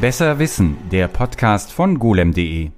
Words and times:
Besser 0.00 0.38
Wissen, 0.38 0.78
der 0.90 1.08
Podcast 1.08 1.70
von 1.72 1.98
golem.de. 1.98 2.70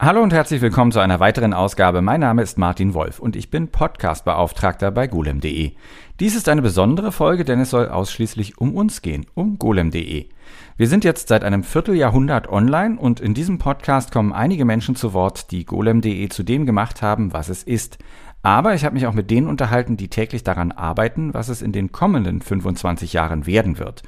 Hallo 0.00 0.22
und 0.22 0.32
herzlich 0.32 0.62
willkommen 0.62 0.90
zu 0.90 1.00
einer 1.00 1.20
weiteren 1.20 1.52
Ausgabe. 1.52 2.00
Mein 2.00 2.20
Name 2.20 2.40
ist 2.40 2.56
Martin 2.56 2.94
Wolf 2.94 3.18
und 3.18 3.36
ich 3.36 3.50
bin 3.50 3.68
Podcastbeauftragter 3.68 4.90
bei 4.90 5.06
golem.de. 5.06 5.72
Dies 6.18 6.34
ist 6.34 6.48
eine 6.48 6.62
besondere 6.62 7.12
Folge, 7.12 7.44
denn 7.44 7.60
es 7.60 7.68
soll 7.68 7.90
ausschließlich 7.90 8.56
um 8.56 8.74
uns 8.74 9.02
gehen, 9.02 9.26
um 9.34 9.58
golem.de. 9.58 10.30
Wir 10.78 10.88
sind 10.88 11.04
jetzt 11.04 11.28
seit 11.28 11.44
einem 11.44 11.62
Vierteljahrhundert 11.62 12.48
online 12.48 12.98
und 12.98 13.20
in 13.20 13.34
diesem 13.34 13.58
Podcast 13.58 14.10
kommen 14.10 14.32
einige 14.32 14.64
Menschen 14.64 14.96
zu 14.96 15.12
Wort, 15.12 15.50
die 15.50 15.66
golem.de 15.66 16.26
zu 16.30 16.42
dem 16.42 16.64
gemacht 16.64 17.02
haben, 17.02 17.34
was 17.34 17.50
es 17.50 17.64
ist. 17.64 17.98
Aber 18.42 18.74
ich 18.74 18.86
habe 18.86 18.94
mich 18.94 19.06
auch 19.06 19.12
mit 19.12 19.30
denen 19.30 19.46
unterhalten, 19.46 19.98
die 19.98 20.08
täglich 20.08 20.42
daran 20.42 20.72
arbeiten, 20.72 21.34
was 21.34 21.50
es 21.50 21.60
in 21.60 21.72
den 21.72 21.92
kommenden 21.92 22.40
25 22.40 23.12
Jahren 23.12 23.44
werden 23.44 23.78
wird. 23.78 24.04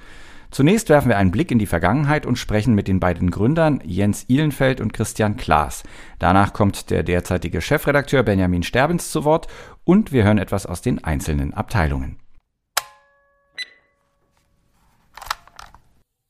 Zunächst 0.51 0.89
werfen 0.89 1.09
wir 1.09 1.19
einen 1.19 1.31
Blick 1.31 1.51
in 1.51 1.59
die 1.59 1.67
Vergangenheit 1.67 2.25
und 2.25 2.37
sprechen 2.37 2.75
mit 2.75 2.89
den 2.89 3.01
beiden 3.01 3.31
Gründern 3.31 3.81
Jens 3.85 4.25
Ihlenfeld 4.29 4.81
und 4.81 4.93
Christian 4.93 5.37
Klaas. 5.37 5.83
Danach 6.19 6.53
kommt 6.53 6.91
der 6.91 7.03
derzeitige 7.03 7.61
Chefredakteur 7.61 8.23
Benjamin 8.23 8.63
Sterbens 8.63 9.11
zu 9.11 9.25
Wort 9.25 9.47
und 9.85 10.13
wir 10.13 10.25
hören 10.25 10.39
etwas 10.39 10.67
aus 10.67 10.81
den 10.81 11.05
einzelnen 11.05 11.53
Abteilungen. 11.55 12.19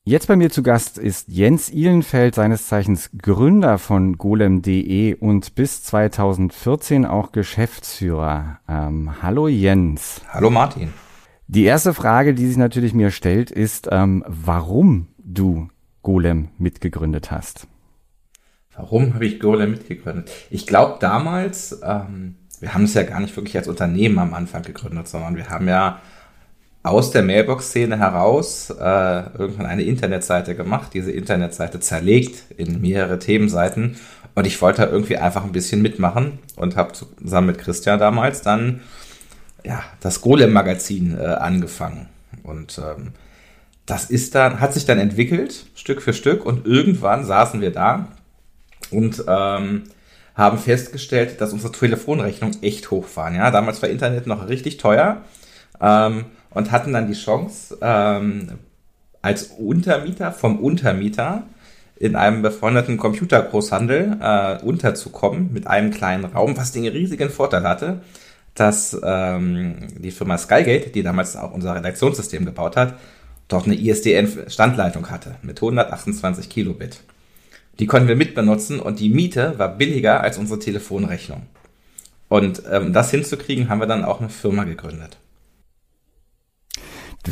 Jetzt 0.09 0.27
bei 0.27 0.35
mir 0.35 0.49
zu 0.49 0.63
Gast 0.63 0.97
ist 0.97 1.27
Jens 1.27 1.69
Ihlenfeld, 1.69 2.33
seines 2.33 2.67
Zeichens 2.67 3.11
Gründer 3.21 3.77
von 3.77 4.17
golem.de 4.17 5.13
und 5.13 5.53
bis 5.53 5.83
2014 5.83 7.05
auch 7.05 7.31
Geschäftsführer. 7.31 8.59
Ähm, 8.67 9.21
hallo 9.21 9.47
Jens. 9.47 10.21
Hallo 10.29 10.49
Martin. 10.49 10.91
Die 11.51 11.63
erste 11.63 11.95
Frage, 11.95 12.35
die 12.35 12.45
sich 12.45 12.57
natürlich 12.57 12.93
mir 12.93 13.09
stellt, 13.09 13.49
ist, 13.49 13.89
ähm, 13.91 14.23
warum 14.27 15.07
du 15.17 15.69
Golem 16.03 16.49
mitgegründet 16.59 17.31
hast. 17.31 17.65
Warum 18.75 19.15
habe 19.15 19.25
ich 19.25 19.39
Golem 19.39 19.71
mitgegründet? 19.71 20.29
Ich 20.51 20.67
glaube 20.67 20.97
damals, 20.99 21.81
ähm, 21.83 22.35
wir 22.59 22.75
haben 22.75 22.83
es 22.83 22.93
ja 22.93 23.01
gar 23.01 23.19
nicht 23.19 23.35
wirklich 23.35 23.57
als 23.57 23.67
Unternehmen 23.67 24.19
am 24.19 24.35
Anfang 24.35 24.61
gegründet, 24.61 25.07
sondern 25.07 25.37
wir 25.37 25.49
haben 25.49 25.67
ja 25.67 25.99
aus 26.83 27.09
der 27.09 27.23
Mailbox-Szene 27.23 27.97
heraus 27.97 28.69
äh, 28.69 28.73
irgendwann 29.35 29.65
eine 29.65 29.81
Internetseite 29.81 30.53
gemacht, 30.53 30.93
diese 30.93 31.11
Internetseite 31.11 31.79
zerlegt 31.79 32.51
in 32.57 32.79
mehrere 32.79 33.17
Themenseiten 33.17 33.95
und 34.35 34.45
ich 34.45 34.61
wollte 34.61 34.83
irgendwie 34.83 35.17
einfach 35.17 35.43
ein 35.43 35.51
bisschen 35.51 35.81
mitmachen 35.81 36.37
und 36.57 36.75
habe 36.75 36.93
zusammen 36.93 37.47
mit 37.47 37.57
Christian 37.57 37.97
damals 37.97 38.43
dann 38.43 38.81
ja, 39.65 39.83
das 39.99 40.21
Golem-Magazin 40.21 41.17
äh, 41.17 41.23
angefangen. 41.23 42.07
Und 42.43 42.79
ähm, 42.79 43.13
das 43.85 44.09
ist 44.09 44.35
dann, 44.35 44.59
hat 44.59 44.73
sich 44.73 44.85
dann 44.85 44.99
entwickelt, 44.99 45.65
Stück 45.75 46.01
für 46.01 46.13
Stück, 46.13 46.45
und 46.45 46.65
irgendwann 46.65 47.25
saßen 47.25 47.61
wir 47.61 47.71
da 47.71 48.07
und 48.91 49.23
ähm, 49.27 49.83
haben 50.35 50.57
festgestellt, 50.57 51.41
dass 51.41 51.53
unsere 51.53 51.71
Telefonrechnungen 51.71 52.61
echt 52.63 52.91
hoch 52.91 53.07
waren. 53.15 53.35
Ja, 53.35 53.51
damals 53.51 53.81
war 53.81 53.89
Internet 53.89 54.27
noch 54.27 54.47
richtig 54.47 54.77
teuer 54.77 55.23
ähm, 55.81 56.25
und 56.51 56.71
hatten 56.71 56.93
dann 56.93 57.07
die 57.07 57.13
Chance, 57.13 57.77
ähm, 57.81 58.59
als 59.21 59.43
Untermieter 59.57 60.31
vom 60.31 60.59
Untermieter 60.59 61.43
in 61.97 62.15
einem 62.15 62.41
befreundeten 62.41 62.97
Computergroßhandel 62.97 64.17
äh, 64.21 64.63
unterzukommen 64.63 65.51
mit 65.51 65.67
einem 65.67 65.91
kleinen 65.91 66.23
Raum, 66.23 66.55
was 66.55 66.71
den 66.71 66.87
riesigen 66.87 67.29
Vorteil 67.29 67.63
hatte, 67.63 68.01
dass 68.59 68.99
ähm, 69.03 69.87
die 69.97 70.11
Firma 70.11 70.37
Skygate, 70.37 70.89
die 70.89 71.03
damals 71.03 71.35
auch 71.35 71.53
unser 71.53 71.75
Redaktionssystem 71.75 72.45
gebaut 72.45 72.75
hat, 72.75 72.95
dort 73.47 73.65
eine 73.65 73.75
ISDN-Standleitung 73.75 75.09
hatte 75.09 75.35
mit 75.41 75.57
128 75.57 76.49
Kilobit. 76.49 77.01
Die 77.79 77.85
konnten 77.85 78.07
wir 78.07 78.15
mitbenutzen 78.15 78.79
und 78.79 78.99
die 78.99 79.09
Miete 79.09 79.57
war 79.57 79.69
billiger 79.69 80.21
als 80.21 80.37
unsere 80.37 80.59
Telefonrechnung. 80.59 81.43
Und 82.27 82.63
ähm, 82.69 82.93
das 82.93 83.11
hinzukriegen, 83.11 83.69
haben 83.69 83.79
wir 83.79 83.87
dann 83.87 84.03
auch 84.03 84.19
eine 84.19 84.29
Firma 84.29 84.65
gegründet 84.65 85.17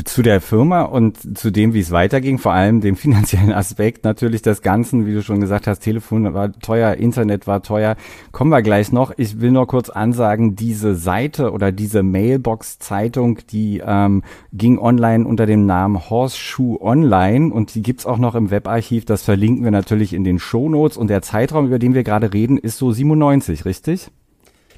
zu 0.04 0.22
der 0.22 0.40
Firma 0.40 0.82
und 0.82 1.38
zu 1.38 1.50
dem, 1.50 1.72
wie 1.72 1.80
es 1.80 1.90
weiterging, 1.90 2.38
vor 2.38 2.52
allem 2.52 2.80
dem 2.80 2.96
finanziellen 2.96 3.52
Aspekt 3.52 4.04
natürlich 4.04 4.42
des 4.42 4.60
Ganzen, 4.60 5.06
wie 5.06 5.14
du 5.14 5.22
schon 5.22 5.40
gesagt 5.40 5.66
hast, 5.66 5.80
Telefon 5.80 6.34
war 6.34 6.52
teuer, 6.52 6.94
Internet 6.94 7.46
war 7.46 7.62
teuer, 7.62 7.96
kommen 8.30 8.50
wir 8.50 8.62
gleich 8.62 8.92
noch. 8.92 9.12
Ich 9.16 9.40
will 9.40 9.50
nur 9.50 9.66
kurz 9.66 9.88
ansagen, 9.88 10.56
diese 10.56 10.94
Seite 10.94 11.52
oder 11.52 11.72
diese 11.72 12.02
Mailbox-Zeitung, 12.02 13.38
die 13.50 13.82
ähm, 13.84 14.22
ging 14.52 14.78
online 14.78 15.26
unter 15.26 15.46
dem 15.46 15.64
Namen 15.64 16.10
Horseshoe 16.10 16.80
Online 16.80 17.52
und 17.52 17.74
die 17.74 17.82
gibt's 17.82 18.04
auch 18.04 18.18
noch 18.18 18.34
im 18.34 18.50
Webarchiv, 18.50 19.06
das 19.06 19.22
verlinken 19.22 19.64
wir 19.64 19.70
natürlich 19.70 20.12
in 20.12 20.24
den 20.24 20.38
Shownotes 20.38 20.98
und 20.98 21.08
der 21.08 21.22
Zeitraum, 21.22 21.66
über 21.66 21.78
den 21.78 21.94
wir 21.94 22.04
gerade 22.04 22.32
reden, 22.34 22.58
ist 22.58 22.76
so 22.76 22.92
97, 22.92 23.64
richtig? 23.64 24.10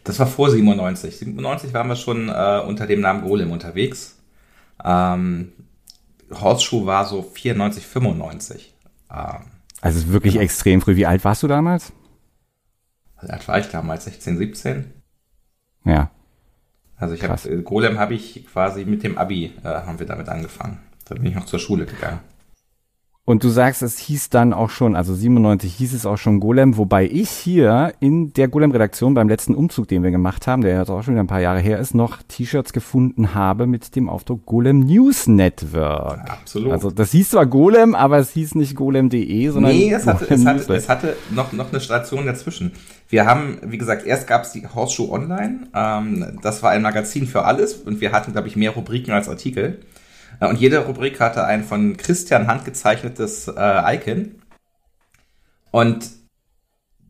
Das 0.04 0.18
war 0.18 0.26
vor 0.26 0.50
97. 0.50 1.18
97 1.18 1.74
waren 1.74 1.88
wir 1.88 1.96
schon 1.96 2.28
äh, 2.28 2.62
unter 2.66 2.86
dem 2.86 3.00
Namen 3.00 3.22
Golem 3.22 3.50
unterwegs. 3.50 4.19
Ähm, 4.84 5.52
Horseshoe 6.32 6.86
war 6.86 7.04
so 7.04 7.22
94, 7.22 7.86
95. 7.86 8.74
Ähm, 9.10 9.46
also 9.80 10.08
wirklich 10.08 10.34
genau. 10.34 10.44
extrem 10.44 10.80
früh. 10.80 10.96
Wie 10.96 11.06
alt 11.06 11.24
warst 11.24 11.42
du 11.42 11.48
damals? 11.48 11.92
Wie 13.22 13.30
alt 13.30 13.46
war 13.48 13.58
ich 13.58 13.68
damals? 13.68 14.04
16, 14.04 14.38
17? 14.38 14.92
Ja. 15.84 16.10
Also 16.96 17.14
ich 17.14 17.22
habe 17.22 17.62
Golem 17.62 17.98
habe 17.98 18.14
ich 18.14 18.46
quasi 18.46 18.84
mit 18.84 19.02
dem 19.02 19.16
Abi 19.16 19.54
äh, 19.64 19.68
haben 19.68 19.98
wir 19.98 20.06
damit 20.06 20.28
angefangen. 20.28 20.78
Da 21.06 21.14
bin 21.14 21.26
ich 21.26 21.34
noch 21.34 21.46
zur 21.46 21.58
Schule 21.58 21.86
gegangen. 21.86 22.20
Und 23.26 23.44
du 23.44 23.48
sagst, 23.48 23.82
es 23.82 23.98
hieß 23.98 24.30
dann 24.30 24.52
auch 24.52 24.70
schon, 24.70 24.96
also 24.96 25.14
97 25.14 25.72
hieß 25.74 25.94
es 25.94 26.06
auch 26.06 26.16
schon 26.16 26.40
Golem, 26.40 26.76
wobei 26.78 27.04
ich 27.04 27.30
hier 27.30 27.92
in 28.00 28.32
der 28.32 28.48
Golem-Redaktion 28.48 29.14
beim 29.14 29.28
letzten 29.28 29.54
Umzug, 29.54 29.86
den 29.88 30.02
wir 30.02 30.10
gemacht 30.10 30.46
haben, 30.46 30.62
der 30.62 30.78
jetzt 30.78 30.88
auch 30.90 31.02
schon 31.02 31.14
wieder 31.14 31.22
ein 31.22 31.28
paar 31.28 31.40
Jahre 31.40 31.60
her 31.60 31.78
ist, 31.78 31.94
noch 31.94 32.22
T-Shirts 32.26 32.72
gefunden 32.72 33.34
habe 33.34 33.66
mit 33.66 33.94
dem 33.94 34.08
Aufdruck 34.08 34.46
Golem 34.46 34.80
News 34.80 35.28
Network. 35.28 36.18
Ja, 36.26 36.32
absolut. 36.32 36.72
Also 36.72 36.90
das 36.90 37.12
hieß 37.12 37.30
zwar 37.30 37.46
Golem, 37.46 37.94
aber 37.94 38.18
es 38.18 38.30
hieß 38.30 38.56
nicht 38.56 38.74
golem.de, 38.74 39.48
sondern 39.50 39.72
Nee, 39.72 39.92
es 39.92 40.06
hatte, 40.06 40.26
es 40.34 40.44
hatte, 40.44 40.74
es 40.74 40.88
hatte 40.88 41.16
noch, 41.30 41.52
noch 41.52 41.70
eine 41.70 41.80
Station 41.80 42.26
dazwischen. 42.26 42.72
Wir 43.08 43.26
haben, 43.26 43.58
wie 43.64 43.78
gesagt, 43.78 44.06
erst 44.06 44.26
gab 44.26 44.42
es 44.42 44.52
die 44.52 44.66
Horseshoe 44.66 45.10
Online. 45.12 45.68
Ähm, 45.72 46.38
das 46.42 46.62
war 46.62 46.70
ein 46.70 46.82
Magazin 46.82 47.26
für 47.26 47.44
alles 47.44 47.74
und 47.74 48.00
wir 48.00 48.12
hatten, 48.12 48.32
glaube 48.32 48.48
ich, 48.48 48.56
mehr 48.56 48.70
Rubriken 48.70 49.12
als 49.12 49.28
Artikel. 49.28 49.78
Äh, 50.40 50.48
und 50.48 50.58
jede 50.58 50.78
Rubrik 50.86 51.20
hatte 51.20 51.44
ein 51.44 51.62
von 51.62 51.96
Christian 51.96 52.48
handgezeichnetes 52.48 53.48
äh, 53.48 53.96
Icon. 53.96 54.36
Und 55.70 56.10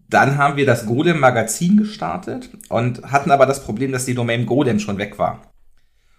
dann 0.09 0.37
haben 0.37 0.57
wir 0.57 0.67
das 0.67 0.87
Golem-Magazin 0.87 1.77
gestartet 1.79 2.51
und 2.69 3.11
hatten 3.11 3.31
aber 3.31 3.47
das 3.47 3.65
Problem, 3.65 3.93
dass 3.93 4.05
die 4.05 4.15
Domain 4.15 4.45
Golem 4.45 4.81
schon 4.81 4.99
weg 4.99 5.19
war. 5.19 5.41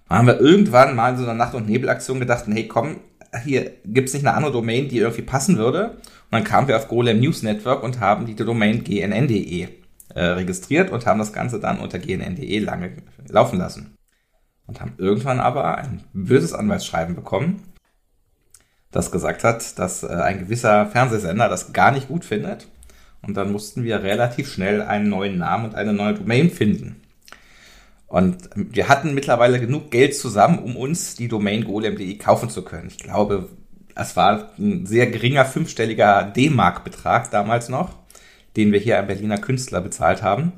Dann 0.07 0.19
haben 0.19 0.27
wir 0.27 0.39
irgendwann 0.39 0.95
mal 0.95 1.11
in 1.11 1.17
so 1.17 1.23
einer 1.23 1.33
Nacht- 1.33 1.55
und 1.55 1.67
Nebelaktion 1.67 2.19
gedacht, 2.19 2.45
hey 2.47 2.67
komm, 2.67 3.01
hier 3.43 3.71
gibt's 3.85 4.13
nicht 4.13 4.25
eine 4.25 4.35
andere 4.35 4.53
Domain, 4.53 4.87
die 4.89 4.97
irgendwie 4.97 5.21
passen 5.21 5.57
würde. 5.57 5.91
Und 5.91 6.31
dann 6.31 6.43
kamen 6.43 6.67
wir 6.67 6.77
auf 6.77 6.87
Golem 6.87 7.19
News 7.19 7.43
Network 7.43 7.83
und 7.83 7.99
haben 7.99 8.25
die 8.25 8.35
Domain 8.35 8.83
gnn.de 8.83 9.67
äh, 10.15 10.21
registriert 10.21 10.89
und 10.89 11.05
haben 11.05 11.19
das 11.19 11.33
Ganze 11.33 11.59
dann 11.59 11.79
unter 11.79 11.99
gnn.de 11.99 12.59
lange 12.59 12.93
laufen 13.27 13.59
lassen 13.59 13.95
und 14.71 14.79
haben 14.79 14.93
irgendwann 14.97 15.41
aber 15.41 15.77
ein 15.77 16.01
böses 16.13 16.53
Anwaltsschreiben 16.53 17.13
bekommen, 17.13 17.61
das 18.89 19.11
gesagt 19.11 19.43
hat, 19.43 19.77
dass 19.77 20.03
äh, 20.03 20.07
ein 20.07 20.39
gewisser 20.39 20.85
Fernsehsender 20.85 21.49
das 21.49 21.73
gar 21.73 21.91
nicht 21.91 22.07
gut 22.07 22.23
findet. 22.23 22.67
Und 23.21 23.35
dann 23.35 23.51
mussten 23.51 23.83
wir 23.83 24.01
relativ 24.01 24.49
schnell 24.49 24.81
einen 24.81 25.09
neuen 25.09 25.37
Namen 25.37 25.65
und 25.65 25.75
eine 25.75 25.91
neue 25.91 26.13
Domain 26.13 26.49
finden. 26.49 27.01
Und 28.07 28.49
wir 28.55 28.87
hatten 28.87 29.13
mittlerweile 29.13 29.59
genug 29.59 29.91
Geld 29.91 30.15
zusammen, 30.15 30.59
um 30.59 30.77
uns 30.77 31.15
die 31.15 31.27
Domain 31.27 31.65
golem.de 31.65 32.17
kaufen 32.17 32.49
zu 32.49 32.63
können. 32.63 32.87
Ich 32.87 32.97
glaube, 32.97 33.49
es 33.93 34.15
war 34.15 34.51
ein 34.57 34.85
sehr 34.85 35.07
geringer 35.07 35.43
fünfstelliger 35.43 36.23
D-Mark-Betrag 36.23 37.29
damals 37.29 37.67
noch, 37.67 37.97
den 38.55 38.71
wir 38.71 38.79
hier 38.79 38.97
einem 38.97 39.07
Berliner 39.07 39.37
Künstler 39.37 39.81
bezahlt 39.81 40.23
haben, 40.23 40.53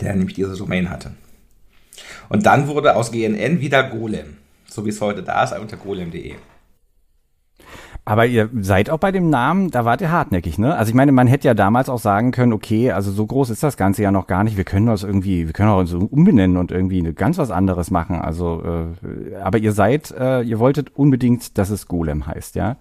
der 0.00 0.14
nämlich 0.14 0.36
diese 0.36 0.56
Domain 0.56 0.90
hatte. 0.90 1.12
Und 2.28 2.46
dann 2.46 2.68
wurde 2.68 2.96
aus 2.96 3.12
GNN 3.12 3.60
wieder 3.60 3.82
Golem. 3.84 4.38
So 4.68 4.84
wie 4.84 4.90
es 4.90 5.00
heute 5.00 5.22
da 5.22 5.44
ist, 5.44 5.58
unter 5.58 5.76
golem.de. 5.76 6.34
Aber 8.06 8.26
ihr 8.26 8.50
seid 8.60 8.90
auch 8.90 8.98
bei 8.98 9.12
dem 9.12 9.30
Namen, 9.30 9.70
da 9.70 9.86
wart 9.86 10.02
ihr 10.02 10.10
hartnäckig, 10.10 10.58
ne? 10.58 10.76
Also 10.76 10.90
ich 10.90 10.94
meine, 10.94 11.10
man 11.10 11.26
hätte 11.26 11.48
ja 11.48 11.54
damals 11.54 11.88
auch 11.88 11.98
sagen 11.98 12.32
können, 12.32 12.52
okay, 12.52 12.92
also 12.92 13.10
so 13.10 13.24
groß 13.24 13.48
ist 13.48 13.62
das 13.62 13.78
Ganze 13.78 14.02
ja 14.02 14.10
noch 14.10 14.26
gar 14.26 14.44
nicht. 14.44 14.58
Wir 14.58 14.64
können 14.64 14.86
das 14.86 15.04
irgendwie, 15.04 15.46
wir 15.46 15.54
können 15.54 15.70
auch 15.70 15.84
so 15.86 16.00
umbenennen 16.00 16.58
und 16.58 16.70
irgendwie 16.70 17.00
ganz 17.14 17.38
was 17.38 17.50
anderes 17.50 17.90
machen. 17.90 18.20
Also, 18.20 18.62
äh, 19.02 19.36
aber 19.36 19.56
ihr 19.56 19.72
seid, 19.72 20.10
äh, 20.10 20.42
ihr 20.42 20.58
wolltet 20.58 20.94
unbedingt, 20.94 21.56
dass 21.56 21.70
es 21.70 21.88
Golem 21.88 22.26
heißt, 22.26 22.56
ja? 22.56 22.76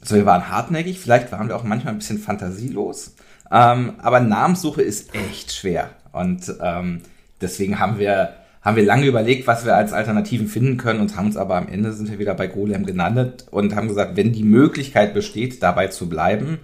Also 0.00 0.16
wir 0.16 0.24
waren 0.24 0.48
hartnäckig, 0.48 0.98
vielleicht 0.98 1.30
waren 1.30 1.48
wir 1.48 1.56
auch 1.56 1.64
manchmal 1.64 1.92
ein 1.92 1.98
bisschen 1.98 2.18
fantasielos. 2.18 3.14
Ähm, 3.50 3.92
aber 3.98 4.20
Namenssuche 4.20 4.80
ist 4.80 5.14
echt 5.14 5.52
schwer. 5.52 5.90
Und 6.12 6.52
ähm, 6.62 7.02
deswegen 7.42 7.78
haben 7.78 7.98
wir, 7.98 8.34
haben 8.60 8.76
wir 8.76 8.84
lange 8.84 9.06
überlegt, 9.06 9.46
was 9.46 9.64
wir 9.64 9.76
als 9.76 9.92
Alternativen 9.92 10.46
finden 10.46 10.76
können 10.76 11.00
und 11.00 11.16
haben 11.16 11.26
uns 11.26 11.36
aber 11.36 11.56
am 11.56 11.68
Ende 11.68 11.92
sind 11.92 12.10
wir 12.10 12.18
wieder 12.18 12.34
bei 12.34 12.46
Golem 12.46 12.86
genannt 12.86 13.46
und 13.50 13.74
haben 13.74 13.88
gesagt, 13.88 14.16
wenn 14.16 14.32
die 14.32 14.44
Möglichkeit 14.44 15.14
besteht, 15.14 15.62
dabei 15.62 15.88
zu 15.88 16.08
bleiben, 16.08 16.58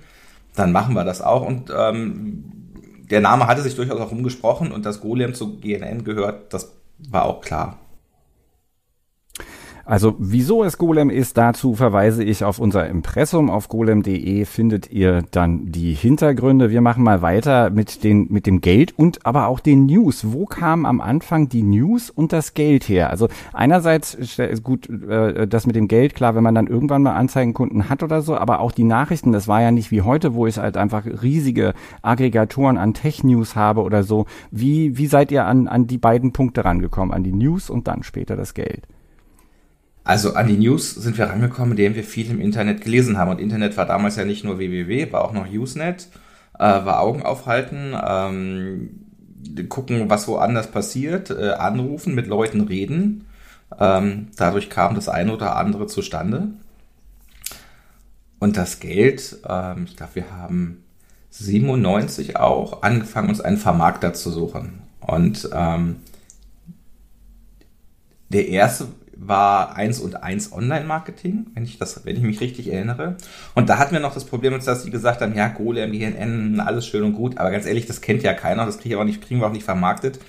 dann 0.55 0.73
machen 0.73 0.95
wir 0.95 1.05
das 1.05 1.21
auch. 1.21 1.47
Und 1.47 1.73
ähm, 1.77 2.45
der 3.11 3.21
Name 3.21 3.47
hatte 3.47 3.63
sich 3.63 3.77
durchaus 3.77 4.01
auch 4.01 4.11
rumgesprochen 4.11 4.73
und 4.73 4.87
dass 4.87 5.01
Golem 5.01 5.35
zu 5.35 5.59
GNN 5.59 6.05
gehört, 6.05 6.53
das 6.53 6.73
war 6.99 7.25
auch 7.25 7.41
klar. 7.41 7.79
Also 9.89 10.17
wieso 10.19 10.65
es 10.65 10.77
Golem 10.77 11.09
ist, 11.09 11.39
dazu 11.39 11.73
verweise 11.73 12.23
ich 12.23 12.45
auf 12.45 12.59
unser 12.59 12.87
Impressum. 12.89 13.49
Auf 13.49 13.71
golem.de 13.71 14.45
findet 14.45 14.91
ihr 14.91 15.23
dann 15.31 15.73
die 15.73 15.95
Hintergründe. 15.95 16.69
Wir 16.69 16.83
machen 16.83 17.03
mal 17.03 17.23
weiter 17.23 17.71
mit, 17.71 18.05
den, 18.05 18.27
mit 18.29 18.47
dem 18.47 18.61
Geld 18.61 18.93
und 18.99 19.25
aber 19.25 19.47
auch 19.47 19.61
den 19.61 19.87
News. 19.87 20.31
Wo 20.31 20.45
kamen 20.45 20.85
am 20.85 21.01
Anfang 21.01 21.49
die 21.49 21.63
News 21.63 22.11
und 22.11 22.35
das 22.35 22.53
Geld 22.53 22.87
her? 22.87 23.09
Also 23.09 23.29
einerseits 23.55 24.13
ist 24.13 24.63
gut 24.63 24.91
äh, 24.91 25.49
das 25.49 25.67
mit 25.67 25.75
dem 25.75 25.89
Geld, 25.89 26.15
klar, 26.15 26.35
wenn 26.35 26.45
man 26.45 26.55
dann 26.55 26.67
irgendwann 26.67 27.03
mal 27.03 27.15
Anzeigenkunden 27.15 27.89
hat 27.89 28.03
oder 28.03 28.21
so, 28.21 28.37
aber 28.37 28.61
auch 28.61 28.73
die 28.73 28.85
Nachrichten, 28.85 29.33
das 29.33 29.49
war 29.49 29.63
ja 29.63 29.71
nicht 29.71 29.91
wie 29.91 30.03
heute, 30.03 30.35
wo 30.35 30.47
ich 30.47 30.59
halt 30.59 30.77
einfach 30.77 31.07
riesige 31.07 31.73
Aggregatoren 32.03 32.77
an 32.77 32.93
Tech-News 32.93 33.57
habe 33.57 33.81
oder 33.81 34.03
so. 34.03 34.27
Wie, 34.51 34.99
wie 34.99 35.07
seid 35.07 35.33
ihr 35.33 35.47
an, 35.47 35.67
an 35.67 35.87
die 35.87 35.97
beiden 35.97 36.35
Punkte 36.35 36.67
rangekommen? 36.67 37.15
An 37.15 37.25
die 37.25 37.33
News 37.33 37.71
und 37.71 37.89
dann 37.89 38.03
später 38.03 38.37
das 38.37 38.53
Geld? 38.53 38.83
Also 40.05 40.35
an 40.35 40.47
die 40.47 40.57
News 40.57 40.95
sind 40.95 41.19
wir 41.19 41.27
rangekommen, 41.27 41.73
indem 41.73 41.95
wir 41.95 42.05
viel 42.05 42.31
im 42.31 42.41
Internet 42.41 42.83
gelesen 42.83 43.19
haben. 43.19 43.31
Und 43.31 43.41
Internet 43.41 43.77
war 43.77 43.87
damals 43.87 44.17
ja 44.17 44.25
nicht 44.25 44.45
nur 44.45 44.59
www, 44.59 45.13
war 45.13 45.25
auch 45.25 45.33
noch 45.33 45.47
Usenet, 45.51 46.09
äh, 46.59 46.61
war 46.61 47.01
Augen 47.01 47.23
aufhalten, 47.23 47.95
ähm, 48.07 48.91
gucken, 49.69 50.09
was 50.09 50.27
woanders 50.29 50.71
passiert, 50.71 51.31
äh, 51.31 51.51
anrufen, 51.51 52.15
mit 52.15 52.27
Leuten 52.27 52.63
reden. 52.63 53.27
Ähm, 53.79 54.29
dadurch 54.37 54.71
kam 54.71 54.95
das 54.95 55.09
eine 55.09 55.33
oder 55.33 55.57
andere 55.57 55.87
zustande. 55.87 56.49
Und 58.39 58.57
das 58.57 58.81
Geld, 58.81 59.39
ähm, 59.49 59.85
ich 59.85 59.97
glaube, 59.97 60.15
wir 60.15 60.31
haben 60.31 60.85
97 61.31 62.37
auch 62.37 62.83
angefangen, 62.83 63.29
uns 63.29 63.41
einen 63.41 63.59
Vermarkter 63.59 64.15
zu 64.15 64.31
suchen. 64.31 64.83
Und 65.01 65.49
ähm, 65.53 65.97
der 68.31 68.49
erste 68.49 68.89
war 69.21 69.75
eins 69.77 69.99
und 69.99 70.23
eins 70.23 70.53
Online-Marketing, 70.53 71.47
wenn 71.55 71.65
ich 71.65 71.77
das, 71.77 72.05
wenn 72.05 72.17
ich 72.17 72.23
mich 72.23 72.41
richtig 72.41 72.73
erinnere. 72.73 73.17
Und 73.55 73.69
da 73.69 73.79
hatten 73.79 73.93
wir 73.93 74.01
noch 74.01 74.15
das 74.15 74.25
Problem, 74.25 74.59
dass 74.59 74.83
sie 74.83 74.91
gesagt 74.91 75.21
haben, 75.21 75.35
ja, 75.35 75.49
Golem, 75.49 75.93
GNN, 75.93 76.61
alles 76.61 76.87
schön 76.87 77.03
und 77.03 77.15
gut, 77.15 77.37
aber 77.37 77.51
ganz 77.51 77.67
ehrlich, 77.67 77.87
das 77.87 78.01
kennt 78.01 78.23
ja 78.23 78.33
keiner, 78.33 78.65
das 78.65 78.79
kriegen 78.79 78.91
wir 78.91 79.01
auch 79.01 79.05
nicht, 79.05 79.21
kriegen 79.21 79.41
wir 79.41 79.49
auch 79.49 79.53
nicht 79.53 79.65
vermarktet. 79.65 80.21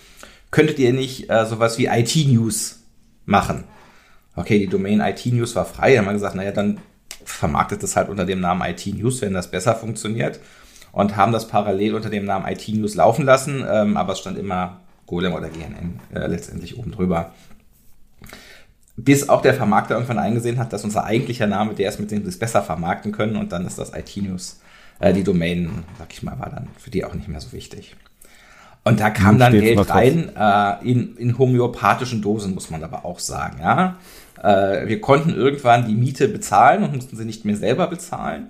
Könntet 0.50 0.80
ihr 0.80 0.92
nicht 0.92 1.30
äh, 1.30 1.46
sowas 1.46 1.78
wie 1.78 1.86
IT-News 1.86 2.80
machen? 3.26 3.66
Okay, 4.36 4.58
die 4.58 4.68
Domain 4.68 5.02
IT-News 5.02 5.56
war 5.56 5.66
frei, 5.66 5.98
haben 5.98 6.06
wir 6.06 6.14
gesagt, 6.14 6.36
naja, 6.36 6.52
dann 6.52 6.80
vermarktet 7.24 7.84
es 7.84 7.96
halt 7.96 8.10
unter 8.10 8.26
dem 8.26 8.40
Namen 8.40 8.62
IT-News, 8.68 9.22
wenn 9.22 9.34
das 9.34 9.52
besser 9.52 9.76
funktioniert. 9.76 10.40
Und 10.92 11.16
haben 11.16 11.32
das 11.32 11.48
parallel 11.48 11.94
unter 11.94 12.10
dem 12.10 12.26
Namen 12.26 12.48
IT-News 12.48 12.96
laufen 12.96 13.24
lassen, 13.24 13.64
ähm, 13.70 13.96
aber 13.96 14.14
es 14.14 14.20
stand 14.20 14.40
immer 14.40 14.80
Golem 15.06 15.34
oder 15.34 15.50
GNN 15.50 16.00
äh, 16.14 16.26
letztendlich 16.26 16.80
oben 16.80 16.92
drüber 16.92 17.32
bis 19.04 19.30
auch 19.30 19.42
der 19.42 19.54
Vermarkter 19.54 19.96
irgendwann 19.96 20.20
eingesehen 20.20 20.58
hat, 20.58 20.74
dass 20.74 20.84
unser 20.84 21.06
eigentlicher 21.06 21.48
Name 21.48 21.74
der 21.74 21.90
ist, 21.90 22.00
mit 22.00 22.12
dem 22.12 22.24
wir 22.24 22.30
es 22.30 22.40
besser 22.40 22.62
vermarkten 22.62 23.12
können 23.12 23.36
und 23.36 23.52
dann 23.52 23.66
ist 23.66 23.78
das 23.78 23.94
IT-News, 23.94 24.60
äh, 25.00 25.14
die 25.14 25.24
Domain, 25.24 25.84
sag 25.98 26.12
ich 26.12 26.24
mal, 26.24 26.38
war 26.40 26.50
dann 26.50 26.68
für 26.78 26.90
die 26.90 27.06
auch 27.06 27.14
nicht 27.14 27.28
mehr 27.28 27.40
so 27.40 27.52
wichtig. 27.52 27.96
Und 28.84 29.00
da 29.00 29.10
kam 29.10 29.38
dann 29.38 29.54
Geld 29.54 29.90
rein, 29.90 30.32
äh, 30.36 30.90
in, 30.90 31.16
in 31.18 31.38
homöopathischen 31.38 32.22
Dosen, 32.22 32.54
muss 32.54 32.70
man 32.70 32.84
aber 32.84 33.06
auch 33.06 33.20
sagen, 33.20 33.60
ja. 33.62 33.98
Äh, 34.42 34.88
wir 34.88 35.02
konnten 35.02 35.34
irgendwann 35.34 35.86
die 35.86 35.96
Miete 35.96 36.28
bezahlen 36.30 36.84
und 36.84 36.96
mussten 36.96 37.18
sie 37.18 37.26
nicht 37.26 37.46
mehr 37.46 37.58
selber 37.58 37.88
bezahlen. 37.88 38.48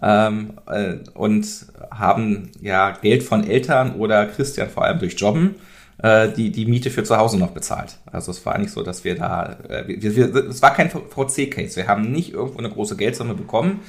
Ähm, 0.00 0.52
äh, 0.66 0.96
und 1.14 1.46
haben 1.90 2.50
ja 2.60 2.90
Geld 2.90 3.22
von 3.22 3.44
Eltern 3.44 3.96
oder 3.96 4.26
Christian 4.26 4.68
vor 4.68 4.84
allem 4.84 5.00
durch 5.00 5.18
Jobben 5.18 5.56
die, 5.98 6.50
die 6.50 6.66
Miete 6.66 6.90
für 6.90 7.04
zu 7.04 7.16
Hause 7.16 7.38
noch 7.38 7.52
bezahlt. 7.52 7.96
Also 8.04 8.30
es 8.30 8.44
war 8.44 8.54
eigentlich 8.54 8.72
so, 8.72 8.82
dass 8.82 9.04
wir 9.04 9.14
da, 9.14 9.56
äh, 9.68 9.84
wir, 9.86 10.14
wir, 10.14 10.34
es 10.46 10.60
war 10.60 10.74
kein 10.74 10.90
VC-Case. 10.90 11.76
Wir 11.76 11.88
haben 11.88 12.12
nicht 12.12 12.34
irgendwo 12.34 12.58
eine 12.58 12.68
große 12.68 12.96
Geldsumme 12.96 13.34
bekommen, 13.34 13.80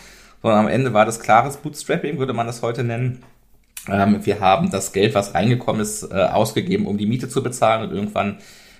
sondern 0.42 0.62
am 0.62 0.68
Ende 0.69 0.94
war 0.94 1.06
das 1.06 1.19
klares 1.19 1.57
Bootstrapping, 1.57 2.18
würde 2.18 2.33
man 2.33 2.48
das 2.48 2.62
heute 2.62 2.86
nennen. 2.86 3.24
Ähm, 3.89 4.25
wir 4.25 4.39
haben 4.39 4.69
das 4.69 4.94
Geld, 4.94 5.15
was 5.15 5.33
reingekommen 5.33 5.81
ist, 5.81 6.04
äh, 6.04 6.15
ausgegeben, 6.15 6.88
um 6.88 6.98
die 6.98 7.07
Miete 7.07 7.27
zu 7.27 7.44
bezahlen 7.44 7.89
und 7.89 7.95
irgendwann 7.95 8.38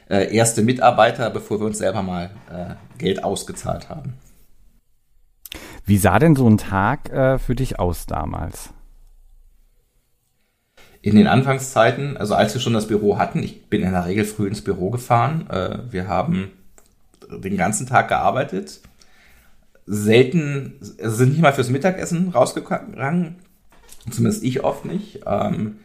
äh, 0.10 0.34
erste 0.34 0.62
Mitarbeiter, 0.62 1.30
bevor 1.30 1.60
wir 1.60 1.68
uns 1.68 1.80
selber 1.80 2.02
mal 2.02 2.30
äh, 2.50 2.76
Geld 2.98 3.24
ausgezahlt 3.24 3.90
haben. 3.90 4.14
Wie 5.86 5.98
sah 5.98 6.20
denn 6.20 6.36
so 6.36 6.50
ein 6.50 6.58
Tag 6.58 7.10
äh, 7.12 7.40
für 7.40 7.56
dich 7.56 7.80
aus 7.80 8.06
damals? 8.06 8.74
In 11.08 11.16
den 11.16 11.28
Anfangszeiten, 11.28 12.18
also 12.18 12.36
als 12.36 12.54
wir 12.54 12.60
schon 12.60 12.74
das 12.74 12.88
Büro 12.88 13.18
hatten, 13.18 13.42
ich 13.42 13.68
bin 13.68 13.82
in 13.82 13.92
der 13.92 14.06
Regel 14.06 14.26
früh 14.26 14.48
ins 14.48 14.62
Büro 14.62 14.90
gefahren, 14.90 15.50
äh, 15.50 15.80
wir 15.90 16.10
haben 16.10 16.52
den 17.30 17.56
ganzen 17.56 17.88
Tag 17.88 18.10
gearbeitet, 18.10 18.82
selten, 19.86 20.74
also 21.02 21.16
sind 21.16 21.30
nicht 21.30 21.42
mal 21.42 21.54
fürs 21.54 21.70
Mittagessen 21.70 22.30
rausgegangen, 22.30 23.36
zumindest 24.12 24.44
ich 24.44 24.66
oft 24.66 24.84
nicht. 24.84 25.22
Ähm, 25.26 25.78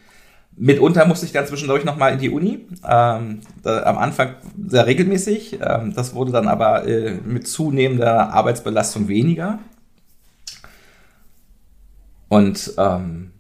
mitunter 0.56 1.06
musste 1.06 1.26
ich 1.26 1.32
dann 1.32 1.46
zwischendurch 1.46 1.84
nochmal 1.84 2.14
in 2.14 2.18
die 2.18 2.30
Uni, 2.30 2.66
ähm, 2.84 3.42
da, 3.62 3.84
am 3.84 3.98
Anfang 3.98 4.34
sehr 4.66 4.86
regelmäßig, 4.86 5.60
ähm, 5.62 5.94
das 5.94 6.14
wurde 6.14 6.32
dann 6.32 6.48
aber 6.48 6.88
äh, 6.88 7.14
mit 7.24 7.46
zunehmender 7.46 8.32
Arbeitsbelastung 8.32 9.06
weniger. 9.06 9.60
Und 12.28 12.74
ähm, 12.78 13.31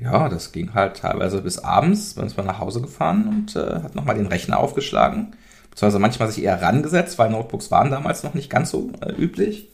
ja, 0.00 0.28
das 0.28 0.52
ging 0.52 0.74
halt 0.74 0.96
teilweise 0.96 1.42
bis 1.42 1.58
abends, 1.58 2.14
dann 2.14 2.26
ist 2.26 2.36
man 2.36 2.46
nach 2.46 2.58
Hause 2.58 2.80
gefahren 2.80 3.28
und 3.28 3.56
äh, 3.56 3.82
hat 3.82 3.94
nochmal 3.94 4.16
den 4.16 4.26
Rechner 4.26 4.58
aufgeschlagen. 4.58 5.32
Beziehungsweise 5.70 5.98
manchmal 5.98 6.30
sich 6.30 6.42
eher 6.42 6.60
rangesetzt, 6.60 7.18
weil 7.18 7.30
Notebooks 7.30 7.70
waren 7.70 7.90
damals 7.90 8.22
noch 8.22 8.34
nicht 8.34 8.50
ganz 8.50 8.70
so 8.70 8.90
äh, 9.00 9.12
üblich. 9.12 9.68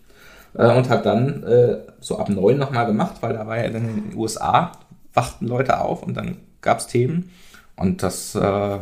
Äh, 0.55 0.77
und 0.77 0.89
hat 0.89 1.07
dann 1.07 1.43
äh, 1.45 1.79
so 2.01 2.19
ab 2.19 2.29
neun 2.29 2.59
nochmal 2.59 2.87
gemacht, 2.87 3.17
weil 3.21 3.35
da 3.35 3.47
war 3.47 3.57
ja 3.57 3.71
dann 3.71 3.89
in 3.89 4.11
den 4.11 4.17
USA, 4.17 4.73
wachten 5.15 5.47
Leute 5.47 5.81
auf 5.81 6.03
und 6.03 6.15
dann 6.15 6.39
gab's 6.61 6.87
Themen. 6.87 7.31
Und 7.77 8.03
das, 8.03 8.35
äh, 8.35 8.41
ja, 8.41 8.81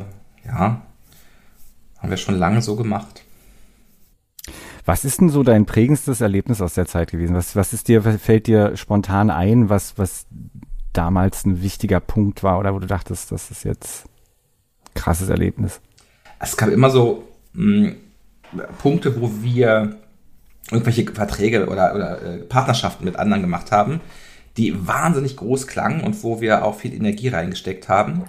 haben 1.99 2.11
wir 2.11 2.17
schon 2.17 2.39
lange 2.39 2.63
so 2.63 2.77
gemacht. 2.77 3.23
Was 4.87 5.05
ist 5.05 5.21
denn 5.21 5.31
so 5.31 5.43
dein 5.43 5.67
prägendstes 5.67 6.21
Erlebnis 6.21 6.61
aus 6.61 6.75
der 6.75 6.87
Zeit 6.87 7.11
gewesen? 7.11 7.35
Was, 7.35 7.57
was 7.57 7.73
ist 7.73 7.89
dir, 7.89 8.03
fällt 8.03 8.47
dir 8.47 8.77
spontan 8.77 9.31
ein, 9.31 9.71
was, 9.71 9.97
was 9.97 10.27
damals 10.97 11.45
ein 11.45 11.63
wichtiger 11.63 12.01
Punkt 12.01 12.43
war 12.43 12.59
oder 12.59 12.75
wo 12.75 12.79
du 12.79 12.87
dachtest, 12.87 13.31
das 13.31 13.51
ist 13.51 13.65
jetzt 13.65 14.07
ein 14.07 14.95
krasses 14.95 15.29
Erlebnis? 15.29 15.81
Es 16.41 16.57
gab 16.57 16.71
immer 16.71 16.91
so 16.91 17.29
mh, 17.53 17.89
hm, 17.89 17.97
Punkte, 18.79 19.21
wo 19.21 19.31
wir 19.43 19.97
irgendwelche 20.71 21.05
Verträge 21.13 21.67
oder, 21.67 21.95
oder 21.95 22.23
äh, 22.23 22.39
Partnerschaften 22.39 23.05
mit 23.05 23.17
anderen 23.17 23.43
gemacht 23.43 23.71
haben, 23.71 24.01
die 24.57 24.87
wahnsinnig 24.87 25.37
groß 25.37 25.67
klangen 25.67 26.03
und 26.03 26.23
wo 26.23 26.41
wir 26.41 26.65
auch 26.65 26.79
viel 26.79 26.95
Energie 26.95 27.29
reingesteckt 27.29 27.89
haben. 27.89 28.25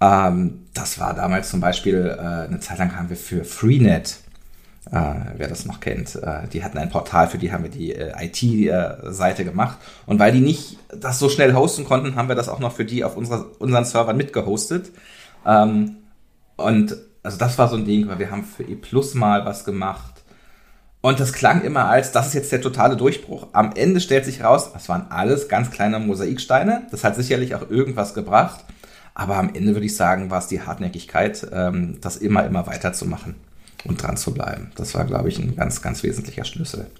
Ähm, 0.00 0.66
das 0.74 0.98
war 0.98 1.14
damals 1.14 1.50
zum 1.50 1.60
Beispiel, 1.60 2.16
äh, 2.18 2.48
eine 2.48 2.60
Zeit 2.60 2.78
lang 2.78 2.96
haben 2.96 3.08
wir 3.08 3.16
für 3.16 3.44
Freenet 3.44 4.18
wer 4.84 5.48
das 5.48 5.66
noch 5.66 5.80
kennt. 5.80 6.16
Äh, 6.16 6.48
die 6.52 6.64
hatten 6.64 6.78
ein 6.78 6.90
Portal, 6.90 7.28
für 7.28 7.38
die 7.38 7.52
haben 7.52 7.64
wir 7.64 7.70
die 7.70 7.92
äh, 7.92 8.12
IT-Seite 8.18 9.44
gemacht. 9.44 9.78
Und 10.06 10.18
weil 10.18 10.32
die 10.32 10.40
nicht 10.40 10.78
das 10.88 11.18
so 11.18 11.28
schnell 11.28 11.54
hosten 11.54 11.84
konnten, 11.84 12.16
haben 12.16 12.28
wir 12.28 12.34
das 12.34 12.48
auch 12.48 12.60
noch 12.60 12.72
für 12.72 12.84
die 12.84 13.04
auf 13.04 13.16
unserer, 13.16 13.46
unseren 13.58 13.84
Servern 13.84 14.16
mitgehostet. 14.16 14.90
Ähm, 15.46 15.96
und 16.56 16.96
also 17.22 17.36
das 17.36 17.58
war 17.58 17.68
so 17.68 17.76
ein 17.76 17.84
Ding, 17.84 18.08
weil 18.08 18.18
wir 18.18 18.30
haben 18.30 18.44
für 18.44 18.62
E 18.62 18.74
Plus 18.74 19.14
mal 19.14 19.44
was 19.44 19.64
gemacht. 19.64 20.22
Und 21.02 21.20
das 21.20 21.32
klang 21.32 21.62
immer 21.62 21.86
als, 21.86 22.12
das 22.12 22.28
ist 22.28 22.34
jetzt 22.34 22.52
der 22.52 22.60
totale 22.60 22.96
Durchbruch. 22.96 23.48
Am 23.52 23.72
Ende 23.74 24.00
stellt 24.00 24.24
sich 24.24 24.42
raus, 24.42 24.72
das 24.72 24.88
waren 24.88 25.10
alles 25.10 25.48
ganz 25.48 25.70
kleine 25.70 25.98
Mosaiksteine. 25.98 26.86
Das 26.90 27.04
hat 27.04 27.16
sicherlich 27.16 27.54
auch 27.54 27.70
irgendwas 27.70 28.12
gebracht. 28.14 28.64
Aber 29.14 29.36
am 29.36 29.54
Ende 29.54 29.74
würde 29.74 29.86
ich 29.86 29.96
sagen, 29.96 30.30
war 30.30 30.38
es 30.38 30.46
die 30.46 30.62
Hartnäckigkeit, 30.62 31.46
ähm, 31.52 31.98
das 32.00 32.16
immer, 32.16 32.44
immer 32.44 32.66
weiterzumachen 32.66 33.34
und 33.84 34.02
dran 34.02 34.16
zu 34.16 34.32
bleiben. 34.32 34.70
Das 34.76 34.94
war, 34.94 35.04
glaube 35.04 35.28
ich, 35.28 35.38
ein 35.38 35.56
ganz, 35.56 35.82
ganz 35.82 36.02
wesentlicher 36.02 36.44
Schlüssel. 36.44 36.90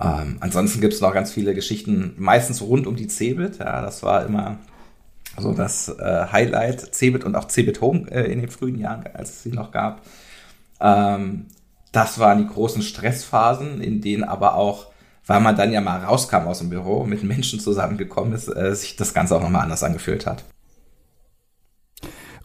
Ähm, 0.00 0.36
ansonsten 0.40 0.80
gibt 0.80 0.94
es 0.94 1.00
noch 1.00 1.12
ganz 1.12 1.32
viele 1.32 1.54
Geschichten, 1.54 2.14
meistens 2.18 2.60
rund 2.62 2.86
um 2.86 2.96
die 2.96 3.08
Cebit. 3.08 3.58
Ja, 3.58 3.82
das 3.82 4.02
war 4.02 4.24
immer 4.24 4.58
so 5.36 5.52
das 5.52 5.88
äh, 5.88 6.26
Highlight. 6.30 6.94
Cebit 6.94 7.24
und 7.24 7.34
auch 7.34 7.48
Cebit 7.48 7.80
Home 7.80 8.10
äh, 8.10 8.30
in 8.30 8.40
den 8.40 8.50
frühen 8.50 8.78
Jahren, 8.78 9.04
als 9.14 9.30
es 9.30 9.42
sie 9.42 9.52
noch 9.52 9.72
gab. 9.72 10.02
Ähm, 10.80 11.46
das 11.92 12.18
waren 12.18 12.38
die 12.38 12.52
großen 12.52 12.82
Stressphasen, 12.82 13.80
in 13.80 14.00
denen 14.00 14.24
aber 14.24 14.54
auch, 14.54 14.88
weil 15.26 15.40
man 15.40 15.56
dann 15.56 15.72
ja 15.72 15.80
mal 15.80 16.04
rauskam 16.04 16.46
aus 16.46 16.58
dem 16.58 16.70
Büro, 16.70 17.04
mit 17.04 17.22
Menschen 17.24 17.60
zusammengekommen 17.60 18.34
ist, 18.34 18.48
äh, 18.48 18.74
sich 18.74 18.96
das 18.96 19.14
Ganze 19.14 19.36
auch 19.36 19.42
nochmal 19.42 19.62
anders 19.62 19.82
angefühlt 19.82 20.26
hat. 20.26 20.44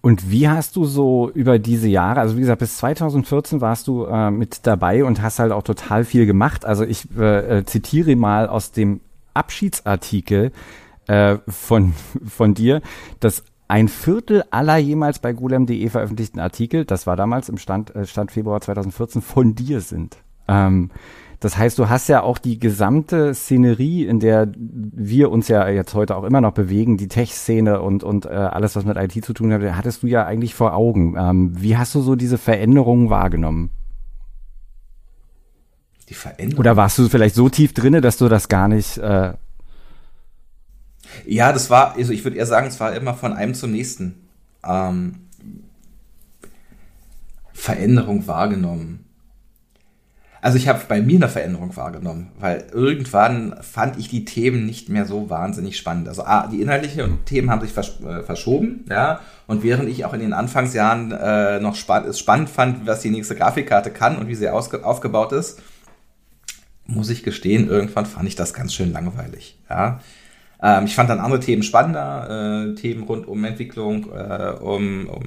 Und 0.05 0.29
wie 0.29 0.49
hast 0.49 0.75
du 0.75 0.83
so 0.83 1.31
über 1.33 1.59
diese 1.59 1.87
Jahre, 1.87 2.19
also 2.19 2.35
wie 2.35 2.41
gesagt, 2.41 2.59
bis 2.59 2.75
2014 2.75 3.61
warst 3.61 3.87
du 3.87 4.03
äh, 4.03 4.31
mit 4.31 4.67
dabei 4.67 5.05
und 5.05 5.21
hast 5.21 5.39
halt 5.39 5.53
auch 5.53 5.63
total 5.63 6.03
viel 6.03 6.25
gemacht. 6.25 6.65
Also 6.65 6.83
ich 6.83 7.07
äh, 7.17 7.59
äh 7.59 7.65
zitiere 7.65 8.17
mal 8.17 8.47
aus 8.47 8.73
dem 8.73 8.99
Abschiedsartikel 9.33 10.51
äh, 11.07 11.37
von, 11.47 11.93
von 12.27 12.53
dir, 12.53 12.81
dass 13.21 13.45
ein 13.69 13.87
Viertel 13.87 14.43
aller 14.51 14.75
jemals 14.75 15.19
bei 15.19 15.31
golem.de 15.31 15.87
veröffentlichten 15.87 16.41
Artikel, 16.41 16.83
das 16.83 17.07
war 17.07 17.15
damals 17.15 17.47
im 17.47 17.57
Stand, 17.57 17.95
äh, 17.95 18.05
Stand 18.05 18.33
Februar 18.33 18.59
2014, 18.59 19.21
von 19.21 19.55
dir 19.55 19.79
sind. 19.79 20.17
Ähm, 20.49 20.91
das 21.43 21.57
heißt, 21.57 21.77
du 21.77 21.89
hast 21.89 22.07
ja 22.07 22.21
auch 22.21 22.37
die 22.37 22.57
gesamte 22.57 23.35
Szenerie, 23.35 24.05
in 24.05 24.21
der 24.21 24.49
wir 24.55 25.29
uns 25.29 25.49
ja 25.49 25.67
jetzt 25.67 25.93
heute 25.93 26.15
auch 26.15 26.23
immer 26.23 26.39
noch 26.39 26.53
bewegen, 26.53 26.95
die 26.95 27.09
Tech-Szene 27.09 27.81
und, 27.81 28.03
und 28.03 28.25
äh, 28.25 28.29
alles, 28.29 28.77
was 28.77 28.85
mit 28.85 28.95
IT 28.95 29.25
zu 29.25 29.33
tun 29.33 29.51
hat, 29.51 29.61
hattest 29.75 30.03
du 30.03 30.07
ja 30.07 30.25
eigentlich 30.25 30.55
vor 30.55 30.73
Augen. 30.73 31.15
Ähm, 31.17 31.51
wie 31.53 31.75
hast 31.75 31.93
du 31.95 32.01
so 32.01 32.15
diese 32.15 32.37
Veränderungen 32.37 33.09
wahrgenommen? 33.09 33.71
Die 36.07 36.13
Veränderung? 36.13 36.59
Oder 36.59 36.77
warst 36.77 36.97
du 36.97 37.09
vielleicht 37.09 37.35
so 37.35 37.49
tief 37.49 37.73
drinne, 37.73 37.99
dass 37.99 38.17
du 38.17 38.29
das 38.29 38.47
gar 38.47 38.69
nicht 38.69 38.97
äh, 38.99 39.33
ja, 41.25 41.53
das 41.53 41.69
war, 41.69 41.95
also 41.95 42.11
ich 42.13 42.23
würde 42.23 42.37
eher 42.37 42.45
sagen, 42.45 42.67
es 42.67 42.79
war 42.79 42.95
immer 42.95 43.13
von 43.13 43.33
einem 43.33 43.53
zum 43.53 43.71
nächsten. 43.71 44.15
Ähm, 44.65 45.15
Veränderung 47.53 48.25
wahrgenommen. 48.27 49.02
Also 50.43 50.57
ich 50.57 50.67
habe 50.67 50.81
bei 50.89 51.01
mir 51.01 51.15
eine 51.15 51.29
Veränderung 51.29 51.73
wahrgenommen, 51.77 52.33
weil 52.37 52.65
irgendwann 52.73 53.55
fand 53.61 53.97
ich 53.97 54.09
die 54.09 54.25
Themen 54.25 54.65
nicht 54.65 54.89
mehr 54.89 55.05
so 55.05 55.29
wahnsinnig 55.29 55.77
spannend. 55.77 56.09
Also 56.09 56.23
ah, 56.25 56.47
die 56.47 56.61
inhaltlichen 56.61 57.23
Themen 57.23 57.49
haben 57.49 57.61
sich 57.61 57.71
versch 57.71 57.93
äh, 58.01 58.23
verschoben, 58.23 58.83
ja. 58.89 59.21
Und 59.47 59.63
während 59.63 59.87
ich 59.87 60.03
auch 60.03 60.11
in 60.11 60.19
den 60.19 60.33
Anfangsjahren 60.33 61.13
äh, 61.13 61.61
noch 61.61 61.75
spa 61.75 61.99
es 62.01 62.19
spannend 62.19 62.49
fand, 62.49 62.85
was 62.85 62.99
die 62.99 63.09
nächste 63.09 63.37
Grafikkarte 63.37 63.89
kann 63.89 64.17
und 64.17 64.27
wie 64.27 64.35
sie 64.35 64.49
aufgebaut 64.49 65.31
ist, 65.31 65.61
muss 66.87 67.09
ich 67.09 67.23
gestehen, 67.23 67.69
irgendwann 67.69 68.05
fand 68.05 68.27
ich 68.27 68.35
das 68.35 68.53
ganz 68.53 68.73
schön 68.73 68.91
langweilig, 68.91 69.57
ja. 69.69 70.01
Ähm, 70.61 70.83
ich 70.83 70.95
fand 70.95 71.09
dann 71.09 71.21
andere 71.21 71.39
Themen 71.39 71.63
spannender, 71.63 72.67
äh, 72.67 72.75
Themen 72.75 73.03
rund 73.03 73.29
um 73.29 73.45
Entwicklung, 73.45 74.11
äh, 74.11 74.55
um, 74.59 75.07
um 75.07 75.23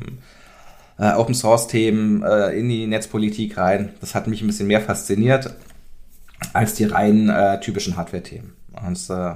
äh, 0.98 1.12
Open 1.12 1.34
Source 1.34 1.68
Themen 1.68 2.22
äh, 2.22 2.58
in 2.58 2.68
die 2.68 2.86
Netzpolitik 2.86 3.56
rein. 3.56 3.90
Das 4.00 4.14
hat 4.14 4.26
mich 4.26 4.42
ein 4.42 4.46
bisschen 4.46 4.68
mehr 4.68 4.80
fasziniert 4.80 5.54
als 6.52 6.74
die 6.74 6.84
rein 6.84 7.28
äh, 7.28 7.60
typischen 7.60 7.96
Hardware-Themen. 7.96 8.52
Und 8.86 8.98
äh, 9.10 9.34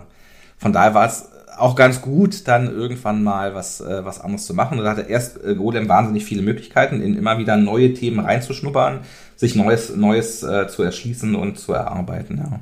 von 0.59 0.73
daher 0.73 0.95
war 0.95 1.07
es 1.07 1.31
auch 1.59 1.75
ganz 1.75 2.01
gut, 2.01 2.49
dann 2.49 2.71
irgendwann 2.71 3.23
mal 3.23 3.55
was, 3.55 3.81
äh, 3.81 4.05
was 4.05 4.21
anderes 4.21 4.47
zu 4.47 4.55
machen. 4.55 4.79
Da 4.79 4.91
hatte 4.91 5.03
erst 5.03 5.43
äh, 5.45 5.55
Golem 5.55 5.89
wahnsinnig 5.89 6.25
viele 6.25 6.43
Möglichkeiten, 6.43 7.01
in 7.01 7.17
immer 7.17 7.39
wieder 7.39 7.57
neue 7.57 7.95
Themen 7.95 8.21
reinzuschnuppern, 8.21 9.01
sich 9.37 9.55
Neues, 9.55 9.95
Neues 9.95 10.43
äh, 10.43 10.69
zu 10.69 10.83
erschließen 10.83 11.35
und 11.35 11.59
zu 11.59 11.73
erarbeiten. 11.73 12.39
Ja. 12.39 12.61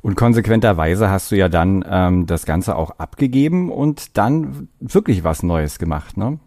Und 0.00 0.16
konsequenterweise 0.16 1.10
hast 1.10 1.30
du 1.30 1.36
ja 1.36 1.48
dann 1.48 1.84
ähm, 1.88 2.26
das 2.26 2.44
Ganze 2.44 2.76
auch 2.76 2.98
abgegeben 2.98 3.70
und 3.70 4.16
dann 4.16 4.68
wirklich 4.80 5.22
was 5.22 5.42
Neues 5.42 5.78
gemacht, 5.78 6.16
ne? 6.16 6.38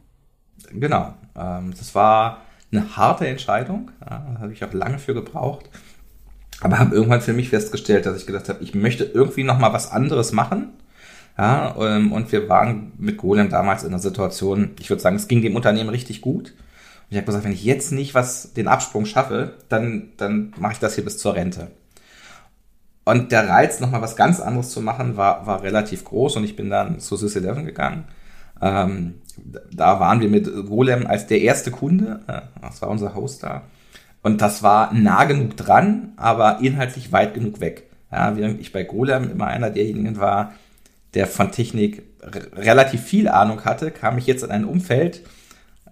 Genau. 0.71 1.13
Ähm, 1.37 1.73
das 1.77 1.95
war 1.95 2.41
eine 2.71 2.95
harte 2.95 3.27
Entscheidung. 3.27 3.91
Ja, 4.01 4.25
da 4.33 4.39
habe 4.41 4.53
ich 4.53 4.63
auch 4.63 4.73
lange 4.73 4.99
für 4.99 5.13
gebraucht. 5.13 5.69
Aber 6.61 6.79
habe 6.79 6.95
irgendwann 6.95 7.21
für 7.21 7.33
mich 7.33 7.49
festgestellt, 7.49 8.05
dass 8.05 8.17
ich 8.17 8.25
gedacht 8.25 8.49
habe, 8.49 8.63
ich 8.63 8.73
möchte 8.73 9.03
irgendwie 9.03 9.43
noch 9.43 9.59
mal 9.59 9.73
was 9.73 9.91
anderes 9.91 10.31
machen. 10.31 10.69
Ja, 11.37 11.75
ähm, 11.79 12.13
und 12.13 12.31
wir 12.31 12.47
waren 12.47 12.93
mit 12.97 13.17
Golem 13.17 13.49
damals 13.49 13.83
in 13.83 13.89
einer 13.89 13.99
Situation, 13.99 14.71
ich 14.79 14.89
würde 14.89 15.01
sagen, 15.01 15.17
es 15.17 15.27
ging 15.27 15.41
dem 15.41 15.55
Unternehmen 15.55 15.89
richtig 15.89 16.21
gut. 16.21 16.51
Und 16.51 17.11
ich 17.11 17.17
habe 17.17 17.25
gesagt, 17.25 17.43
wenn 17.43 17.51
ich 17.51 17.65
jetzt 17.65 17.91
nicht 17.91 18.15
was 18.15 18.53
den 18.53 18.67
Absprung 18.67 19.05
schaffe, 19.05 19.53
dann, 19.67 20.13
dann 20.17 20.53
mache 20.57 20.73
ich 20.73 20.79
das 20.79 20.95
hier 20.95 21.03
bis 21.03 21.17
zur 21.17 21.35
Rente. 21.35 21.71
Und 23.03 23.31
der 23.31 23.47
Reiz, 23.47 23.79
nochmal 23.79 24.01
was 24.01 24.15
ganz 24.15 24.39
anderes 24.39 24.71
zu 24.71 24.81
machen, 24.81 25.17
war, 25.17 25.45
war 25.45 25.61
relativ 25.61 26.05
groß 26.05 26.37
und 26.37 26.43
ich 26.43 26.55
bin 26.55 26.69
dann 26.69 26.99
zu 26.99 27.15
Sys11 27.15 27.63
gegangen. 27.63 28.05
Ähm, 28.65 29.21
da 29.71 29.99
waren 29.99 30.21
wir 30.21 30.29
mit 30.29 30.45
Golem 30.65 31.05
als 31.05 31.27
der 31.27 31.41
erste 31.41 31.69
Kunde, 31.69 32.21
äh, 32.27 32.41
das 32.61 32.81
war 32.81 32.89
unser 32.89 33.13
Host 33.13 33.43
da. 33.43 33.63
Und 34.23 34.41
das 34.41 34.63
war 34.63 34.91
nah 34.91 35.25
genug 35.25 35.55
dran, 35.55 36.13
aber 36.17 36.59
inhaltlich 36.61 37.11
weit 37.11 37.35
genug 37.35 37.61
weg. 37.61 37.83
Ja, 38.11 38.35
während 38.35 38.59
ich 38.59 38.71
bei 38.71 38.83
Golem 38.83 39.29
immer 39.29 39.47
einer 39.47 39.69
derjenigen 39.69 40.17
war, 40.17 40.53
der 41.13 41.27
von 41.27 41.51
Technik 41.51 42.01
relativ 42.55 43.01
viel 43.01 43.27
Ahnung 43.27 43.63
hatte, 43.65 43.91
kam 43.91 44.17
ich 44.17 44.25
jetzt 44.25 44.43
in 44.43 44.49
ein 44.49 44.65
Umfeld, 44.65 45.21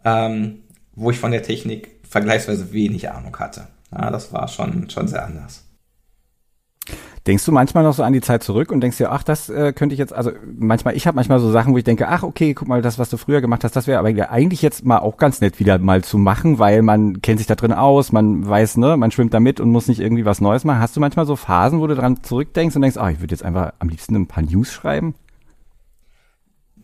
ähm, 0.04 0.62
wo 0.96 1.12
ich 1.12 1.20
von 1.20 1.32
der 1.32 1.44
Technik 1.44 1.92
vergleichsweise 2.10 2.74
wenig 2.74 3.12
Ahnung 3.12 3.38
hatte. 3.38 3.68
Ja, 3.92 4.10
das 4.10 4.34
war 4.34 4.48
schon, 4.48 4.90
schon 4.90 5.08
sehr 5.08 5.26
anders. 5.26 5.64
Denkst 7.26 7.46
du 7.46 7.54
manchmal 7.54 7.86
noch 7.86 7.94
so 7.94 8.04
an 8.04 8.12
die 8.12 8.20
Zeit 8.20 8.44
zurück 8.44 8.70
und 8.70 8.82
denkst 8.82 8.98
dir, 8.98 9.12
ach, 9.12 9.24
das 9.24 9.50
äh, 9.50 9.72
könnte 9.72 9.94
ich 9.94 10.00
jetzt, 10.00 10.12
also 10.12 10.32
manchmal, 10.58 10.98
ich 10.98 11.08
habe 11.08 11.16
manchmal 11.16 11.40
so 11.40 11.52
Sachen, 11.52 11.74
wo 11.74 11.78
ich 11.78 11.86
denke, 11.86 12.10
ach, 12.10 12.24
okay, 12.24 12.54
guck 12.54 12.68
mal, 12.68 12.82
das, 12.82 13.00
was 13.00 13.10
du 13.10 13.16
früher 13.16 13.40
gemacht 13.40 13.64
hast, 13.64 13.78
das 13.78 13.88
wäre 13.88 14.00
aber 14.00 14.10
eigentlich 14.30 14.62
jetzt 14.62 14.84
mal 14.84 14.98
auch 14.98 15.16
ganz 15.16 15.40
nett 15.40 15.58
wieder 15.58 15.78
mal 15.78 16.04
zu 16.04 16.18
machen, 16.18 16.60
weil 16.60 16.82
man 16.82 17.22
kennt 17.22 17.38
sich 17.38 17.48
da 17.48 17.56
drin 17.56 17.72
aus, 17.72 18.12
man 18.12 18.46
weiß, 18.46 18.76
ne, 18.76 18.98
man 18.98 19.12
schwimmt 19.12 19.34
da 19.34 19.40
mit 19.40 19.62
und 19.62 19.70
muss 19.70 19.88
nicht 19.88 20.02
irgendwie 20.02 20.26
was 20.26 20.42
Neues 20.42 20.66
machen. 20.66 20.82
Hast 20.82 20.98
du 20.98 21.00
manchmal 21.00 21.26
so 21.26 21.38
Phasen, 21.38 21.80
wo 21.80 21.88
du 21.88 21.96
dran 21.96 22.22
zurückdenkst 22.24 22.76
und 22.76 22.82
denkst, 22.82 22.98
ach, 22.98 23.10
ich 23.10 23.22
würde 23.22 23.34
jetzt 23.34 23.46
einfach 23.46 23.72
am 23.80 23.88
liebsten 23.88 24.16
ein 24.16 24.28
paar 24.28 24.44
News 24.44 24.74
schreiben? 24.74 25.16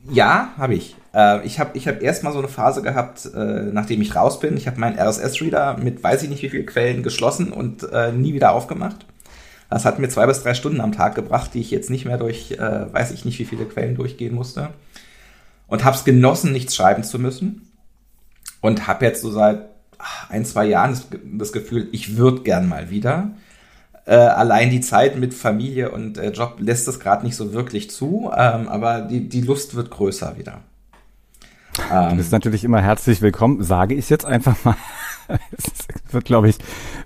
Ja, 0.10 0.53
habe 0.58 0.75
ich. 0.75 0.96
Äh, 1.13 1.46
ich 1.46 1.60
habe 1.60 1.72
ich 1.77 1.88
hab 1.88 2.01
erstmal 2.01 2.31
so 2.31 2.39
eine 2.39 2.48
Phase 2.48 2.81
gehabt, 2.81 3.29
äh, 3.36 3.63
nachdem 3.74 4.01
ich 4.01 4.15
raus 4.15 4.39
bin. 4.39 4.55
Ich 4.55 4.67
habe 4.67 4.79
meinen 4.79 4.98
RSS-Reader 4.98 5.77
mit 5.77 6.01
weiß 6.01 6.24
ich 6.24 6.29
nicht 6.29 6.41
wie 6.43 6.50
vielen 6.50 6.65
Quellen 6.65 7.03
geschlossen 7.03 7.51
und 7.51 7.84
äh, 7.91 8.13
nie 8.13 8.34
wieder 8.34 8.53
aufgemacht. 8.53 9.05
Das 9.70 9.86
hat 9.86 10.00
mir 10.00 10.10
zwei 10.10 10.26
bis 10.26 10.42
drei 10.42 10.54
Stunden 10.54 10.82
am 10.82 10.92
Tag 10.92 11.16
gebracht, 11.16 11.54
die 11.54 11.62
ich 11.62 11.72
jetzt 11.72 11.90
nicht 11.90 12.06
mehr 12.06 12.18
durch, 12.18 12.52
äh, 12.52 12.94
weiß 12.94 13.12
ich 13.12 13.24
nicht, 13.24 13.38
wie 13.40 13.46
viele 13.46 13.66
Quellen 13.66 13.96
durchgehen 13.96 14.34
musste. 14.34 14.70
Und 15.68 15.84
habe 15.84 15.96
es 15.96 16.04
genossen, 16.04 16.52
nichts 16.52 16.76
schreiben 16.76 17.04
zu 17.04 17.20
müssen. 17.20 17.72
Und 18.62 18.88
habe 18.88 19.06
jetzt 19.06 19.22
so 19.22 19.32
seit 19.32 19.70
ein, 20.30 20.44
zwei 20.46 20.66
Jahren 20.66 20.92
das, 20.92 21.08
das 21.24 21.52
Gefühl, 21.52 21.88
ich 21.92 22.18
würde 22.18 22.42
gern 22.42 22.68
mal 22.68 22.90
wieder. 22.90 23.32
Äh, 24.06 24.16
allein 24.16 24.72
die 24.72 24.82
Zeit 24.82 25.18
mit 25.18 25.36
Familie 25.36 25.92
und 25.92 26.18
äh, 26.18 26.32
Job 26.32 26.56
lässt 26.58 26.88
es 26.88 27.00
gerade 27.00 27.26
nicht 27.26 27.36
so 27.36 27.54
wirklich 27.54 27.92
zu, 27.92 28.32
ähm, 28.36 28.68
aber 28.68 29.02
die, 29.02 29.30
die 29.30 29.42
Lust 29.42 29.76
wird 29.76 29.92
größer 29.92 30.36
wieder. 30.38 30.62
Du 32.10 32.16
bist 32.18 32.32
natürlich 32.32 32.64
immer 32.64 32.82
herzlich 32.82 33.22
willkommen, 33.22 33.64
sage 33.64 33.96
ich 33.96 34.10
jetzt 34.10 34.26
einfach 34.26 34.56
mal. 34.66 34.76
wird, 36.12 36.25
glaube 36.25 36.50
ich, 36.50 36.57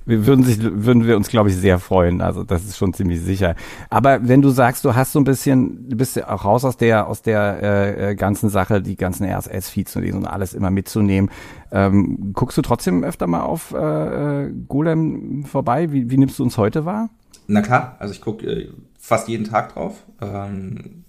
wir 0.06 0.26
würden 0.26 0.44
sich, 0.44 0.60
würden 0.62 1.06
wir 1.06 1.18
uns, 1.18 1.28
glaube 1.30 1.50
ich, 1.50 1.56
sehr 1.56 1.80
freuen. 1.80 2.22
Also 2.22 2.44
das 2.44 2.64
ist 2.64 2.78
schon 2.78 2.94
ziemlich 2.94 3.22
sicher. 3.22 3.56
Aber 3.90 4.28
wenn 4.28 4.42
du 4.42 4.50
sagst, 4.50 4.86
du 4.86 4.96
hast 4.96 5.12
so 5.12 5.20
ein 5.20 5.24
bisschen, 5.24 5.90
du 5.90 5.98
bist 5.98 6.16
ja 6.16 6.30
auch 6.30 6.46
raus 6.46 6.66
aus 6.66 6.78
der, 6.78 7.08
aus 7.08 7.22
der 7.22 7.60
äh, 7.62 8.12
äh 8.12 8.16
ganzen 8.16 8.50
Sache, 8.50 8.82
die 8.82 8.96
ganzen 8.96 9.26
RSS-Feeds 9.26 9.96
und 9.96 10.04
und 10.14 10.26
alles 10.26 10.54
immer 10.54 10.70
mitzunehmen, 10.70 11.32
ähm, 11.72 12.34
guckst 12.34 12.58
du 12.58 12.62
trotzdem 12.62 13.04
öfter 13.04 13.28
mal 13.28 13.42
auf 13.42 13.74
äh, 13.74 14.44
äh, 14.46 14.54
Golem 14.68 15.46
vorbei? 15.46 15.92
Wie, 15.92 16.10
wie 16.10 16.18
nimmst 16.18 16.40
du 16.40 16.44
uns 16.44 16.58
heute 16.58 16.86
wahr? 16.86 17.10
Na 17.48 17.62
klar, 17.62 17.96
also 18.00 18.14
ich 18.14 18.22
gucke 18.22 18.46
äh, 18.46 18.70
fast 19.00 19.28
jeden 19.28 19.46
Tag 19.46 19.74
drauf. 19.74 20.04
Ähm, 20.22 21.04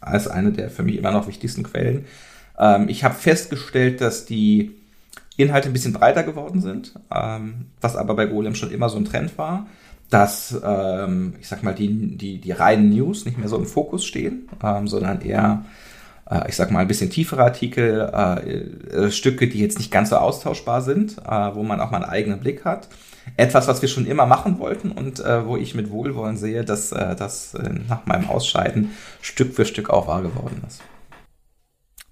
als 0.00 0.28
eine 0.28 0.52
der 0.52 0.70
für 0.70 0.82
mich 0.82 0.96
immer 0.96 1.10
noch 1.10 1.26
wichtigsten 1.26 1.62
Quellen. 1.62 2.04
Ähm, 2.58 2.88
ich 2.88 3.04
habe 3.04 3.14
festgestellt, 3.14 4.00
dass 4.00 4.26
die 4.26 4.76
Inhalte 5.38 5.68
ein 5.68 5.72
bisschen 5.72 5.92
breiter 5.92 6.24
geworden 6.24 6.60
sind, 6.60 6.94
ähm, 7.14 7.66
was 7.80 7.96
aber 7.96 8.14
bei 8.14 8.26
Golem 8.26 8.56
schon 8.56 8.72
immer 8.72 8.88
so 8.88 8.98
ein 8.98 9.04
Trend 9.04 9.38
war, 9.38 9.66
dass, 10.10 10.60
ähm, 10.64 11.34
ich 11.40 11.48
sag 11.48 11.62
mal, 11.62 11.74
die, 11.74 12.16
die, 12.16 12.40
die 12.40 12.52
reinen 12.52 12.90
News 12.90 13.24
nicht 13.24 13.38
mehr 13.38 13.48
so 13.48 13.56
im 13.56 13.64
Fokus 13.64 14.04
stehen, 14.04 14.48
ähm, 14.64 14.88
sondern 14.88 15.20
eher, 15.20 15.64
äh, 16.28 16.48
ich 16.48 16.56
sag 16.56 16.72
mal, 16.72 16.80
ein 16.80 16.88
bisschen 16.88 17.10
tiefere 17.10 17.44
Artikel, 17.44 18.10
äh, 18.12 19.06
äh, 19.06 19.10
Stücke, 19.12 19.48
die 19.48 19.60
jetzt 19.60 19.78
nicht 19.78 19.92
ganz 19.92 20.10
so 20.10 20.16
austauschbar 20.16 20.82
sind, 20.82 21.18
äh, 21.18 21.54
wo 21.54 21.62
man 21.62 21.80
auch 21.80 21.92
mal 21.92 22.02
einen 22.02 22.10
eigenen 22.10 22.40
Blick 22.40 22.64
hat. 22.64 22.88
Etwas, 23.36 23.68
was 23.68 23.80
wir 23.80 23.88
schon 23.88 24.06
immer 24.06 24.26
machen 24.26 24.58
wollten 24.58 24.90
und 24.90 25.20
äh, 25.20 25.46
wo 25.46 25.56
ich 25.56 25.74
mit 25.74 25.90
Wohlwollen 25.90 26.36
sehe, 26.36 26.64
dass 26.64 26.90
äh, 26.90 27.14
das 27.14 27.54
nach 27.88 28.06
meinem 28.06 28.28
Ausscheiden 28.28 28.92
Stück 29.20 29.54
für 29.54 29.66
Stück 29.66 29.90
auch 29.90 30.08
wahr 30.08 30.22
geworden 30.22 30.62
ist. 30.66 30.80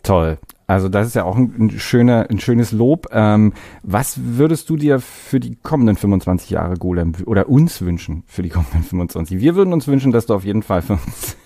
Toll. 0.07 0.39
Also 0.69 0.89
das 0.89 1.07
ist 1.09 1.15
ja 1.15 1.25
auch 1.25 1.37
ein, 1.37 1.55
ein, 1.59 1.71
schöner, 1.71 2.27
ein 2.29 2.41
schönes 2.41 2.73
Lob. 2.73 3.09
Ähm, 3.13 3.53
was 3.83 4.19
würdest 4.23 4.69
du 4.69 4.77
dir 4.77 5.01
für 5.01 5.39
die 5.39 5.57
kommenden 5.57 5.97
25 5.97 6.51
Jahre 6.51 6.75
Golem 6.75 7.13
oder 7.25 7.49
uns 7.49 7.83
wünschen 7.83 8.25
für 8.27 8.43
die 8.43 8.49
kommenden 8.49 8.83
25? 8.83 9.41
Wir 9.41 9.55
würden 9.55 9.73
uns 9.73 9.87
wünschen, 9.87 10.13
dass 10.13 10.27
du 10.27 10.35
auf 10.35 10.45
jeden 10.45 10.63
Fall 10.63 10.83
für 10.83 10.95
uns 10.95 11.37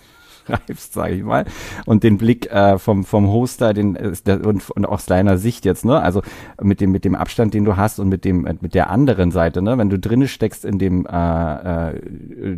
beschreibst, 0.50 0.92
sage 0.92 1.14
ich 1.14 1.22
mal. 1.22 1.44
Und 1.86 2.02
den 2.02 2.18
Blick 2.18 2.50
äh, 2.50 2.78
vom, 2.78 3.04
vom 3.04 3.28
Hoster, 3.28 3.72
den 3.72 3.96
äh, 3.96 4.12
und, 4.44 4.70
und 4.70 4.86
aus 4.86 5.06
deiner 5.06 5.38
Sicht 5.38 5.64
jetzt, 5.64 5.84
ne? 5.84 6.00
Also 6.00 6.22
mit 6.60 6.80
dem, 6.80 6.92
mit 6.92 7.04
dem 7.04 7.14
Abstand, 7.14 7.54
den 7.54 7.64
du 7.64 7.76
hast 7.76 7.98
und 7.98 8.08
mit 8.08 8.24
dem, 8.24 8.42
mit 8.60 8.74
der 8.74 8.90
anderen 8.90 9.30
Seite, 9.30 9.62
ne? 9.62 9.78
Wenn 9.78 9.90
du 9.90 9.98
drinne 9.98 10.28
steckst 10.28 10.64
in 10.64 10.78
dem 10.78 11.06
äh, 11.06 11.90
äh, 11.90 12.00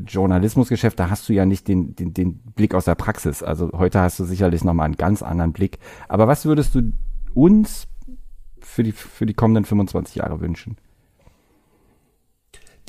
Journalismusgeschäft, 0.07 0.99
da 0.99 1.11
hast 1.11 1.29
du 1.29 1.33
ja 1.33 1.45
nicht 1.45 1.69
den, 1.69 1.95
den, 1.95 2.15
den 2.15 2.35
Blick 2.55 2.75
aus 2.75 2.85
der 2.85 2.95
Praxis. 2.95 3.43
Also 3.43 3.71
heute 3.73 4.01
hast 4.01 4.19
du 4.19 4.25
sicherlich 4.25 4.65
nochmal 4.65 4.87
einen 4.87 4.97
ganz 4.97 5.23
anderen 5.23 5.53
Blick. 5.53 5.79
Aber 6.09 6.29
was 6.29 6.45
würdest 6.45 6.75
du 6.75 6.93
uns 7.35 7.87
für 8.61 8.83
die, 8.83 8.93
für 8.93 9.27
die 9.27 9.35
kommenden 9.35 9.65
25 9.65 10.17
Jahre 10.17 10.41
wünschen? 10.41 10.77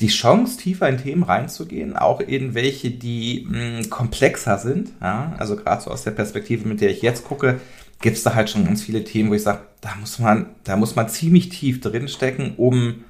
Die 0.04 0.10
Chance, 0.10 0.58
tiefer 0.58 0.86
in 0.86 0.98
Themen 0.98 1.22
reinzugehen, 1.22 1.96
auch 1.96 2.20
in 2.20 2.52
welche, 2.52 2.90
die 2.90 3.46
mh, 3.48 3.58
hm, 3.58 3.90
komplexer 3.90 4.58
sind. 4.58 4.90
Ja? 5.00 5.32
Also 5.38 5.56
gerade 5.56 5.82
so 5.82 5.90
aus 5.90 6.04
der 6.04 6.10
Perspektive, 6.10 6.68
mit 6.68 6.82
der 6.82 6.90
ich 6.90 7.00
jetzt 7.00 7.24
gucke, 7.24 7.58
gibt 8.02 8.18
es 8.18 8.22
da 8.22 8.34
halt 8.34 8.50
schon 8.50 8.66
ganz 8.66 8.82
viele 8.82 9.02
Themen, 9.02 9.30
wo 9.30 9.34
ich 9.34 9.42
sage, 9.42 9.60
da 9.80 9.94
muss 9.98 10.18
man, 10.18 10.50
da 10.64 10.76
muss 10.76 10.94
man 10.94 11.08
ziemlich 11.08 11.48
tief 11.48 11.80
drinstecken, 11.80 12.54
um 12.58 13.04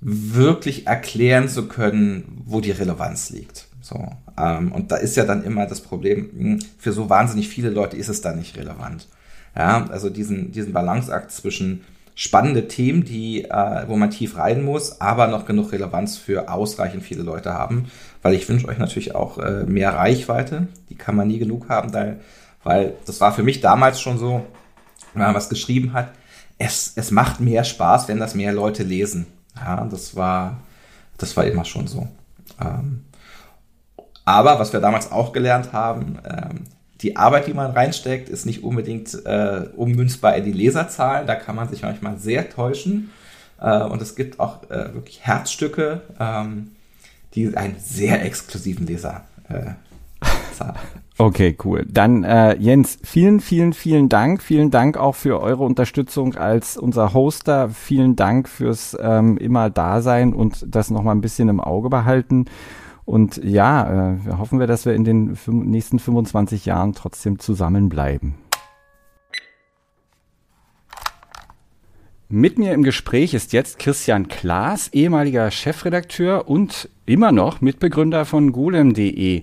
wirklich 0.00 0.86
erklären 0.86 1.50
zu 1.50 1.68
können, 1.68 2.42
wo 2.46 2.62
die 2.62 2.70
Relevanz 2.70 3.28
liegt. 3.28 3.66
So, 3.82 4.08
ähm, 4.38 4.72
und 4.72 4.92
da 4.92 4.96
ist 4.96 5.18
ja 5.18 5.26
dann 5.26 5.44
immer 5.44 5.66
das 5.66 5.82
Problem, 5.82 6.30
hm, 6.34 6.58
für 6.78 6.92
so 6.92 7.10
wahnsinnig 7.10 7.50
viele 7.50 7.68
Leute 7.68 7.98
ist 7.98 8.08
es 8.08 8.22
dann 8.22 8.38
nicht 8.38 8.56
relevant. 8.56 9.06
Ja, 9.54 9.84
also 9.90 10.08
diesen, 10.08 10.50
diesen 10.50 10.72
Balanceakt 10.72 11.30
zwischen 11.30 11.84
spannende 12.20 12.68
Themen, 12.68 13.02
die, 13.02 13.44
äh, 13.44 13.88
wo 13.88 13.96
man 13.96 14.10
tief 14.10 14.36
rein 14.36 14.62
muss, 14.62 15.00
aber 15.00 15.26
noch 15.26 15.46
genug 15.46 15.72
Relevanz 15.72 16.18
für 16.18 16.50
ausreichend 16.52 17.02
viele 17.02 17.22
Leute 17.22 17.54
haben. 17.54 17.90
Weil 18.20 18.34
ich 18.34 18.46
wünsche 18.46 18.68
euch 18.68 18.76
natürlich 18.76 19.14
auch 19.14 19.38
äh, 19.38 19.64
mehr 19.64 19.94
Reichweite. 19.94 20.68
Die 20.90 20.96
kann 20.96 21.16
man 21.16 21.28
nie 21.28 21.38
genug 21.38 21.70
haben, 21.70 21.92
da, 21.92 22.16
weil 22.62 22.92
das 23.06 23.22
war 23.22 23.32
für 23.32 23.42
mich 23.42 23.62
damals 23.62 24.02
schon 24.02 24.18
so, 24.18 24.44
wenn 25.14 25.22
man 25.22 25.34
was 25.34 25.48
geschrieben 25.48 25.94
hat. 25.94 26.10
Es, 26.58 26.92
es 26.94 27.10
macht 27.10 27.40
mehr 27.40 27.64
Spaß, 27.64 28.06
wenn 28.08 28.18
das 28.18 28.34
mehr 28.34 28.52
Leute 28.52 28.82
lesen. 28.82 29.24
Ja, 29.56 29.86
das 29.90 30.14
war, 30.14 30.58
das 31.16 31.34
war 31.38 31.46
immer 31.46 31.64
schon 31.64 31.86
so. 31.86 32.06
Ähm, 32.60 33.06
aber 34.26 34.58
was 34.58 34.74
wir 34.74 34.80
damals 34.80 35.10
auch 35.10 35.32
gelernt 35.32 35.72
haben, 35.72 36.18
ähm, 36.28 36.64
die 37.02 37.16
Arbeit, 37.16 37.46
die 37.46 37.54
man 37.54 37.70
reinsteckt, 37.70 38.28
ist 38.28 38.46
nicht 38.46 38.62
unbedingt 38.62 39.14
äh, 39.24 39.66
ummünzbar 39.76 40.36
in 40.36 40.44
die 40.44 40.52
Leserzahlen. 40.52 41.26
Da 41.26 41.34
kann 41.34 41.56
man 41.56 41.68
sich 41.68 41.82
manchmal 41.82 42.18
sehr 42.18 42.50
täuschen. 42.50 43.10
Äh, 43.60 43.82
und 43.84 44.02
es 44.02 44.16
gibt 44.16 44.40
auch 44.40 44.64
äh, 44.70 44.94
wirklich 44.94 45.20
Herzstücke, 45.22 46.02
ähm, 46.18 46.72
die 47.34 47.56
einen 47.56 47.76
sehr 47.78 48.24
exklusiven 48.24 48.86
Leser 48.86 49.24
äh, 49.48 49.72
zahlen. 50.54 50.76
Okay, 51.18 51.54
cool. 51.66 51.84
Dann 51.86 52.24
äh, 52.24 52.56
Jens, 52.56 52.98
vielen, 53.02 53.40
vielen, 53.40 53.74
vielen 53.74 54.08
Dank. 54.08 54.42
Vielen 54.42 54.70
Dank 54.70 54.96
auch 54.96 55.14
für 55.14 55.38
eure 55.42 55.64
Unterstützung 55.64 56.34
als 56.34 56.78
unser 56.78 57.12
Hoster. 57.12 57.68
Vielen 57.68 58.16
Dank 58.16 58.48
fürs 58.48 58.96
ähm, 58.98 59.36
immer 59.36 59.68
Dasein 59.68 60.32
und 60.32 60.64
das 60.66 60.88
nochmal 60.88 61.14
ein 61.14 61.20
bisschen 61.20 61.50
im 61.50 61.60
Auge 61.60 61.90
behalten. 61.90 62.46
Und 63.10 63.42
ja, 63.42 64.12
äh, 64.12 64.18
hoffen 64.38 64.60
wir, 64.60 64.68
dass 64.68 64.86
wir 64.86 64.94
in 64.94 65.02
den 65.02 65.36
nächsten 65.48 65.98
25 65.98 66.64
Jahren 66.64 66.92
trotzdem 66.92 67.40
zusammenbleiben. 67.40 68.36
Mit 72.28 72.56
mir 72.56 72.72
im 72.72 72.84
Gespräch 72.84 73.34
ist 73.34 73.52
jetzt 73.52 73.80
Christian 73.80 74.28
Klaas, 74.28 74.90
ehemaliger 74.92 75.50
Chefredakteur 75.50 76.48
und 76.48 76.88
immer 77.04 77.32
noch 77.32 77.60
Mitbegründer 77.60 78.24
von 78.26 78.52
golem.de. 78.52 79.42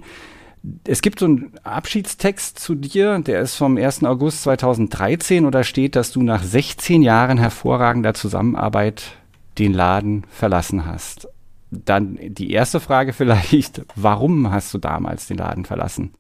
Es 0.86 1.02
gibt 1.02 1.20
so 1.20 1.26
einen 1.26 1.52
Abschiedstext 1.66 2.58
zu 2.58 2.74
dir, 2.74 3.20
der 3.20 3.42
ist 3.42 3.56
vom 3.56 3.76
1. 3.76 4.06
August 4.06 4.44
2013 4.44 5.46
und 5.46 5.54
da 5.54 5.66
steht, 5.66 5.98
dass 5.98 6.14
du 6.14 6.24
nach 6.24 6.42
16 6.42 7.02
Jahren 7.02 7.38
hervorragender 7.38 8.14
Zusammenarbeit 8.14 9.18
den 9.60 9.74
Laden 9.74 10.24
verlassen 10.30 10.86
hast. 10.86 11.28
Dann 11.70 12.18
die 12.22 12.52
erste 12.52 12.80
Frage 12.80 13.14
vielleicht, 13.14 13.82
warum 13.96 14.52
hast 14.52 14.74
du 14.74 14.78
damals 14.78 15.28
den 15.28 15.38
Laden 15.38 15.66
verlassen? 15.66 16.14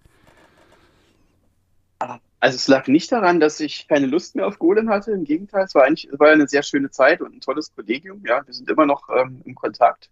Also 2.39 2.55
es 2.55 2.67
lag 2.67 2.87
nicht 2.87 3.11
daran, 3.11 3.39
dass 3.39 3.59
ich 3.59 3.87
keine 3.87 4.05
Lust 4.05 4.35
mehr 4.35 4.45
auf 4.45 4.59
Golem 4.59 4.89
hatte. 4.89 5.11
Im 5.11 5.23
Gegenteil, 5.23 5.65
es 5.65 5.73
war 5.73 5.85
eigentlich 5.85 6.07
es 6.11 6.19
war 6.19 6.29
eine 6.29 6.47
sehr 6.47 6.63
schöne 6.63 6.91
Zeit 6.91 7.21
und 7.21 7.33
ein 7.33 7.41
tolles 7.41 7.73
Kollegium. 7.73 8.21
Ja, 8.27 8.45
wir 8.45 8.53
sind 8.53 8.69
immer 8.69 8.85
noch 8.85 9.09
ähm, 9.09 9.41
im 9.43 9.55
Kontakt. 9.55 10.09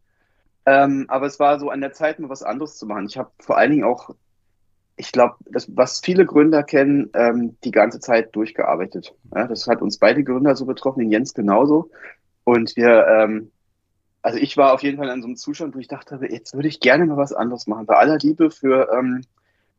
Ähm, 0.65 1.05
aber 1.07 1.27
es 1.27 1.39
war 1.39 1.59
so 1.59 1.69
an 1.69 1.81
der 1.81 1.93
Zeit, 1.93 2.19
mal 2.19 2.29
was 2.29 2.41
anderes 2.41 2.77
zu 2.77 2.87
machen. 2.87 3.05
Ich 3.05 3.17
habe 3.17 3.29
vor 3.39 3.57
allen 3.57 3.71
Dingen 3.71 3.83
auch, 3.83 4.09
ich 4.95 5.11
glaube, 5.11 5.35
was 5.67 5.99
viele 5.99 6.25
Gründer 6.25 6.63
kennen, 6.63 7.11
ähm, 7.13 7.57
die 7.63 7.71
ganze 7.71 7.99
Zeit 7.99 8.35
durchgearbeitet. 8.35 9.13
Ja, 9.35 9.45
das 9.47 9.67
hat 9.67 9.81
uns 9.83 9.99
beide 9.99 10.23
Gründer 10.23 10.55
so 10.55 10.65
betroffen, 10.65 11.01
den 11.01 11.11
Jens 11.11 11.35
genauso. 11.35 11.91
Und 12.43 12.75
wir 12.75 13.05
ähm, 13.07 13.51
also 14.25 14.39
ich 14.39 14.57
war 14.57 14.73
auf 14.73 14.81
jeden 14.81 14.97
Fall 14.97 15.09
in 15.09 15.21
so 15.21 15.27
einem 15.27 15.35
Zustand, 15.35 15.75
wo 15.75 15.79
ich 15.79 15.87
dachte, 15.87 16.19
jetzt 16.27 16.55
würde 16.55 16.67
ich 16.67 16.79
gerne 16.79 17.05
mal 17.05 17.15
was 17.15 17.31
anderes 17.31 17.67
machen. 17.67 17.85
Bei 17.85 17.97
aller 17.97 18.17
Liebe 18.17 18.49
für, 18.49 18.91
ähm, 18.91 19.21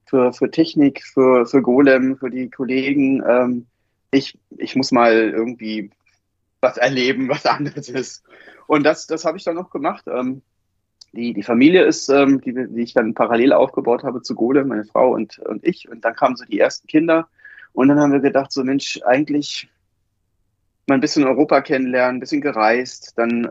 für, 0.05 0.33
für 0.33 0.53
Technik, 0.53 1.03
für, 1.03 1.47
für 1.47 1.63
Golem, 1.63 2.17
für 2.17 2.31
die 2.31 2.49
Kollegen. 2.49 3.25
Ähm, 3.29 3.67
ich, 4.13 4.39
ich 4.57 4.77
muss 4.77 4.93
mal 4.93 5.13
irgendwie 5.13 5.91
was 6.61 6.77
erleben, 6.77 7.29
was 7.29 7.45
anderes 7.45 7.89
ist. 7.89 8.23
Und 8.69 8.85
das, 8.85 9.09
das 9.09 9.25
habe 9.25 9.37
ich 9.37 9.43
dann 9.43 9.57
noch 9.57 9.71
gemacht. 9.71 10.05
Ähm, 10.07 10.43
die, 11.13 11.35
die 11.35 11.43
Familie 11.43 11.83
ist, 11.83 12.09
ähm, 12.09 12.41
die, 12.41 12.55
die 12.55 12.83
ich 12.83 12.95
dann 12.95 13.15
parallel 13.15 13.53
aufgebaut 13.53 14.05
habe 14.05 14.23
zu 14.23 14.37
Golem, 14.37 14.69
meine 14.69 14.85
Frau 14.85 15.13
und, 15.13 15.41
und 15.41 15.67
ich. 15.67 15.89
Und 15.89 16.05
dann 16.05 16.15
kamen 16.15 16.37
so 16.37 16.45
die 16.45 16.61
ersten 16.61 16.87
Kinder. 16.87 17.27
Und 17.73 17.89
dann 17.89 17.99
haben 17.99 18.13
wir 18.13 18.21
gedacht, 18.21 18.53
so 18.53 18.63
Mensch, 18.63 19.01
eigentlich 19.05 19.69
mal 20.87 20.95
ein 20.95 21.01
bisschen 21.01 21.25
Europa 21.25 21.63
kennenlernen, 21.63 22.19
ein 22.19 22.21
bisschen 22.21 22.43
gereist, 22.43 23.15
dann 23.17 23.51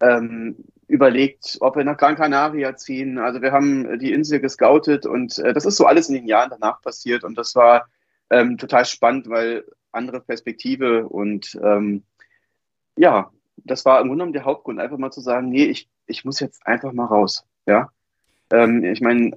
ähm, 0.00 0.56
überlegt, 0.88 1.58
ob 1.60 1.76
wir 1.76 1.84
nach 1.84 1.96
Gran 1.96 2.16
Canaria 2.16 2.76
ziehen. 2.76 3.18
Also 3.18 3.42
wir 3.42 3.52
haben 3.52 3.98
die 3.98 4.12
Insel 4.12 4.40
gescoutet 4.40 5.06
und 5.06 5.38
äh, 5.38 5.52
das 5.52 5.66
ist 5.66 5.76
so 5.76 5.86
alles 5.86 6.08
in 6.08 6.14
den 6.14 6.26
Jahren 6.26 6.50
danach 6.50 6.80
passiert 6.80 7.24
und 7.24 7.36
das 7.36 7.54
war 7.56 7.88
ähm, 8.30 8.56
total 8.58 8.84
spannend, 8.84 9.28
weil 9.28 9.64
andere 9.92 10.20
Perspektive 10.20 11.08
und 11.08 11.58
ähm, 11.62 12.04
ja, 12.96 13.30
das 13.56 13.84
war 13.84 14.00
im 14.00 14.08
Grunde 14.08 14.22
genommen 14.22 14.32
der 14.32 14.44
Hauptgrund, 14.44 14.80
einfach 14.80 14.98
mal 14.98 15.10
zu 15.10 15.20
sagen, 15.20 15.48
nee, 15.48 15.64
ich, 15.64 15.88
ich 16.06 16.24
muss 16.24 16.40
jetzt 16.40 16.66
einfach 16.66 16.92
mal 16.92 17.06
raus. 17.06 17.44
Ja, 17.66 17.90
ähm, 18.50 18.84
ich 18.84 19.00
meine, 19.00 19.32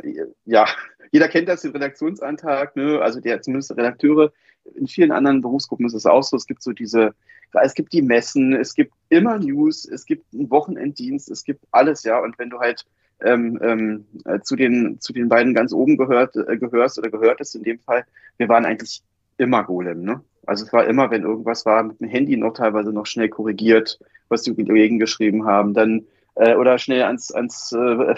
ja, 0.46 0.66
jeder 1.12 1.28
kennt 1.28 1.50
das, 1.50 1.62
den 1.62 1.72
Redaktionsantrag, 1.72 2.76
ne? 2.76 3.02
also 3.02 3.20
der 3.20 3.42
zumindest 3.42 3.72
Redakteure. 3.72 4.32
In 4.76 4.88
vielen 4.88 5.12
anderen 5.12 5.42
Berufsgruppen 5.42 5.86
ist 5.88 5.94
es 5.94 6.06
auch 6.06 6.22
so. 6.22 6.38
Es 6.38 6.46
gibt 6.46 6.62
so 6.62 6.74
diese 6.74 7.16
es 7.54 7.74
gibt 7.74 7.94
die 7.94 8.02
Messen, 8.02 8.54
es 8.54 8.74
gibt 8.74 8.94
immer 9.10 9.40
News, 9.40 9.86
es 9.86 10.06
gibt 10.06 10.26
einen 10.34 10.50
Wochenenddienst, 10.50 11.30
es 11.32 11.44
gibt 11.44 11.66
alles, 11.72 12.04
ja. 12.04 12.20
Und 12.20 12.38
wenn 12.40 12.50
du 12.50 12.60
halt 12.60 12.86
ähm, 13.22 13.60
ähm, 13.62 14.06
äh, 14.26 14.40
zu, 14.42 14.56
den, 14.56 15.00
zu 15.00 15.14
den 15.14 15.30
beiden 15.30 15.54
ganz 15.54 15.74
oben 15.74 15.98
gehört, 15.98 16.36
äh, 16.36 16.58
gehörst 16.58 16.98
oder 17.00 17.10
gehörtest 17.10 17.56
in 17.56 17.64
dem 17.64 17.80
Fall, 17.80 18.06
wir 18.38 18.50
waren 18.50 18.66
eigentlich 18.66 19.02
immer 19.38 19.64
Golem, 19.64 20.04
ne? 20.04 20.22
Also 20.46 20.66
es 20.66 20.74
war 20.74 20.88
immer, 20.88 21.12
wenn 21.12 21.24
irgendwas 21.24 21.66
war, 21.66 21.84
mit 21.84 22.00
dem 22.00 22.08
Handy 22.08 22.36
noch 22.38 22.54
teilweise 22.54 22.92
noch 22.92 23.06
schnell 23.06 23.30
korrigiert, 23.30 24.00
was 24.30 24.44
die 24.44 24.56
Kollegen 24.56 24.98
geschrieben 24.98 25.46
haben, 25.46 25.74
dann 25.74 26.06
äh, 26.36 26.56
oder 26.56 26.80
schnell 26.80 27.04
ans, 27.04 27.32
ans 27.32 27.72
äh, 27.72 28.16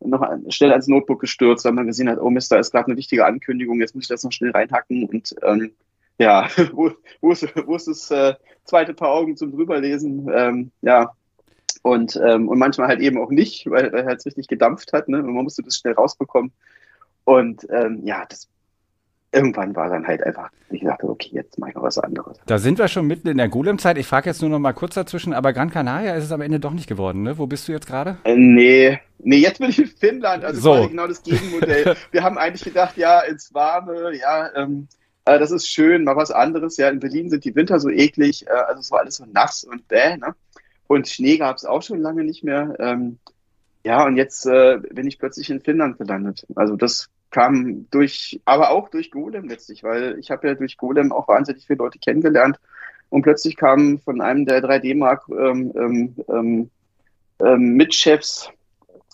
noch 0.00 0.26
schnell 0.48 0.72
ans 0.72 0.88
Notebook 0.88 1.20
gestürzt, 1.20 1.64
weil 1.64 1.72
man 1.72 1.86
gesehen 1.86 2.08
hat, 2.08 2.20
oh 2.20 2.30
Mist, 2.30 2.52
da 2.52 2.58
ist 2.58 2.70
gerade 2.70 2.86
eine 2.86 2.96
wichtige 2.96 3.24
Ankündigung, 3.24 3.80
jetzt 3.80 3.94
muss 3.94 4.04
ich 4.04 4.08
das 4.08 4.24
noch 4.24 4.32
schnell 4.32 4.50
reinhacken 4.50 5.08
und 5.08 5.34
ähm, 5.42 5.72
ja, 6.22 6.48
wo, 6.72 6.90
wo, 7.20 7.32
ist, 7.32 7.46
wo 7.66 7.74
ist 7.74 7.88
das 7.88 8.10
äh, 8.10 8.34
zweite 8.64 8.94
Paar 8.94 9.10
Augen 9.10 9.36
zum 9.36 9.52
drüberlesen? 9.52 10.30
Ähm, 10.32 10.70
ja, 10.82 11.12
und, 11.82 12.18
ähm, 12.24 12.48
und 12.48 12.58
manchmal 12.58 12.88
halt 12.88 13.00
eben 13.00 13.18
auch 13.18 13.30
nicht, 13.30 13.68
weil 13.68 13.92
er 13.92 14.06
halt 14.06 14.24
richtig 14.24 14.46
gedampft 14.46 14.92
hat. 14.92 15.08
Ne? 15.08 15.18
Und 15.18 15.34
man 15.34 15.44
musste 15.44 15.62
das 15.62 15.76
schnell 15.76 15.94
rausbekommen. 15.94 16.52
Und 17.24 17.66
ähm, 17.70 18.02
ja, 18.04 18.24
das 18.28 18.48
irgendwann 19.32 19.74
war 19.74 19.88
dann 19.88 20.06
halt 20.06 20.22
einfach, 20.22 20.50
ich 20.70 20.82
dachte, 20.82 21.08
okay, 21.08 21.30
jetzt 21.32 21.58
mache 21.58 21.70
ich 21.70 21.76
noch 21.76 21.82
was 21.82 21.98
anderes. 21.98 22.38
Da 22.46 22.58
sind 22.58 22.78
wir 22.78 22.86
schon 22.88 23.06
mitten 23.06 23.28
in 23.28 23.38
der 23.38 23.48
Golem-Zeit. 23.48 23.96
Ich 23.98 24.06
frage 24.06 24.28
jetzt 24.28 24.42
nur 24.42 24.50
noch 24.50 24.58
mal 24.58 24.74
kurz 24.74 24.94
dazwischen, 24.94 25.32
aber 25.32 25.52
Gran 25.52 25.70
Canaria 25.70 26.14
ist 26.14 26.24
es 26.24 26.32
am 26.32 26.42
Ende 26.42 26.60
doch 26.60 26.72
nicht 26.72 26.86
geworden, 26.86 27.22
ne? 27.22 27.38
Wo 27.38 27.46
bist 27.46 27.66
du 27.66 27.72
jetzt 27.72 27.86
gerade? 27.86 28.18
Äh, 28.24 28.36
nee, 28.36 29.00
nee, 29.18 29.38
jetzt 29.38 29.58
bin 29.58 29.70
ich 29.70 29.78
in 29.78 29.86
Finnland, 29.86 30.44
also 30.44 30.60
so. 30.60 30.88
genau 30.88 31.06
das 31.06 31.22
Gegenmodell. 31.22 31.96
wir 32.10 32.22
haben 32.22 32.36
eigentlich 32.36 32.64
gedacht, 32.64 32.96
ja, 32.98 33.20
ins 33.20 33.54
Warme, 33.54 34.14
ja, 34.16 34.54
ähm, 34.54 34.86
äh, 35.24 35.38
das 35.38 35.50
ist 35.50 35.68
schön, 35.68 36.04
mal 36.04 36.16
was 36.16 36.30
anderes. 36.30 36.76
Ja, 36.76 36.88
in 36.88 37.00
Berlin 37.00 37.30
sind 37.30 37.44
die 37.44 37.54
Winter 37.54 37.78
so 37.80 37.90
eklig, 37.90 38.46
äh, 38.46 38.50
also 38.50 38.80
es 38.80 38.90
war 38.90 39.00
alles 39.00 39.16
so 39.16 39.24
nass 39.26 39.64
und 39.64 39.88
bäh, 39.88 40.16
ne? 40.16 40.34
Und 40.86 41.08
Schnee 41.08 41.38
gab 41.38 41.56
es 41.56 41.64
auch 41.64 41.82
schon 41.82 42.00
lange 42.00 42.24
nicht 42.24 42.44
mehr. 42.44 42.76
Ähm, 42.78 43.18
ja, 43.84 44.04
und 44.04 44.16
jetzt 44.16 44.46
äh, 44.46 44.78
bin 44.90 45.06
ich 45.06 45.18
plötzlich 45.18 45.48
in 45.50 45.60
Finnland 45.60 45.98
gelandet. 45.98 46.46
Also 46.54 46.76
das 46.76 47.08
kam 47.30 47.86
durch, 47.90 48.40
aber 48.44 48.70
auch 48.70 48.90
durch 48.90 49.10
Golem 49.10 49.48
letztlich, 49.48 49.82
weil 49.82 50.18
ich 50.18 50.30
habe 50.30 50.48
ja 50.48 50.54
durch 50.54 50.76
Golem 50.76 51.12
auch 51.12 51.28
wahnsinnig 51.28 51.66
viele 51.66 51.78
Leute 51.78 51.98
kennengelernt. 51.98 52.60
Und 53.08 53.22
plötzlich 53.22 53.56
kam 53.56 53.98
von 54.00 54.20
einem 54.20 54.44
der 54.44 54.62
3D-Mark 54.62 55.24
ähm, 55.30 55.72
ähm, 55.76 56.16
ähm, 56.28 56.70
ähm, 57.40 57.74
Mitchefs, 57.74 58.50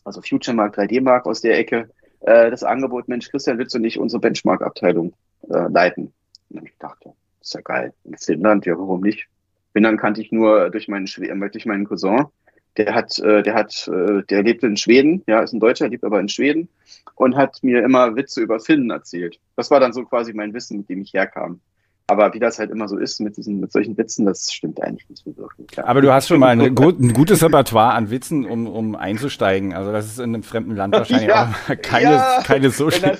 also 0.05 0.21
Future 0.21 0.57
Mark, 0.57 0.77
3D 0.77 1.01
Mark 1.01 1.27
aus 1.27 1.41
der 1.41 1.59
Ecke, 1.59 1.91
äh, 2.21 2.51
das 2.51 2.65
Angebot, 2.65 3.09
Mensch, 3.09 3.31
Christian, 3.31 3.59
willst 3.59 3.75
du 3.75 3.79
nicht 3.79 3.99
unsere 3.99 4.21
Benchmark-Abteilung 4.21 5.15
äh, 5.51 5.69
leiten? 5.69 6.13
Und 6.51 6.65
ich 6.65 6.77
dachte, 6.79 7.13
ist 7.41 7.55
ja 7.55 7.61
geil. 7.61 7.93
In 8.05 8.17
Finnland, 8.17 8.67
ja, 8.67 8.79
warum 8.79 9.01
nicht? 9.01 9.29
Finnland 9.73 10.01
kannte 10.01 10.21
ich 10.21 10.33
nur 10.33 10.71
durch 10.71 10.89
meinen, 10.89 11.07
äh, 11.07 11.51
durch 11.51 11.67
meinen 11.67 11.85
Cousin. 11.85 12.27
Der 12.77 12.95
hat, 12.95 13.19
äh, 13.19 13.43
der 13.43 13.55
hat, 13.55 13.89
äh, 13.89 14.23
der 14.25 14.43
lebt 14.43 14.63
in 14.63 14.77
Schweden, 14.77 15.23
ja, 15.27 15.41
ist 15.41 15.53
ein 15.53 15.61
Deutscher, 15.61 15.89
lebt 15.89 16.05
aber 16.05 16.21
in 16.21 16.29
Schweden 16.29 16.69
und 17.17 17.37
hat 17.37 17.59
mir 17.63 17.83
immer 17.83 18.15
Witze 18.15 18.41
über 18.41 18.61
Finnen 18.61 18.91
erzählt. 18.91 19.41
Das 19.57 19.71
war 19.71 19.81
dann 19.81 19.93
so 19.93 20.05
quasi 20.05 20.33
mein 20.33 20.55
Wissen, 20.55 20.79
mit 20.79 20.89
dem 20.89 21.03
ich 21.03 21.13
herkam. 21.13 21.61
Aber 22.11 22.33
wie 22.33 22.39
das 22.39 22.59
halt 22.59 22.71
immer 22.71 22.89
so 22.89 22.97
ist 22.97 23.21
mit 23.21 23.37
diesen, 23.37 23.61
mit 23.61 23.71
solchen 23.71 23.99
Witzen, 23.99 24.25
das 24.25 24.51
stimmt 24.51 24.83
eigentlich 24.83 25.07
nicht 25.11 25.25
so 25.25 25.37
wirklich. 25.37 25.69
Ja. 25.77 25.85
Aber 25.85 26.01
du 26.01 26.11
hast 26.11 26.29
schon 26.29 26.41
mal 26.41 26.49
eine, 26.49 26.65
ein 26.69 27.13
gutes 27.13 27.43
Repertoire 27.43 27.93
an 27.93 28.09
Witzen, 28.11 28.47
um, 28.47 28.67
um 28.67 28.97
einzusteigen. 28.97 29.75
Also 29.75 29.93
das 29.93 30.07
ist 30.07 30.19
in 30.19 30.35
einem 30.35 30.43
fremden 30.43 30.75
Land 30.75 30.95
wahrscheinlich 30.97 31.29
ja, 31.29 31.53
auch 31.53 31.77
keine, 31.83 32.13
ja, 32.13 32.43
keine 32.45 32.71
so 32.71 32.91
schlimm. 32.91 33.19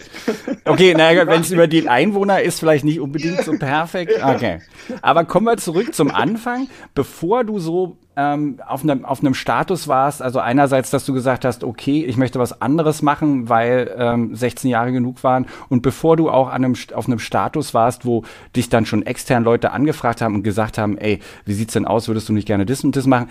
Okay, 0.65 0.95
naja, 0.95 1.27
wenn 1.27 1.43
es 1.43 1.51
über 1.51 1.67
die 1.67 1.87
Einwohner 1.87 2.41
ist, 2.41 2.61
vielleicht 2.61 2.87
nicht 2.87 2.99
unbedingt 2.99 3.43
so 3.43 3.53
perfekt. 3.59 4.25
Okay. 4.25 4.61
Aber 5.03 5.27
kommen 5.27 5.45
wir 5.45 5.59
zurück 5.59 5.95
zum 5.95 6.11
Anfang. 6.11 6.69
Bevor 6.95 7.45
du 7.45 7.59
so 7.59 7.99
ähm, 8.19 8.59
auf, 8.67 8.83
einem, 8.83 9.05
auf 9.05 9.21
einem 9.21 9.33
Status 9.33 9.87
warst, 9.87 10.23
also 10.23 10.41
einerseits, 10.41 10.91
dass 10.91 11.07
du 11.07 11.15
gesagt 11.15 11.45
hast, 11.45 11.63
okay, 11.63 12.05
ich 12.05 12.17
möchte 12.17 12.41
was 12.41 12.61
anderes 12.61 13.01
machen, 13.01 13.49
weil 13.49 13.95
ähm, 13.97 14.35
16 14.35 14.69
Jahre 14.69 14.91
genug 14.91 15.23
waren 15.23 15.47
und 15.69 15.83
bevor 15.83 16.17
du 16.17 16.29
auch 16.29 16.49
an 16.49 16.65
einem, 16.65 16.75
auf 16.95 17.07
einem 17.07 17.21
Status 17.21 17.75
warst, 17.75 18.05
wo 18.05 18.25
dich 18.57 18.69
dann 18.69 18.87
schon 18.87 19.07
extern 19.07 19.45
Leute 19.45 19.71
angefragt 19.71 20.21
haben 20.21 20.35
und 20.35 20.43
gesagt 20.43 20.79
haben, 20.79 20.99
ey, 20.99 21.21
wie 21.45 21.53
sieht's 21.53 21.75
denn 21.75 21.85
aus, 21.85 22.09
würdest 22.09 22.29
du 22.29 22.33
nicht 22.33 22.49
gerne 22.49 22.67
das 22.67 22.83
und 22.83 22.97
das 22.97 23.07
machen, 23.07 23.29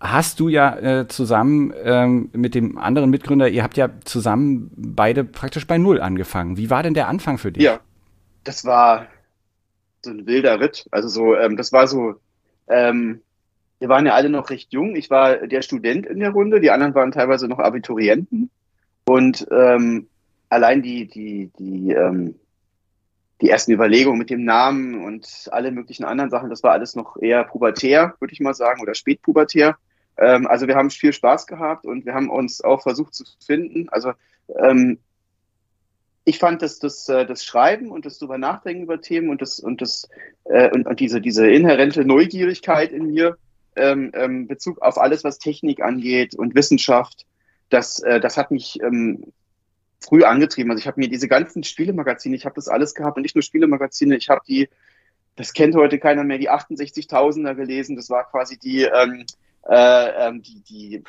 hast 0.00 0.38
du 0.38 0.50
ja 0.50 0.76
äh, 0.76 1.08
zusammen 1.08 1.72
ähm, 1.82 2.28
mit 2.34 2.54
dem 2.54 2.76
anderen 2.76 3.08
Mitgründer, 3.08 3.48
ihr 3.48 3.62
habt 3.62 3.78
ja 3.78 3.88
zusammen 4.04 4.70
beide 4.76 5.24
praktisch 5.24 5.66
bei 5.66 5.78
Null 5.78 6.02
angefangen. 6.02 6.58
Wie 6.58 6.68
war 6.68 6.82
denn 6.82 6.92
der 6.92 7.08
Anfang 7.08 7.38
für 7.38 7.52
dich? 7.52 7.62
Ja, 7.62 7.80
das 8.44 8.66
war 8.66 9.06
so 10.04 10.10
ein 10.10 10.26
wilder 10.26 10.60
Ritt. 10.60 10.86
Also 10.90 11.08
so, 11.08 11.34
ähm, 11.34 11.56
das 11.56 11.72
war 11.72 11.88
so, 11.88 12.16
ähm, 12.68 13.22
wir 13.78 13.88
waren 13.88 14.06
ja 14.06 14.14
alle 14.14 14.30
noch 14.30 14.50
recht 14.50 14.72
jung. 14.72 14.96
Ich 14.96 15.10
war 15.10 15.46
der 15.46 15.62
Student 15.62 16.06
in 16.06 16.20
der 16.20 16.30
Runde, 16.30 16.60
die 16.60 16.70
anderen 16.70 16.94
waren 16.94 17.12
teilweise 17.12 17.48
noch 17.48 17.58
Abiturienten. 17.58 18.50
Und 19.04 19.46
ähm, 19.50 20.08
allein 20.48 20.82
die, 20.82 21.06
die, 21.06 21.50
die, 21.58 21.92
ähm, 21.92 22.36
die 23.40 23.50
ersten 23.50 23.72
Überlegungen 23.72 24.18
mit 24.18 24.30
dem 24.30 24.44
Namen 24.44 25.04
und 25.04 25.48
alle 25.52 25.70
möglichen 25.70 26.04
anderen 26.04 26.30
Sachen, 26.30 26.50
das 26.50 26.62
war 26.62 26.72
alles 26.72 26.96
noch 26.96 27.16
eher 27.20 27.44
pubertär, 27.44 28.14
würde 28.18 28.32
ich 28.32 28.40
mal 28.40 28.54
sagen, 28.54 28.80
oder 28.80 28.94
spätpubertär. 28.94 29.76
Ähm, 30.16 30.46
also 30.46 30.66
wir 30.66 30.76
haben 30.76 30.90
viel 30.90 31.12
Spaß 31.12 31.46
gehabt 31.46 31.84
und 31.84 32.06
wir 32.06 32.14
haben 32.14 32.30
uns 32.30 32.62
auch 32.64 32.82
versucht 32.82 33.14
zu 33.14 33.24
finden. 33.44 33.88
Also 33.90 34.12
ähm, 34.58 34.98
ich 36.24 36.38
fand, 36.38 36.62
dass 36.62 36.78
das, 36.78 37.08
äh, 37.08 37.26
das 37.26 37.44
Schreiben 37.44 37.90
und 37.90 38.06
das 38.06 38.18
drüber 38.18 38.38
nachdenken 38.38 38.84
über 38.84 39.00
Themen 39.00 39.28
und 39.28 39.42
das 39.42 39.60
und 39.60 39.80
das 39.80 40.08
äh, 40.44 40.70
und, 40.70 40.86
und 40.86 40.98
diese 40.98 41.20
diese 41.20 41.48
inhärente 41.48 42.04
Neugierigkeit 42.04 42.90
in 42.90 43.12
mir 43.12 43.36
ähm, 43.76 44.10
ähm, 44.14 44.46
Bezug 44.46 44.80
auf 44.82 44.98
alles, 44.98 45.24
was 45.24 45.38
Technik 45.38 45.82
angeht 45.82 46.34
und 46.34 46.54
Wissenschaft, 46.54 47.26
das, 47.68 48.00
äh, 48.00 48.20
das 48.20 48.36
hat 48.36 48.50
mich 48.50 48.80
ähm, 48.82 49.32
früh 50.00 50.24
angetrieben. 50.24 50.70
Also 50.70 50.80
ich 50.80 50.86
habe 50.86 51.00
mir 51.00 51.08
diese 51.08 51.28
ganzen 51.28 51.64
Spielemagazine, 51.64 52.36
ich 52.36 52.44
habe 52.44 52.54
das 52.54 52.68
alles 52.68 52.94
gehabt 52.94 53.16
und 53.16 53.22
nicht 53.22 53.34
nur 53.34 53.42
Spielemagazine, 53.42 54.16
ich 54.16 54.28
habe 54.28 54.42
die, 54.46 54.68
das 55.36 55.52
kennt 55.52 55.74
heute 55.74 55.98
keiner 55.98 56.24
mehr, 56.24 56.38
die 56.38 56.50
68.000er 56.50 57.54
gelesen. 57.54 57.96
Das 57.96 58.08
war 58.08 58.24
quasi 58.30 58.58
die, 58.58 58.82
ähm, 58.82 59.24
äh, 59.68 60.28
ähm, 60.28 60.42
die, 60.42 60.62
die, 60.62 61.04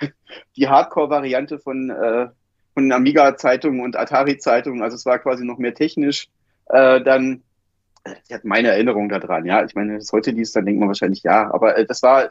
die 0.56 0.68
Hardcore-Variante 0.68 1.58
von, 1.58 1.90
äh, 1.90 2.28
von 2.74 2.92
Amiga-Zeitungen 2.92 3.80
und 3.80 3.96
Atari-Zeitungen. 3.96 4.82
Also 4.82 4.96
es 4.96 5.06
war 5.06 5.18
quasi 5.18 5.44
noch 5.44 5.58
mehr 5.58 5.74
technisch. 5.74 6.28
Äh, 6.66 7.02
dann 7.02 7.42
sie 8.24 8.34
hat 8.34 8.44
meine 8.44 8.68
Erinnerung 8.68 9.08
daran, 9.08 9.44
ja. 9.44 9.64
Ich 9.64 9.74
meine, 9.74 9.92
wenn 9.92 9.98
es 9.98 10.12
heute 10.12 10.30
liest, 10.30 10.56
dann 10.56 10.66
denkt 10.66 10.80
man 10.80 10.88
wahrscheinlich 10.88 11.22
ja. 11.22 11.52
Aber 11.52 11.76
äh, 11.76 11.86
das 11.86 12.02
war, 12.02 12.30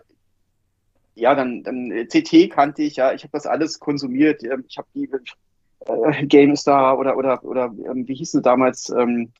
ja, 1.15 1.35
dann, 1.35 1.63
dann 1.63 1.91
äh, 1.91 2.05
CT 2.05 2.51
kannte 2.51 2.83
ich, 2.83 2.97
ja. 2.97 3.13
Ich 3.13 3.23
habe 3.23 3.31
das 3.31 3.45
alles 3.45 3.79
konsumiert. 3.79 4.43
Ähm, 4.43 4.65
ich 4.67 4.77
habe 4.77 4.87
die 4.93 5.09
äh, 5.85 6.25
GameStar 6.25 6.97
oder 6.97 7.17
oder 7.17 7.43
oder 7.43 7.73
ähm, 7.89 8.07
wie 8.07 8.15
hießen 8.15 8.39
sie 8.39 8.43
damals? 8.43 8.89
Ähm, 8.89 9.31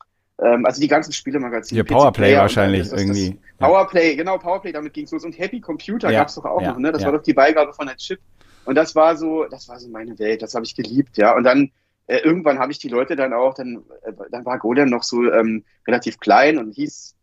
ähm, 0.42 0.66
also 0.66 0.82
die 0.82 0.88
ganzen 0.88 1.14
Spielemagazine. 1.14 1.80
Ja, 1.80 1.84
Powerplay 1.84 2.36
wahrscheinlich 2.36 2.90
das, 2.90 3.00
irgendwie. 3.00 3.40
Das 3.60 3.68
Powerplay, 3.68 4.16
genau, 4.16 4.38
Powerplay, 4.38 4.72
damit 4.72 4.94
ging 4.94 5.06
es 5.06 5.12
los. 5.12 5.24
Und 5.24 5.38
Happy 5.38 5.60
Computer 5.60 6.10
ja, 6.12 6.20
gab's 6.20 6.36
doch 6.36 6.46
auch 6.46 6.62
ja, 6.62 6.72
noch, 6.72 6.80
ne? 6.80 6.92
Das 6.92 7.02
ja. 7.02 7.08
war 7.08 7.18
doch 7.18 7.24
die 7.24 7.34
Beigabe 7.34 7.74
von 7.74 7.88
der 7.88 7.98
Chip. 7.98 8.20
Und 8.66 8.76
das 8.76 8.96
war 8.96 9.16
so, 9.16 9.46
das 9.46 9.68
war 9.70 9.80
so 9.80 9.90
meine 9.90 10.18
Welt, 10.20 10.42
das 10.42 10.56
habe 10.56 10.66
ich 10.66 10.76
geliebt, 10.76 11.18
ja. 11.18 11.36
Und 11.36 11.44
dann 11.44 11.72
äh, 12.08 12.18
irgendwann 12.18 12.60
habe 12.60 12.72
ich 12.72 12.80
die 12.80 12.90
Leute 12.90 13.16
dann 13.16 13.34
auch, 13.34 13.54
dann, 13.54 13.84
äh, 14.04 14.14
dann 14.32 14.46
war 14.46 14.60
Golem 14.60 14.90
noch 14.90 15.04
so 15.04 15.32
ähm, 15.32 15.64
relativ 15.88 16.20
klein 16.20 16.58
und 16.58 16.74
hieß 16.74 17.16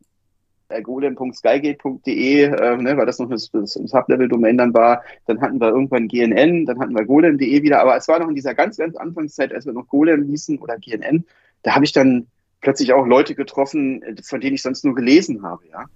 äh, 0.68 0.82
golem.skygate.de, 0.82 2.42
äh, 2.42 2.76
ne, 2.76 2.96
weil 2.96 3.06
das 3.06 3.18
noch 3.18 3.30
eine, 3.30 3.40
eine 3.52 3.66
Sublevel-Domain 3.66 4.58
dann 4.58 4.74
war. 4.74 5.02
Dann 5.26 5.40
hatten 5.40 5.60
wir 5.60 5.68
irgendwann 5.68 6.08
GNN, 6.08 6.66
dann 6.66 6.78
hatten 6.78 6.94
wir 6.94 7.04
golem.de 7.04 7.62
wieder. 7.62 7.80
Aber 7.80 7.96
es 7.96 8.08
war 8.08 8.18
noch 8.18 8.28
in 8.28 8.34
dieser 8.34 8.54
ganz, 8.54 8.76
ganz 8.76 8.96
Anfangszeit, 8.96 9.52
als 9.52 9.66
wir 9.66 9.72
noch 9.72 9.88
Golem 9.88 10.26
hießen 10.26 10.58
oder 10.58 10.76
GNN, 10.78 11.24
da 11.62 11.74
habe 11.74 11.84
ich 11.84 11.92
dann 11.92 12.26
plötzlich 12.60 12.92
auch 12.92 13.06
Leute 13.06 13.34
getroffen, 13.34 14.02
von 14.22 14.40
denen 14.40 14.54
ich 14.54 14.62
sonst 14.62 14.84
nur 14.84 14.94
gelesen 14.94 15.42
habe, 15.42 15.62
ja. 15.70 15.86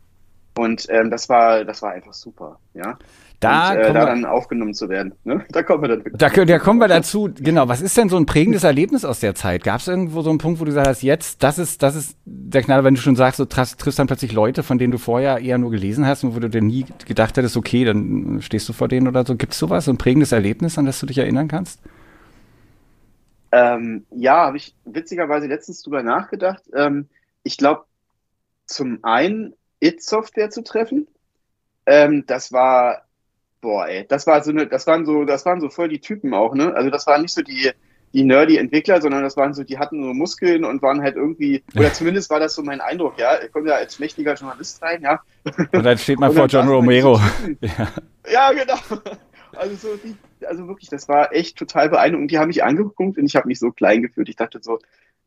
Und 0.57 0.87
ähm, 0.91 1.11
das 1.11 1.29
war, 1.29 1.65
das 1.65 1.83
war 1.83 1.93
einfach 1.93 2.13
super, 2.13 2.59
ja. 2.75 2.99
Da, 3.43 3.73
und, 3.73 3.79
äh, 3.79 3.93
da 3.93 4.07
dann 4.07 4.25
aufgenommen 4.25 4.73
zu 4.73 4.89
werden. 4.89 5.15
Ne? 5.25 5.45
Da 5.51 5.65
kommen 5.65 5.83
wir 5.83 5.89
dann. 5.89 6.05
Da, 6.13 6.29
da 6.29 6.59
kommen 6.61 6.79
wir 6.79 6.87
dazu. 6.87 7.29
Genau. 7.35 7.67
Was 7.67 7.81
ist 7.81 7.97
denn 7.97 8.09
so 8.09 8.17
ein 8.17 8.25
prägendes 8.25 8.63
Erlebnis 8.63 9.05
aus 9.05 9.19
der 9.19 9.35
Zeit? 9.35 9.65
Gab 9.65 9.81
es 9.81 9.89
irgendwo 9.89 10.23
so 10.23 10.31
einen 10.31 10.39
Punkt, 10.39 10.61
wo 10.61 10.65
du 10.65 10.71
gesagt 10.71 10.87
hast, 10.87 11.03
jetzt, 11.03 11.43
das 11.43 11.59
ist, 11.59 11.83
das 11.83 11.97
ist 11.97 12.17
der 12.25 12.63
Knaller, 12.63 12.85
wenn 12.85 12.95
du 12.95 13.01
schon 13.01 13.17
sagst, 13.17 13.41
du 13.41 13.45
triffst, 13.45 13.81
triffst 13.81 13.99
dann 13.99 14.07
plötzlich 14.07 14.33
Leute, 14.33 14.63
von 14.63 14.79
denen 14.79 14.93
du 14.93 14.99
vorher 14.99 15.41
eher 15.41 15.59
nur 15.59 15.73
gelesen 15.73 16.07
hast 16.07 16.23
und 16.23 16.37
wo 16.37 16.39
du 16.39 16.49
dir 16.49 16.63
nie 16.63 16.87
gedacht 17.05 17.37
hättest, 17.37 17.57
okay, 17.57 17.85
dann 17.85 18.41
stehst 18.43 18.69
du 18.69 18.73
vor 18.73 18.87
denen 18.87 19.09
oder 19.09 19.27
so. 19.27 19.35
Gibt 19.35 19.55
es 19.55 19.59
sowas, 19.59 19.87
so 19.87 19.91
ein 19.91 19.99
prägendes 19.99 20.31
Erlebnis, 20.31 20.79
an 20.79 20.87
das 20.87 21.01
du 21.01 21.07
dich 21.07 21.19
erinnern 21.19 21.49
kannst? 21.49 21.81
Ähm, 23.51 24.07
ja, 24.11 24.47
habe 24.47 24.57
ich 24.57 24.75
witzigerweise 24.85 25.49
letztens 25.49 25.83
drüber 25.83 26.05
nachgedacht. 26.05 26.63
Ähm, 26.75 27.09
ich 27.43 27.57
glaube, 27.57 27.85
zum 28.67 29.01
einen 29.03 29.55
It-Software 29.83 30.51
zu 30.51 30.63
treffen. 30.63 31.09
Ähm, 31.87 32.25
das 32.27 32.53
war 32.53 33.03
boah, 33.63 33.87
ey, 33.89 34.05
das 34.07 34.27
war 34.27 34.43
so 34.45 34.51
eine, 34.51 34.67
das 34.67 34.87
waren 34.87 35.07
so, 35.07 35.25
das 35.25 35.47
waren 35.47 35.63
so 35.63 35.71
voll 35.71 35.89
die 35.89 36.01
Typen 36.01 36.35
auch, 36.35 36.55
ne? 36.55 36.75
Also 36.75 36.91
das 36.91 37.07
waren 37.07 37.23
nicht 37.23 37.33
so 37.33 37.41
die, 37.41 37.71
die 38.13 38.25
nerdy 38.25 38.59
Entwickler, 38.59 39.01
sondern 39.01 39.23
das 39.23 39.39
waren 39.39 39.55
so, 39.55 39.63
die 39.63 39.79
hatten 39.79 40.03
so 40.03 40.13
Muskeln 40.13 40.65
und 40.65 40.83
waren 40.83 41.01
halt 41.01 41.17
irgendwie, 41.17 41.63
oder 41.75 41.93
zumindest 41.93 42.29
war 42.29 42.41
das 42.41 42.55
so 42.55 42.63
mein 42.63 42.83
Eindruck, 42.83 43.19
ja. 43.19 43.41
Ich 43.43 43.51
komme 43.53 43.71
ja 43.71 43.77
als 43.77 43.99
mächtiger 43.99 44.35
Journalist 44.35 44.83
rein, 44.83 45.01
ja. 45.03 45.21
Und 45.73 45.85
dann 45.85 45.97
steht 45.97 46.19
man 46.19 46.33
vor 46.35 46.47
John 46.47 46.69
Romero. 46.69 47.19
ja. 47.61 47.89
ja, 48.31 48.53
genau. 48.53 49.01
Also 49.55 49.77
so, 49.77 49.97
die, 49.97 50.17
also 50.45 50.67
wirklich, 50.67 50.91
das 50.91 51.09
war 51.09 51.33
echt 51.33 51.57
total 51.57 51.89
beeindruckend. 51.89 52.33
Die 52.33 52.39
haben 52.39 52.49
mich 52.49 52.65
angeguckt 52.65 53.17
und 53.17 53.25
ich 53.25 53.37
habe 53.37 53.47
mich 53.47 53.61
so 53.61 53.71
klein 53.71 54.03
gefühlt. 54.03 54.29
Ich 54.29 54.37
dachte 54.37 54.59
so, 54.61 54.81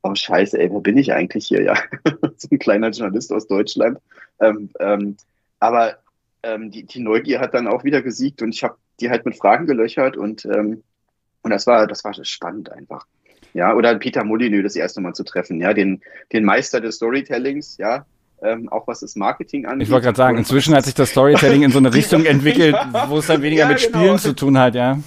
oh 0.06 0.16
scheiße, 0.16 0.60
ey, 0.60 0.72
wer 0.72 0.82
bin 0.82 0.98
ich 0.98 1.14
eigentlich 1.14 1.48
hier, 1.48 1.64
ja? 1.64 1.76
so 2.38 2.48
ein 2.52 2.60
kleiner 2.60 2.90
Journalist 2.90 3.34
aus 3.34 3.48
Deutschland. 3.48 4.00
Ähm, 4.40 4.70
ähm, 4.80 5.18
aber 5.60 5.98
ähm, 6.44 6.72
die, 6.72 6.84
die 6.84 7.00
Neugier 7.00 7.40
hat 7.40 7.54
dann 7.54 7.68
auch 7.68 7.84
wieder 7.84 8.02
gesiegt 8.02 8.42
und 8.42 8.54
ich 8.54 8.64
habe 8.64 8.76
die 9.00 9.10
halt 9.10 9.26
mit 9.26 9.36
Fragen 9.36 9.66
gelöchert 9.66 10.16
und, 10.16 10.46
ähm, 10.46 10.84
und 11.42 11.52
das 11.52 11.68
war, 11.68 11.88
das 11.88 12.04
war 12.04 12.14
spannend 12.24 12.72
einfach. 12.72 13.06
Ja, 13.54 13.74
oder 13.74 13.96
Peter 13.96 14.24
Molyneux 14.24 14.64
das 14.64 14.76
erste 14.76 15.02
Mal 15.02 15.14
zu 15.14 15.24
treffen, 15.24 15.60
ja, 15.60 15.74
den, 15.74 16.02
den 16.34 16.44
Meister 16.44 16.82
des 16.82 16.96
Storytellings, 16.96 17.78
ja, 17.78 18.06
ähm, 18.42 18.70
auch 18.70 18.88
was 18.88 19.00
das 19.00 19.16
Marketing 19.16 19.66
angeht. 19.66 19.88
Ich 19.88 19.92
wollte 19.92 20.06
gerade 20.06 20.18
sagen, 20.18 20.38
inzwischen 20.38 20.76
hat 20.76 20.86
sich 20.86 20.94
das 20.94 21.10
Storytelling 21.10 21.64
in 21.64 21.72
so 21.72 21.80
eine 21.80 21.94
Richtung 21.94 22.26
entwickelt, 22.26 22.76
wo 23.08 23.18
es 23.18 23.28
dann 23.28 23.42
weniger 23.42 23.64
ja, 23.64 23.70
mit 23.70 23.80
genau. 23.80 23.98
Spielen 23.98 24.18
zu 24.20 24.36
tun 24.36 24.58
hat, 24.60 24.76
ja. 24.76 25.00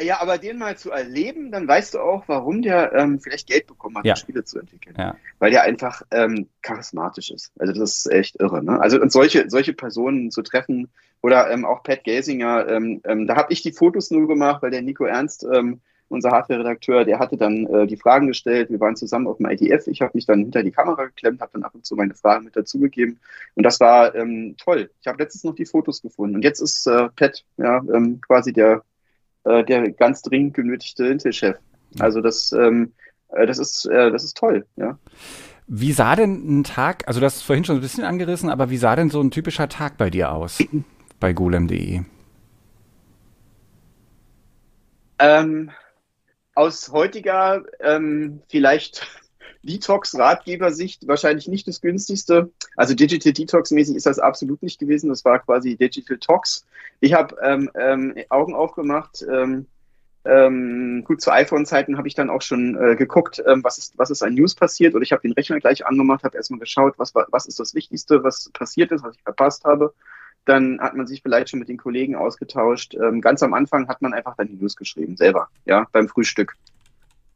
Ja, 0.00 0.20
aber 0.20 0.38
den 0.38 0.58
mal 0.58 0.76
zu 0.76 0.90
erleben, 0.90 1.50
dann 1.50 1.68
weißt 1.68 1.94
du 1.94 2.00
auch, 2.00 2.24
warum 2.26 2.62
der 2.62 2.92
ähm, 2.92 3.20
vielleicht 3.20 3.48
Geld 3.48 3.66
bekommen 3.66 3.98
hat, 3.98 4.04
ja. 4.04 4.14
um 4.14 4.16
Spiele 4.16 4.44
zu 4.44 4.58
entwickeln. 4.58 4.94
Ja. 4.98 5.16
Weil 5.38 5.50
der 5.50 5.62
einfach 5.62 6.02
ähm, 6.10 6.48
charismatisch 6.62 7.30
ist. 7.30 7.52
Also 7.58 7.72
das 7.72 7.98
ist 7.98 8.12
echt 8.12 8.40
irre. 8.40 8.62
Ne? 8.62 8.80
Also 8.80 9.00
und 9.00 9.12
solche, 9.12 9.48
solche 9.48 9.72
Personen 9.72 10.30
zu 10.30 10.42
treffen 10.42 10.88
oder 11.22 11.50
ähm, 11.50 11.64
auch 11.64 11.82
Pat 11.82 12.04
Gasinger, 12.04 12.68
ähm, 12.68 13.00
ähm, 13.04 13.26
da 13.26 13.36
habe 13.36 13.52
ich 13.52 13.62
die 13.62 13.72
Fotos 13.72 14.10
nur 14.10 14.28
gemacht, 14.28 14.62
weil 14.62 14.70
der 14.70 14.82
Nico 14.82 15.04
Ernst, 15.04 15.46
ähm, 15.50 15.80
unser 16.08 16.30
Hardware-Redakteur, 16.30 17.04
der 17.04 17.18
hatte 17.18 17.36
dann 17.36 17.66
äh, 17.66 17.86
die 17.86 17.96
Fragen 17.96 18.26
gestellt. 18.26 18.70
Wir 18.70 18.78
waren 18.78 18.94
zusammen 18.94 19.26
auf 19.26 19.38
dem 19.38 19.46
IDF. 19.46 19.86
Ich 19.86 20.02
habe 20.02 20.12
mich 20.14 20.26
dann 20.26 20.40
hinter 20.40 20.62
die 20.62 20.70
Kamera 20.70 21.06
geklemmt, 21.06 21.40
habe 21.40 21.52
dann 21.54 21.64
ab 21.64 21.74
und 21.74 21.86
zu 21.86 21.96
meine 21.96 22.14
Fragen 22.14 22.44
mit 22.44 22.54
dazugegeben. 22.54 23.18
Und 23.54 23.62
das 23.62 23.80
war 23.80 24.12
toll. 24.58 24.90
Ich 25.00 25.06
habe 25.06 25.22
letztens 25.22 25.44
noch 25.44 25.54
die 25.54 25.64
Fotos 25.64 26.02
gefunden. 26.02 26.36
Und 26.36 26.42
jetzt 26.42 26.60
ist 26.60 26.86
äh, 26.86 27.08
Pat 27.16 27.42
ja, 27.56 27.82
quasi 28.26 28.52
der 28.52 28.82
äh, 29.44 29.64
der 29.64 29.90
ganz 29.92 30.22
dringend 30.22 30.54
genötigte 30.54 31.06
Intel-Chef. 31.06 31.56
Also 31.98 32.20
das, 32.20 32.52
ähm, 32.52 32.92
äh, 33.28 33.46
das 33.46 33.58
ist, 33.58 33.86
äh, 33.86 34.10
das 34.10 34.24
ist 34.24 34.36
toll, 34.36 34.66
ja. 34.76 34.98
Wie 35.66 35.92
sah 35.92 36.14
denn 36.14 36.60
ein 36.60 36.64
Tag, 36.64 37.08
also 37.08 37.20
das 37.20 37.36
ist 37.36 37.42
vorhin 37.42 37.64
schon 37.64 37.76
ein 37.76 37.80
bisschen 37.80 38.04
angerissen, 38.04 38.50
aber 38.50 38.68
wie 38.68 38.76
sah 38.76 38.96
denn 38.96 39.10
so 39.10 39.20
ein 39.20 39.30
typischer 39.30 39.68
Tag 39.68 39.96
bei 39.96 40.10
dir 40.10 40.32
aus? 40.32 40.58
bei 41.20 41.32
golem.de? 41.32 42.02
Ähm, 45.20 45.70
aus 46.54 46.90
heutiger, 46.92 47.62
ähm, 47.80 48.42
vielleicht 48.48 49.06
Detox-Ratgebersicht 49.64 51.06
wahrscheinlich 51.06 51.48
nicht 51.48 51.66
das 51.66 51.80
günstigste. 51.80 52.50
Also 52.76 52.94
Digital 52.94 53.32
Detox-mäßig 53.32 53.96
ist 53.96 54.06
das 54.06 54.18
absolut 54.18 54.62
nicht 54.62 54.78
gewesen. 54.78 55.08
Das 55.08 55.24
war 55.24 55.38
quasi 55.40 55.76
Digital 55.76 56.18
Tox. 56.18 56.66
Ich 57.00 57.14
habe 57.14 57.36
ähm, 57.42 57.70
ähm, 57.74 58.14
Augen 58.28 58.54
aufgemacht. 58.54 59.24
Ähm, 59.30 59.66
ähm, 60.26 61.04
gut, 61.04 61.20
zu 61.20 61.30
iPhone-Zeiten 61.30 61.98
habe 61.98 62.08
ich 62.08 62.14
dann 62.14 62.30
auch 62.30 62.40
schon 62.40 62.76
äh, 62.82 62.96
geguckt, 62.96 63.42
ähm, 63.46 63.62
was, 63.62 63.76
ist, 63.76 63.98
was 63.98 64.10
ist 64.10 64.22
an 64.22 64.34
News 64.34 64.54
passiert. 64.54 64.94
Oder 64.94 65.02
ich 65.02 65.12
habe 65.12 65.22
den 65.22 65.32
Rechner 65.32 65.60
gleich 65.60 65.86
angemacht, 65.86 66.24
habe 66.24 66.36
erstmal 66.36 66.60
geschaut, 66.60 66.94
was, 66.96 67.14
was 67.14 67.46
ist 67.46 67.60
das 67.60 67.74
Wichtigste, 67.74 68.24
was 68.24 68.50
passiert 68.52 68.90
ist, 68.92 69.04
was 69.04 69.16
ich 69.16 69.22
verpasst 69.22 69.64
habe. 69.64 69.92
Dann 70.46 70.80
hat 70.80 70.94
man 70.94 71.06
sich 71.06 71.22
vielleicht 71.22 71.50
schon 71.50 71.58
mit 71.58 71.68
den 71.68 71.78
Kollegen 71.78 72.16
ausgetauscht. 72.16 72.94
Ähm, 72.94 73.20
ganz 73.20 73.42
am 73.42 73.54
Anfang 73.54 73.88
hat 73.88 74.02
man 74.02 74.14
einfach 74.14 74.36
dann 74.36 74.48
die 74.48 74.56
News 74.56 74.76
geschrieben, 74.76 75.16
selber, 75.16 75.48
ja, 75.64 75.86
beim 75.92 76.08
Frühstück. 76.08 76.56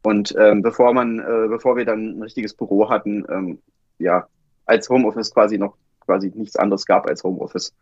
Und 0.01 0.33
ähm, 0.37 0.61
bevor 0.61 0.93
man, 0.93 1.19
äh, 1.19 1.47
bevor 1.49 1.75
wir 1.75 1.85
dann 1.85 2.17
ein 2.17 2.23
richtiges 2.23 2.53
Büro 2.53 2.89
hatten, 2.89 3.25
ähm, 3.29 3.59
ja, 3.97 4.27
als 4.65 4.89
Homeoffice 4.89 5.33
quasi 5.33 5.57
noch 5.57 5.75
quasi 5.99 6.31
nichts 6.33 6.55
anderes 6.55 6.85
gab 6.85 7.07
als 7.07 7.23
Homeoffice. 7.23 7.73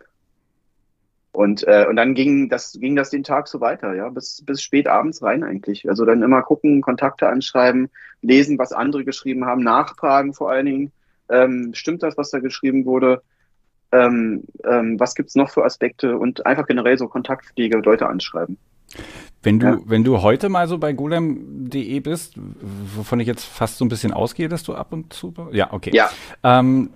Und, 1.32 1.67
äh, 1.67 1.86
und 1.88 1.97
dann 1.97 2.15
ging 2.15 2.49
das, 2.49 2.73
ging 2.73 2.95
das 2.95 3.12
den 3.12 3.23
Tag 3.23 3.47
so 3.47 3.62
weiter, 3.62 3.93
ja, 3.93 4.10
bis, 4.10 4.43
bis 4.43 4.60
spät 4.60 4.88
abends 4.88 5.21
rein 5.21 5.43
eigentlich. 5.43 5.88
Also 5.88 6.03
dann 6.03 6.23
immer 6.23 6.41
gucken, 6.41 6.82
Kontakte 6.82 7.30
anschreiben, 7.30 7.89
lesen, 8.23 8.58
was 8.58 8.73
andere 8.73 9.06
geschrieben 9.06 9.45
haben, 9.45 9.62
nachfragen 9.62 10.34
vor 10.34 10.49
allen 10.49 10.65
Dingen. 10.65 10.91
Ähm, 11.30 11.75
stimmt 11.75 12.01
das, 12.01 12.17
was 12.17 12.32
da 12.32 12.39
geschrieben 12.39 12.86
wurde? 12.86 13.21
Ähm, 13.91 14.45
ähm, 14.63 14.99
was 14.99 15.13
gibt's 15.13 15.36
noch 15.36 15.51
für 15.51 15.63
Aspekte? 15.63 16.17
Und 16.17 16.45
einfach 16.47 16.65
generell 16.65 16.97
so 16.97 17.08
Kontaktpflege, 17.08 17.77
Leute 17.77 18.08
anschreiben. 18.08 18.58
Wenn 19.47 19.60
du, 19.60 19.67
ja. 19.67 19.79
wenn 19.86 20.03
du 20.03 20.21
heute 20.21 20.49
mal 20.49 20.67
so 20.67 20.77
bei 20.77 20.91
golem.de 20.91 22.01
bist, 22.01 22.33
wovon 22.97 23.21
ich 23.21 23.27
jetzt 23.27 23.45
fast 23.45 23.77
so 23.77 23.86
ein 23.86 23.88
bisschen 23.88 24.12
ausgehe, 24.12 24.49
dass 24.49 24.62
du 24.63 24.75
ab 24.75 24.91
und 24.91 25.13
zu. 25.13 25.33
Ja, 25.53 25.71
okay. 25.71 25.91
Ja. 25.93 26.10
Ähm, 26.43 26.89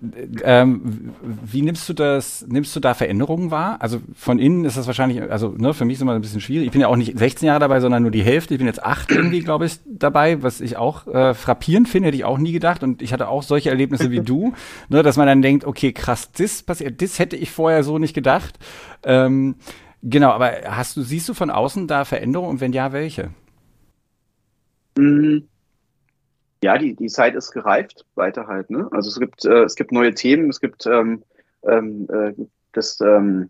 ähm, 0.43 1.11
wie 1.21 1.61
nimmst 1.61 1.87
du 1.87 1.93
das, 1.93 2.45
nimmst 2.49 2.75
du 2.75 2.81
da 2.81 2.93
Veränderungen 2.93 3.51
wahr? 3.51 3.77
Also 3.79 4.01
von 4.13 4.37
innen 4.37 4.65
ist 4.65 4.75
das 4.75 4.85
wahrscheinlich, 4.85 5.21
also 5.31 5.55
ne, 5.57 5.73
für 5.73 5.85
mich 5.85 5.93
ist 5.95 6.01
immer 6.01 6.11
ein 6.11 6.19
bisschen 6.19 6.41
schwierig. 6.41 6.65
Ich 6.65 6.71
bin 6.73 6.81
ja 6.81 6.89
auch 6.89 6.97
nicht 6.97 7.17
16 7.17 7.47
Jahre 7.47 7.61
dabei, 7.61 7.79
sondern 7.79 8.01
nur 8.01 8.11
die 8.11 8.21
Hälfte. 8.21 8.53
Ich 8.53 8.57
bin 8.57 8.67
jetzt 8.67 8.83
acht 8.83 9.11
irgendwie, 9.11 9.39
glaube 9.39 9.67
ich, 9.67 9.79
dabei, 9.85 10.43
was 10.43 10.59
ich 10.59 10.75
auch 10.75 11.07
äh, 11.07 11.33
frappierend 11.33 11.87
finde, 11.87 12.07
hätte 12.07 12.17
ich 12.17 12.25
auch 12.25 12.37
nie 12.37 12.51
gedacht. 12.51 12.83
Und 12.83 13.01
ich 13.01 13.13
hatte 13.13 13.29
auch 13.29 13.43
solche 13.43 13.69
Erlebnisse 13.69 14.11
wie 14.11 14.19
du, 14.19 14.51
ne, 14.89 15.03
dass 15.03 15.15
man 15.15 15.25
dann 15.25 15.41
denkt, 15.41 15.63
okay, 15.63 15.93
krass, 15.93 16.33
das 16.33 16.63
passiert, 16.63 17.01
das 17.01 17.17
hätte 17.17 17.37
ich 17.37 17.49
vorher 17.49 17.85
so 17.85 17.97
nicht 17.97 18.13
gedacht. 18.13 18.59
Ähm, 19.03 19.55
Genau, 20.03 20.29
aber 20.31 20.61
hast 20.65 20.97
du, 20.97 21.01
siehst 21.01 21.29
du 21.29 21.33
von 21.33 21.49
außen 21.51 21.87
da 21.87 22.05
Veränderungen 22.05 22.49
und 22.49 22.61
wenn 22.61 22.73
ja, 22.73 22.91
welche? 22.91 23.31
Mm, 24.97 25.39
ja, 26.63 26.77
die, 26.77 26.95
die 26.95 27.07
Zeit 27.07 27.35
ist 27.35 27.51
gereift, 27.51 28.05
weiter 28.15 28.47
halt. 28.47 28.69
Ne? 28.69 28.87
Also 28.91 29.09
es 29.09 29.19
gibt, 29.19 29.45
äh, 29.45 29.63
es 29.63 29.75
gibt 29.75 29.91
neue 29.91 30.13
Themen, 30.13 30.49
es 30.49 30.59
gibt 30.59 30.85
ähm, 30.85 31.23
ähm, 31.63 32.07
äh, 32.11 32.33
das 32.71 32.99
ähm, 33.01 33.49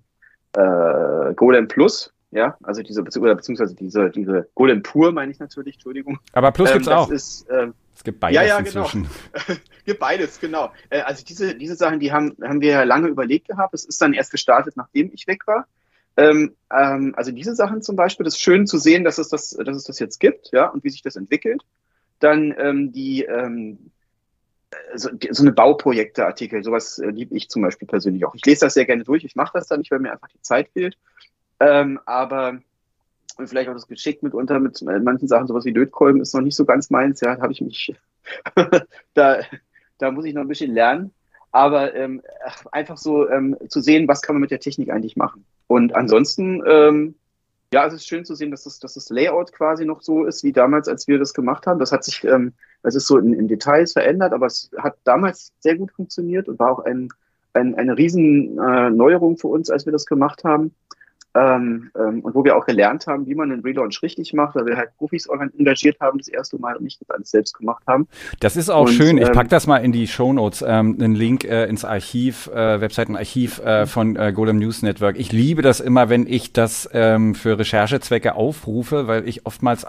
äh, 0.54 1.34
Golem 1.36 1.68
Plus, 1.68 2.14
ja, 2.32 2.58
also 2.64 2.82
diese, 2.82 3.04
beziehungsweise 3.04 3.76
diese, 3.76 4.10
diese 4.10 4.48
Golem 4.56 4.84
Pur 4.84 5.12
meine 5.12 5.32
ich 5.32 5.40
natürlich, 5.40 5.76
Entschuldigung. 5.76 6.20
Aber 6.32 6.52
Plus 6.52 6.70
ähm, 6.70 6.74
gibt's 6.76 6.88
auch. 6.88 7.10
Ist, 7.10 7.46
ähm, 7.50 7.74
es 7.94 8.04
gibt 8.04 8.20
beides 8.22 8.36
ja, 8.36 8.44
ja, 8.44 8.62
genau. 8.62 8.86
inzwischen. 8.86 9.08
Gibt 9.86 10.00
beides, 10.00 10.40
genau. 10.40 10.72
Äh, 10.90 11.02
also 11.02 11.24
diese, 11.24 11.54
diese 11.56 11.76
Sachen, 11.76 12.00
die 12.00 12.12
haben, 12.12 12.36
haben 12.42 12.62
wir 12.62 12.72
ja 12.72 12.84
lange 12.84 13.08
überlegt 13.10 13.48
gehabt. 13.48 13.74
Es 13.74 13.86
ist 13.86 14.02
dann 14.02 14.14
erst 14.14 14.32
gestartet, 14.32 14.76
nachdem 14.78 15.12
ich 15.14 15.28
weg 15.28 15.46
war. 15.46 15.68
Ähm, 16.18 16.56
ähm, 16.72 17.14
also 17.16 17.32
diese 17.32 17.56
Sachen 17.56 17.82
zum 17.82 17.96
Beispiel, 17.96 18.24
das 18.24 18.36
ist 18.36 18.42
schön 18.42 18.68
zu 18.68 18.78
sehen, 18.78 19.04
dass 19.04 19.18
es 19.18 19.30
das, 19.30 19.52
dass 19.52 19.76
es 19.76 19.84
das 19.84 20.00
jetzt 20.00 20.20
gibt, 20.20 20.52
ja, 20.52 20.68
und 20.68 20.84
wie 20.84 20.90
sich 20.90 21.02
das 21.02 21.16
entwickelt. 21.16 21.64
Dann 22.20 22.54
ähm, 22.58 22.92
die 22.92 23.24
ähm, 23.24 23.92
so, 24.96 25.10
so 25.32 25.44
eine 25.44 25.52
Bauprojekte-Artikel, 25.52 26.64
sowas 26.64 27.00
äh, 27.00 27.10
liebe 27.10 27.36
ich 27.36 27.50
zum 27.50 27.62
Beispiel 27.62 27.88
persönlich 27.88 28.26
auch. 28.26 28.36
Ich 28.36 28.46
lese 28.46 28.66
das 28.66 28.74
sehr 28.74 28.86
gerne 28.86 29.04
durch, 29.04 29.24
ich 29.24 29.36
mache 29.36 29.54
das 29.54 29.68
dann 29.68 29.80
nicht, 29.80 29.92
weil 29.92 30.00
mir 30.00 30.12
einfach 30.12 30.30
die 30.30 30.42
Zeit 30.42 30.70
fehlt. 30.70 30.98
Ähm, 31.60 32.00
aber 32.06 32.60
vielleicht 33.46 33.70
auch 33.70 33.74
das 33.74 33.88
Geschick 33.88 34.22
mitunter 34.24 34.60
mit 34.60 34.82
manchen 34.82 35.28
Sachen, 35.28 35.48
sowas 35.48 35.66
wie 35.66 35.72
Lötkolben 35.72 36.22
ist 36.22 36.34
noch 36.34 36.42
nicht 36.42 36.56
so 36.56 36.66
ganz 36.66 36.90
meins, 36.90 37.22
ja, 37.22 37.36
da 37.36 37.42
habe 37.42 37.54
ich 37.54 37.62
mich, 37.62 37.96
da, 39.14 39.42
da 39.98 40.12
muss 40.12 40.26
ich 40.26 40.34
noch 40.34 40.42
ein 40.42 40.48
bisschen 40.48 40.74
lernen 40.74 41.14
aber 41.52 41.94
ähm, 41.96 42.22
einfach 42.72 42.98
so 42.98 43.30
ähm, 43.30 43.58
zu 43.68 43.82
sehen, 43.82 44.08
was 44.08 44.22
kann 44.22 44.36
man 44.36 44.42
mit 44.42 44.52
der 44.52 44.60
Technik 44.60 44.90
eigentlich 44.90 45.18
machen. 45.18 45.46
Und 45.68 45.96
ansonsten, 45.96 46.62
ähm, 46.66 47.16
ja, 47.74 47.86
es 47.86 47.94
ist 47.94 48.08
schön 48.08 48.26
zu 48.26 48.36
sehen, 48.36 48.52
dass 48.52 48.64
das, 48.64 48.80
dass 48.80 48.96
das 48.96 49.10
Layout 49.10 49.54
quasi 49.54 49.86
noch 49.86 50.02
so 50.02 50.26
ist 50.26 50.44
wie 50.44 50.52
damals, 50.52 50.88
als 50.88 51.08
wir 51.08 51.20
das 51.20 51.34
gemacht 51.34 51.68
haben. 51.68 51.80
Das 51.80 51.92
hat 51.92 52.04
sich, 52.04 52.24
ähm, 52.24 52.54
es 52.84 52.96
ist 52.96 53.08
so 53.08 53.18
in, 53.18 53.34
in 53.34 53.48
Details 53.48 53.94
verändert, 53.94 54.34
aber 54.34 54.48
es 54.48 54.72
hat 54.78 54.98
damals 55.04 55.54
sehr 55.60 55.78
gut 55.78 55.92
funktioniert 55.92 56.48
und 56.48 56.60
war 56.60 56.72
auch 56.72 56.86
ein, 56.86 57.10
ein, 57.54 57.76
eine 57.76 57.98
riesen 57.98 58.58
äh, 58.58 58.90
Neuerung 58.90 59.38
für 59.38 59.48
uns, 59.48 59.70
als 59.70 59.86
wir 59.86 59.94
das 59.94 60.06
gemacht 60.06 60.44
haben. 60.44 60.74
Ähm, 61.34 61.92
ähm, 61.98 62.20
und 62.22 62.36
wo 62.36 62.44
wir 62.44 62.58
auch 62.58 62.66
gelernt 62.66 63.08
haben, 63.08 63.26
wie 63.26 63.36
man 63.36 63.52
einen 63.52 63.62
Relaunch 63.62 64.02
richtig 64.02 64.34
macht, 64.34 64.56
weil 64.56 64.66
wir 64.66 64.76
halt 64.76 64.90
Profis 64.98 65.28
engagiert 65.28 65.98
haben 66.02 66.18
das 66.18 66.28
erste 66.28 66.60
Mal 66.60 66.76
und 66.76 66.84
nicht 66.84 67.00
das 67.00 67.10
alles 67.10 67.32
selbst 67.32 67.58
gemacht 67.58 67.84
haben. 67.88 68.08
Das 68.42 68.58
ist 68.58 68.70
auch 68.70 68.88
und, 68.88 68.94
schön. 68.94 69.18
Ich 69.18 69.28
ähm, 69.28 69.34
pack 69.34 69.48
das 69.48 69.66
mal 69.66 69.78
in 69.78 69.94
die 69.94 70.08
Show 70.08 70.34
Notes, 70.34 70.62
ähm, 70.62 70.98
einen 71.00 71.16
Link 71.16 71.46
äh, 71.46 71.66
ins 71.68 71.86
Archiv, 71.86 72.48
äh, 72.48 72.82
Webseitenarchiv 72.82 73.60
äh, 73.60 73.86
von 73.86 74.18
äh, 74.18 74.34
Golem 74.34 74.60
News 74.60 74.82
Network. 74.82 75.18
Ich 75.18 75.32
liebe 75.32 75.62
das 75.62 75.80
immer, 75.80 76.10
wenn 76.10 76.28
ich 76.28 76.52
das 76.52 76.90
ähm, 76.92 77.34
für 77.34 77.58
Recherchezwecke 77.58 78.36
aufrufe, 78.36 79.08
weil 79.08 79.26
ich 79.26 79.46
oftmals 79.46 79.86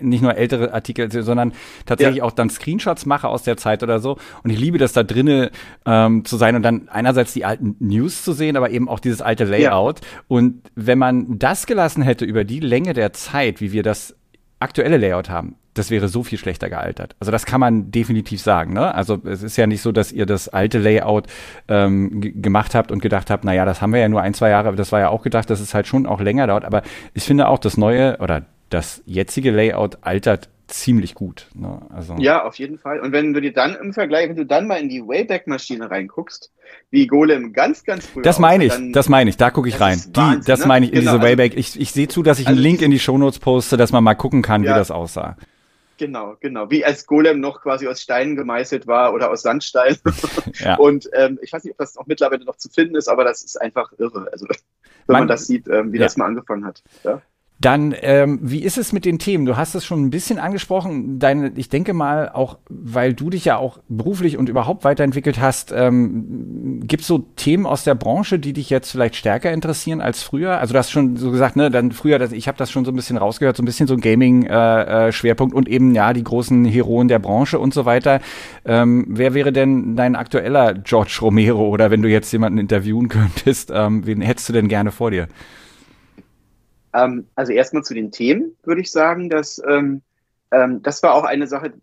nicht 0.00 0.22
nur 0.22 0.34
ältere 0.36 0.72
Artikel, 0.72 1.10
sondern 1.10 1.52
tatsächlich 1.84 2.18
ja. 2.18 2.24
auch 2.24 2.32
dann 2.32 2.48
Screenshots 2.48 3.04
mache 3.04 3.28
aus 3.28 3.42
der 3.42 3.58
Zeit 3.58 3.82
oder 3.82 3.98
so. 3.98 4.16
Und 4.42 4.50
ich 4.50 4.58
liebe 4.58 4.78
das 4.78 4.94
da 4.94 5.02
drinnen 5.02 5.50
ähm, 5.84 6.24
zu 6.24 6.36
sein 6.36 6.56
und 6.56 6.62
dann 6.62 6.88
einerseits 6.88 7.34
die 7.34 7.44
alten 7.44 7.76
News 7.80 8.24
zu 8.24 8.32
sehen, 8.32 8.56
aber 8.56 8.70
eben 8.70 8.88
auch 8.88 9.00
dieses 9.00 9.20
alte 9.20 9.44
Layout. 9.44 10.00
Ja. 10.00 10.06
Und 10.28 10.62
wenn 10.86 10.98
man 10.98 11.38
das 11.38 11.66
gelassen 11.66 12.02
hätte 12.02 12.24
über 12.24 12.44
die 12.44 12.60
Länge 12.60 12.92
der 12.92 13.12
Zeit, 13.12 13.60
wie 13.60 13.72
wir 13.72 13.82
das 13.82 14.14
aktuelle 14.60 14.96
Layout 14.96 15.28
haben, 15.28 15.56
das 15.74 15.90
wäre 15.90 16.08
so 16.08 16.22
viel 16.22 16.38
schlechter 16.38 16.70
gealtert. 16.70 17.14
Also 17.20 17.30
das 17.30 17.44
kann 17.44 17.60
man 17.60 17.90
definitiv 17.90 18.40
sagen. 18.40 18.72
Ne? 18.72 18.94
Also 18.94 19.18
es 19.24 19.42
ist 19.42 19.56
ja 19.56 19.66
nicht 19.66 19.82
so, 19.82 19.92
dass 19.92 20.10
ihr 20.10 20.26
das 20.26 20.48
alte 20.48 20.78
Layout 20.78 21.26
ähm, 21.68 22.20
gemacht 22.40 22.74
habt 22.74 22.90
und 22.90 23.02
gedacht 23.02 23.30
habt, 23.30 23.44
naja, 23.44 23.64
das 23.64 23.82
haben 23.82 23.92
wir 23.92 24.00
ja 24.00 24.08
nur 24.08 24.22
ein, 24.22 24.34
zwei 24.34 24.50
Jahre, 24.50 24.68
aber 24.68 24.76
das 24.76 24.92
war 24.92 25.00
ja 25.00 25.10
auch 25.10 25.22
gedacht, 25.22 25.50
dass 25.50 25.60
es 25.60 25.74
halt 25.74 25.86
schon 25.86 26.06
auch 26.06 26.20
länger 26.20 26.46
dauert. 26.46 26.64
Aber 26.64 26.82
ich 27.12 27.24
finde 27.24 27.48
auch 27.48 27.58
das 27.58 27.76
neue 27.76 28.18
oder 28.18 28.42
das 28.70 29.02
jetzige 29.06 29.50
Layout 29.50 29.98
altert 30.00 30.48
ziemlich 30.68 31.14
gut. 31.14 31.48
Ne? 31.54 31.80
Also 31.90 32.16
ja, 32.18 32.44
auf 32.44 32.56
jeden 32.58 32.78
Fall. 32.78 33.00
Und 33.00 33.12
wenn 33.12 33.32
du 33.32 33.40
dir 33.40 33.52
dann 33.52 33.74
im 33.74 33.92
Vergleich, 33.92 34.28
wenn 34.28 34.36
du 34.36 34.46
dann 34.46 34.66
mal 34.66 34.76
in 34.76 34.88
die 34.88 35.00
Wayback-Maschine 35.00 35.90
reinguckst, 35.90 36.52
wie 36.90 37.06
Golem 37.06 37.52
ganz, 37.52 37.84
ganz 37.84 38.06
früh. 38.06 38.22
Das 38.22 38.38
meine 38.38 38.64
ich, 38.64 38.72
dann, 38.72 38.92
das 38.92 39.08
meine 39.08 39.30
ich, 39.30 39.36
da 39.36 39.50
gucke 39.50 39.68
ich 39.68 39.80
rein. 39.80 40.00
Wahnsinn, 40.12 40.40
die, 40.40 40.46
das 40.46 40.60
ne? 40.60 40.66
meine 40.66 40.86
ich 40.86 40.92
in 40.92 41.00
genau, 41.00 41.12
diese 41.12 41.20
also 41.20 41.28
Wayback. 41.28 41.56
Ich, 41.56 41.80
ich 41.80 41.92
sehe 41.92 42.08
zu, 42.08 42.22
dass 42.22 42.38
ich 42.38 42.46
also 42.46 42.56
einen 42.56 42.62
Link 42.62 42.82
in 42.82 42.90
die 42.90 42.98
Shownotes 42.98 43.38
poste, 43.38 43.76
dass 43.76 43.92
man 43.92 44.02
mal 44.02 44.14
gucken 44.14 44.42
kann, 44.42 44.64
ja, 44.64 44.70
wie 44.70 44.78
das 44.78 44.90
aussah. 44.90 45.36
Genau, 45.98 46.36
genau. 46.40 46.70
Wie 46.70 46.84
als 46.84 47.06
Golem 47.06 47.40
noch 47.40 47.62
quasi 47.62 47.88
aus 47.88 48.02
Steinen 48.02 48.36
gemeißelt 48.36 48.86
war 48.86 49.14
oder 49.14 49.30
aus 49.30 49.42
Sandstein. 49.42 49.96
ja. 50.58 50.76
Und 50.76 51.08
ähm, 51.14 51.38
ich 51.42 51.52
weiß 51.52 51.64
nicht, 51.64 51.72
ob 51.72 51.78
das 51.78 51.96
auch 51.96 52.06
mittlerweile 52.06 52.44
noch 52.44 52.56
zu 52.56 52.68
finden 52.68 52.96
ist, 52.96 53.08
aber 53.08 53.24
das 53.24 53.42
ist 53.42 53.60
einfach 53.60 53.92
irre. 53.98 54.28
Also 54.32 54.46
wenn 54.48 54.56
man, 55.06 55.20
man 55.22 55.28
das 55.28 55.46
sieht, 55.46 55.68
ähm, 55.68 55.92
wie 55.92 55.98
ja. 55.98 56.04
das 56.04 56.16
mal 56.16 56.26
angefangen 56.26 56.64
hat. 56.64 56.82
Ja? 57.04 57.22
Dann, 57.58 57.94
ähm, 58.02 58.38
wie 58.42 58.62
ist 58.62 58.76
es 58.76 58.92
mit 58.92 59.06
den 59.06 59.18
Themen? 59.18 59.46
Du 59.46 59.56
hast 59.56 59.74
es 59.74 59.86
schon 59.86 60.02
ein 60.04 60.10
bisschen 60.10 60.38
angesprochen. 60.38 61.18
Deine, 61.18 61.52
ich 61.56 61.70
denke 61.70 61.94
mal, 61.94 62.28
auch 62.28 62.58
weil 62.68 63.14
du 63.14 63.30
dich 63.30 63.46
ja 63.46 63.56
auch 63.56 63.78
beruflich 63.88 64.36
und 64.36 64.50
überhaupt 64.50 64.84
weiterentwickelt 64.84 65.40
hast, 65.40 65.72
ähm, 65.72 66.80
gibt 66.82 67.00
es 67.00 67.06
so 67.06 67.18
Themen 67.36 67.64
aus 67.64 67.82
der 67.82 67.94
Branche, 67.94 68.38
die 68.38 68.52
dich 68.52 68.68
jetzt 68.68 68.90
vielleicht 68.90 69.16
stärker 69.16 69.52
interessieren 69.52 70.02
als 70.02 70.22
früher? 70.22 70.58
Also 70.58 70.74
du 70.74 70.78
hast 70.78 70.90
schon 70.90 71.16
so 71.16 71.30
gesagt, 71.30 71.56
ne, 71.56 71.70
dann 71.70 71.92
früher, 71.92 72.18
das, 72.18 72.32
ich 72.32 72.46
habe 72.46 72.58
das 72.58 72.70
schon 72.70 72.84
so 72.84 72.92
ein 72.92 72.96
bisschen 72.96 73.16
rausgehört, 73.16 73.56
so 73.56 73.62
ein 73.62 73.66
bisschen 73.66 73.86
so 73.86 73.94
ein 73.94 74.02
Gaming-Schwerpunkt 74.02 75.54
äh, 75.54 75.56
äh, 75.56 75.58
und 75.58 75.68
eben 75.68 75.94
ja 75.94 76.12
die 76.12 76.24
großen 76.24 76.66
Heroen 76.66 77.08
der 77.08 77.20
Branche 77.20 77.58
und 77.58 77.72
so 77.72 77.86
weiter. 77.86 78.20
Ähm, 78.66 79.06
wer 79.08 79.32
wäre 79.32 79.52
denn 79.52 79.96
dein 79.96 80.14
aktueller 80.14 80.74
George 80.74 81.18
Romero 81.22 81.68
oder 81.68 81.90
wenn 81.90 82.02
du 82.02 82.10
jetzt 82.10 82.30
jemanden 82.32 82.58
interviewen 82.58 83.08
könntest, 83.08 83.72
ähm, 83.74 84.04
wen 84.04 84.20
hättest 84.20 84.50
du 84.50 84.52
denn 84.52 84.68
gerne 84.68 84.92
vor 84.92 85.10
dir? 85.10 85.26
Ähm, 86.96 87.28
also 87.34 87.52
erstmal 87.52 87.82
zu 87.82 87.94
den 87.94 88.10
Themen 88.10 88.56
würde 88.64 88.80
ich 88.80 88.90
sagen, 88.90 89.28
dass 89.28 89.60
ähm, 89.68 90.02
ähm, 90.50 90.82
das 90.82 91.02
war 91.02 91.14
auch 91.14 91.24
eine 91.24 91.46
Sache, 91.46 91.74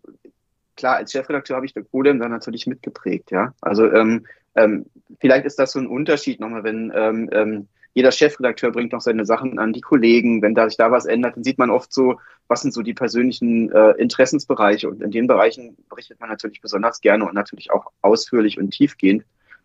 klar, 0.76 0.96
als 0.96 1.12
Chefredakteur 1.12 1.56
habe 1.56 1.66
ich 1.66 1.74
der 1.74 1.84
Golem 1.84 2.18
dann 2.18 2.30
natürlich 2.30 2.66
mitgeprägt, 2.66 3.30
ja. 3.30 3.54
Also 3.60 3.90
ähm, 3.90 4.26
ähm, 4.56 4.86
vielleicht 5.20 5.44
ist 5.44 5.58
das 5.58 5.72
so 5.72 5.78
ein 5.78 5.86
Unterschied 5.86 6.40
nochmal, 6.40 6.64
wenn 6.64 6.92
ähm, 6.94 7.28
ähm, 7.32 7.68
jeder 7.92 8.10
Chefredakteur 8.10 8.72
bringt 8.72 8.92
noch 8.92 9.00
seine 9.00 9.24
Sachen 9.24 9.60
an 9.60 9.72
die 9.72 9.80
Kollegen, 9.80 10.42
wenn 10.42 10.56
da 10.56 10.68
sich 10.68 10.76
da 10.76 10.90
was 10.90 11.06
ändert, 11.06 11.36
dann 11.36 11.44
sieht 11.44 11.58
man 11.58 11.70
oft 11.70 11.92
so, 11.92 12.18
was 12.48 12.62
sind 12.62 12.74
so 12.74 12.82
die 12.82 12.94
persönlichen 12.94 13.70
äh, 13.70 13.92
Interessensbereiche 13.92 14.88
und 14.88 15.00
in 15.00 15.12
den 15.12 15.28
Bereichen 15.28 15.76
berichtet 15.88 16.18
man 16.18 16.28
natürlich 16.28 16.60
besonders 16.60 17.00
gerne 17.00 17.24
und 17.24 17.34
natürlich 17.34 17.70
auch 17.70 17.92
ausführlich 18.02 18.58
und 18.58 18.70
tiefgehend. 18.70 19.24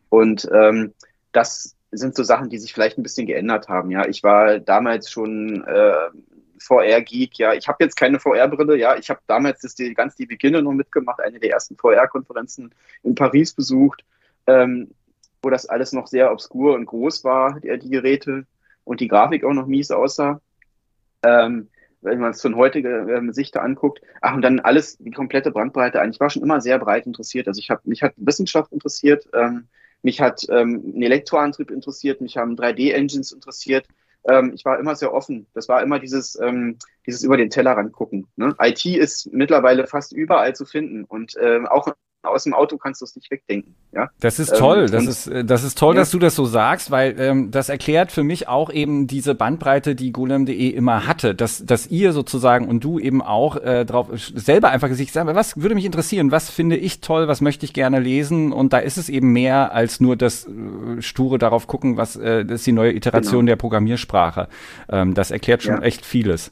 Und 0.09 0.47
ähm, 0.53 0.93
das 1.31 1.75
sind 1.91 2.15
so 2.15 2.23
Sachen, 2.23 2.49
die 2.49 2.58
sich 2.58 2.73
vielleicht 2.73 2.97
ein 2.97 3.04
bisschen 3.04 3.28
geändert 3.28 3.67
haben. 3.67 3.91
Ja, 3.91 4.08
ich 4.08 4.23
war 4.23 4.60
damals 4.60 5.10
schon 5.10 5.63
äh, 5.65 6.10
VR-Geek, 6.60 7.38
ja. 7.38 7.54
Ich 7.54 7.67
habe 7.67 7.84
jetzt 7.84 7.95
keine 7.95 8.19
VR-Brille, 8.19 8.75
ja. 8.78 8.95
Ich 8.97 9.10
habe 9.10 9.19
damals 9.28 9.62
das 9.62 9.75
die, 9.75 9.93
ganz 9.93 10.15
die 10.15 10.25
Beginner 10.25 10.62
noch 10.62 10.73
mitgemacht, 10.73 11.19
eine 11.21 11.39
der 11.39 11.52
ersten 11.52 11.78
VR-Konferenzen 11.78 12.73
in 13.04 13.15
Paris 13.15 13.54
besucht, 13.54 14.04
ähm, 14.47 14.91
wo 15.41 15.49
das 15.49 15.65
alles 15.65 15.93
noch 15.93 16.08
sehr 16.08 16.32
obskur 16.32 16.75
und 16.75 16.86
groß 16.86 17.23
war, 17.23 17.60
die, 17.60 17.78
die 17.80 17.89
Geräte 17.89 18.45
und 18.84 18.99
die 18.99 19.08
Grafik 19.08 19.43
auch 19.43 19.54
noch 19.54 19.67
mies 19.67 19.91
aussah. 19.91 20.41
Ähm, 21.23 21.69
wenn 22.02 22.19
man 22.19 22.32
es 22.32 22.41
von 22.41 22.56
heutiger 22.56 23.08
äh, 23.08 23.34
Sicht 23.34 23.58
anguckt. 23.58 24.02
Ach, 24.21 24.34
und 24.34 24.41
dann 24.41 24.60
alles, 24.60 24.97
die 24.97 25.12
komplette 25.12 25.52
Brandbreite 25.52 25.99
eigentlich. 25.99 26.15
Ich 26.15 26.21
war 26.21 26.30
schon 26.30 26.43
immer 26.43 26.62
sehr 26.62 26.80
breit 26.80 27.06
interessiert. 27.06 27.47
Also 27.47 27.60
ich 27.60 27.69
habe 27.69 27.82
mich 27.84 28.04
hat 28.04 28.13
Wissenschaft 28.15 28.71
interessiert, 28.71 29.28
ähm, 29.34 29.67
mich 30.01 30.21
hat 30.21 30.45
ähm, 30.49 30.93
ein 30.95 31.01
Elektroantrieb 31.01 31.71
interessiert, 31.71 32.21
mich 32.21 32.38
haben 32.38 32.55
3D-Engines 32.55 33.31
interessiert. 33.31 33.88
Ähm, 34.27 34.51
ich 34.53 34.65
war 34.65 34.79
immer 34.79 34.95
sehr 34.95 35.13
offen. 35.13 35.47
Das 35.53 35.69
war 35.69 35.81
immer 35.81 35.99
dieses, 35.99 36.39
ähm, 36.39 36.77
dieses 37.05 37.23
über 37.23 37.38
den 37.38 37.49
Tellerrand 37.49 37.93
gucken. 37.93 38.27
Ne? 38.35 38.55
IT 38.59 38.85
ist 38.85 39.31
mittlerweile 39.31 39.88
fast 39.88 40.13
überall 40.13 40.55
zu 40.55 40.65
finden 40.65 41.03
und 41.05 41.35
ähm, 41.41 41.67
auch 41.67 41.88
aus 42.23 42.43
dem 42.43 42.53
Auto 42.53 42.77
kannst 42.77 43.01
du 43.01 43.05
es 43.05 43.15
nicht 43.15 43.32
wegdenken. 43.32 43.75
Ja? 43.93 44.10
Das 44.19 44.39
ist 44.39 44.55
toll, 44.58 44.86
ähm, 44.86 44.91
das, 44.91 45.05
ist, 45.05 45.27
äh, 45.27 45.45
das 45.45 45.63
ist 45.63 45.77
toll, 45.77 45.95
ja. 45.95 46.01
dass 46.01 46.12
du 46.12 46.19
das 46.19 46.36
so 46.36 46.45
sagst, 46.45 46.91
weil 46.91 47.15
ähm, 47.19 47.51
das 47.51 47.69
erklärt 47.69 48.12
für 48.12 48.23
mich 48.23 48.47
auch 48.47 48.71
eben 48.71 49.08
diese 49.08 49.36
Bandbreite, 49.36 49.95
die 49.95 50.12
golem.de 50.12 50.69
immer 50.69 51.08
hatte, 51.08 51.34
dass, 51.34 51.65
dass 51.65 51.88
ihr 51.88 52.12
sozusagen 52.12 52.67
und 52.67 52.84
du 52.84 52.99
eben 52.99 53.21
auch 53.21 53.55
äh, 53.58 53.86
drauf 53.86 54.08
selber 54.15 54.69
einfach 54.69 54.89
gesagt 54.89 55.15
habt, 55.15 55.36
was 55.36 55.58
würde 55.62 55.75
mich 55.75 55.86
interessieren, 55.86 56.32
was 56.32 56.49
finde 56.49 56.75
ich 56.75 56.99
toll, 56.99 57.27
was 57.27 57.41
möchte 57.41 57.65
ich 57.65 57.73
gerne 57.73 57.99
lesen 57.99 58.51
und 58.51 58.73
da 58.73 58.79
ist 58.79 58.97
es 58.97 59.08
eben 59.08 59.32
mehr 59.32 59.73
als 59.73 60.01
nur 60.01 60.17
das 60.17 60.45
äh, 60.45 61.01
sture 61.01 61.38
darauf 61.38 61.67
gucken, 61.67 61.95
was 61.95 62.15
äh, 62.17 62.45
das 62.45 62.62
ist 62.62 62.67
die 62.67 62.73
neue 62.73 62.93
Iteration 62.93 63.45
genau. 63.45 63.51
der 63.51 63.55
Programmiersprache. 63.55 64.49
Ähm, 64.89 65.13
das 65.13 65.32
erklärt 65.32 65.63
schon 65.63 65.75
ja. 65.75 65.82
echt 65.84 66.05
vieles. 66.05 66.51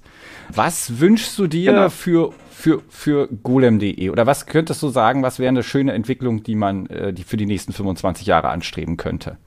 Was 0.53 0.99
wünschst 0.99 1.37
du 1.37 1.47
dir 1.47 1.73
genau. 1.73 1.89
für 1.89 2.33
für, 2.57 2.81
für 2.89 3.27
golem.de? 3.27 4.09
Oder 4.09 4.25
was 4.25 4.47
könntest 4.47 4.81
du 4.81 4.89
sagen, 4.89 5.21
was 5.21 5.37
wäre 5.37 5.49
eine 5.49 5.61
schöne 5.61 5.93
Entwicklung, 5.93 6.41
die 6.41 6.55
man 6.55 6.87
äh, 6.87 7.13
die 7.13 7.23
für 7.23 7.37
die 7.37 7.45
nächsten 7.45 7.71
25 7.71 8.25
Jahre 8.25 8.49
anstreben 8.49 8.97
könnte? 8.97 9.37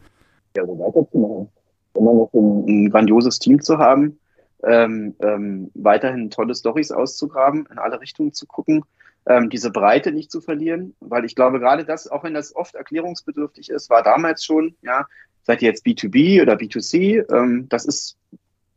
Ja, 0.56 0.64
so 0.64 0.78
weiterzumachen. 0.78 1.48
Immer 1.94 2.14
noch 2.14 2.30
ein, 2.32 2.84
ein 2.84 2.90
grandioses 2.90 3.40
Team 3.40 3.60
zu 3.60 3.78
haben, 3.78 4.20
ähm, 4.62 5.16
ähm, 5.22 5.72
weiterhin 5.74 6.30
tolle 6.30 6.54
Stories 6.54 6.92
auszugraben, 6.92 7.66
in 7.68 7.78
alle 7.78 8.00
Richtungen 8.00 8.32
zu 8.32 8.46
gucken, 8.46 8.84
ähm, 9.26 9.50
diese 9.50 9.72
Breite 9.72 10.12
nicht 10.12 10.30
zu 10.30 10.40
verlieren, 10.40 10.94
weil 11.00 11.24
ich 11.24 11.34
glaube, 11.34 11.58
gerade 11.58 11.84
das, 11.84 12.06
auch 12.06 12.22
wenn 12.22 12.34
das 12.34 12.54
oft 12.54 12.76
erklärungsbedürftig 12.76 13.70
ist, 13.70 13.90
war 13.90 14.04
damals 14.04 14.44
schon, 14.44 14.76
ja, 14.82 15.06
seid 15.42 15.62
ihr 15.62 15.68
jetzt 15.68 15.84
B2B 15.84 16.40
oder 16.42 16.54
B2C, 16.54 17.24
ähm, 17.34 17.66
das 17.68 17.86
ist 17.86 18.16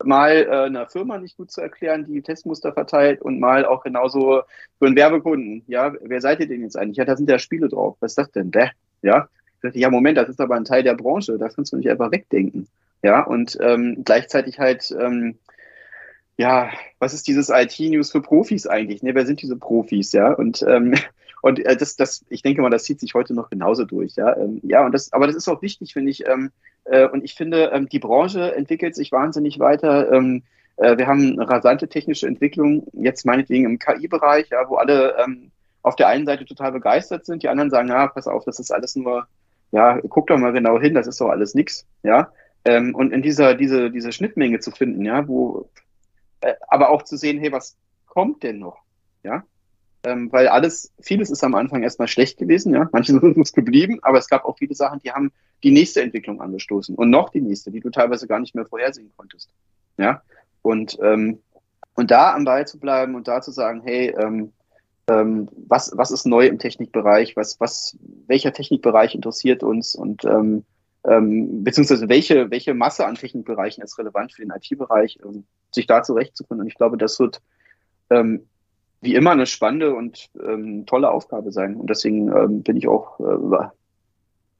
mal 0.05 0.31
äh, 0.31 0.65
einer 0.65 0.87
Firma 0.87 1.17
nicht 1.17 1.37
gut 1.37 1.51
zu 1.51 1.61
erklären, 1.61 2.05
die 2.05 2.21
Testmuster 2.21 2.73
verteilt 2.73 3.21
und 3.21 3.39
mal 3.39 3.65
auch 3.65 3.83
genauso 3.83 4.43
für 4.79 4.87
einen 4.87 4.95
Werbekunden. 4.95 5.63
Ja, 5.67 5.93
wer 6.01 6.21
seid 6.21 6.39
ihr 6.39 6.47
denn 6.47 6.61
jetzt 6.61 6.77
eigentlich? 6.77 6.97
Ja, 6.97 7.05
da 7.05 7.15
sind 7.15 7.29
ja 7.29 7.39
Spiele 7.39 7.69
drauf. 7.69 7.97
Was 7.99 8.11
ist 8.11 8.17
das 8.17 8.31
denn? 8.31 8.51
Bäh. 8.51 8.69
Ja, 9.01 9.27
ja, 9.73 9.89
Moment, 9.89 10.17
das 10.17 10.29
ist 10.29 10.41
aber 10.41 10.55
ein 10.55 10.65
Teil 10.65 10.83
der 10.83 10.95
Branche. 10.95 11.37
Da 11.37 11.49
kannst 11.49 11.71
du 11.71 11.77
nicht 11.77 11.89
einfach 11.89 12.11
wegdenken. 12.11 12.67
Ja, 13.01 13.21
und 13.23 13.57
ähm, 13.61 14.03
gleichzeitig 14.03 14.59
halt, 14.59 14.93
ähm, 14.99 15.37
ja, 16.37 16.69
was 16.99 17.13
ist 17.13 17.27
dieses 17.27 17.49
IT-News 17.49 18.11
für 18.11 18.21
Profis 18.21 18.67
eigentlich? 18.67 19.03
Ne, 19.03 19.15
wer 19.15 19.25
sind 19.25 19.41
diese 19.41 19.57
Profis? 19.57 20.11
Ja, 20.11 20.33
und 20.33 20.63
ähm, 20.67 20.95
und 21.43 21.59
äh, 21.59 21.75
das, 21.75 21.97
das, 21.97 22.23
ich 22.29 22.41
denke 22.41 22.61
mal, 22.61 22.69
das 22.69 22.85
zieht 22.85 23.01
sich 23.01 23.15
heute 23.15 23.33
noch 23.33 23.49
genauso 23.49 23.83
durch. 23.83 24.15
Ja, 24.15 24.33
ähm, 24.37 24.61
ja, 24.63 24.85
und 24.85 24.93
das, 24.93 25.11
aber 25.11 25.27
das 25.27 25.35
ist 25.35 25.49
auch 25.49 25.61
wichtig, 25.61 25.91
finde 25.91 26.09
ich. 26.09 26.25
Ähm, 26.25 26.51
äh, 26.85 27.05
und 27.05 27.25
ich 27.25 27.35
finde, 27.35 27.69
ähm, 27.73 27.89
die 27.89 27.99
Branche 27.99 28.55
entwickelt 28.55 28.95
sich 28.95 29.11
wahnsinnig 29.11 29.59
weiter. 29.59 30.09
Ähm, 30.13 30.43
äh, 30.77 30.97
wir 30.97 31.05
haben 31.05 31.33
eine 31.33 31.49
rasante 31.49 31.89
technische 31.89 32.27
Entwicklung, 32.27 32.87
jetzt 32.93 33.25
meinetwegen 33.25 33.65
im 33.65 33.77
KI-Bereich, 33.77 34.51
ja, 34.51 34.69
wo 34.69 34.77
alle 34.77 35.17
ähm, 35.17 35.51
auf 35.81 35.97
der 35.97 36.07
einen 36.07 36.25
Seite 36.25 36.45
total 36.45 36.71
begeistert 36.71 37.25
sind, 37.25 37.43
die 37.43 37.49
anderen 37.49 37.69
sagen, 37.69 37.89
ja, 37.89 38.07
pass 38.07 38.25
auf, 38.25 38.45
das 38.45 38.59
ist 38.59 38.71
alles 38.71 38.95
nur, 38.95 39.27
ja, 39.73 39.99
guck 40.07 40.27
doch 40.27 40.37
mal 40.37 40.53
genau 40.53 40.79
hin, 40.79 40.93
das 40.93 41.07
ist 41.07 41.19
doch 41.19 41.27
alles 41.27 41.55
nix, 41.55 41.85
ja. 42.03 42.31
Ähm, 42.63 42.95
und 42.95 43.11
in 43.11 43.21
dieser, 43.21 43.55
diese, 43.55 43.91
diese 43.91 44.13
Schnittmenge 44.13 44.61
zu 44.61 44.71
finden, 44.71 45.03
ja, 45.03 45.27
wo, 45.27 45.69
äh, 46.39 46.53
aber 46.69 46.89
auch 46.89 47.01
zu 47.01 47.17
sehen, 47.17 47.37
hey, 47.39 47.51
was 47.51 47.75
kommt 48.05 48.43
denn 48.43 48.59
noch, 48.59 48.77
ja? 49.23 49.43
Ähm, 50.03 50.31
weil 50.31 50.47
alles, 50.47 50.91
vieles 50.99 51.29
ist 51.29 51.43
am 51.43 51.55
Anfang 51.55 51.83
erstmal 51.83 52.07
schlecht 52.07 52.37
gewesen, 52.37 52.73
ja. 52.73 52.89
Manche 52.91 53.11
sind 53.19 53.37
uns 53.37 53.53
geblieben, 53.53 53.99
aber 54.01 54.17
es 54.17 54.27
gab 54.27 54.45
auch 54.45 54.57
viele 54.57 54.75
Sachen, 54.75 54.99
die 54.99 55.11
haben 55.11 55.31
die 55.63 55.71
nächste 55.71 56.01
Entwicklung 56.01 56.41
angestoßen 56.41 56.95
und 56.95 57.09
noch 57.09 57.29
die 57.29 57.41
nächste, 57.41 57.71
die 57.71 57.79
du 57.79 57.89
teilweise 57.89 58.27
gar 58.27 58.39
nicht 58.39 58.55
mehr 58.55 58.65
vorhersehen 58.65 59.11
konntest. 59.15 59.49
Ja. 59.97 60.21
Und, 60.61 60.97
ähm, 61.01 61.39
und 61.95 62.11
da 62.11 62.33
am 62.33 62.45
Ball 62.45 62.67
zu 62.67 62.79
bleiben 62.79 63.15
und 63.15 63.27
da 63.27 63.41
zu 63.41 63.51
sagen, 63.51 63.81
hey, 63.83 64.13
ähm, 64.17 64.51
ähm, 65.07 65.49
was, 65.67 65.91
was 65.95 66.11
ist 66.11 66.25
neu 66.25 66.47
im 66.47 66.59
Technikbereich, 66.59 67.35
was, 67.35 67.59
was, 67.59 67.97
welcher 68.27 68.53
Technikbereich 68.53 69.15
interessiert 69.15 69.63
uns 69.63 69.95
und 69.95 70.23
ähm, 70.25 70.63
ähm, 71.05 71.63
beziehungsweise 71.63 72.07
welche, 72.07 72.49
welche 72.49 72.73
Masse 72.73 73.05
an 73.05 73.15
Technikbereichen 73.15 73.83
ist 73.83 73.97
relevant 73.97 74.31
für 74.31 74.41
den 74.41 74.51
IT-Bereich, 74.51 75.19
ähm, 75.23 75.43
sich 75.71 75.85
da 75.87 76.01
zurechtzufinden. 76.03 76.61
Und 76.61 76.67
ich 76.67 76.75
glaube, 76.75 76.97
das 76.97 77.19
wird 77.19 77.41
ähm, 78.09 78.47
wie 79.03 79.15
immer 79.15 79.31
eine 79.31 79.45
spannende 79.45 79.93
und 79.93 80.29
ähm, 80.43 80.85
tolle 80.85 81.11
Aufgabe 81.11 81.51
sein. 81.51 81.75
Und 81.75 81.89
deswegen 81.89 82.29
ähm, 82.29 82.63
bin 82.63 82.77
ich 82.77 82.87
auch 82.87 83.19
äh, 83.19 83.67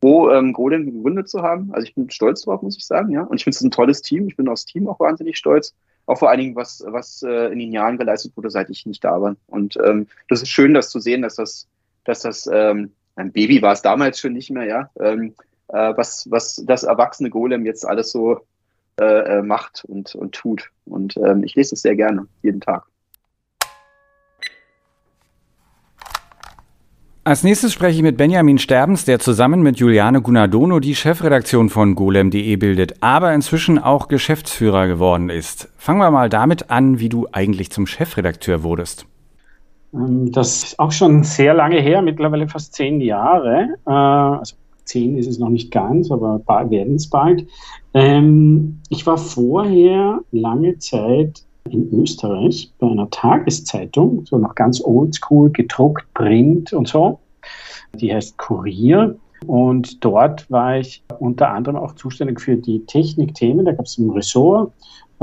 froh, 0.02 0.30
ähm, 0.32 0.52
Golem 0.52 0.86
gegründet 0.86 1.30
zu 1.30 1.42
haben. 1.42 1.74
Also 1.74 1.88
ich 1.88 1.96
bin 1.96 2.10
stolz 2.10 2.42
drauf, 2.42 2.62
muss 2.62 2.78
ich 2.78 2.86
sagen, 2.86 3.12
ja. 3.12 3.22
Und 3.22 3.38
ich 3.38 3.46
finde 3.46 3.56
es 3.56 3.62
ein 3.62 3.72
tolles 3.72 4.02
Team. 4.02 4.28
Ich 4.28 4.36
bin 4.36 4.50
aufs 4.50 4.66
Team 4.66 4.90
auch 4.90 5.00
wahnsinnig 5.00 5.38
stolz. 5.38 5.74
Auch 6.06 6.20
vor 6.20 6.30
allen 6.30 6.40
Dingen, 6.40 6.56
was, 6.58 6.84
was 6.86 7.24
äh, 7.24 7.54
in 7.54 7.60
den 7.60 7.72
Jahren 7.72 7.98
geleistet 7.98 8.36
wurde, 8.36 8.50
seit 8.50 8.70
ich 8.70 8.86
nicht 8.86 9.04
da 9.04 9.22
war. 9.22 9.38
Und 9.48 9.78
ähm, 9.78 10.08
das 10.28 10.42
ist 10.42 10.50
schön, 10.50 10.74
das 10.74 10.90
zu 10.90 11.00
sehen, 11.00 11.22
dass 11.22 11.36
das, 11.36 11.70
dass 12.04 12.22
das 12.24 12.50
ähm, 12.52 12.92
ein 13.16 13.32
Baby 13.32 13.62
war 13.62 13.72
es 13.72 13.82
damals 13.82 14.20
schon 14.20 14.34
nicht 14.34 14.52
mehr, 14.52 14.66
ja. 14.66 14.90
Ähm, 15.00 15.36
äh, 15.70 15.94
was, 15.96 16.30
was 16.30 16.62
das 16.66 16.84
erwachsene 16.84 17.30
Golem 17.30 17.66
jetzt 17.66 17.88
alles 17.88 18.12
so 18.12 18.42
äh, 19.00 19.38
äh 19.38 19.42
macht 19.42 19.86
und, 19.86 20.14
und 20.16 20.36
tut. 20.36 20.70
Und 20.86 21.16
ähm, 21.16 21.46
ich 21.46 21.56
lese 21.56 21.76
es 21.76 21.82
sehr 21.82 21.96
gerne, 21.96 22.28
jeden 22.42 22.60
Tag. 22.60 22.84
Als 27.26 27.42
nächstes 27.42 27.72
spreche 27.72 27.96
ich 27.96 28.04
mit 28.04 28.18
Benjamin 28.18 28.58
Sterbens, 28.58 29.06
der 29.06 29.18
zusammen 29.18 29.62
mit 29.62 29.78
Juliane 29.78 30.22
Gunardono 30.22 30.82
die 30.82 30.94
Chefredaktion 30.94 31.70
von 31.70 31.96
golem.de 31.96 32.54
bildet, 32.58 33.02
aber 33.02 33.34
inzwischen 33.34 33.80
auch 33.80 34.10
Geschäftsführer 34.10 34.88
geworden 34.88 35.30
ist. 35.30 35.70
Fangen 35.78 36.00
wir 36.00 36.12
mal 36.12 36.28
damit 36.28 36.70
an, 36.70 37.00
wie 37.00 37.08
du 37.08 37.28
eigentlich 37.32 37.72
zum 37.72 37.88
Chefredakteur 37.88 38.64
wurdest. 38.64 39.06
Ähm, 39.94 40.34
das 40.34 40.64
ist 40.64 40.80
auch 40.80 40.92
schon 40.92 41.24
sehr 41.24 41.54
lange 41.54 41.80
her, 41.80 42.02
mittlerweile 42.02 42.50
fast 42.50 42.74
zehn 42.76 43.00
Jahre. 43.00 43.70
Äh, 43.88 43.90
also 43.90 44.58
zehn 44.84 45.18
ist 45.18 45.28
es 45.28 45.40
noch 45.40 45.48
nicht 45.48 45.72
ganz, 45.72 46.12
aber 46.12 46.42
werden 46.70 46.96
es 46.96 47.10
bald. 47.10 47.48
Ähm, 47.94 48.82
ich 48.90 49.06
war 49.06 49.18
vorher 49.18 50.20
lange 50.34 50.78
Zeit 50.80 51.42
in 51.70 51.94
Österreich 51.94 52.72
bei 52.80 52.88
einer 52.88 53.10
Tageszeitung, 53.10 54.26
so 54.26 54.38
noch 54.38 54.56
ganz 54.56 54.82
oldschool, 54.84 55.50
gedruckt, 55.52 56.06
Print 56.14 56.74
und 56.74 56.88
so. 56.88 57.20
Die 57.96 58.14
heißt 58.14 58.38
Kurier. 58.38 59.16
Und 59.46 60.04
dort 60.06 60.50
war 60.50 60.78
ich 60.78 61.04
unter 61.20 61.50
anderem 61.50 61.76
auch 61.76 61.96
zuständig 61.96 62.40
für 62.40 62.56
die 62.56 62.86
Technikthemen. 62.86 63.66
Da 63.66 63.74
gab 63.74 63.86
es 63.86 63.98
ein 63.98 64.10
Ressort, 64.10 64.72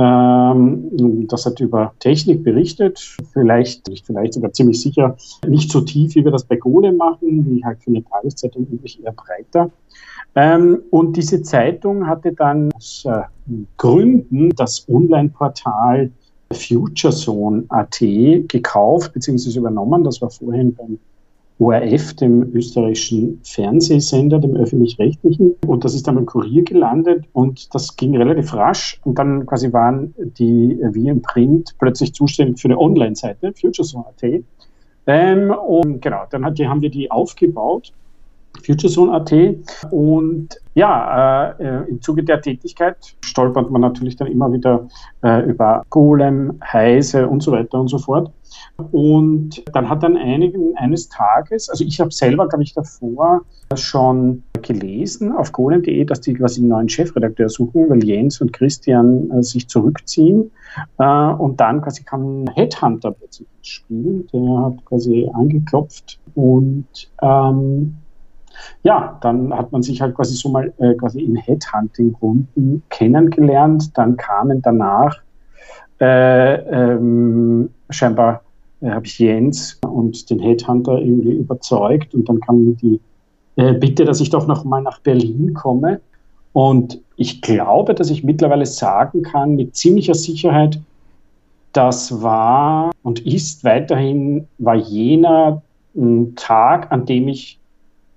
ähm, 0.00 1.26
das 1.28 1.44
hat 1.44 1.60
über 1.60 1.92
Technik 1.98 2.42
berichtet. 2.42 2.98
Vielleicht, 3.32 3.86
nicht 3.88 4.06
vielleicht 4.06 4.34
sogar 4.34 4.52
ziemlich 4.52 4.80
sicher 4.80 5.16
nicht 5.46 5.70
so 5.70 5.80
tief, 5.80 6.14
wie 6.14 6.24
wir 6.24 6.32
das 6.32 6.44
bei 6.44 6.56
Gole 6.56 6.92
machen, 6.92 7.46
wie 7.46 7.64
halt 7.64 7.82
für 7.82 7.90
eine 7.90 8.04
Tageszeitung 8.04 8.66
üblich 8.70 9.02
eher 9.02 9.12
breiter. 9.12 9.70
Ähm, 10.34 10.82
und 10.90 11.16
diese 11.16 11.42
Zeitung 11.42 12.06
hatte 12.06 12.32
dann 12.32 12.72
aus 12.72 13.04
äh, 13.04 13.22
Gründen 13.76 14.50
das 14.50 14.88
Online-Portal 14.88 16.10
FutureZone.at 16.52 17.98
gekauft 18.48 19.12
bzw. 19.12 19.58
übernommen. 19.58 20.04
Das 20.04 20.20
war 20.20 20.30
vorhin 20.30 20.74
beim 20.74 20.98
ORF, 21.58 22.14
dem 22.14 22.54
österreichischen 22.54 23.40
Fernsehsender, 23.44 24.38
dem 24.38 24.56
öffentlich-rechtlichen. 24.56 25.56
Und 25.66 25.84
das 25.84 25.94
ist 25.94 26.06
dann 26.06 26.14
beim 26.14 26.26
Kurier 26.26 26.64
gelandet 26.64 27.26
und 27.34 27.74
das 27.74 27.96
ging 27.96 28.16
relativ 28.16 28.54
rasch. 28.54 28.98
Und 29.04 29.18
dann 29.18 29.44
quasi 29.46 29.72
waren 29.72 30.14
die, 30.38 30.78
wie 30.92 31.08
im 31.08 31.20
Print, 31.20 31.74
plötzlich 31.78 32.14
zuständig 32.14 32.60
für 32.60 32.68
eine 32.68 32.78
Online-Seite, 32.78 33.52
FutureZone.at. 33.52 34.42
Ähm, 35.06 35.50
und 35.50 36.00
genau, 36.00 36.24
dann 36.30 36.44
hat, 36.44 36.58
haben 36.60 36.82
wir 36.82 36.90
die 36.90 37.10
aufgebaut 37.10 37.92
FutureZone.at. 38.64 39.32
Und 39.90 40.56
ja, 40.74 41.50
äh, 41.58 41.64
äh, 41.64 41.88
im 41.88 42.00
Zuge 42.00 42.22
der 42.22 42.40
Tätigkeit 42.40 42.96
stolpert 43.24 43.70
man 43.70 43.80
natürlich 43.80 44.16
dann 44.16 44.28
immer 44.28 44.52
wieder 44.52 44.88
äh, 45.22 45.42
über 45.48 45.82
Golem, 45.90 46.60
Heise 46.62 47.28
und 47.28 47.42
so 47.42 47.52
weiter 47.52 47.80
und 47.80 47.88
so 47.88 47.98
fort. 47.98 48.32
Und 48.92 49.62
dann 49.74 49.88
hat 49.88 50.02
dann 50.02 50.16
einigen, 50.16 50.76
eines 50.76 51.08
Tages, 51.08 51.68
also 51.68 51.84
ich 51.84 52.00
habe 52.00 52.10
selber, 52.10 52.48
glaube 52.48 52.62
ich, 52.62 52.74
davor 52.74 53.42
schon 53.76 54.42
gelesen 54.62 55.32
auf 55.32 55.52
golem.de, 55.52 56.04
dass 56.04 56.20
die 56.20 56.34
quasi 56.34 56.60
einen 56.60 56.70
neuen 56.70 56.88
Chefredakteur 56.88 57.48
suchen, 57.48 57.88
weil 57.88 58.02
Jens 58.04 58.40
und 58.40 58.52
Christian 58.52 59.30
äh, 59.30 59.42
sich 59.42 59.68
zurückziehen. 59.68 60.50
Äh, 60.98 61.04
und 61.04 61.60
dann 61.60 61.80
quasi 61.82 62.02
kam 62.02 62.46
Headhunter 62.54 63.12
plötzlich 63.12 63.48
ins 63.58 63.68
Spiel, 63.68 64.26
der 64.32 64.64
hat 64.64 64.84
quasi 64.84 65.28
angeklopft 65.32 66.18
und 66.34 66.86
ähm, 67.22 67.96
ja, 68.82 69.18
dann 69.20 69.52
hat 69.54 69.72
man 69.72 69.82
sich 69.82 70.00
halt 70.00 70.14
quasi 70.14 70.34
so 70.34 70.48
mal 70.48 70.72
äh, 70.78 70.94
quasi 70.94 71.20
in 71.20 71.36
Headhunting-Runden 71.36 72.82
kennengelernt. 72.88 73.96
Dann 73.96 74.16
kamen 74.16 74.62
danach 74.62 75.20
äh, 76.00 76.54
ähm, 76.54 77.70
scheinbar 77.90 78.42
äh, 78.80 78.90
habe 78.90 79.06
ich 79.06 79.18
Jens 79.18 79.78
und 79.86 80.30
den 80.30 80.38
Headhunter 80.38 80.98
irgendwie 80.98 81.32
überzeugt 81.32 82.14
und 82.14 82.28
dann 82.28 82.40
kam 82.40 82.76
die 82.76 83.00
äh, 83.56 83.74
Bitte, 83.74 84.04
dass 84.04 84.20
ich 84.20 84.30
doch 84.30 84.46
noch 84.46 84.64
mal 84.64 84.82
nach 84.82 85.00
Berlin 85.00 85.54
komme. 85.54 86.00
Und 86.52 87.00
ich 87.16 87.42
glaube, 87.42 87.94
dass 87.94 88.10
ich 88.10 88.24
mittlerweile 88.24 88.66
sagen 88.66 89.22
kann, 89.22 89.56
mit 89.56 89.76
ziemlicher 89.76 90.14
Sicherheit, 90.14 90.80
das 91.72 92.22
war 92.22 92.90
und 93.02 93.24
ist 93.24 93.62
weiterhin, 93.62 94.48
war 94.58 94.74
jener 94.74 95.62
Tag, 96.34 96.90
an 96.90 97.06
dem 97.06 97.28
ich 97.28 97.59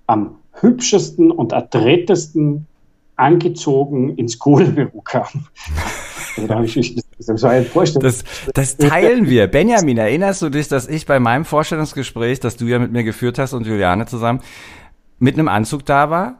am 0.06 0.36
hübschesten 0.60 1.30
und 1.30 1.52
adrettesten 1.52 2.66
angezogen 3.16 4.16
ins 4.16 4.38
Kohlebüro 4.38 5.00
kam. 5.00 5.28
das, 8.00 8.24
das 8.52 8.76
teilen 8.76 9.28
wir. 9.28 9.46
Benjamin, 9.46 9.98
erinnerst 9.98 10.42
du 10.42 10.48
dich, 10.48 10.66
dass 10.66 10.88
ich 10.88 11.06
bei 11.06 11.20
meinem 11.20 11.44
Vorstellungsgespräch, 11.44 12.40
das 12.40 12.56
du 12.56 12.66
ja 12.66 12.80
mit 12.80 12.90
mir 12.92 13.04
geführt 13.04 13.38
hast 13.38 13.52
und 13.52 13.66
Juliane 13.66 14.06
zusammen, 14.06 14.40
mit 15.20 15.34
einem 15.34 15.46
Anzug 15.48 15.84
da 15.84 16.10
war? 16.10 16.38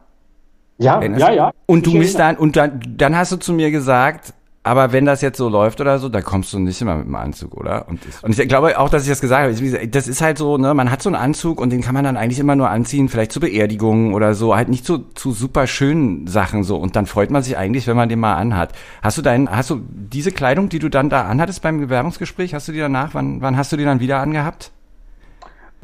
Ja, 0.78 1.00
ja, 1.02 1.30
ja. 1.30 1.52
Und 1.66 1.86
du 1.86 1.92
bist 1.92 2.18
dann, 2.18 2.36
und 2.36 2.56
dann, 2.56 2.80
dann 2.96 3.16
hast 3.16 3.30
du 3.30 3.36
zu 3.36 3.52
mir 3.52 3.70
gesagt, 3.70 4.34
aber 4.64 4.92
wenn 4.92 5.04
das 5.04 5.20
jetzt 5.20 5.36
so 5.36 5.50
läuft 5.50 5.82
oder 5.82 5.98
so, 5.98 6.08
dann 6.08 6.24
kommst 6.24 6.54
du 6.54 6.58
nicht 6.58 6.80
immer 6.80 6.96
mit 6.96 7.06
dem 7.06 7.14
Anzug, 7.14 7.54
oder? 7.54 7.86
Und, 7.86 8.00
und 8.22 8.38
ich 8.38 8.48
glaube 8.48 8.78
auch, 8.78 8.88
dass 8.88 9.02
ich 9.02 9.10
das 9.10 9.20
gesagt 9.20 9.60
habe. 9.60 9.88
Das 9.88 10.08
ist 10.08 10.22
halt 10.22 10.38
so, 10.38 10.56
ne, 10.56 10.72
man 10.72 10.90
hat 10.90 11.02
so 11.02 11.10
einen 11.10 11.16
Anzug 11.16 11.60
und 11.60 11.68
den 11.70 11.82
kann 11.82 11.92
man 11.92 12.02
dann 12.02 12.16
eigentlich 12.16 12.38
immer 12.38 12.56
nur 12.56 12.70
anziehen, 12.70 13.10
vielleicht 13.10 13.30
zu 13.30 13.40
Beerdigungen 13.40 14.14
oder 14.14 14.34
so, 14.34 14.56
halt 14.56 14.70
nicht 14.70 14.86
zu, 14.86 15.04
zu 15.14 15.32
super 15.32 15.66
schönen 15.66 16.26
Sachen 16.26 16.64
so. 16.64 16.76
Und 16.76 16.96
dann 16.96 17.04
freut 17.04 17.30
man 17.30 17.42
sich 17.42 17.58
eigentlich, 17.58 17.86
wenn 17.86 17.96
man 17.96 18.08
den 18.08 18.20
mal 18.20 18.36
anhat. 18.36 18.72
Hast 19.02 19.18
du 19.18 19.22
deinen, 19.22 19.50
hast 19.50 19.68
du 19.68 19.82
diese 19.90 20.32
Kleidung, 20.32 20.70
die 20.70 20.78
du 20.78 20.88
dann 20.88 21.10
da 21.10 21.26
anhattest 21.26 21.60
beim 21.60 21.78
Bewerbungsgespräch, 21.78 22.54
hast 22.54 22.66
du 22.66 22.72
die 22.72 22.78
danach, 22.78 23.10
wann, 23.12 23.42
wann 23.42 23.58
hast 23.58 23.70
du 23.70 23.76
die 23.76 23.84
dann 23.84 24.00
wieder 24.00 24.20
angehabt? 24.20 24.72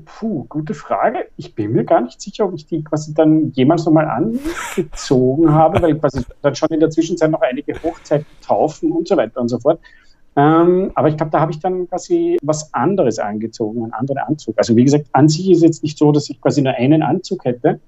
Puh, 0.05 0.47
gute 0.49 0.75
Frage. 0.75 1.27
Ich 1.37 1.55
bin 1.55 1.73
mir 1.73 1.85
gar 1.85 2.01
nicht 2.01 2.21
sicher, 2.21 2.45
ob 2.47 2.55
ich 2.55 2.67
die 2.67 2.83
quasi 2.83 3.15
dann 3.15 3.51
jemals 3.53 3.85
nochmal 3.85 4.09
angezogen 4.09 5.51
habe, 5.55 5.81
weil 5.83 5.99
quasi 5.99 6.23
dann 6.43 6.55
schon 6.55 6.69
in 6.69 6.81
der 6.81 6.91
Zwischenzeit 6.91 7.31
noch 7.31 7.41
einige 7.43 7.75
Hochzeiten, 7.83 8.27
Taufen 8.41 8.93
und 8.93 9.09
so 9.09 9.17
weiter 9.17 9.41
und 9.41 9.49
so 9.49 9.59
fort. 9.59 9.81
Ähm, 10.37 10.93
aber 10.95 11.09
ich 11.09 11.17
glaube, 11.17 11.33
da 11.33 11.41
habe 11.41 11.53
ich 11.53 11.59
dann 11.59 11.89
quasi 11.89 12.39
was 12.43 12.73
anderes 12.73 13.19
angezogen, 13.19 13.83
einen 13.83 13.93
anderen 13.93 14.19
Anzug. 14.19 14.57
Also 14.59 14.77
wie 14.77 14.85
gesagt, 14.85 15.07
an 15.13 15.29
sich 15.29 15.51
ist 15.51 15.63
jetzt 15.63 15.83
nicht 15.83 15.99
so, 15.99 16.13
dass 16.13 16.31
ich 16.31 16.41
quasi 16.41 16.63
nur 16.63 16.75
einen 16.75 17.03
Anzug 17.03 17.45
hätte. 17.45 17.81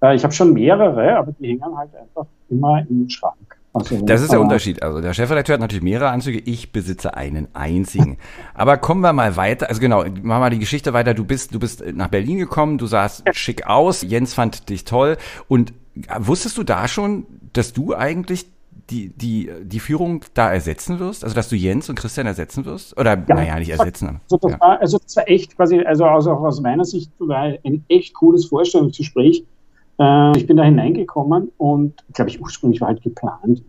Äh, 0.00 0.14
ich 0.14 0.22
habe 0.22 0.32
schon 0.32 0.52
mehrere, 0.52 1.16
aber 1.16 1.32
die 1.32 1.48
hängen 1.48 1.76
halt 1.76 1.94
einfach 1.94 2.26
immer 2.48 2.84
im 2.88 3.08
Schrank. 3.08 3.47
Das 4.02 4.22
ist 4.22 4.32
der 4.32 4.40
Unterschied. 4.40 4.82
Also 4.82 5.00
der 5.00 5.14
Chefredakteur 5.14 5.54
hat 5.54 5.60
natürlich 5.60 5.82
mehrere 5.82 6.10
Anzüge, 6.10 6.38
ich 6.38 6.72
besitze 6.72 7.14
einen 7.14 7.48
einzigen. 7.54 8.18
aber 8.54 8.76
kommen 8.76 9.00
wir 9.00 9.12
mal 9.12 9.36
weiter. 9.36 9.68
Also 9.68 9.80
genau, 9.80 10.04
machen 10.04 10.22
wir 10.22 10.38
mal 10.38 10.50
die 10.50 10.58
Geschichte 10.58 10.92
weiter. 10.92 11.14
Du 11.14 11.24
bist, 11.24 11.54
du 11.54 11.58
bist 11.58 11.84
nach 11.94 12.08
Berlin 12.08 12.38
gekommen, 12.38 12.78
du 12.78 12.86
sahst 12.86 13.24
schick 13.32 13.66
aus, 13.66 14.02
Jens 14.02 14.34
fand 14.34 14.68
dich 14.68 14.84
toll. 14.84 15.16
Und 15.48 15.72
wusstest 16.18 16.56
du 16.58 16.62
da 16.62 16.88
schon, 16.88 17.26
dass 17.52 17.72
du 17.72 17.94
eigentlich 17.94 18.46
die, 18.90 19.10
die, 19.10 19.50
die 19.62 19.80
Führung 19.80 20.24
da 20.34 20.52
ersetzen 20.52 20.98
wirst? 20.98 21.24
Also 21.24 21.34
dass 21.34 21.48
du 21.48 21.56
Jens 21.56 21.88
und 21.88 21.98
Christian 21.98 22.26
ersetzen 22.26 22.64
wirst? 22.64 22.96
Oder 22.98 23.18
ja, 23.28 23.34
naja, 23.34 23.58
nicht 23.58 23.70
ersetzen. 23.70 24.20
Also 24.24 24.38
das, 24.38 24.52
ja. 24.52 24.60
war, 24.60 24.80
also 24.80 24.98
das 24.98 25.16
war 25.16 25.28
echt 25.28 25.56
quasi, 25.56 25.80
also 25.80 26.04
auch 26.04 26.26
aus 26.26 26.60
meiner 26.60 26.84
Sicht 26.84 27.10
war 27.18 27.54
ein 27.64 27.84
echt 27.88 28.14
cooles 28.14 28.46
Vorstellungsgespräch 28.46 29.40
äh, 29.40 29.44
ich 30.00 30.46
bin 30.46 30.56
da 30.56 30.62
hineingekommen 30.62 31.50
und, 31.56 31.94
glaube 32.12 32.30
ich, 32.30 32.40
ursprünglich 32.40 32.80
war 32.80 32.88
halt 32.88 33.02
geplant, 33.02 33.64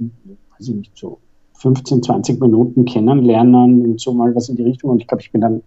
weiß 0.57 0.69
ich 0.69 0.75
nicht, 0.75 0.97
so 0.97 1.17
15, 1.59 2.03
20 2.03 2.39
Minuten 2.39 2.85
kennenlernen 2.85 3.85
und 3.85 3.99
so 3.99 4.13
mal 4.13 4.33
was 4.35 4.49
in 4.49 4.55
die 4.55 4.63
Richtung. 4.63 4.91
Und 4.91 5.01
ich 5.01 5.07
glaube, 5.07 5.21
ich 5.21 5.31
bin 5.31 5.41
dann, 5.41 5.61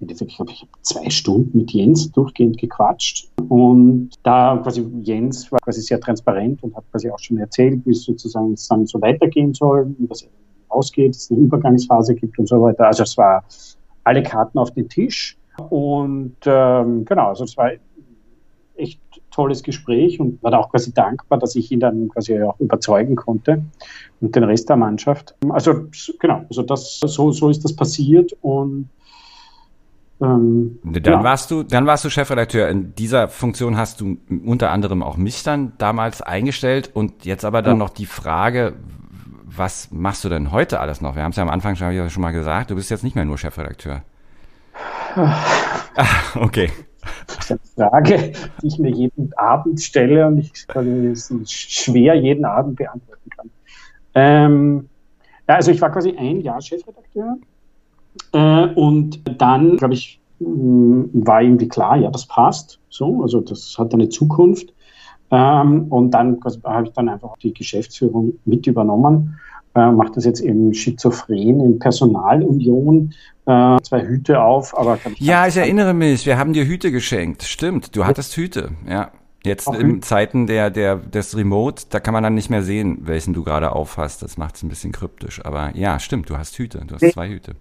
ich 0.00 0.08
glaube, 0.08 0.50
ich 0.50 0.62
habe 0.62 0.70
zwei 0.82 1.08
Stunden 1.08 1.56
mit 1.56 1.72
Jens 1.72 2.10
durchgehend 2.12 2.58
gequatscht. 2.58 3.30
Und 3.48 4.10
da 4.24 4.58
quasi 4.62 4.84
Jens 5.02 5.50
war 5.52 5.60
quasi 5.60 5.80
sehr 5.80 6.00
transparent 6.00 6.62
und 6.62 6.74
hat 6.76 6.84
quasi 6.90 7.08
auch 7.08 7.18
schon 7.18 7.38
erzählt, 7.38 7.80
wie 7.86 7.92
es 7.92 8.02
sozusagen 8.04 8.56
dann 8.68 8.86
so 8.86 9.00
weitergehen 9.00 9.54
soll, 9.54 9.94
wie 9.98 10.06
das 10.06 10.28
ausgeht, 10.68 11.14
es 11.14 11.30
eine 11.30 11.40
Übergangsphase 11.40 12.14
gibt 12.14 12.38
und 12.38 12.48
so 12.48 12.60
weiter. 12.60 12.86
Also 12.86 13.04
es 13.04 13.16
war 13.16 13.44
alle 14.04 14.22
Karten 14.22 14.58
auf 14.58 14.72
den 14.72 14.88
Tisch. 14.88 15.38
Und 15.70 16.36
ähm, 16.44 17.04
genau, 17.04 17.28
also 17.28 17.44
es 17.44 17.56
war 17.56 17.70
tolles 19.32 19.62
Gespräch 19.62 20.20
und 20.20 20.42
war 20.42 20.50
da 20.50 20.58
auch 20.58 20.70
quasi 20.70 20.92
dankbar, 20.92 21.38
dass 21.38 21.56
ich 21.56 21.70
ihn 21.72 21.80
dann 21.80 22.08
quasi 22.08 22.40
auch 22.42 22.58
überzeugen 22.60 23.16
konnte 23.16 23.62
und 24.20 24.36
den 24.36 24.44
Rest 24.44 24.68
der 24.68 24.76
Mannschaft. 24.76 25.34
Also 25.48 25.86
genau, 26.20 26.44
also 26.48 26.62
das 26.62 27.00
so, 27.00 27.32
so 27.32 27.50
ist 27.50 27.64
das 27.64 27.74
passiert 27.74 28.32
und 28.40 28.88
ähm, 30.22 30.78
dann 30.84 31.02
ja. 31.02 31.24
warst 31.24 31.50
du, 31.50 31.64
dann 31.64 31.86
warst 31.86 32.04
du 32.04 32.10
Chefredakteur. 32.10 32.68
In 32.68 32.94
dieser 32.94 33.26
Funktion 33.28 33.76
hast 33.76 34.00
du 34.00 34.18
unter 34.44 34.70
anderem 34.70 35.02
auch 35.02 35.16
mich 35.16 35.42
dann 35.42 35.72
damals 35.78 36.22
eingestellt 36.22 36.90
und 36.94 37.24
jetzt 37.24 37.44
aber 37.44 37.62
dann 37.62 37.74
ja. 37.74 37.78
noch 37.78 37.90
die 37.90 38.06
Frage, 38.06 38.74
was 39.44 39.90
machst 39.90 40.24
du 40.24 40.28
denn 40.28 40.52
heute 40.52 40.80
alles 40.80 41.00
noch? 41.00 41.16
Wir 41.16 41.24
haben 41.24 41.32
es 41.32 41.36
ja 41.36 41.42
am 41.42 41.50
Anfang 41.50 41.74
schon, 41.74 42.08
schon 42.08 42.22
mal 42.22 42.30
gesagt, 42.30 42.70
du 42.70 42.76
bist 42.76 42.90
jetzt 42.90 43.02
nicht 43.02 43.16
mehr 43.16 43.24
nur 43.24 43.36
Chefredakteur. 43.36 44.02
ah, 45.16 46.06
okay. 46.36 46.70
Das 47.26 47.50
ist 47.50 47.50
eine 47.78 47.90
Frage, 47.90 48.32
die 48.60 48.66
ich 48.66 48.78
mir 48.78 48.90
jeden 48.90 49.32
Abend 49.34 49.80
stelle 49.80 50.26
und 50.26 50.38
ich 50.38 50.66
schwer 51.50 52.14
jeden 52.14 52.44
Abend 52.44 52.76
beantworten 52.76 53.30
kann. 53.30 53.50
Ähm, 54.14 54.88
also 55.46 55.70
ich 55.70 55.80
war 55.80 55.90
quasi 55.90 56.14
ein 56.16 56.40
Jahr 56.40 56.60
Chefredakteur 56.60 57.38
äh, 58.32 58.66
und 58.74 59.22
dann, 59.40 59.76
glaube 59.76 59.94
ich, 59.94 60.20
mm, 60.38 61.04
war 61.12 61.42
irgendwie 61.42 61.68
klar, 61.68 61.96
ja, 61.96 62.10
das 62.10 62.26
passt. 62.26 62.78
So, 62.88 63.22
also 63.22 63.40
das 63.40 63.76
hat 63.78 63.92
eine 63.92 64.08
Zukunft. 64.08 64.72
Ähm, 65.30 65.86
und 65.90 66.10
dann 66.10 66.38
habe 66.64 66.86
ich 66.86 66.92
dann 66.92 67.08
einfach 67.08 67.36
die 67.38 67.54
Geschäftsführung 67.54 68.34
mit 68.44 68.66
übernommen 68.66 69.38
äh, 69.74 69.90
macht 69.90 70.16
das 70.16 70.24
jetzt 70.24 70.40
eben 70.40 70.74
schizophren 70.74 71.60
in 71.60 71.78
Personalunion, 71.78 73.12
äh, 73.46 73.78
zwei 73.82 74.02
Hüte 74.02 74.42
auf, 74.42 74.76
aber 74.76 74.98
Ja, 75.18 75.46
ich 75.46 75.56
erinnere 75.56 75.94
mich, 75.94 76.26
wir 76.26 76.38
haben 76.38 76.52
dir 76.52 76.64
Hüte 76.64 76.92
geschenkt. 76.92 77.42
Stimmt, 77.42 77.96
du 77.96 78.04
hattest 78.04 78.36
Hüte, 78.36 78.70
ja. 78.88 79.10
Jetzt 79.44 79.66
Auch 79.66 79.74
in 79.74 80.02
Zeiten 80.02 80.46
der, 80.46 80.70
der, 80.70 80.96
des 80.96 81.36
Remote, 81.36 81.84
da 81.90 81.98
kann 81.98 82.14
man 82.14 82.22
dann 82.22 82.34
nicht 82.34 82.48
mehr 82.48 82.62
sehen, 82.62 82.98
welchen 83.02 83.34
du 83.34 83.42
gerade 83.42 83.72
aufhast. 83.72 84.22
Das 84.22 84.36
macht 84.36 84.54
es 84.54 84.62
ein 84.62 84.68
bisschen 84.68 84.92
kryptisch. 84.92 85.44
Aber 85.44 85.72
ja, 85.74 85.98
stimmt, 85.98 86.30
du 86.30 86.38
hast 86.38 86.56
Hüte, 86.58 86.80
du 86.86 86.94
hast 86.94 87.12
zwei 87.12 87.28
Hüte. 87.28 87.54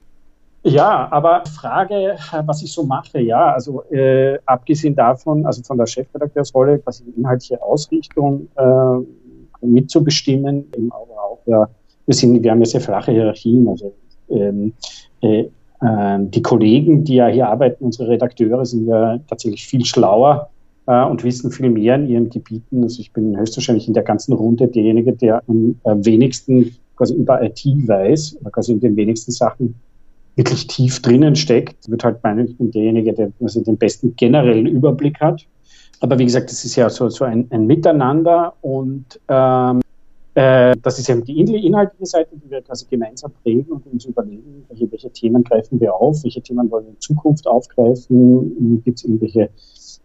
Ja, 0.63 1.11
aber 1.11 1.43
Frage, 1.47 2.17
was 2.45 2.61
ich 2.61 2.71
so 2.71 2.83
mache, 2.83 3.19
ja, 3.19 3.51
also 3.51 3.83
äh, 3.89 4.37
abgesehen 4.45 4.95
davon, 4.95 5.43
also 5.47 5.63
von 5.63 5.79
der 5.79 5.87
Chefredakteursrolle, 5.87 6.77
quasi 6.77 7.03
die 7.03 7.19
inhaltliche 7.19 7.59
Ausrichtung 7.63 8.47
äh, 8.55 9.65
mitzubestimmen, 9.65 10.71
eben 10.77 10.91
aber 10.91 11.23
auch 11.23 11.39
ja, 11.47 11.67
wir, 12.11 12.15
sind, 12.15 12.43
wir 12.43 12.51
haben 12.51 12.59
ja 12.59 12.65
sehr 12.65 12.81
flache 12.81 13.13
Hierarchien. 13.13 13.67
Also 13.69 13.93
ähm, 14.29 14.73
äh, 15.21 15.45
äh, 15.81 16.19
die 16.19 16.41
Kollegen, 16.41 17.05
die 17.05 17.15
ja 17.15 17.27
hier 17.27 17.47
arbeiten, 17.47 17.85
unsere 17.85 18.09
Redakteure, 18.09 18.65
sind 18.65 18.87
ja 18.87 19.17
tatsächlich 19.29 19.65
viel 19.65 19.85
schlauer 19.85 20.49
äh, 20.87 21.05
und 21.05 21.23
wissen 21.23 21.51
viel 21.51 21.69
mehr 21.69 21.95
in 21.95 22.09
ihren 22.09 22.29
Gebieten. 22.29 22.83
Also 22.83 22.99
ich 22.99 23.13
bin 23.13 23.37
höchstwahrscheinlich 23.37 23.87
in 23.87 23.93
der 23.93 24.03
ganzen 24.03 24.33
Runde 24.33 24.67
derjenige, 24.67 25.13
der 25.13 25.41
am 25.47 26.05
wenigsten 26.05 26.75
quasi 26.97 27.15
über 27.15 27.41
IT 27.41 27.63
weiß, 27.65 28.37
oder 28.41 28.51
quasi 28.51 28.73
in 28.73 28.81
den 28.81 28.95
wenigsten 28.97 29.31
Sachen 29.31 29.75
wirklich 30.35 30.67
tief 30.67 31.01
drinnen 31.01 31.37
steckt. 31.37 31.89
Wird 31.89 32.03
halt 32.03 32.21
meinen, 32.23 32.49
ich 32.49 32.57
bin 32.57 32.71
derjenige, 32.71 33.13
der 33.13 33.31
also 33.41 33.63
den 33.63 33.77
besten 33.77 34.15
generellen 34.17 34.67
Überblick 34.67 35.19
hat. 35.21 35.45
Aber 36.01 36.19
wie 36.19 36.25
gesagt, 36.25 36.51
das 36.51 36.65
ist 36.65 36.75
ja 36.75 36.89
so, 36.89 37.07
so 37.09 37.23
ein, 37.23 37.47
ein 37.51 37.67
Miteinander 37.67 38.53
und 38.61 39.19
ähm, 39.29 39.81
Äh, 40.33 40.75
das 40.81 40.97
ist 40.97 41.09
eben 41.09 41.25
die 41.25 41.41
inhaltliche 41.41 42.05
Seite, 42.05 42.37
die 42.37 42.49
wir 42.49 42.61
quasi 42.61 42.85
gemeinsam 42.89 43.31
prägen 43.43 43.65
und 43.71 43.85
uns 43.87 44.05
überlegen, 44.05 44.65
welche, 44.69 44.89
welche 44.91 45.11
Themen 45.11 45.43
greifen 45.43 45.79
wir 45.81 45.93
auf, 45.93 46.23
welche 46.23 46.41
Themen 46.41 46.71
wollen 46.71 46.85
wir 46.85 46.91
in 46.91 46.99
Zukunft 47.01 47.47
aufgreifen, 47.47 48.81
gibt 48.83 48.99
es 48.99 49.03
irgendwelche 49.03 49.49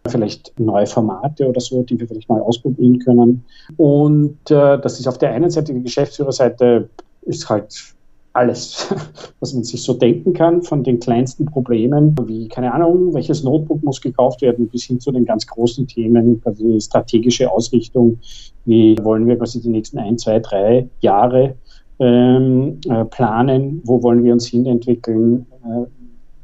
vielleicht 0.07 0.57
neue 0.59 0.85
Formate 0.85 1.47
oder 1.47 1.61
so, 1.61 1.83
die 1.83 1.99
wir 1.99 2.07
vielleicht 2.07 2.29
mal 2.29 2.41
ausprobieren 2.41 2.99
können. 2.99 3.45
Und 3.77 4.39
äh, 4.51 4.79
das 4.79 4.99
ist 4.99 5.07
auf 5.07 5.17
der 5.17 5.31
einen 5.31 5.49
Seite 5.49 5.73
die 5.73 5.83
Geschäftsführerseite 5.83 6.89
ist 7.21 7.49
halt 7.49 7.95
alles, 8.37 8.93
was 9.39 9.53
man 9.53 9.63
sich 9.63 9.81
so 9.81 9.93
denken 9.93 10.33
kann, 10.33 10.61
von 10.61 10.83
den 10.83 10.99
kleinsten 10.99 11.45
Problemen, 11.45 12.15
wie, 12.25 12.47
keine 12.47 12.73
Ahnung, 12.73 13.13
welches 13.13 13.43
Notebook 13.43 13.83
muss 13.83 13.99
gekauft 13.99 14.41
werden, 14.41 14.67
bis 14.69 14.85
hin 14.85 14.99
zu 14.99 15.11
den 15.11 15.25
ganz 15.25 15.45
großen 15.47 15.87
Themen, 15.87 16.41
die 16.59 16.79
strategische 16.79 17.51
Ausrichtung, 17.51 18.19
wie 18.65 18.95
wollen 19.01 19.27
wir 19.27 19.37
quasi 19.37 19.61
die 19.61 19.69
nächsten 19.69 19.97
ein, 19.97 20.17
zwei, 20.17 20.39
drei 20.39 20.87
Jahre 21.01 21.55
ähm, 21.99 22.79
äh, 22.87 23.05
planen, 23.05 23.81
wo 23.83 24.03
wollen 24.03 24.23
wir 24.23 24.33
uns 24.33 24.47
hin 24.47 24.65
entwickeln, 24.67 25.47
äh, 25.63 25.85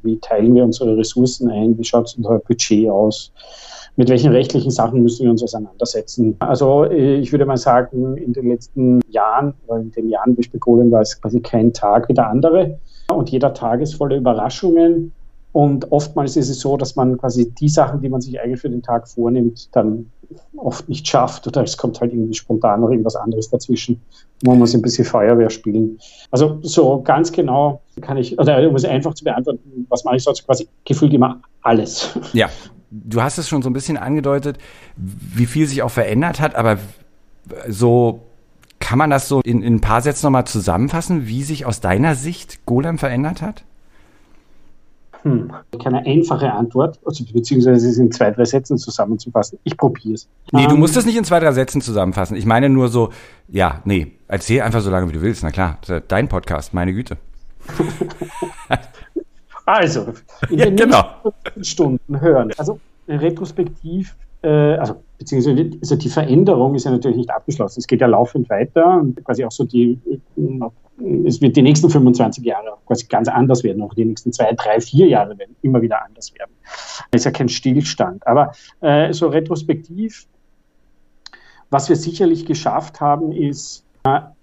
wie 0.01 0.17
teilen 0.17 0.55
wir 0.55 0.63
unsere 0.63 0.97
Ressourcen 0.97 1.49
ein, 1.49 1.77
wie 1.77 1.83
schaut 1.83 2.13
unser 2.17 2.39
Budget 2.39 2.89
aus, 2.89 3.31
mit 3.95 4.09
welchen 4.09 4.31
rechtlichen 4.31 4.71
Sachen 4.71 5.03
müssen 5.03 5.23
wir 5.23 5.31
uns 5.31 5.43
auseinandersetzen. 5.43 6.35
Also 6.39 6.85
äh, 6.85 7.15
ich 7.15 7.31
würde 7.31 7.45
mal 7.45 7.57
sagen, 7.57 8.17
in 8.17 8.33
den 8.33 8.49
letzten 8.49 9.01
Jahren, 9.09 9.53
oder 9.67 9.79
in 9.79 9.91
den 9.91 10.09
Jahren, 10.09 10.35
wie 10.35 10.41
ich 10.41 10.51
begonnen 10.51 10.91
war 10.91 11.01
es 11.01 11.19
quasi 11.19 11.39
kein 11.41 11.73
Tag 11.73 12.09
wie 12.09 12.13
der 12.13 12.29
andere. 12.29 12.79
Und 13.13 13.29
jeder 13.29 13.53
Tag 13.53 13.81
ist 13.81 13.95
voller 13.95 14.17
Überraschungen. 14.17 15.13
Und 15.51 15.91
oftmals 15.91 16.35
ist 16.35 16.49
es 16.49 16.59
so, 16.59 16.77
dass 16.77 16.95
man 16.95 17.17
quasi 17.17 17.51
die 17.51 17.69
Sachen, 17.69 18.01
die 18.01 18.09
man 18.09 18.21
sich 18.21 18.41
eigentlich 18.41 18.59
für 18.59 18.71
den 18.71 18.81
Tag 18.81 19.07
vornimmt, 19.07 19.69
dann 19.75 20.09
oft 20.57 20.89
nicht 20.89 21.07
schafft 21.07 21.45
oder 21.45 21.61
es 21.61 21.77
kommt 21.77 22.01
halt 22.01 22.11
irgendwie 22.11 22.33
spontan 22.33 22.81
noch 22.81 22.89
irgendwas 22.89 23.15
anderes 23.15 23.49
dazwischen. 23.49 24.01
Man 24.43 24.57
muss 24.57 24.73
ein 24.73 24.81
bisschen 24.81 25.05
Feuerwehr 25.05 25.51
spielen. 25.51 25.99
Also 26.31 26.57
so 26.63 27.01
ganz 27.03 27.31
genau 27.31 27.81
kann 28.01 28.17
ich, 28.17 28.39
oder 28.39 28.67
um 28.67 28.75
es 28.75 28.83
einfach 28.83 29.13
zu 29.13 29.23
beantworten, 29.23 29.85
was 29.89 30.03
mache 30.03 30.15
ich 30.15 30.23
sonst 30.23 30.43
quasi 30.45 30.67
gefühlt 30.85 31.13
immer 31.13 31.39
alles. 31.61 32.17
Ja, 32.33 32.49
du 32.93 33.21
hast 33.21 33.37
es 33.37 33.49
schon 33.49 33.61
so 33.61 33.69
ein 33.69 33.73
bisschen 33.73 33.97
angedeutet, 33.97 34.57
wie 34.95 35.45
viel 35.45 35.67
sich 35.67 35.81
auch 35.81 35.91
verändert 35.91 36.39
hat, 36.39 36.55
aber 36.55 36.77
so 37.67 38.21
kann 38.79 38.97
man 38.97 39.09
das 39.09 39.27
so 39.27 39.41
in, 39.41 39.63
in 39.63 39.75
ein 39.75 39.81
paar 39.81 40.01
Sätzen 40.01 40.27
nochmal 40.27 40.45
zusammenfassen, 40.45 41.27
wie 41.27 41.43
sich 41.43 41.65
aus 41.65 41.79
deiner 41.79 42.15
Sicht 42.15 42.65
Golem 42.65 42.97
verändert 42.97 43.41
hat? 43.41 43.63
Hm, 45.23 45.51
keine 45.81 46.05
einfache 46.05 46.51
Antwort, 46.51 46.99
also 47.05 47.23
beziehungsweise 47.33 47.87
es 47.89 47.97
in 47.97 48.11
zwei, 48.11 48.31
drei 48.31 48.43
Sätzen 48.43 48.77
zusammenzufassen. 48.77 49.57
Ich 49.63 49.77
probiere 49.77 50.15
es. 50.15 50.27
Nee, 50.51 50.67
du 50.67 50.73
ähm, 50.73 50.81
musst 50.81 50.97
es 50.97 51.05
nicht 51.05 51.17
in 51.17 51.23
zwei, 51.23 51.39
drei 51.39 51.53
Sätzen 51.53 51.79
zusammenfassen. 51.79 52.35
Ich 52.35 52.45
meine 52.45 52.67
nur 52.67 52.89
so, 52.89 53.09
ja, 53.47 53.81
nee, 53.85 54.11
erzähl 54.27 54.61
einfach 54.61 54.81
so 54.81 54.91
lange, 54.91 55.07
wie 55.07 55.13
du 55.13 55.21
willst. 55.21 55.43
Na 55.43 55.51
klar, 55.51 55.79
dein 56.09 56.27
Podcast, 56.27 56.73
meine 56.73 56.93
Güte. 56.93 57.17
Also, 59.65 60.13
in 60.49 60.59
ja, 60.59 60.65
den 60.65 60.75
genau. 60.75 61.03
Stunden 61.61 62.19
hören. 62.19 62.51
Also 62.57 62.79
retrospektiv, 63.07 64.15
äh, 64.41 64.47
also 64.47 65.01
beziehungsweise 65.17 65.71
also 65.81 65.95
die 65.95 66.09
Veränderung 66.09 66.75
ist 66.75 66.83
ja 66.85 66.91
natürlich 66.91 67.17
nicht 67.17 67.29
abgeschlossen. 67.29 67.79
Es 67.79 67.87
geht 67.87 68.01
ja 68.01 68.07
laufend 68.07 68.49
weiter 68.49 68.97
und 68.99 69.23
quasi 69.23 69.45
auch 69.45 69.51
so 69.51 69.63
die, 69.63 69.99
äh, 70.05 71.27
es 71.27 71.41
wird 71.41 71.55
die 71.55 71.61
nächsten 71.61 71.89
25 71.89 72.43
Jahre 72.43 72.77
quasi 72.85 73.07
ganz 73.07 73.27
anders 73.27 73.63
werden, 73.63 73.81
auch 73.81 73.93
die 73.93 74.05
nächsten 74.05 74.31
zwei, 74.31 74.53
drei, 74.53 74.79
vier 74.79 75.07
Jahre 75.07 75.37
werden 75.37 75.55
immer 75.61 75.81
wieder 75.81 76.05
anders 76.05 76.33
werden. 76.35 76.51
Das 77.11 77.21
ist 77.21 77.25
ja 77.25 77.31
kein 77.31 77.49
Stillstand. 77.49 78.25
Aber 78.27 78.51
äh, 78.81 79.11
so 79.13 79.27
retrospektiv, 79.27 80.27
was 81.69 81.89
wir 81.89 81.95
sicherlich 81.95 82.45
geschafft 82.45 83.01
haben, 83.01 83.31
ist, 83.31 83.82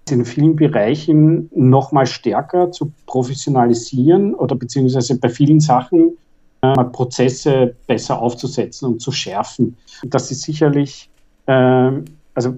in 0.09 0.25
vielen 0.25 0.55
Bereichen 0.55 1.49
noch 1.55 1.91
mal 1.91 2.05
stärker 2.05 2.71
zu 2.71 2.91
professionalisieren 3.05 4.33
oder 4.35 4.55
beziehungsweise 4.55 5.17
bei 5.17 5.29
vielen 5.29 5.59
Sachen 5.59 6.17
äh, 6.61 6.83
Prozesse 6.85 7.75
besser 7.87 8.21
aufzusetzen 8.21 8.87
und 8.87 9.01
zu 9.01 9.11
schärfen. 9.11 9.77
Das 10.03 10.29
ist 10.31 10.41
sicherlich, 10.41 11.09
äh, 11.45 11.91
also 12.33 12.57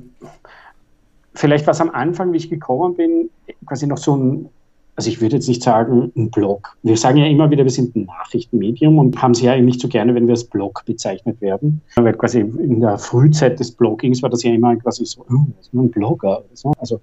vielleicht 1.35 1.67
was 1.67 1.79
am 1.79 1.91
Anfang, 1.91 2.33
wie 2.33 2.37
ich 2.37 2.49
gekommen 2.49 2.95
bin, 2.95 3.29
quasi 3.65 3.87
noch 3.87 3.97
so 3.97 4.15
ein 4.15 4.49
also 4.95 5.09
ich 5.09 5.21
würde 5.21 5.37
jetzt 5.37 5.47
nicht 5.47 5.63
sagen 5.63 6.11
ein 6.15 6.29
Blog. 6.29 6.77
Wir 6.83 6.97
sagen 6.97 7.17
ja 7.17 7.25
immer 7.25 7.49
wieder, 7.49 7.63
wir 7.63 7.71
sind 7.71 7.95
ein 7.95 8.05
Nachrichtenmedium 8.05 8.99
und 8.99 9.21
haben 9.21 9.31
es 9.31 9.41
ja 9.41 9.59
nicht 9.59 9.81
so 9.81 9.87
gerne, 9.87 10.13
wenn 10.13 10.27
wir 10.27 10.33
als 10.33 10.43
Blog 10.43 10.83
bezeichnet 10.85 11.41
werden. 11.41 11.81
Weil 11.95 12.13
quasi 12.13 12.41
in 12.41 12.79
der 12.79 12.97
Frühzeit 12.99 13.59
des 13.59 13.71
Bloggings 13.71 14.21
war 14.21 14.29
das 14.29 14.43
ja 14.43 14.53
immer 14.53 14.75
quasi 14.75 15.05
so, 15.05 15.21
oh, 15.21 15.47
das 15.57 15.67
ist 15.67 15.73
nur 15.73 15.85
ein 15.85 15.91
Blogger 15.91 16.43
so. 16.53 16.73
Also 16.77 17.01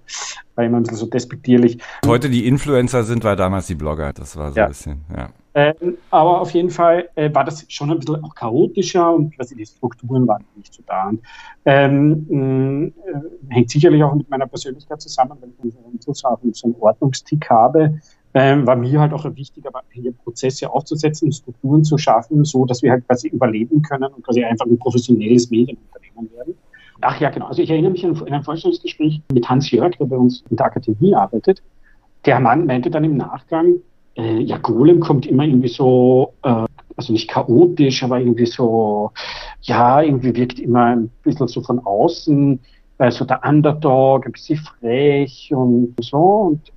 war 0.55 0.65
immer 0.65 0.77
ein 0.77 0.83
bisschen 0.83 0.97
so 0.97 1.05
despektierlich. 1.07 1.79
Heute 2.05 2.29
die 2.29 2.47
Influencer 2.47 3.03
sind, 3.03 3.23
war 3.23 3.35
damals 3.35 3.67
die 3.67 3.75
Blogger. 3.75 4.13
Das 4.13 4.37
war 4.37 4.51
so 4.51 4.57
ja. 4.57 4.65
ein 4.65 4.69
bisschen, 4.69 5.01
ja. 5.15 5.29
Ähm, 5.53 5.97
aber 6.09 6.39
auf 6.39 6.51
jeden 6.51 6.69
Fall 6.69 7.09
äh, 7.15 7.33
war 7.33 7.43
das 7.43 7.65
schon 7.67 7.91
ein 7.91 7.99
bisschen 7.99 8.23
auch 8.23 8.33
chaotischer 8.33 9.13
und 9.13 9.35
quasi 9.35 9.55
die 9.55 9.65
Strukturen 9.65 10.25
waren 10.27 10.45
nicht 10.55 10.73
so 10.73 10.81
da. 10.87 11.09
Und, 11.09 11.21
ähm, 11.65 12.93
äh, 13.05 13.53
hängt 13.53 13.69
sicherlich 13.69 14.01
auch 14.01 14.15
mit 14.15 14.29
meiner 14.29 14.47
Persönlichkeit 14.47 15.01
zusammen, 15.01 15.37
weil 15.41 15.49
ich 15.67 15.75
sozusagen 15.99 16.53
so 16.53 16.67
einen 16.67 16.75
Ordnungstick 16.79 17.49
habe. 17.49 17.99
Ähm, 18.33 18.65
war 18.65 18.77
mir 18.77 18.97
halt 18.97 19.11
auch 19.11 19.25
wichtig, 19.35 19.67
aber 19.67 19.81
hier 19.91 20.13
Prozesse 20.13 20.71
aufzusetzen, 20.71 21.33
Strukturen 21.33 21.83
zu 21.83 21.97
schaffen, 21.97 22.45
so 22.45 22.65
dass 22.65 22.81
wir 22.81 22.91
halt 22.91 23.05
quasi 23.05 23.27
überleben 23.27 23.81
können 23.81 24.05
und 24.05 24.23
quasi 24.23 24.41
einfach 24.45 24.65
ein 24.65 24.79
professionelles 24.79 25.51
Medienunternehmen 25.51 26.31
werden. 26.33 26.55
Ach 27.01 27.19
ja, 27.19 27.29
genau. 27.29 27.47
Also 27.47 27.61
ich 27.61 27.69
erinnere 27.69 27.91
mich 27.91 28.05
an 28.05 28.15
ein 28.31 28.43
Vorstellungsgespräch 28.43 29.21
mit 29.33 29.49
Hans 29.49 29.69
Jörg, 29.71 29.97
der 29.97 30.05
bei 30.05 30.15
uns 30.15 30.45
in 30.49 30.55
der 30.55 30.67
Akademie 30.67 31.13
arbeitet. 31.13 31.61
Der 32.25 32.39
Mann 32.39 32.67
meinte 32.67 32.89
dann 32.89 33.03
im 33.03 33.17
Nachgang, 33.17 33.81
äh, 34.15 34.39
ja, 34.39 34.57
Golem 34.57 34.99
kommt 34.99 35.25
immer 35.25 35.43
irgendwie 35.43 35.69
so, 35.69 36.33
äh, 36.43 36.65
also 36.95 37.13
nicht 37.13 37.29
chaotisch, 37.29 38.03
aber 38.03 38.19
irgendwie 38.19 38.45
so, 38.45 39.11
ja, 39.61 40.01
irgendwie 40.01 40.35
wirkt 40.35 40.59
immer 40.59 40.85
ein 40.85 41.09
bisschen 41.23 41.47
so 41.47 41.61
von 41.61 41.79
außen, 41.79 42.59
äh, 42.97 43.11
so 43.11 43.25
der 43.25 43.43
Underdog, 43.43 44.25
ein 44.25 44.31
bisschen 44.31 44.59
frech 44.59 45.51
und 45.53 45.95
so 46.01 46.17
und 46.17 46.71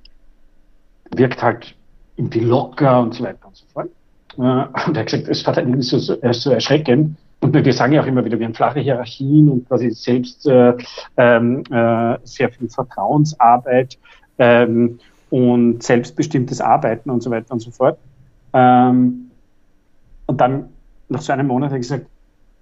wirkt 1.15 1.43
halt 1.43 1.75
irgendwie 2.17 2.39
locker 2.39 3.01
und 3.01 3.13
so 3.13 3.23
weiter 3.23 3.47
und 3.47 3.55
so 3.55 3.65
fort. 3.73 3.89
Äh, 4.37 4.41
und 4.87 4.95
er 4.95 5.01
hat 5.01 5.05
gesagt, 5.05 5.27
es 5.27 5.45
war 5.45 5.53
dann 5.53 5.65
irgendwie 5.65 5.83
so, 5.83 5.97
so, 5.99 6.15
so 6.31 6.51
erschreckend. 6.51 7.17
Und 7.41 7.53
wir 7.53 7.73
sagen 7.73 7.93
ja 7.93 8.01
auch 8.01 8.07
immer 8.07 8.25
wieder, 8.25 8.39
wir 8.39 8.47
haben 8.47 8.55
flache 8.55 8.79
Hierarchien 8.79 9.49
und 9.49 9.67
quasi 9.67 9.91
selbst 9.91 10.47
äh, 10.47 10.73
ähm, 11.17 11.63
äh, 11.69 12.17
sehr 12.23 12.49
viel 12.49 12.69
Vertrauensarbeit. 12.69 13.99
Ähm, 14.39 14.99
und 15.29 15.83
selbstbestimmtes 15.83 16.61
Arbeiten 16.61 17.09
und 17.09 17.21
so 17.21 17.31
weiter 17.31 17.51
und 17.51 17.59
so 17.59 17.71
fort. 17.71 17.97
Ähm, 18.53 19.31
und 20.27 20.41
dann 20.41 20.69
nach 21.09 21.21
so 21.21 21.33
einem 21.33 21.47
Monat 21.47 21.69
habe 21.69 21.79
ich 21.79 21.87
gesagt, 21.87 22.07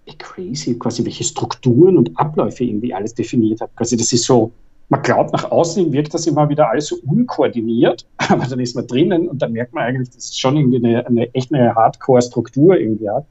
ey, 0.06 0.16
crazy, 0.18 0.78
quasi 0.78 1.06
welche 1.06 1.24
Strukturen 1.24 1.98
und 1.98 2.18
Abläufe 2.18 2.64
irgendwie 2.64 2.94
alles 2.94 3.14
definiert 3.14 3.62
hat. 3.62 3.76
Quasi 3.76 3.96
das 3.96 4.12
ist 4.12 4.26
so, 4.26 4.52
man 4.90 5.02
glaubt, 5.02 5.34
nach 5.34 5.50
außen 5.50 5.92
wirkt 5.92 6.14
das 6.14 6.28
immer 6.28 6.50
wieder 6.50 6.70
alles 6.70 6.88
so 6.88 6.98
unkoordiniert, 7.06 8.06
aber 8.18 8.46
dann 8.46 8.60
ist 8.60 8.76
man 8.76 8.88
drinnen 8.88 9.28
und 9.28 9.42
dann 9.42 9.54
merkt 9.54 9.74
man 9.74 9.84
eigentlich, 9.84 10.10
dass 10.10 10.26
es 10.26 10.38
schon 10.38 10.58
irgendwie 10.58 10.78
eine, 10.78 11.06
eine 11.06 11.34
echt 11.34 11.54
eine 11.54 11.74
Hardcore-Struktur 11.74 12.78
irgendwie 12.78 13.10
hat. 13.10 13.26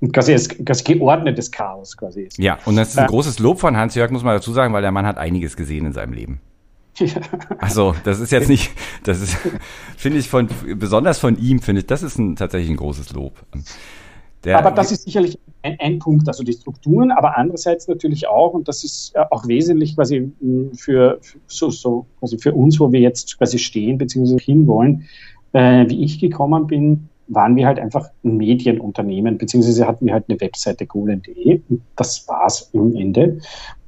Und 0.00 0.12
quasi 0.12 0.32
es, 0.32 0.48
quasi 0.48 0.84
geordnetes 0.84 1.50
Chaos 1.50 1.96
quasi 1.96 2.22
ist. 2.22 2.38
Ja, 2.38 2.58
und 2.66 2.76
das 2.76 2.90
ist 2.90 2.98
ein 2.98 3.04
äh, 3.04 3.08
großes 3.08 3.38
Lob 3.38 3.60
von 3.60 3.76
Hans-Jörg, 3.76 4.10
muss 4.10 4.24
man 4.24 4.34
dazu 4.34 4.52
sagen, 4.52 4.74
weil 4.74 4.82
der 4.82 4.92
Mann 4.92 5.06
hat 5.06 5.16
einiges 5.16 5.56
gesehen 5.56 5.86
in 5.86 5.92
seinem 5.92 6.12
Leben. 6.12 6.40
Also, 7.58 7.94
das 8.04 8.20
ist 8.20 8.32
jetzt 8.32 8.48
nicht, 8.48 8.70
das 9.02 9.20
ist, 9.20 9.36
finde 9.96 10.18
ich 10.18 10.28
von, 10.28 10.48
besonders 10.76 11.18
von 11.18 11.38
ihm, 11.38 11.60
finde 11.60 11.80
ich, 11.80 11.86
das 11.86 12.02
ist 12.02 12.18
ein, 12.18 12.36
tatsächlich 12.36 12.70
ein 12.70 12.76
großes 12.76 13.12
Lob. 13.12 13.34
Der, 14.44 14.58
aber 14.58 14.70
das 14.70 14.92
ist 14.92 15.04
sicherlich 15.04 15.38
ein, 15.62 15.78
ein, 15.80 15.98
Punkt, 15.98 16.28
also 16.28 16.44
die 16.44 16.52
Strukturen, 16.52 17.10
aber 17.10 17.38
andererseits 17.38 17.88
natürlich 17.88 18.28
auch, 18.28 18.52
und 18.52 18.68
das 18.68 18.84
ist 18.84 19.12
äh, 19.14 19.24
auch 19.30 19.48
wesentlich 19.48 19.96
quasi 19.96 20.32
für, 20.74 21.18
für 21.20 21.38
so, 21.46 21.70
so, 21.70 22.06
quasi 22.18 22.38
für 22.38 22.52
uns, 22.52 22.78
wo 22.78 22.92
wir 22.92 23.00
jetzt 23.00 23.38
quasi 23.38 23.58
stehen, 23.58 23.96
beziehungsweise 23.96 24.44
hinwollen, 24.44 25.08
äh, 25.54 25.88
wie 25.88 26.04
ich 26.04 26.20
gekommen 26.20 26.66
bin, 26.66 27.08
waren 27.28 27.56
wir 27.56 27.66
halt 27.66 27.78
einfach 27.78 28.08
ein 28.24 28.36
Medienunternehmen, 28.36 29.38
beziehungsweise 29.38 29.86
hatten 29.86 30.06
wir 30.06 30.14
halt 30.14 30.24
eine 30.28 30.40
Webseite 30.40 30.86
golem.de. 30.86 31.60
Das 31.96 32.26
war's 32.28 32.70
im 32.72 32.94
Ende. 32.96 33.38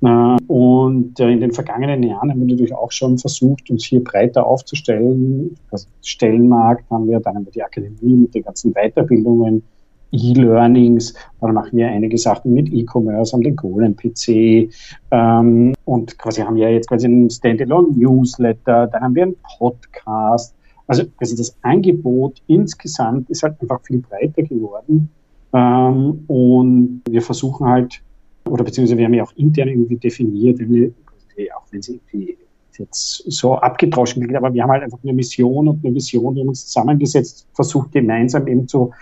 Äh, 0.03 0.37
und 0.47 1.19
in 1.19 1.41
den 1.41 1.53
vergangenen 1.53 2.03
Jahren 2.03 2.31
haben 2.31 2.41
wir 2.41 2.47
natürlich 2.47 2.75
auch 2.75 2.93
schon 2.93 3.19
versucht, 3.19 3.71
uns 3.71 3.85
hier 3.85 4.03
breiter 4.03 4.47
aufzustellen. 4.47 5.57
Also 5.71 5.89
Stellenmarkt 6.03 6.91
haben 6.91 7.09
wir, 7.09 7.21
dann 7.21 7.37
haben 7.37 7.45
wir 7.47 7.53
die 7.53 7.63
Akademie 7.63 8.15
mit 8.15 8.35
den 8.35 8.43
ganzen 8.43 8.73
Weiterbildungen, 8.73 9.63
E-Learnings, 10.13 11.15
dann 11.41 11.55
machen 11.55 11.77
wir 11.77 11.89
einige 11.89 12.17
Sachen 12.17 12.55
mit 12.55 12.73
E-Commerce, 12.73 13.33
haben 13.33 13.43
den 13.43 13.57
Golem-PC 13.57 14.71
ähm, 15.11 15.75
und 15.85 16.19
quasi 16.19 16.43
haben 16.43 16.57
wir 16.57 16.71
jetzt 16.71 16.89
quasi 16.89 17.07
einen 17.07 17.29
Standalone-Newsletter, 17.29 18.87
dann 18.87 19.03
haben 19.03 19.15
wir 19.15 19.25
einen 19.25 19.37
Podcast, 19.59 20.55
also 20.87 21.05
quasi 21.19 21.37
das 21.37 21.57
Angebot 21.63 22.41
insgesamt 22.47 23.29
ist 23.31 23.43
halt 23.43 23.61
einfach 23.61 23.81
viel 23.83 23.99
breiter 23.99 24.43
geworden. 24.43 25.09
Ähm, 25.53 26.25
und 26.27 27.03
wir 27.09 27.23
versuchen 27.23 27.67
halt, 27.67 28.01
oder 28.49 28.65
beziehungsweise 28.65 28.99
wir 28.99 29.07
haben 29.07 29.15
ja 29.15 29.25
auch 29.25 29.33
intern 29.37 29.69
irgendwie 29.69 29.97
definiert, 29.97 30.59
wir, 30.59 30.93
auch 31.57 31.67
wenn 31.71 31.83
sie 31.83 32.01
irgendwie 32.11 32.39
jetzt 32.79 33.25
so 33.31 33.55
abgedroschen 33.55 34.23
klingt, 34.23 34.37
aber 34.37 34.53
wir 34.53 34.63
haben 34.63 34.71
halt 34.71 34.83
einfach 34.83 34.99
eine 35.03 35.13
Mission 35.13 35.69
und 35.69 35.85
eine 35.85 35.95
Vision, 35.95 36.39
haben 36.39 36.49
uns 36.49 36.67
zusammengesetzt, 36.67 37.47
versucht 37.55 37.93
gemeinsam 37.93 38.47
eben 38.47 38.69
zu, 38.69 38.93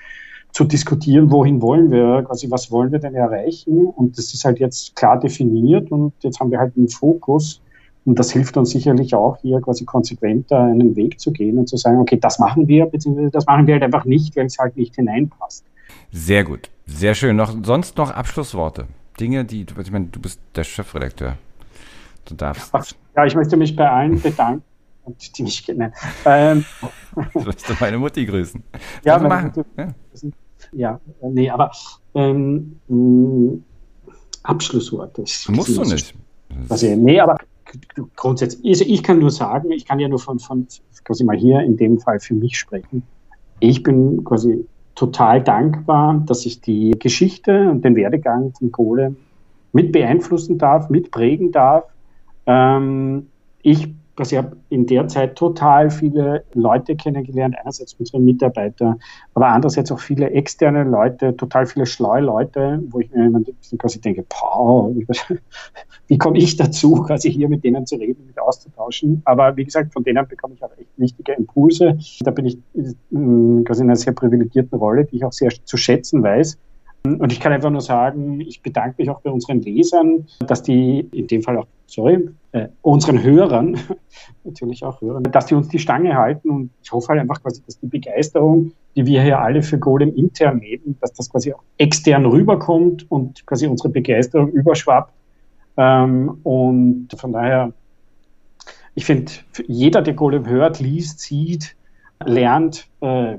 zu 0.52 0.64
diskutieren, 0.64 1.30
wohin 1.30 1.60
wollen 1.60 1.90
wir, 1.90 2.22
quasi 2.22 2.50
was 2.50 2.70
wollen 2.70 2.92
wir 2.92 3.00
denn 3.00 3.14
erreichen 3.14 3.86
und 3.86 4.16
das 4.16 4.32
ist 4.32 4.44
halt 4.44 4.60
jetzt 4.60 4.94
klar 4.94 5.18
definiert 5.18 5.90
und 5.90 6.12
jetzt 6.20 6.38
haben 6.38 6.50
wir 6.50 6.58
halt 6.58 6.76
einen 6.76 6.88
Fokus 6.88 7.60
und 8.04 8.18
das 8.18 8.32
hilft 8.32 8.56
uns 8.56 8.70
sicherlich 8.70 9.14
auch 9.14 9.38
hier 9.38 9.60
quasi 9.60 9.84
konsequenter 9.84 10.60
einen 10.60 10.94
Weg 10.96 11.20
zu 11.20 11.32
gehen 11.32 11.58
und 11.58 11.68
zu 11.68 11.76
sagen, 11.76 11.98
okay, 11.98 12.18
das 12.20 12.38
machen 12.38 12.68
wir, 12.68 12.86
beziehungsweise 12.86 13.30
das 13.30 13.46
machen 13.46 13.66
wir 13.66 13.74
halt 13.74 13.82
einfach 13.82 14.04
nicht, 14.04 14.36
weil 14.36 14.46
es 14.46 14.58
halt 14.58 14.76
nicht 14.76 14.94
hineinpasst. 14.94 15.64
Sehr 16.12 16.44
gut, 16.44 16.70
sehr 16.86 17.14
schön. 17.14 17.36
Noch, 17.36 17.54
sonst 17.62 17.96
noch 17.96 18.10
Abschlussworte. 18.10 18.86
Dinge, 19.18 19.44
die, 19.44 19.64
ich 19.80 19.90
meine, 19.90 20.06
du 20.06 20.20
bist 20.20 20.40
der 20.54 20.64
Chefredakteur. 20.64 21.36
Du 22.26 22.34
darfst. 22.34 22.72
Ja, 23.16 23.24
ich 23.24 23.34
möchte 23.34 23.56
mich 23.56 23.76
bei 23.76 23.88
allen 23.88 24.20
bedanken 24.20 24.64
und 25.04 25.38
die 25.38 25.42
mich 25.42 25.64
kennen. 25.64 25.92
Ähm, 26.24 26.64
du 27.32 27.40
möchtest 27.40 27.80
meine 27.80 27.98
Mutti 27.98 28.26
grüßen. 28.26 28.62
Ja, 29.04 29.18
machen. 29.18 29.52
Mutti, 29.54 29.70
ja. 29.78 30.30
ja, 30.72 31.00
nee, 31.22 31.48
aber 31.48 31.70
ähm, 32.14 32.80
Abschlussworte. 34.42 35.24
Musst 35.48 35.76
du 35.76 35.82
nicht. 35.82 36.14
Also, 36.68 36.94
nee, 36.94 37.20
aber 37.20 37.38
grundsätzlich, 38.16 38.66
also 38.66 38.84
ich 38.86 39.02
kann 39.02 39.18
nur 39.18 39.30
sagen, 39.30 39.70
ich 39.70 39.84
kann 39.84 40.00
ja 40.00 40.08
nur 40.08 40.18
von, 40.18 40.38
von 40.38 40.66
quasi 41.04 41.24
mal 41.24 41.36
hier 41.36 41.60
in 41.60 41.76
dem 41.76 41.98
Fall 41.98 42.20
für 42.20 42.34
mich 42.34 42.58
sprechen. 42.58 43.02
Ich 43.60 43.82
bin 43.82 44.24
quasi 44.24 44.66
total 44.94 45.42
dankbar, 45.42 46.22
dass 46.26 46.46
ich 46.46 46.60
die 46.60 46.92
Geschichte 46.98 47.70
und 47.70 47.84
den 47.84 47.96
Werdegang 47.96 48.52
von 48.52 48.70
Kohle 48.70 49.16
mit 49.72 49.92
beeinflussen 49.92 50.58
darf, 50.58 50.88
mit 50.88 51.10
prägen 51.10 51.50
darf. 51.52 51.84
Ähm, 52.46 53.26
ich 53.62 53.88
also 54.16 54.36
ich 54.36 54.42
habe 54.42 54.56
in 54.68 54.86
der 54.86 55.08
Zeit 55.08 55.36
total 55.36 55.90
viele 55.90 56.44
Leute 56.54 56.94
kennengelernt, 56.94 57.56
einerseits 57.58 57.94
unsere 57.94 58.20
Mitarbeiter, 58.20 58.98
aber 59.34 59.48
andererseits 59.48 59.90
auch 59.90 59.98
viele 59.98 60.30
externe 60.30 60.84
Leute, 60.84 61.36
total 61.36 61.66
viele 61.66 61.86
schlaue 61.86 62.20
Leute, 62.20 62.82
wo 62.90 63.00
ich 63.00 63.10
mir 63.12 63.32
quasi 63.78 64.00
denke, 64.00 64.24
boah, 64.28 64.90
wie 66.06 66.18
komme 66.18 66.38
ich 66.38 66.56
dazu, 66.56 67.02
quasi 67.02 67.32
hier 67.32 67.48
mit 67.48 67.64
denen 67.64 67.86
zu 67.86 67.96
reden, 67.96 68.26
mit 68.26 68.38
auszutauschen. 68.38 69.22
Aber 69.24 69.56
wie 69.56 69.64
gesagt, 69.64 69.92
von 69.92 70.04
denen 70.04 70.26
bekomme 70.28 70.54
ich 70.54 70.62
auch 70.62 70.76
echt 70.78 70.90
wichtige 70.96 71.32
Impulse. 71.32 71.98
Da 72.20 72.30
bin 72.30 72.46
ich 72.46 72.58
quasi 72.72 73.82
in 73.82 73.88
einer 73.88 73.96
sehr 73.96 74.12
privilegierten 74.12 74.78
Rolle, 74.78 75.04
die 75.06 75.16
ich 75.16 75.24
auch 75.24 75.32
sehr 75.32 75.50
zu 75.64 75.76
schätzen 75.76 76.22
weiß. 76.22 76.58
Und 77.06 77.32
ich 77.32 77.38
kann 77.40 77.52
einfach 77.52 77.68
nur 77.68 77.82
sagen, 77.82 78.40
ich 78.40 78.62
bedanke 78.62 78.94
mich 78.96 79.10
auch 79.10 79.20
bei 79.20 79.30
unseren 79.30 79.60
Lesern, 79.60 80.26
dass 80.38 80.62
die, 80.62 81.00
in 81.12 81.26
dem 81.26 81.42
Fall 81.42 81.58
auch, 81.58 81.66
sorry, 81.86 82.30
äh, 82.52 82.68
unseren 82.80 83.22
Hörern, 83.22 83.78
natürlich 84.44 84.82
auch 84.84 85.02
Hörern, 85.02 85.22
dass 85.24 85.44
die 85.44 85.54
uns 85.54 85.68
die 85.68 85.78
Stange 85.78 86.16
halten. 86.16 86.48
Und 86.48 86.70
ich 86.82 86.92
hoffe 86.92 87.08
halt 87.08 87.20
einfach 87.20 87.42
quasi, 87.42 87.60
dass 87.66 87.78
die 87.78 87.88
Begeisterung, 87.88 88.72
die 88.96 89.04
wir 89.04 89.22
hier 89.22 89.38
alle 89.38 89.62
für 89.62 89.78
Golem 89.78 90.14
intern 90.14 90.60
leben, 90.60 90.96
dass 91.02 91.12
das 91.12 91.28
quasi 91.28 91.52
auch 91.52 91.62
extern 91.76 92.24
rüberkommt 92.24 93.10
und 93.10 93.44
quasi 93.44 93.66
unsere 93.66 93.90
Begeisterung 93.90 94.50
überschwappt. 94.52 95.12
Ähm, 95.76 96.38
und 96.42 97.08
von 97.18 97.32
daher, 97.34 97.74
ich 98.94 99.04
finde, 99.04 99.30
jeder, 99.66 100.00
der 100.00 100.14
Golem 100.14 100.46
hört, 100.46 100.80
liest, 100.80 101.20
sieht, 101.20 101.76
lernt, 102.24 102.88
äh, 103.02 103.36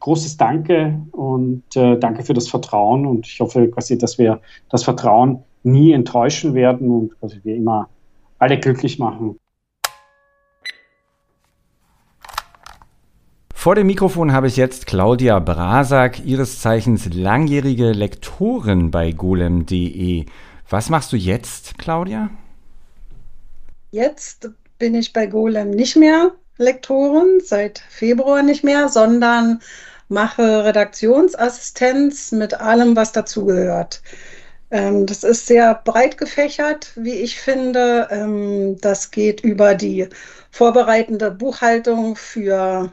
großes 0.00 0.36
Danke 0.36 1.00
und 1.12 1.62
äh, 1.76 1.98
danke 1.98 2.24
für 2.24 2.34
das 2.34 2.48
Vertrauen 2.48 3.06
und 3.06 3.26
ich 3.26 3.40
hoffe 3.40 3.68
quasi, 3.68 3.98
dass 3.98 4.18
wir 4.18 4.40
das 4.70 4.82
Vertrauen 4.82 5.44
nie 5.62 5.92
enttäuschen 5.92 6.54
werden 6.54 6.90
und 6.90 7.18
quasi 7.20 7.40
wir 7.44 7.54
immer 7.54 7.88
alle 8.38 8.58
glücklich 8.58 8.98
machen. 8.98 9.38
Vor 13.54 13.74
dem 13.74 13.88
Mikrofon 13.88 14.32
habe 14.32 14.46
ich 14.46 14.56
jetzt 14.56 14.86
Claudia 14.86 15.38
Brasak, 15.38 16.24
ihres 16.24 16.60
Zeichens 16.60 17.12
langjährige 17.12 17.92
Lektorin 17.92 18.90
bei 18.90 19.12
golem.de. 19.12 20.24
Was 20.70 20.88
machst 20.88 21.12
du 21.12 21.16
jetzt, 21.16 21.76
Claudia? 21.76 22.30
Jetzt 23.90 24.48
bin 24.78 24.94
ich 24.94 25.12
bei 25.12 25.26
Golem 25.26 25.72
nicht 25.72 25.94
mehr 25.94 26.32
Lektorin, 26.56 27.40
seit 27.44 27.80
Februar 27.90 28.42
nicht 28.42 28.64
mehr, 28.64 28.88
sondern 28.88 29.60
mache 30.10 30.64
Redaktionsassistenz 30.64 32.32
mit 32.32 32.54
allem, 32.60 32.96
was 32.96 33.12
dazugehört. 33.12 34.02
Ähm, 34.70 35.06
das 35.06 35.24
ist 35.24 35.46
sehr 35.46 35.74
breit 35.74 36.18
gefächert, 36.18 36.92
wie 36.96 37.14
ich 37.14 37.40
finde. 37.40 38.08
Ähm, 38.10 38.78
das 38.80 39.10
geht 39.10 39.40
über 39.42 39.74
die 39.74 40.08
vorbereitende 40.50 41.30
Buchhaltung 41.30 42.16
für 42.16 42.92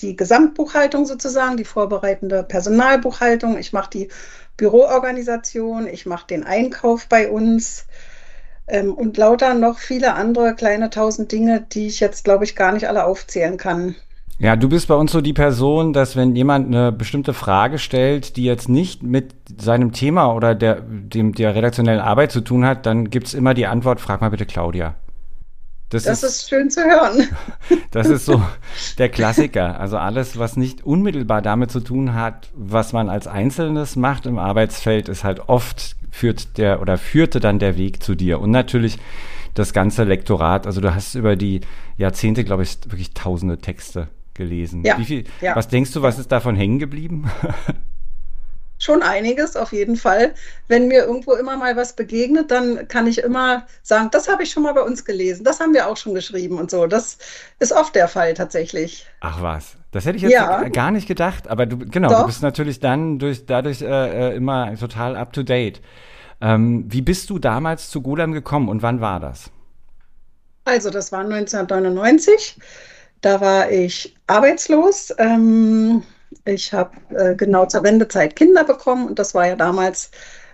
die 0.00 0.16
Gesamtbuchhaltung 0.16 1.06
sozusagen, 1.06 1.56
die 1.56 1.64
vorbereitende 1.64 2.42
Personalbuchhaltung. 2.42 3.58
Ich 3.58 3.72
mache 3.72 3.90
die 3.90 4.08
Büroorganisation, 4.56 5.86
ich 5.86 6.06
mache 6.06 6.26
den 6.28 6.44
Einkauf 6.44 7.06
bei 7.08 7.30
uns 7.30 7.86
ähm, 8.66 8.94
und 8.94 9.16
lauter 9.16 9.54
noch 9.54 9.78
viele 9.78 10.14
andere 10.14 10.54
kleine 10.54 10.90
tausend 10.90 11.32
Dinge, 11.32 11.60
die 11.60 11.86
ich 11.88 12.00
jetzt, 12.00 12.24
glaube 12.24 12.44
ich, 12.44 12.56
gar 12.56 12.72
nicht 12.72 12.88
alle 12.88 13.04
aufzählen 13.04 13.56
kann. 13.56 13.96
Ja, 14.38 14.56
du 14.56 14.68
bist 14.68 14.88
bei 14.88 14.94
uns 14.94 15.12
so 15.12 15.20
die 15.20 15.32
Person, 15.32 15.92
dass 15.92 16.16
wenn 16.16 16.34
jemand 16.34 16.66
eine 16.66 16.90
bestimmte 16.90 17.34
Frage 17.34 17.78
stellt, 17.78 18.36
die 18.36 18.44
jetzt 18.44 18.68
nicht 18.68 19.02
mit 19.02 19.32
seinem 19.60 19.92
Thema 19.92 20.34
oder 20.34 20.54
der, 20.54 20.80
dem, 20.80 21.32
der 21.34 21.54
redaktionellen 21.54 22.00
Arbeit 22.00 22.32
zu 22.32 22.40
tun 22.40 22.64
hat, 22.64 22.84
dann 22.84 23.10
gibt's 23.10 23.32
immer 23.32 23.54
die 23.54 23.66
Antwort, 23.66 24.00
frag 24.00 24.20
mal 24.20 24.30
bitte 24.30 24.46
Claudia. 24.46 24.96
Das, 25.90 26.02
das 26.02 26.24
ist, 26.24 26.30
ist, 26.30 26.48
schön 26.48 26.70
zu 26.70 26.82
hören. 26.82 27.28
Das 27.92 28.08
ist 28.08 28.26
so 28.26 28.42
der 28.98 29.08
Klassiker. 29.08 29.78
Also 29.78 29.98
alles, 29.98 30.36
was 30.36 30.56
nicht 30.56 30.82
unmittelbar 30.82 31.40
damit 31.40 31.70
zu 31.70 31.78
tun 31.78 32.14
hat, 32.14 32.48
was 32.56 32.92
man 32.92 33.08
als 33.08 33.28
Einzelnes 33.28 33.94
macht 33.94 34.26
im 34.26 34.38
Arbeitsfeld, 34.38 35.08
ist 35.08 35.22
halt 35.22 35.48
oft 35.48 35.94
führt 36.10 36.58
der 36.58 36.80
oder 36.80 36.98
führte 36.98 37.38
dann 37.38 37.60
der 37.60 37.76
Weg 37.76 38.02
zu 38.02 38.16
dir. 38.16 38.40
Und 38.40 38.50
natürlich 38.50 38.98
das 39.54 39.72
ganze 39.72 40.02
Lektorat. 40.02 40.66
Also 40.66 40.80
du 40.80 40.92
hast 40.92 41.14
über 41.14 41.36
die 41.36 41.60
Jahrzehnte, 41.96 42.42
glaube 42.42 42.64
ich, 42.64 42.78
wirklich 42.86 43.14
tausende 43.14 43.58
Texte 43.58 44.08
gelesen. 44.34 44.84
Ja, 44.84 44.98
viel, 44.98 45.24
ja. 45.40 45.56
Was 45.56 45.68
denkst 45.68 45.92
du, 45.92 46.02
was 46.02 46.18
ist 46.18 46.30
davon 46.30 46.56
hängen 46.56 46.78
geblieben? 46.78 47.30
Schon 48.78 49.02
einiges, 49.02 49.56
auf 49.56 49.72
jeden 49.72 49.96
Fall. 49.96 50.34
Wenn 50.68 50.88
mir 50.88 51.04
irgendwo 51.04 51.34
immer 51.34 51.56
mal 51.56 51.76
was 51.76 51.94
begegnet, 51.94 52.50
dann 52.50 52.88
kann 52.88 53.06
ich 53.06 53.18
immer 53.18 53.66
sagen, 53.82 54.08
das 54.10 54.28
habe 54.28 54.42
ich 54.42 54.50
schon 54.50 54.64
mal 54.64 54.74
bei 54.74 54.82
uns 54.82 55.04
gelesen, 55.04 55.44
das 55.44 55.60
haben 55.60 55.72
wir 55.72 55.88
auch 55.88 55.96
schon 55.96 56.12
geschrieben 56.12 56.58
und 56.58 56.70
so. 56.70 56.86
Das 56.86 57.16
ist 57.60 57.72
oft 57.72 57.94
der 57.94 58.08
Fall 58.08 58.34
tatsächlich. 58.34 59.06
Ach 59.20 59.40
was, 59.40 59.76
das 59.92 60.04
hätte 60.04 60.16
ich 60.16 60.22
jetzt 60.22 60.32
ja. 60.32 60.68
gar 60.68 60.90
nicht 60.90 61.06
gedacht, 61.06 61.48
aber 61.48 61.66
du, 61.66 61.78
genau, 61.78 62.10
Doch. 62.10 62.20
du 62.22 62.26
bist 62.26 62.42
natürlich 62.42 62.80
dann 62.80 63.18
durch, 63.20 63.46
dadurch 63.46 63.80
äh, 63.80 64.32
äh 64.32 64.36
immer 64.36 64.76
total 64.76 65.16
up 65.16 65.32
to 65.32 65.44
date. 65.44 65.80
Ähm, 66.40 66.84
wie 66.88 67.00
bist 67.00 67.30
du 67.30 67.38
damals 67.38 67.90
zu 67.90 68.02
Gulam 68.02 68.32
gekommen 68.32 68.68
und 68.68 68.82
wann 68.82 69.00
war 69.00 69.20
das? 69.20 69.50
Also, 70.64 70.90
das 70.90 71.12
war 71.12 71.20
1999. 71.20 72.58
Da 73.24 73.40
war 73.40 73.70
ich 73.70 74.14
arbeitslos. 74.26 75.10
Ähm, 75.16 76.02
ich 76.44 76.74
habe 76.74 76.92
äh, 77.14 77.34
genau 77.34 77.64
zur 77.64 77.82
Wendezeit 77.82 78.36
Kinder 78.36 78.64
bekommen 78.64 79.08
und 79.08 79.18
das 79.18 79.34
war 79.34 79.46
ja 79.46 79.56
damals 79.56 80.10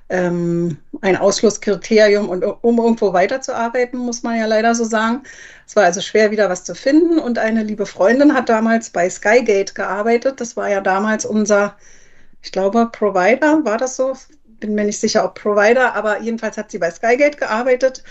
ähm, 0.09 0.77
ein 1.01 1.17
Ausschlusskriterium, 1.17 2.29
und, 2.29 2.45
um 2.45 2.79
irgendwo 2.79 3.13
weiterzuarbeiten, 3.13 3.99
muss 3.99 4.23
man 4.23 4.39
ja 4.39 4.47
leider 4.47 4.77
so 4.77 4.85
sagen. 4.85 5.25
Es 5.67 5.75
war 5.75 5.83
also 5.85 6.01
schwer, 6.01 6.31
wieder 6.31 6.49
was 6.49 6.63
zu 6.63 6.77
finden 6.77 7.19
und 7.19 7.39
eine 7.39 7.65
liebe 7.65 7.87
Freundin 7.87 8.35
hat 8.35 8.49
damals 8.49 8.91
bei 8.91 9.11
Skygate 9.11 9.75
gearbeitet. 9.75 10.41
Das 10.41 10.57
war 10.57 10.69
ja 10.71 10.81
damals 10.81 11.25
unser, 11.25 11.77
ich 12.41 12.53
glaube, 12.53 12.89
Provider, 12.93 13.65
war 13.65 13.79
das 13.79 13.97
so? 13.97 14.13
Bin 14.61 14.77
mir 14.77 14.85
nicht 14.85 15.01
sicher, 15.01 15.25
ob 15.25 15.35
Provider, 15.35 15.97
aber 15.97 16.21
jedenfalls 16.21 16.57
hat 16.57 16.71
sie 16.71 16.79
bei 16.79 16.93
Skygate 16.93 17.37
gearbeitet. 17.37 18.05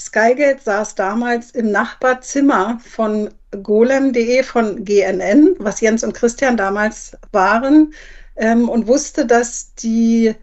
Skygate 0.00 0.62
saß 0.64 0.94
damals 0.94 1.50
im 1.50 1.70
Nachbarzimmer 1.70 2.80
von 2.82 3.28
golem.de 3.62 4.42
von 4.42 4.82
GNN, 4.82 5.56
was 5.58 5.82
Jens 5.82 6.02
und 6.02 6.14
Christian 6.14 6.56
damals 6.56 7.18
waren, 7.32 7.92
ähm, 8.36 8.70
und 8.70 8.86
wusste, 8.86 9.26
dass 9.26 9.74
die 9.74 10.34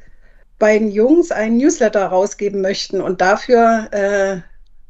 beiden 0.60 0.91
Jungs 0.91 1.32
einen 1.32 1.58
Newsletter 1.58 2.05
rausgeben 2.05 2.62
möchten 2.62 3.01
und 3.01 3.20
dafür 3.20 3.88
äh, 3.91 4.41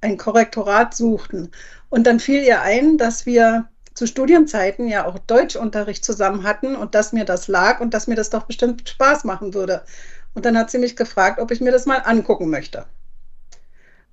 ein 0.01 0.17
Korrektorat 0.17 0.93
suchten. 0.93 1.49
Und 1.89 2.05
dann 2.05 2.19
fiel 2.19 2.43
ihr 2.43 2.61
ein, 2.61 2.97
dass 2.97 3.25
wir 3.25 3.69
zu 3.93 4.05
Studienzeiten 4.05 4.89
ja 4.89 5.05
auch 5.05 5.17
Deutschunterricht 5.17 6.03
zusammen 6.03 6.43
hatten 6.43 6.75
und 6.75 6.93
dass 6.93 7.13
mir 7.13 7.23
das 7.23 7.47
lag 7.47 7.79
und 7.79 7.93
dass 7.93 8.07
mir 8.07 8.15
das 8.15 8.29
doch 8.31 8.43
bestimmt 8.43 8.87
Spaß 8.87 9.23
machen 9.23 9.53
würde. 9.53 9.83
Und 10.33 10.45
dann 10.45 10.57
hat 10.57 10.69
sie 10.71 10.77
mich 10.77 10.97
gefragt, 10.97 11.39
ob 11.39 11.51
ich 11.51 11.61
mir 11.61 11.71
das 11.71 11.85
mal 11.85 11.99
angucken 11.99 12.49
möchte. 12.49 12.85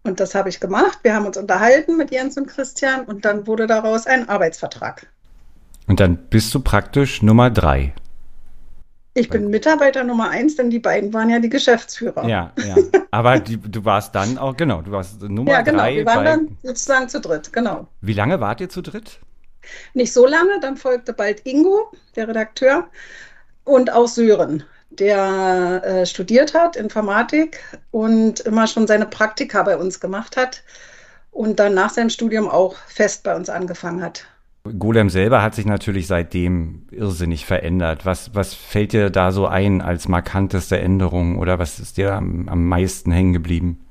Und 0.05 0.21
das 0.21 0.35
habe 0.35 0.51
ich 0.51 0.61
gemacht. 0.61 0.99
Wir 1.03 1.15
haben 1.15 1.27
uns 1.27 1.37
unterhalten 1.37 1.97
mit 1.97 2.11
Jens 2.11 2.37
und 2.37 2.47
Christian 2.47 3.05
und 3.07 3.25
dann 3.25 3.47
wurde 3.47 3.67
daraus 3.67 4.07
ein 4.07 4.29
Arbeitsvertrag. 4.29 5.07
Und 5.87 5.99
dann 5.99 6.17
bist 6.29 6.55
du 6.55 6.61
praktisch 6.61 7.23
Nummer 7.23 7.51
drei. 7.51 7.95
Ich 9.17 9.29
bin 9.29 9.49
Mitarbeiter 9.49 10.03
Nummer 10.03 10.31
eins, 10.31 10.57
denn 10.57 10.71
die 10.71 10.81
beiden 10.81 11.13
waren 11.15 11.31
ja 11.31 11.39
die 11.39 11.49
Geschäftsführer. 11.49 12.27
Ja, 12.29 12.53
ja. 12.57 12.75
Aber 13.13 13.39
die, 13.39 13.57
du 13.57 13.85
warst 13.85 14.15
dann 14.15 14.39
auch, 14.39 14.57
genau, 14.57 14.83
du 14.83 14.91
warst 14.91 15.23
Nummer 15.23 15.53
ja, 15.53 15.63
genau. 15.63 15.79
drei. 15.79 15.97
Wir 15.97 16.07
waren 16.07 16.25
dann 16.25 16.59
sozusagen 16.63 17.09
zu 17.09 17.21
dritt, 17.21 17.53
genau. 17.53 17.87
Wie 18.01 18.13
lange 18.13 18.41
wart 18.41 18.61
ihr 18.61 18.69
zu 18.69 18.83
dritt? 18.83 19.21
Nicht 19.95 20.13
so 20.13 20.27
lange, 20.27 20.59
dann 20.61 20.77
folgte 20.77 21.13
bald 21.13 21.47
Ingo, 21.47 21.93
der 22.17 22.29
Redakteur, 22.29 22.89
und 23.63 23.93
auch 23.93 24.09
Sören, 24.09 24.65
der 24.99 25.83
äh, 25.85 26.07
studiert 26.07 26.55
hat, 26.55 26.77
Informatik, 26.77 27.61
und 27.91 28.41
immer 28.41 28.67
schon 28.67 28.87
seine 28.87 29.07
Praktika 29.07 29.63
bei 29.63 29.77
uns 29.77 30.01
gemacht 30.01 30.37
hat 30.37 30.63
und 31.31 31.59
dann 31.59 31.75
nach 31.75 31.91
seinem 31.91 32.11
Studium 32.11 32.49
auch 32.49 32.77
fest 32.87 33.23
bei 33.23 33.35
uns 33.35 33.49
angefangen 33.49 34.03
hat. 34.03 34.27
Golem 34.79 35.11
selber 35.11 35.43
hat 35.43 35.55
sich 35.55 35.67
natürlich 35.67 36.07
seitdem 36.07 36.87
irrsinnig 36.91 37.45
verändert. 37.45 38.07
Was, 38.07 38.35
was 38.35 38.55
fällt 38.55 38.93
dir 38.93 39.11
da 39.11 39.31
so 39.31 39.47
ein 39.47 39.83
als 39.83 40.09
markanteste 40.09 40.79
Änderung 40.79 41.39
oder 41.39 41.59
was 41.59 41.79
ist 41.79 41.99
dir 41.99 42.15
am, 42.15 42.49
am 42.49 42.67
meisten 42.67 43.13
hängen 43.13 43.35
geblieben? 43.35 43.85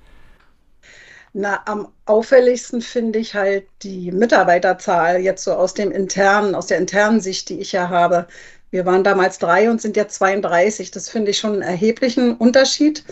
Na, 1.33 1.61
am 1.65 1.87
auffälligsten 2.05 2.81
finde 2.81 3.19
ich 3.19 3.35
halt 3.35 3.65
die 3.83 4.11
Mitarbeiterzahl 4.11 5.19
jetzt 5.19 5.43
so 5.43 5.53
aus 5.53 5.73
dem 5.73 5.91
internen, 5.91 6.55
aus 6.55 6.67
der 6.67 6.77
internen 6.77 7.21
Sicht, 7.21 7.49
die 7.49 7.59
ich 7.59 7.71
ja 7.71 7.89
habe. 7.89 8.27
Wir 8.73 8.87
waren 8.87 9.03
damals 9.03 9.37
drei 9.37 9.69
und 9.69 9.79
sind 9.79 9.95
jetzt 9.95 10.15
32. 10.15 10.89
Das 10.89 11.07
finde 11.07 11.29
ich 11.29 11.37
schon 11.37 11.53
einen 11.53 11.61
erheblichen 11.61 12.35
Unterschied. 12.35 13.03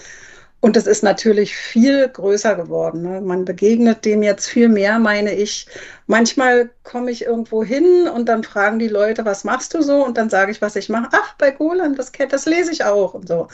Und 0.60 0.76
es 0.76 0.88
ist 0.88 1.04
natürlich 1.04 1.56
viel 1.56 2.10
größer 2.10 2.56
geworden. 2.56 3.04
Ne? 3.04 3.22
Man 3.22 3.46
begegnet 3.46 4.04
dem 4.04 4.24
jetzt 4.24 4.50
viel 4.50 4.70
mehr, 4.70 4.98
meine 4.98 5.36
ich. 5.36 5.68
Manchmal 6.08 6.72
komme 6.82 7.12
ich 7.12 7.26
irgendwo 7.26 7.64
hin 7.64 8.08
und 8.08 8.26
dann 8.28 8.44
fragen 8.44 8.80
die 8.80 8.88
Leute, 8.88 9.24
was 9.24 9.44
machst 9.44 9.76
du 9.76 9.84
so? 9.84 10.04
Und 10.04 10.18
dann 10.18 10.32
sage 10.32 10.52
ich, 10.52 10.64
was 10.64 10.76
ich 10.76 10.90
mache. 10.90 11.10
Ach, 11.12 11.36
bei 11.38 11.52
Golan, 11.52 11.94
das, 11.94 12.12
das 12.30 12.48
lese 12.48 12.72
ich 12.72 12.84
auch 12.84 13.14
und 13.14 13.28
so. 13.28 13.48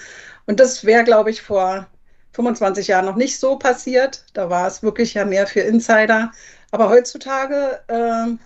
Und 0.46 0.62
das 0.62 0.86
wäre, 0.86 1.04
glaube 1.04 1.30
ich, 1.30 1.42
vor 1.42 1.88
25 2.32 2.88
Jahren 2.88 3.06
noch 3.06 3.18
nicht 3.18 3.38
so 3.38 3.58
passiert. 3.58 4.24
Da 4.34 4.50
war 4.50 4.66
es 4.68 4.82
wirklich 4.82 5.14
ja 5.14 5.26
mehr 5.26 5.46
für 5.46 5.60
Insider. 5.60 6.32
Aber 6.72 6.88
heutzutage 6.88 7.82
äh, 7.90 8.38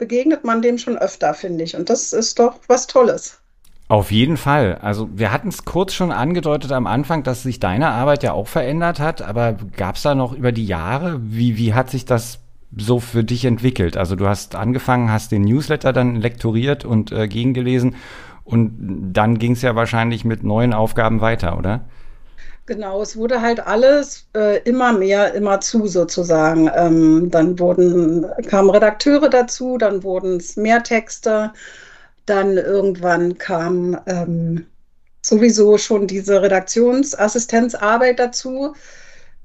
begegnet 0.00 0.42
man 0.42 0.62
dem 0.62 0.78
schon 0.78 0.98
öfter, 0.98 1.34
finde 1.34 1.62
ich. 1.62 1.76
Und 1.76 1.88
das 1.88 2.12
ist 2.12 2.40
doch 2.40 2.56
was 2.66 2.88
Tolles. 2.88 3.38
Auf 3.86 4.10
jeden 4.10 4.36
Fall. 4.36 4.78
Also 4.82 5.08
wir 5.14 5.32
hatten 5.32 5.48
es 5.48 5.64
kurz 5.64 5.92
schon 5.92 6.10
angedeutet 6.10 6.72
am 6.72 6.86
Anfang, 6.86 7.22
dass 7.22 7.42
sich 7.42 7.60
deine 7.60 7.88
Arbeit 7.88 8.22
ja 8.22 8.32
auch 8.32 8.48
verändert 8.48 8.98
hat, 9.00 9.20
aber 9.20 9.56
gab 9.76 9.96
es 9.96 10.02
da 10.02 10.14
noch 10.14 10.32
über 10.32 10.52
die 10.52 10.66
Jahre, 10.66 11.20
wie, 11.22 11.56
wie 11.56 11.74
hat 11.74 11.90
sich 11.90 12.04
das 12.04 12.38
so 12.76 13.00
für 13.00 13.24
dich 13.24 13.44
entwickelt? 13.44 13.96
Also 13.96 14.14
du 14.14 14.28
hast 14.28 14.54
angefangen, 14.54 15.10
hast 15.10 15.32
den 15.32 15.42
Newsletter 15.42 15.92
dann 15.92 16.16
lektoriert 16.16 16.84
und 16.84 17.10
äh, 17.10 17.26
gegengelesen 17.26 17.96
und 18.44 19.12
dann 19.12 19.38
ging 19.38 19.52
es 19.52 19.62
ja 19.62 19.74
wahrscheinlich 19.74 20.24
mit 20.24 20.44
neuen 20.44 20.72
Aufgaben 20.72 21.20
weiter, 21.20 21.58
oder? 21.58 21.82
Genau, 22.66 23.02
es 23.02 23.16
wurde 23.16 23.40
halt 23.40 23.60
alles 23.66 24.28
äh, 24.36 24.62
immer 24.62 24.92
mehr, 24.92 25.34
immer 25.34 25.60
zu 25.60 25.86
sozusagen. 25.86 26.70
Ähm, 26.74 27.30
dann 27.30 27.58
wurden, 27.58 28.26
kamen 28.46 28.70
Redakteure 28.70 29.28
dazu, 29.28 29.76
dann 29.76 30.02
wurden 30.04 30.36
es 30.36 30.56
mehr 30.56 30.82
Texte 30.82 31.52
dann 32.30 32.56
irgendwann 32.56 33.38
kam 33.38 34.00
ähm, 34.06 34.66
sowieso 35.22 35.78
schon 35.78 36.06
diese 36.06 36.40
Redaktionsassistenzarbeit 36.42 38.18
dazu, 38.20 38.74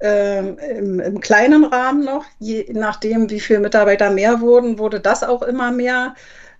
ähm, 0.00 0.58
im, 0.58 1.00
im, 1.00 1.20
kleinen 1.20 1.64
Rahmen 1.64 2.04
noch. 2.04 2.24
Je 2.38 2.66
nachdem, 2.72 3.28
wie 3.30 3.40
viele 3.40 3.60
Mitarbeiter 3.60 4.10
mehr 4.10 4.40
wurden, 4.40 4.78
wurde 4.78 5.00
das 5.00 5.22
auch 5.24 5.42
immer 5.42 5.72
mehr. 5.72 6.14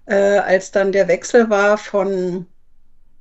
Äh, 0.06 0.38
als 0.38 0.72
dann 0.72 0.92
der 0.92 1.08
Wechsel 1.08 1.50
war 1.50 1.78
von 1.78 2.46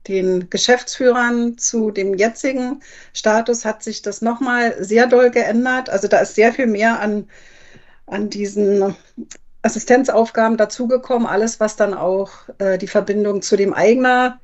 den 0.08 0.50
Geschäftsführern 0.50 1.58
zu 1.58 1.92
dem 1.92 2.16
jetzigen 2.16 2.82
Status, 3.14 3.66
hat 3.66 3.84
sich 3.84 4.02
das 4.02 4.22
nochmal 4.22 4.76
sehr 4.84 5.08
doll 5.08 5.32
geändert. 5.32 5.90
Also 5.90 6.08
da 6.08 6.20
ist 6.20 6.36
sehr 6.36 6.54
viel 6.54 6.68
mehr 6.68 7.00
an, 7.00 7.30
an 8.08 8.30
diesen 8.30 8.96
Assistenzaufgaben 9.62 10.58
dazugekommen, 10.58 11.28
alles, 11.28 11.60
was 11.60 11.76
dann 11.76 11.94
auch 11.94 12.32
äh, 12.60 12.78
die 12.78 12.88
Verbindung 12.88 13.42
zu 13.42 13.56
dem 13.58 13.74
Eigner 13.74 14.40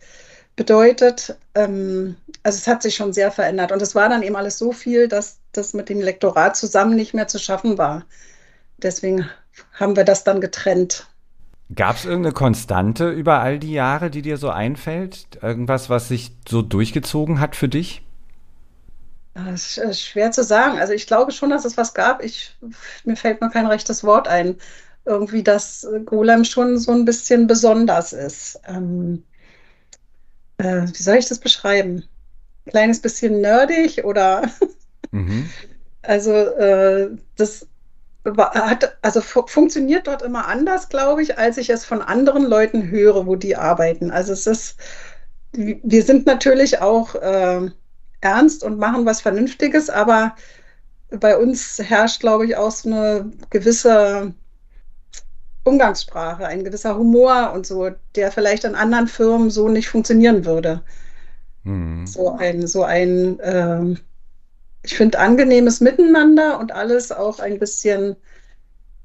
bedeutet. 0.56 1.36
Ähm, 1.54 2.16
also 2.44 2.58
es 2.58 2.68
hat 2.68 2.82
sich 2.82 2.96
schon 2.96 3.14
sehr 3.14 3.32
verändert. 3.32 3.72
Und 3.72 3.82
es 3.82 3.96
war 3.96 4.10
dann 4.10 4.24
eben 4.24 4.36
alles 4.36 4.58
so 4.58 4.72
viel, 4.72 5.08
dass 5.08 5.40
das 5.52 5.74
mit 5.74 5.90
dem 5.90 6.02
Lektorat 6.02 6.58
zusammen 6.58 6.96
nicht 6.96 7.14
mehr 7.14 7.28
zu 7.28 7.40
schaffen 7.40 7.78
war. 7.78 8.06
Deswegen 8.78 9.30
haben 9.74 9.96
wir 9.96 10.06
das 10.06 10.24
dann 10.24 10.42
getrennt. 10.42 11.08
Gab 11.76 11.96
es 11.96 12.06
irgendeine 12.06 12.34
Konstante 12.34 13.10
über 13.10 13.40
all 13.40 13.60
die 13.60 13.72
Jahre, 13.72 14.10
die 14.10 14.22
dir 14.22 14.38
so 14.38 14.50
einfällt? 14.50 15.40
Irgendwas, 15.42 15.90
was 15.90 16.08
sich 16.08 16.32
so 16.48 16.62
durchgezogen 16.62 17.40
hat 17.40 17.56
für 17.56 17.70
dich? 17.70 18.04
Das 19.34 19.78
ist 19.78 20.02
schwer 20.02 20.32
zu 20.32 20.44
sagen. 20.44 20.80
Also 20.80 20.94
ich 20.94 21.08
glaube 21.08 21.32
schon, 21.32 21.50
dass 21.50 21.64
es 21.64 21.78
was 21.78 21.94
gab. 21.94 22.24
Ich, 22.24 22.58
mir 23.06 23.16
fällt 23.16 23.40
nur 23.40 23.50
kein 23.50 23.66
rechtes 23.66 24.04
Wort 24.04 24.28
ein 24.28 24.58
irgendwie, 25.06 25.44
dass 25.44 25.88
Golem 26.06 26.44
schon 26.46 26.78
so 26.78 26.92
ein 26.92 27.06
bisschen 27.06 27.48
besonders 27.48 28.14
ist. 28.14 28.60
Ähm, 28.68 29.24
äh, 30.58 30.84
wie 30.84 31.04
soll 31.04 31.18
ich 31.18 31.28
das 31.28 31.40
beschreiben? 31.40 32.04
Kleines 32.68 33.02
bisschen 33.02 33.42
nerdig 33.42 34.04
oder 34.04 34.50
mhm. 35.12 35.50
also 36.04 36.32
äh, 36.32 37.10
das 37.36 37.68
hat, 38.26 38.98
also 39.02 39.22
fu 39.22 39.46
funktioniert 39.48 40.08
dort 40.08 40.22
immer 40.22 40.48
anders, 40.48 40.90
glaube 40.90 41.22
ich, 41.24 41.38
als 41.38 41.58
ich 41.58 41.70
es 41.70 41.86
von 41.86 42.02
anderen 42.02 42.46
Leuten 42.46 42.90
höre, 42.90 43.26
wo 43.26 43.36
die 43.36 43.56
arbeiten. 43.56 44.12
Also 44.12 44.34
es 44.34 44.48
ist, 44.48 44.78
wir 45.54 46.04
sind 46.04 46.26
natürlich 46.26 46.82
auch 46.82 47.16
äh, 47.16 47.70
ernst 48.22 48.64
und 48.64 48.78
machen 48.78 49.06
was 49.06 49.22
Vernünftiges, 49.22 49.90
aber 49.90 50.36
bei 51.10 51.38
uns 51.38 51.80
herrscht, 51.80 52.22
glaube 52.22 52.46
ich, 52.46 52.56
auch 52.56 52.72
so 52.72 52.90
eine 52.90 53.32
gewisse 53.50 54.34
Umgangssprache, 55.64 56.48
ein 56.48 56.64
gewisser 56.64 56.98
Humor 56.98 57.52
und 57.54 57.66
so, 57.66 57.90
der 58.16 58.32
vielleicht 58.32 58.66
an 58.66 58.76
anderen 58.76 59.08
Firmen 59.08 59.50
so 59.50 59.68
nicht 59.68 59.90
funktionieren 59.90 60.46
würde. 60.46 60.82
Mhm. 61.64 62.08
So 62.08 62.36
ein, 62.36 62.66
so 62.66 62.84
ein, 62.84 63.40
äh, 63.40 63.96
ich 64.84 64.96
finde, 64.96 65.20
angenehmes 65.20 65.82
Miteinander 65.82 66.60
und 66.60 66.72
alles 66.72 67.12
auch 67.12 67.40
ein 67.40 67.60
bisschen, 67.60 68.16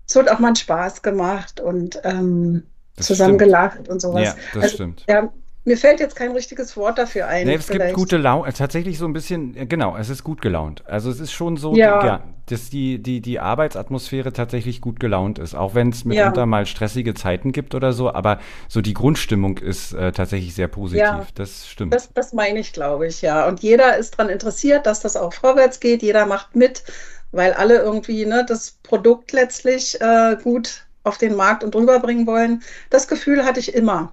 es 0.06 0.14
wird 0.14 0.30
auch 0.30 0.38
mal 0.38 0.56
Spaß 0.56 1.02
gemacht 1.02 1.60
und 1.60 2.00
ähm, 2.04 2.64
zusammen 2.96 3.34
stimmt. 3.34 3.38
gelacht 3.38 3.88
und 3.88 4.00
sowas. 4.00 4.24
Ja, 4.24 4.34
das 4.54 4.62
also, 4.62 4.74
stimmt. 4.74 5.04
Ja, 5.08 5.32
mir 5.66 5.76
fällt 5.76 6.00
jetzt 6.00 6.14
kein 6.14 6.30
richtiges 6.30 6.76
Wort 6.76 6.96
dafür 6.96 7.26
ein. 7.26 7.46
Nee, 7.46 7.54
es 7.54 7.66
vielleicht. 7.66 7.86
gibt 7.86 7.96
gute 7.96 8.16
Laune, 8.16 8.52
tatsächlich 8.52 8.98
so 8.98 9.04
ein 9.04 9.12
bisschen, 9.12 9.68
genau, 9.68 9.96
es 9.96 10.08
ist 10.08 10.22
gut 10.22 10.40
gelaunt. 10.40 10.84
Also 10.86 11.10
es 11.10 11.18
ist 11.18 11.32
schon 11.32 11.56
so, 11.56 11.74
ja. 11.74 12.04
ja 12.06 12.22
dass 12.46 12.70
die, 12.70 13.02
die, 13.02 13.20
die 13.20 13.40
Arbeitsatmosphäre 13.40 14.32
tatsächlich 14.32 14.80
gut 14.80 15.00
gelaunt 15.00 15.40
ist, 15.40 15.56
auch 15.56 15.74
wenn 15.74 15.88
es 15.88 16.04
mitunter 16.04 16.42
ja. 16.42 16.46
mal 16.46 16.64
stressige 16.64 17.12
Zeiten 17.14 17.50
gibt 17.50 17.74
oder 17.74 17.92
so, 17.92 18.12
aber 18.12 18.38
so 18.68 18.80
die 18.80 18.94
Grundstimmung 18.94 19.58
ist 19.58 19.92
äh, 19.94 20.12
tatsächlich 20.12 20.54
sehr 20.54 20.68
positiv. 20.68 21.02
Ja, 21.02 21.26
das 21.34 21.66
stimmt. 21.66 21.92
Das, 21.92 22.12
das 22.14 22.32
meine 22.32 22.60
ich, 22.60 22.72
glaube 22.72 23.08
ich, 23.08 23.20
ja. 23.20 23.48
Und 23.48 23.60
jeder 23.60 23.96
ist 23.96 24.16
daran 24.16 24.30
interessiert, 24.30 24.86
dass 24.86 25.00
das 25.00 25.16
auch 25.16 25.32
vorwärts 25.32 25.80
geht, 25.80 26.02
jeder 26.02 26.26
macht 26.26 26.54
mit, 26.54 26.84
weil 27.32 27.52
alle 27.52 27.78
irgendwie 27.78 28.24
ne, 28.24 28.46
das 28.48 28.78
Produkt 28.84 29.32
letztlich 29.32 30.00
äh, 30.00 30.36
gut 30.40 30.86
auf 31.02 31.18
den 31.18 31.34
Markt 31.34 31.64
und 31.64 31.74
rüberbringen 31.74 32.28
wollen. 32.28 32.62
Das 32.90 33.08
Gefühl 33.08 33.44
hatte 33.44 33.58
ich 33.58 33.74
immer 33.74 34.12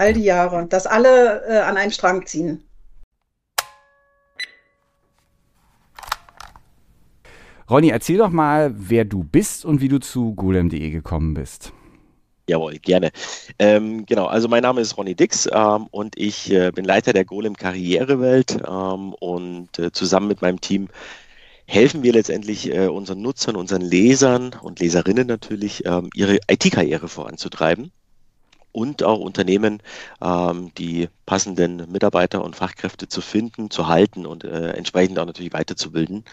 all 0.00 0.14
die 0.14 0.24
Jahre, 0.24 0.66
dass 0.66 0.86
alle 0.86 1.46
äh, 1.46 1.58
an 1.58 1.76
einem 1.76 1.90
Strang 1.90 2.26
ziehen. 2.26 2.64
Ronny, 7.68 7.90
erzähl 7.90 8.18
doch 8.18 8.30
mal, 8.30 8.72
wer 8.74 9.04
du 9.04 9.22
bist 9.22 9.64
und 9.64 9.80
wie 9.80 9.88
du 9.88 10.00
zu 10.00 10.34
golem.de 10.34 10.90
gekommen 10.90 11.34
bist. 11.34 11.72
Jawohl, 12.48 12.78
gerne. 12.78 13.10
Ähm, 13.60 14.06
genau, 14.06 14.26
also 14.26 14.48
mein 14.48 14.62
Name 14.62 14.80
ist 14.80 14.96
Ronny 14.96 15.14
Dix 15.14 15.48
ähm, 15.52 15.86
und 15.92 16.18
ich 16.18 16.50
äh, 16.50 16.72
bin 16.72 16.84
Leiter 16.84 17.12
der 17.12 17.24
Golem 17.24 17.54
Karrierewelt 17.54 18.58
ähm, 18.66 19.14
und 19.20 19.78
äh, 19.78 19.92
zusammen 19.92 20.26
mit 20.26 20.42
meinem 20.42 20.60
Team 20.60 20.88
helfen 21.66 22.02
wir 22.02 22.12
letztendlich 22.12 22.74
äh, 22.74 22.88
unseren 22.88 23.22
Nutzern, 23.22 23.54
unseren 23.54 23.82
Lesern 23.82 24.56
und 24.62 24.80
Leserinnen 24.80 25.28
natürlich, 25.28 25.84
ähm, 25.86 26.10
ihre 26.14 26.38
IT-Karriere 26.48 27.06
voranzutreiben 27.06 27.92
und 28.72 29.02
auch 29.02 29.18
Unternehmen 29.18 29.82
ähm, 30.22 30.72
die 30.76 31.08
passenden 31.26 31.90
Mitarbeiter 31.90 32.44
und 32.44 32.56
Fachkräfte 32.56 33.08
zu 33.08 33.20
finden, 33.20 33.70
zu 33.70 33.88
halten 33.88 34.26
und 34.26 34.44
äh, 34.44 34.70
entsprechend 34.70 35.18
auch 35.18 35.26
natürlich 35.26 35.52
weiterzubilden. 35.52 36.24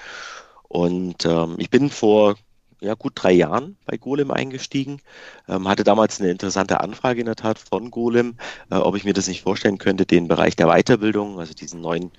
Und 0.67 1.25
ähm, 1.25 1.55
ich 1.57 1.69
bin 1.69 1.89
vor 1.89 2.35
ja, 2.79 2.93
gut 2.93 3.13
drei 3.15 3.31
Jahren 3.31 3.77
bei 3.85 3.97
Golem 3.97 4.31
eingestiegen, 4.31 5.01
ähm, 5.47 5.67
hatte 5.67 5.83
damals 5.83 6.19
eine 6.19 6.29
interessante 6.29 6.81
Anfrage 6.81 7.19
in 7.19 7.25
der 7.25 7.35
Tat 7.35 7.57
von 7.59 7.91
Golem, 7.91 8.38
äh, 8.69 8.75
ob 8.75 8.95
ich 8.95 9.03
mir 9.03 9.13
das 9.13 9.27
nicht 9.27 9.41
vorstellen 9.41 9.77
könnte, 9.77 10.05
den 10.05 10.27
Bereich 10.27 10.55
der 10.55 10.67
Weiterbildung, 10.67 11.39
also 11.39 11.53
diesen 11.53 11.81
neuen 11.81 12.11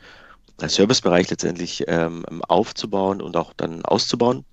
äh, 0.60 0.68
Servicebereich 0.68 1.30
letztendlich 1.30 1.84
ähm, 1.86 2.24
aufzubauen 2.48 3.22
und 3.22 3.36
auch 3.36 3.52
dann 3.56 3.84
auszubauen. 3.84 4.44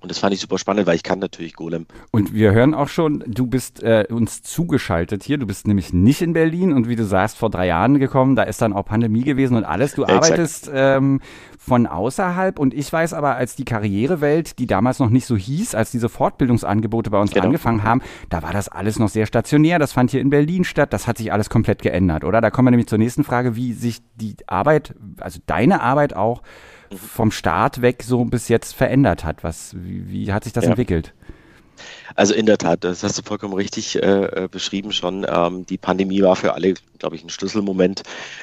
Und 0.00 0.10
das 0.10 0.18
fand 0.18 0.32
ich 0.32 0.40
super 0.40 0.56
spannend, 0.56 0.86
weil 0.86 0.96
ich 0.96 1.02
kann 1.02 1.18
natürlich 1.18 1.52
Golem. 1.54 1.86
Und 2.10 2.32
wir 2.32 2.52
hören 2.52 2.72
auch 2.72 2.88
schon, 2.88 3.22
du 3.26 3.46
bist 3.46 3.82
äh, 3.82 4.06
uns 4.08 4.42
zugeschaltet 4.42 5.22
hier. 5.22 5.36
Du 5.36 5.46
bist 5.46 5.68
nämlich 5.68 5.92
nicht 5.92 6.22
in 6.22 6.32
Berlin 6.32 6.72
und 6.72 6.88
wie 6.88 6.96
du 6.96 7.04
sagst, 7.04 7.36
vor 7.36 7.50
drei 7.50 7.66
Jahren 7.66 7.98
gekommen. 7.98 8.34
Da 8.34 8.44
ist 8.44 8.62
dann 8.62 8.72
auch 8.72 8.86
Pandemie 8.86 9.24
gewesen 9.24 9.58
und 9.58 9.64
alles. 9.64 9.94
Du 9.94 10.04
Exakt. 10.04 10.24
arbeitest 10.24 10.70
ähm, 10.72 11.20
von 11.58 11.86
außerhalb 11.86 12.58
und 12.58 12.72
ich 12.72 12.90
weiß 12.90 13.12
aber, 13.12 13.36
als 13.36 13.56
die 13.56 13.66
Karrierewelt, 13.66 14.58
die 14.58 14.66
damals 14.66 15.00
noch 15.00 15.10
nicht 15.10 15.26
so 15.26 15.36
hieß, 15.36 15.74
als 15.74 15.90
diese 15.90 16.08
Fortbildungsangebote 16.08 17.10
bei 17.10 17.20
uns 17.20 17.32
genau. 17.32 17.44
angefangen 17.44 17.84
haben, 17.84 18.00
da 18.30 18.42
war 18.42 18.54
das 18.54 18.68
alles 18.70 18.98
noch 18.98 19.10
sehr 19.10 19.26
stationär. 19.26 19.78
Das 19.78 19.92
fand 19.92 20.10
hier 20.12 20.22
in 20.22 20.30
Berlin 20.30 20.64
statt. 20.64 20.94
Das 20.94 21.06
hat 21.06 21.18
sich 21.18 21.30
alles 21.30 21.50
komplett 21.50 21.82
geändert, 21.82 22.24
oder? 22.24 22.40
Da 22.40 22.50
kommen 22.50 22.68
wir 22.68 22.70
nämlich 22.70 22.88
zur 22.88 22.98
nächsten 22.98 23.22
Frage, 23.22 23.54
wie 23.54 23.74
sich 23.74 24.00
die 24.14 24.34
Arbeit, 24.46 24.94
also 25.20 25.40
deine 25.44 25.82
Arbeit 25.82 26.16
auch 26.16 26.40
vom 26.94 27.30
Start 27.30 27.82
weg 27.82 28.02
so 28.02 28.24
bis 28.24 28.48
jetzt 28.48 28.74
verändert 28.74 29.24
hat. 29.24 29.44
Was, 29.44 29.74
wie, 29.76 30.08
wie 30.08 30.32
hat 30.32 30.44
sich 30.44 30.52
das 30.52 30.64
ja. 30.64 30.70
entwickelt? 30.70 31.14
Also 32.14 32.34
in 32.34 32.46
der 32.46 32.58
Tat, 32.58 32.84
das 32.84 33.02
hast 33.02 33.18
du 33.18 33.22
vollkommen 33.22 33.54
richtig 33.54 33.96
äh, 33.96 34.44
äh, 34.44 34.48
beschrieben 34.50 34.92
schon. 34.92 35.26
Ähm, 35.28 35.66
die 35.66 35.78
Pandemie 35.78 36.22
war 36.22 36.36
für 36.36 36.54
alle, 36.54 36.74
glaube 36.98 37.16
ich, 37.16 37.24
ein 37.24 37.30
Schlüsselmoment 37.30 38.02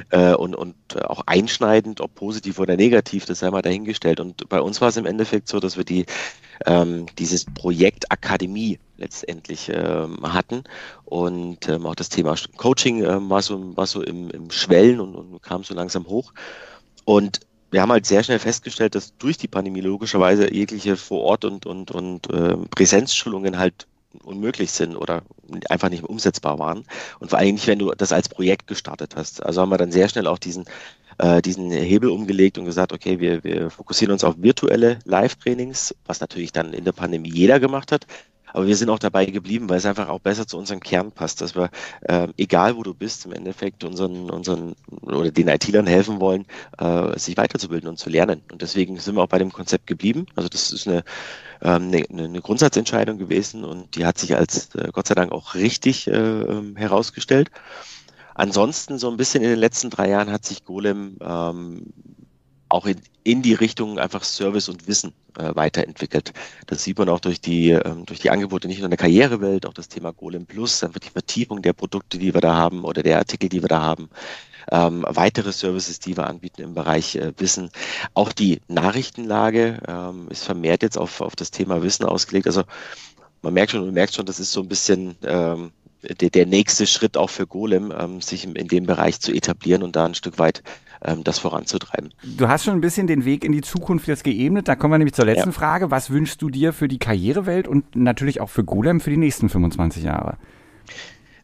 äh, 0.10 0.34
und, 0.34 0.56
und 0.56 0.76
auch 1.04 1.22
einschneidend, 1.26 2.02
ob 2.02 2.16
positiv 2.16 2.60
oder 2.60 2.76
negativ, 2.76 3.26
das 3.26 3.40
sei 3.40 3.52
mal 3.52 3.62
dahingestellt. 3.62 4.20
Und 4.20 4.48
bei 4.50 4.62
uns 4.62 4.82
war 4.82 4.90
es 4.90 4.98
im 4.98 5.06
Endeffekt 5.06 5.48
so, 5.48 5.60
dass 5.60 5.78
wir 5.78 5.84
die, 5.84 6.06
ähm, 6.66 7.06
dieses 7.18 7.46
Projekt 7.46 8.12
Akademie 8.12 8.80
letztendlich 8.98 9.72
ähm, 9.72 10.18
hatten 10.24 10.64
und 11.06 11.70
ähm, 11.70 11.86
auch 11.86 11.94
das 11.94 12.10
Thema 12.10 12.36
Coaching 12.56 13.04
ähm, 13.04 13.30
war 13.30 13.44
so, 13.44 13.78
war 13.78 13.86
so 13.86 14.02
im, 14.02 14.32
im 14.32 14.50
Schwellen 14.50 15.00
und, 15.00 15.14
und 15.14 15.44
kam 15.44 15.64
so 15.64 15.76
langsam 15.76 16.08
hoch. 16.08 16.34
Und 17.06 17.42
wir 17.72 17.82
haben 17.82 17.92
halt 17.92 18.06
sehr 18.06 18.24
schnell 18.24 18.40
festgestellt, 18.40 18.96
dass 18.96 19.18
durch 19.18 19.38
die 19.38 19.48
Pandemie 19.48 19.82
logischerweise 19.82 20.54
jegliche 20.54 20.96
Vor 20.96 21.24
Ort 21.24 21.46
und, 21.46 21.66
und, 21.66 21.92
und 21.92 22.30
äh, 22.32 22.56
Präsenzschulungen 22.70 23.58
halt 23.58 23.88
unmöglich 24.24 24.72
sind 24.72 24.96
oder 24.96 25.22
einfach 25.70 25.90
nicht 25.90 26.04
umsetzbar 26.04 26.60
waren. 26.60 26.86
Und 27.20 27.30
vor 27.30 27.40
allem 27.40 27.56
nicht, 27.56 27.68
wenn 27.68 27.80
du 27.80 27.92
das 27.92 28.12
als 28.12 28.30
Projekt 28.30 28.68
gestartet 28.68 29.16
hast. 29.16 29.46
Also 29.46 29.62
haben 29.62 29.70
wir 29.70 29.78
dann 29.78 29.92
sehr 29.92 30.10
schnell 30.10 30.28
auch 30.28 30.40
diesen, 30.40 30.66
äh, 31.18 31.42
diesen 31.42 31.72
Hebel 31.72 32.10
umgelegt 32.10 32.58
und 32.58 32.66
gesagt, 32.66 32.94
okay, 32.94 33.20
wir, 33.20 33.44
wir 33.44 33.70
fokussieren 33.70 34.14
uns 34.14 34.24
auf 34.24 34.36
virtuelle 34.38 35.00
Live-Trainings, 35.06 35.96
was 36.06 36.20
natürlich 36.20 36.52
dann 36.52 36.74
in 36.74 36.86
der 36.86 36.94
Pandemie 36.94 37.32
jeder 37.32 37.60
gemacht 37.60 37.92
hat. 37.92 38.08
Aber 38.54 38.66
wir 38.66 38.76
sind 38.76 38.90
auch 38.90 39.00
dabei 39.00 39.26
geblieben, 39.26 39.70
weil 39.70 39.78
es 39.78 39.86
einfach 39.86 40.10
auch 40.10 40.20
besser 40.20 40.48
zu 40.48 40.58
unserem 40.58 40.80
Kern 40.80 41.12
passt, 41.12 41.42
dass 41.42 41.56
wir, 41.56 41.70
äh, 42.02 42.28
egal 42.38 42.78
wo 42.78 42.84
du 42.84 42.94
bist, 42.94 43.26
im 43.26 43.34
Endeffekt 43.34 43.84
unseren, 43.84 44.30
unseren 44.30 44.76
oder 45.02 45.32
den 45.32 45.48
IT-Lern 45.48 45.88
helfen 45.88 46.20
wollen, 46.20 46.46
äh, 46.78 47.18
sich 47.20 47.38
weiterzubilden 47.38 47.90
und 47.90 47.98
zu 48.00 48.10
lernen. 48.10 48.42
Und 48.52 48.62
deswegen 48.62 48.98
sind 48.98 49.16
wir 49.16 49.24
auch 49.24 49.28
bei 49.28 49.40
dem 49.40 49.52
Konzept 49.52 49.88
geblieben. 49.88 50.26
Also 50.36 50.50
das 50.50 50.72
ist 50.72 50.88
eine, 50.88 51.04
ähm, 51.62 51.92
eine, 51.92 52.06
eine 52.26 52.42
Grundsatzentscheidung 52.42 53.18
gewesen 53.18 53.64
und 53.64 53.96
die 53.96 54.06
hat 54.06 54.18
sich 54.18 54.36
als 54.36 54.74
äh, 54.76 54.90
Gott 54.92 55.08
sei 55.08 55.16
Dank 55.16 55.32
auch 55.32 55.56
richtig 55.56 56.08
äh, 56.08 56.12
ähm, 56.12 56.76
herausgestellt. 56.76 57.52
Ansonsten 58.34 59.00
so 59.00 59.10
ein 59.10 59.18
bisschen 59.18 59.44
in 59.44 59.50
den 59.50 59.60
letzten 59.60 59.90
drei 59.90 60.10
Jahren 60.10 60.32
hat 60.32 60.46
sich 60.46 60.64
Golem 60.64 61.18
ähm, 61.22 61.94
auch 62.70 62.86
in, 62.86 63.02
in 63.28 63.42
die 63.42 63.54
Richtung 63.54 64.00
einfach 64.00 64.24
Service 64.24 64.70
und 64.70 64.88
Wissen 64.88 65.12
äh, 65.38 65.54
weiterentwickelt. 65.54 66.32
Das 66.66 66.82
sieht 66.82 66.98
man 66.98 67.10
auch 67.10 67.20
durch 67.20 67.42
die, 67.42 67.72
ähm, 67.72 68.06
durch 68.06 68.20
die 68.22 68.30
Angebote 68.30 68.70
nicht 68.70 68.78
nur 68.78 68.86
in 68.86 68.92
der 68.92 68.98
Karrierewelt, 68.98 69.66
auch 69.66 69.74
das 69.74 69.90
Thema 69.90 70.14
Golem 70.14 70.46
Plus, 70.46 70.82
einfach 70.82 71.02
die 71.02 71.10
Vertiefung 71.10 71.62
der 71.62 71.74
Produkte, 71.74 72.18
die 72.18 72.34
wir 72.34 72.40
da 72.40 72.56
haben 72.56 72.86
oder 72.86 73.04
der 73.04 73.18
Artikel, 73.18 73.50
die 73.50 73.62
wir 73.62 73.68
da 73.68 73.82
haben. 73.82 74.10
Ähm, 74.72 75.06
weitere 75.10 75.52
Services, 75.52 76.00
die 76.00 76.16
wir 76.16 76.26
anbieten 76.26 76.62
im 76.62 76.74
Bereich 76.74 77.18
äh, 77.18 77.34
Wissen. 77.38 77.70
Auch 78.14 78.32
die 78.32 78.62
Nachrichtenlage 78.70 79.82
ähm, 79.86 80.28
ist 80.30 80.46
vermehrt 80.46 80.82
jetzt 80.82 80.98
auf, 80.98 81.20
auf 81.20 81.36
das 81.36 81.52
Thema 81.52 81.84
Wissen 81.84 82.06
ausgelegt. 82.06 82.48
Also 82.48 82.64
man 83.42 83.54
merkt 83.54 83.72
schon, 83.72 83.84
man 83.84 83.94
merkt 83.94 84.14
schon, 84.14 84.26
das 84.26 84.40
ist 84.40 84.54
so 84.54 84.62
ein 84.62 84.70
bisschen 84.70 85.18
ähm, 85.24 85.72
der, 86.16 86.30
der 86.30 86.46
nächste 86.46 86.88
Schritt 86.88 87.18
auch 87.18 87.30
für 87.30 87.48
Golem, 87.48 87.94
ähm, 87.98 88.22
sich 88.22 88.46
in 88.46 88.68
dem 88.68 88.86
Bereich 88.86 89.20
zu 89.20 89.32
etablieren 89.32 89.84
und 89.84 89.96
da 89.96 90.06
ein 90.06 90.16
Stück 90.16 90.40
weit 90.40 90.64
ähm, 91.04 91.24
das 91.24 91.40
voranzutreiben. 91.40 92.14
Du 92.24 92.48
hast 92.48 92.66
schon 92.66 92.74
ein 92.74 92.82
bisschen 92.82 93.08
den 93.08 93.26
Weg 93.26 93.44
in 93.44 93.52
die 93.52 93.62
Zukunft 93.62 94.08
jetzt 94.08 94.24
geebnet. 94.24 94.68
Da 94.68 94.76
kommen 94.76 94.94
wir 94.94 94.98
nämlich 94.98 95.16
zur 95.16 95.26
letzten 95.26 95.50
ja. 95.50 95.54
Frage. 95.54 95.92
Was 95.92 96.10
wünschst 96.10 96.42
du 96.42 96.50
dir 96.50 96.74
für 96.74 96.88
die 96.88 97.00
Karrierewelt 97.00 97.68
und 97.68 97.96
natürlich 97.96 98.42
auch 98.42 98.50
für 98.50 98.64
Golem 98.64 99.00
für 99.00 99.10
die 99.10 99.18
nächsten 99.18 99.50
25 99.50 100.04
Jahre? 100.04 100.38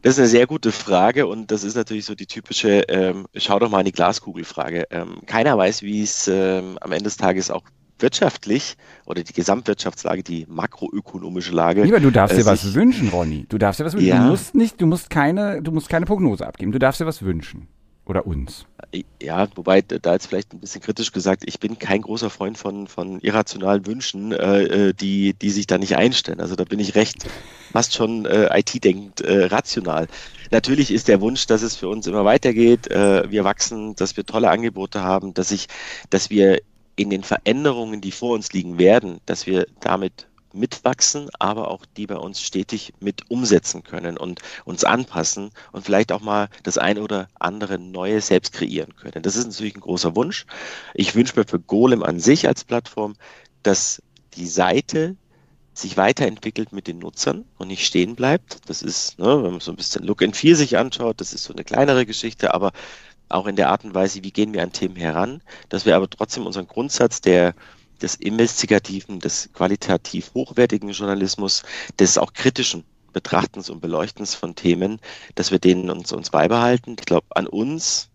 Das 0.02 0.14
ist 0.14 0.18
eine 0.18 0.28
sehr 0.28 0.46
gute 0.46 0.70
Frage 0.70 1.26
und 1.26 1.50
das 1.50 1.64
ist 1.64 1.76
natürlich 1.76 2.04
so 2.04 2.14
die 2.14 2.26
typische, 2.26 2.82
ähm, 2.88 3.26
schau 3.36 3.58
doch 3.58 3.70
mal 3.70 3.78
in 3.78 3.86
die 3.86 3.92
Glaskugel-Frage. 3.92 4.86
Ähm, 4.90 5.20
keiner 5.24 5.56
weiß, 5.56 5.80
wie 5.80 6.02
es 6.02 6.28
ähm, 6.28 6.76
am 6.82 6.92
Ende 6.92 7.04
des 7.04 7.16
Tages 7.16 7.50
auch 7.50 7.62
wirtschaftlich 7.98 8.76
oder 9.06 9.22
die 9.22 9.32
Gesamtwirtschaftslage, 9.32 10.22
die 10.22 10.46
makroökonomische 10.48 11.52
Lage. 11.52 11.84
Lieber, 11.84 12.00
du 12.00 12.10
darfst 12.10 12.36
äh, 12.36 12.40
dir 12.40 12.46
was 12.46 12.74
wünschen, 12.74 13.08
Ronny. 13.08 13.46
Du 13.48 13.58
darfst 13.58 13.80
dir 13.80 13.84
was 13.84 13.94
wünschen. 13.94 14.08
Ja. 14.08 14.24
Du 14.24 14.30
musst 14.30 14.54
nicht, 14.54 14.80
du 14.80 14.86
musst 14.86 15.10
keine, 15.10 15.62
du 15.62 15.72
musst 15.72 15.88
keine 15.88 16.06
Prognose 16.06 16.46
abgeben. 16.46 16.72
Du 16.72 16.78
darfst 16.78 17.00
dir 17.00 17.06
was 17.06 17.22
wünschen. 17.22 17.68
Oder 18.06 18.26
uns. 18.26 18.66
Ja, 19.22 19.48
wobei 19.54 19.80
da 19.80 20.12
jetzt 20.12 20.26
vielleicht 20.26 20.52
ein 20.52 20.60
bisschen 20.60 20.82
kritisch 20.82 21.10
gesagt, 21.10 21.42
ich 21.46 21.58
bin 21.58 21.78
kein 21.78 22.02
großer 22.02 22.28
Freund 22.28 22.58
von, 22.58 22.86
von 22.86 23.18
irrationalen 23.20 23.86
Wünschen, 23.86 24.32
äh, 24.32 24.64
äh 24.64 24.92
die, 24.92 25.32
die 25.32 25.48
sich 25.48 25.66
da 25.66 25.78
nicht 25.78 25.96
einstellen. 25.96 26.38
Also 26.38 26.54
da 26.54 26.64
bin 26.64 26.80
ich 26.80 26.96
recht, 26.96 27.24
fast 27.72 27.94
schon 27.94 28.26
äh, 28.26 28.58
IT-denkend 28.58 29.22
äh, 29.22 29.46
rational. 29.46 30.06
Natürlich 30.50 30.92
ist 30.92 31.08
der 31.08 31.22
Wunsch, 31.22 31.46
dass 31.46 31.62
es 31.62 31.76
für 31.76 31.88
uns 31.88 32.06
immer 32.06 32.26
weitergeht, 32.26 32.90
äh, 32.90 33.30
wir 33.30 33.44
wachsen, 33.44 33.96
dass 33.96 34.18
wir 34.18 34.26
tolle 34.26 34.50
Angebote 34.50 35.02
haben, 35.02 35.32
dass 35.32 35.50
ich, 35.50 35.68
dass 36.10 36.28
wir 36.28 36.60
in 36.96 37.10
den 37.10 37.22
Veränderungen, 37.22 38.00
die 38.00 38.12
vor 38.12 38.34
uns 38.34 38.52
liegen 38.52 38.78
werden, 38.78 39.20
dass 39.26 39.46
wir 39.46 39.66
damit 39.80 40.28
mitwachsen, 40.54 41.28
aber 41.38 41.68
auch 41.70 41.84
die 41.96 42.06
bei 42.06 42.16
uns 42.16 42.40
stetig 42.40 42.92
mit 43.00 43.28
umsetzen 43.30 43.82
können 43.82 44.16
und 44.16 44.40
uns 44.64 44.84
anpassen 44.84 45.50
und 45.72 45.84
vielleicht 45.84 46.12
auch 46.12 46.20
mal 46.20 46.48
das 46.62 46.78
ein 46.78 46.98
oder 46.98 47.28
andere 47.38 47.78
Neue 47.78 48.20
selbst 48.20 48.52
kreieren 48.52 48.94
können. 48.94 49.22
Das 49.22 49.36
ist 49.36 49.46
natürlich 49.46 49.74
ein 49.74 49.80
großer 49.80 50.14
Wunsch. 50.16 50.46
Ich 50.94 51.14
wünsche 51.14 51.38
mir 51.38 51.46
für 51.46 51.60
Golem 51.60 52.02
an 52.02 52.20
sich 52.20 52.46
als 52.46 52.64
Plattform, 52.64 53.14
dass 53.62 54.00
die 54.34 54.46
Seite 54.46 55.16
sich 55.74 55.96
weiterentwickelt 55.96 56.72
mit 56.72 56.86
den 56.86 57.00
Nutzern 57.00 57.44
und 57.58 57.66
nicht 57.66 57.84
stehen 57.84 58.14
bleibt. 58.14 58.60
Das 58.68 58.80
ist, 58.80 59.18
ne, 59.18 59.42
wenn 59.42 59.50
man 59.50 59.60
so 59.60 59.72
ein 59.72 59.76
bisschen 59.76 60.04
Look 60.04 60.22
and 60.22 60.36
Feel 60.36 60.54
sich 60.54 60.78
anschaut, 60.78 61.20
das 61.20 61.34
ist 61.34 61.44
so 61.44 61.52
eine 61.52 61.64
kleinere 61.64 62.06
Geschichte, 62.06 62.54
aber 62.54 62.70
auch 63.28 63.46
in 63.46 63.56
der 63.56 63.70
Art 63.70 63.84
und 63.84 63.94
Weise, 63.94 64.22
wie 64.22 64.32
gehen 64.32 64.52
wir 64.52 64.62
an 64.62 64.72
Themen 64.72 64.96
heran, 64.96 65.42
dass 65.68 65.86
wir 65.86 65.96
aber 65.96 66.08
trotzdem 66.08 66.46
unseren 66.46 66.66
Grundsatz 66.66 67.20
der 67.20 67.54
des 68.02 68.16
investigativen, 68.16 69.20
des 69.20 69.50
qualitativ 69.52 70.32
hochwertigen 70.34 70.90
Journalismus, 70.90 71.62
des 71.98 72.18
auch 72.18 72.32
kritischen 72.32 72.84
Betrachtens 73.12 73.70
und 73.70 73.80
Beleuchtens 73.80 74.34
von 74.34 74.54
Themen, 74.56 75.00
dass 75.36 75.50
wir 75.52 75.58
denen 75.58 75.88
uns, 75.88 76.12
uns 76.12 76.30
beibehalten. 76.30 76.96
Ich 76.98 77.06
glaube, 77.06 77.26
an 77.30 77.46
uns 77.46 78.10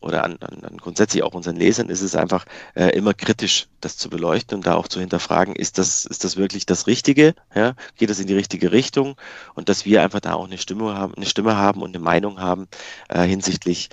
oder 0.00 0.24
an, 0.24 0.36
an, 0.40 0.64
an 0.64 0.76
grundsätzlich 0.76 1.22
auch 1.22 1.32
unseren 1.32 1.56
Lesern 1.56 1.88
ist 1.88 2.02
es 2.02 2.14
einfach 2.14 2.44
äh, 2.74 2.88
immer 2.90 3.14
kritisch, 3.14 3.68
das 3.80 3.96
zu 3.96 4.10
beleuchten 4.10 4.56
und 4.56 4.66
da 4.66 4.74
auch 4.74 4.88
zu 4.88 5.00
hinterfragen, 5.00 5.56
ist 5.56 5.78
das, 5.78 6.04
ist 6.04 6.24
das 6.24 6.36
wirklich 6.36 6.66
das 6.66 6.86
Richtige? 6.86 7.34
Ja? 7.54 7.74
Geht 7.96 8.10
das 8.10 8.20
in 8.20 8.26
die 8.26 8.34
richtige 8.34 8.70
Richtung? 8.70 9.16
Und 9.54 9.70
dass 9.70 9.86
wir 9.86 10.02
einfach 10.02 10.20
da 10.20 10.34
auch 10.34 10.44
eine 10.44 10.58
Stimme 10.58 10.94
haben, 10.94 11.14
eine 11.14 11.24
Stimme 11.24 11.56
haben 11.56 11.80
und 11.80 11.94
eine 11.94 12.04
Meinung 12.04 12.38
haben 12.38 12.68
äh, 13.08 13.22
hinsichtlich 13.22 13.88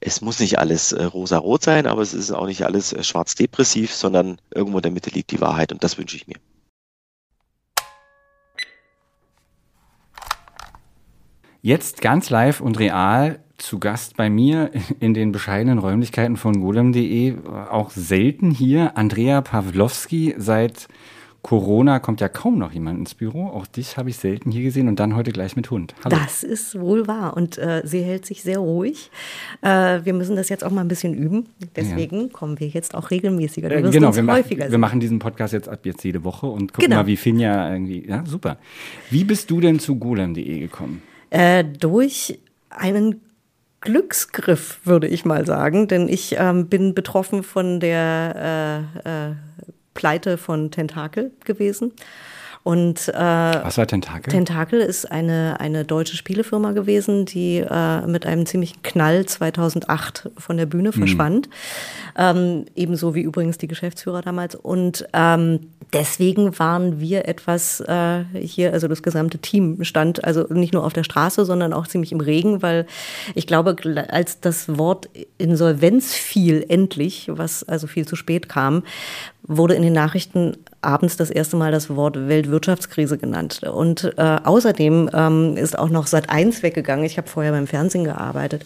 es 0.00 0.20
muss 0.20 0.40
nicht 0.40 0.58
alles 0.58 0.92
äh, 0.92 1.04
rosa-rot 1.04 1.62
sein, 1.62 1.86
aber 1.86 2.02
es 2.02 2.14
ist 2.14 2.30
auch 2.30 2.46
nicht 2.46 2.64
alles 2.64 2.92
äh, 2.92 3.02
schwarz-depressiv, 3.02 3.92
sondern 3.92 4.38
irgendwo 4.54 4.78
in 4.78 4.82
der 4.82 4.92
Mitte 4.92 5.10
liegt 5.10 5.30
die 5.30 5.40
Wahrheit 5.40 5.72
und 5.72 5.82
das 5.82 5.98
wünsche 5.98 6.16
ich 6.16 6.26
mir. 6.26 6.36
Jetzt 11.60 12.00
ganz 12.00 12.30
live 12.30 12.60
und 12.60 12.78
real 12.78 13.40
zu 13.58 13.80
Gast 13.80 14.16
bei 14.16 14.30
mir 14.30 14.70
in 15.00 15.14
den 15.14 15.32
bescheidenen 15.32 15.78
Räumlichkeiten 15.78 16.36
von 16.36 16.60
golem.de, 16.60 17.36
auch 17.70 17.90
selten 17.90 18.52
hier, 18.52 18.96
Andrea 18.96 19.40
Pawlowski 19.40 20.36
seit 20.38 20.86
Corona 21.42 21.98
kommt 22.00 22.20
ja 22.20 22.28
kaum 22.28 22.58
noch 22.58 22.72
jemand 22.72 22.98
ins 22.98 23.14
Büro. 23.14 23.46
Auch 23.46 23.66
dich 23.66 23.96
habe 23.96 24.10
ich 24.10 24.16
selten 24.16 24.50
hier 24.50 24.62
gesehen 24.62 24.88
und 24.88 24.98
dann 24.98 25.14
heute 25.14 25.30
gleich 25.30 25.56
mit 25.56 25.70
Hund. 25.70 25.94
Hallo. 26.04 26.16
Das 26.16 26.42
ist 26.42 26.78
wohl 26.78 27.06
wahr 27.06 27.36
und 27.36 27.58
äh, 27.58 27.82
sie 27.84 28.02
hält 28.02 28.26
sich 28.26 28.42
sehr 28.42 28.58
ruhig. 28.58 29.10
Äh, 29.62 30.00
wir 30.04 30.14
müssen 30.14 30.36
das 30.36 30.48
jetzt 30.48 30.64
auch 30.64 30.70
mal 30.70 30.80
ein 30.80 30.88
bisschen 30.88 31.14
üben. 31.14 31.46
Deswegen 31.76 32.22
ja. 32.22 32.28
kommen 32.32 32.58
wir 32.58 32.68
jetzt 32.68 32.94
auch 32.94 33.10
regelmäßiger. 33.10 33.70
Äh, 33.70 33.82
genau, 33.90 34.14
wir, 34.14 34.22
mach, 34.22 34.38
wir 34.48 34.78
machen 34.78 35.00
diesen 35.00 35.20
Podcast 35.20 35.52
jetzt 35.52 35.68
ab 35.68 35.86
jetzt 35.86 36.02
jede 36.04 36.24
Woche 36.24 36.46
und 36.46 36.72
gucken 36.72 36.90
genau. 36.90 37.02
mal, 37.02 37.06
wie 37.06 37.16
Finja 37.16 37.72
irgendwie. 37.72 38.06
Ja, 38.06 38.24
super. 38.26 38.58
Wie 39.10 39.24
bist 39.24 39.50
du 39.50 39.60
denn 39.60 39.78
zu 39.78 39.96
golem.de 39.96 40.58
gekommen? 40.58 41.02
Äh, 41.30 41.64
durch 41.64 42.40
einen 42.70 43.20
Glücksgriff, 43.80 44.80
würde 44.84 45.06
ich 45.06 45.24
mal 45.24 45.46
sagen, 45.46 45.86
denn 45.86 46.08
ich 46.08 46.34
ähm, 46.38 46.66
bin 46.66 46.94
betroffen 46.94 47.42
von 47.42 47.78
der 47.80 48.90
äh, 49.04 49.28
äh, 49.30 49.34
Pleite 49.98 50.38
von 50.38 50.70
Tentakel 50.70 51.32
gewesen 51.44 51.92
Und, 52.68 53.08
äh, 53.08 53.14
Was 53.14 53.78
war 53.78 53.86
Tentakel? 53.86 54.30
Tentakel 54.30 54.80
ist 54.82 55.10
eine, 55.10 55.58
eine 55.58 55.86
deutsche 55.86 56.18
Spielefirma 56.18 56.72
gewesen, 56.72 57.24
die 57.24 57.60
äh, 57.66 58.06
mit 58.06 58.26
einem 58.26 58.44
ziemlichen 58.44 58.82
Knall 58.82 59.24
2008 59.24 60.28
von 60.36 60.58
der 60.58 60.66
Bühne 60.66 60.92
verschwand. 60.92 61.48
Ähm, 62.14 62.66
ebenso 62.74 63.14
wie 63.14 63.22
übrigens 63.22 63.56
die 63.56 63.68
Geschäftsführer 63.68 64.20
damals. 64.20 64.54
Und 64.54 65.08
ähm, 65.14 65.60
deswegen 65.94 66.58
waren 66.58 67.00
wir 67.00 67.26
etwas 67.26 67.80
äh, 67.80 68.24
hier, 68.38 68.74
also 68.74 68.86
das 68.86 69.02
gesamte 69.02 69.38
Team 69.38 69.82
stand 69.82 70.22
also 70.24 70.42
nicht 70.50 70.74
nur 70.74 70.84
auf 70.84 70.92
der 70.92 71.04
Straße, 71.04 71.46
sondern 71.46 71.72
auch 71.72 71.86
ziemlich 71.86 72.12
im 72.12 72.20
Regen, 72.20 72.60
weil 72.60 72.84
ich 73.34 73.46
glaube, 73.46 73.70
gl- 73.70 74.08
als 74.10 74.40
das 74.40 74.76
Wort 74.76 75.08
Insolvenz 75.38 76.12
fiel, 76.12 76.66
endlich, 76.68 77.30
was 77.32 77.64
also 77.64 77.86
viel 77.86 78.06
zu 78.06 78.14
spät 78.14 78.50
kam, 78.50 78.82
wurde 79.50 79.72
in 79.74 79.80
den 79.80 79.94
Nachrichten 79.94 80.58
abends 80.80 81.16
das 81.16 81.30
erste 81.30 81.56
Mal 81.56 81.72
das 81.72 81.94
Wort 81.94 82.28
Weltwirtschaftskrise 82.28 83.18
genannt. 83.18 83.62
Und 83.62 84.12
äh, 84.16 84.38
außerdem 84.44 85.10
ähm, 85.12 85.56
ist 85.56 85.78
auch 85.78 85.88
noch 85.88 86.06
Sat 86.06 86.30
1 86.30 86.62
weggegangen. 86.62 87.04
Ich 87.04 87.18
habe 87.18 87.28
vorher 87.28 87.52
beim 87.52 87.66
Fernsehen 87.66 88.04
gearbeitet, 88.04 88.64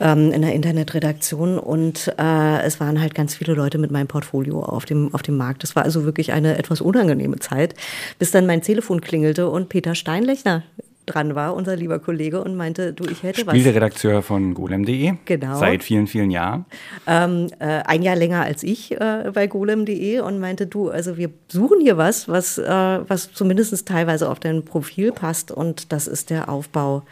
ähm, 0.00 0.32
in 0.32 0.42
der 0.42 0.54
Internetredaktion 0.54 1.58
und 1.58 2.12
äh, 2.18 2.62
es 2.62 2.80
waren 2.80 3.00
halt 3.00 3.14
ganz 3.14 3.34
viele 3.34 3.54
Leute 3.54 3.78
mit 3.78 3.90
meinem 3.90 4.08
Portfolio 4.08 4.60
auf 4.60 4.84
dem, 4.84 5.14
auf 5.14 5.22
dem 5.22 5.36
Markt. 5.36 5.62
Das 5.62 5.76
war 5.76 5.84
also 5.84 6.04
wirklich 6.04 6.32
eine 6.32 6.58
etwas 6.58 6.80
unangenehme 6.80 7.38
Zeit, 7.38 7.74
bis 8.18 8.30
dann 8.30 8.46
mein 8.46 8.62
Telefon 8.62 9.00
klingelte 9.00 9.48
und 9.48 9.68
Peter 9.68 9.94
Steinlechner 9.94 10.62
dran 11.08 11.34
war, 11.34 11.54
unser 11.54 11.76
lieber 11.76 11.98
Kollege, 11.98 12.42
und 12.42 12.56
meinte, 12.56 12.92
du, 12.92 13.04
ich 13.04 13.22
hätte 13.22 13.46
was. 13.46 13.54
Spieleredakteur 13.54 14.22
von 14.22 14.54
golem.de. 14.54 15.14
Genau. 15.24 15.58
Seit 15.58 15.82
vielen, 15.82 16.06
vielen 16.06 16.30
Jahren. 16.30 16.64
ähm, 17.06 17.48
äh, 17.58 17.82
ein 17.84 18.02
Jahr 18.02 18.16
länger 18.16 18.42
als 18.42 18.62
ich 18.62 18.92
äh, 18.92 19.30
bei 19.32 19.46
golem.de 19.46 20.20
und 20.20 20.38
meinte, 20.38 20.66
du, 20.66 20.90
also 20.90 21.16
wir 21.16 21.30
suchen 21.48 21.80
hier 21.80 21.96
was, 21.96 22.28
was, 22.28 22.58
äh, 22.58 22.64
was 22.64 23.32
zumindest 23.32 23.86
teilweise 23.86 24.28
auf 24.28 24.40
dein 24.40 24.64
Profil 24.64 25.12
passt 25.12 25.50
und 25.50 25.92
das 25.92 26.06
ist 26.06 26.30
der 26.30 26.48
Aufbau 26.48 27.02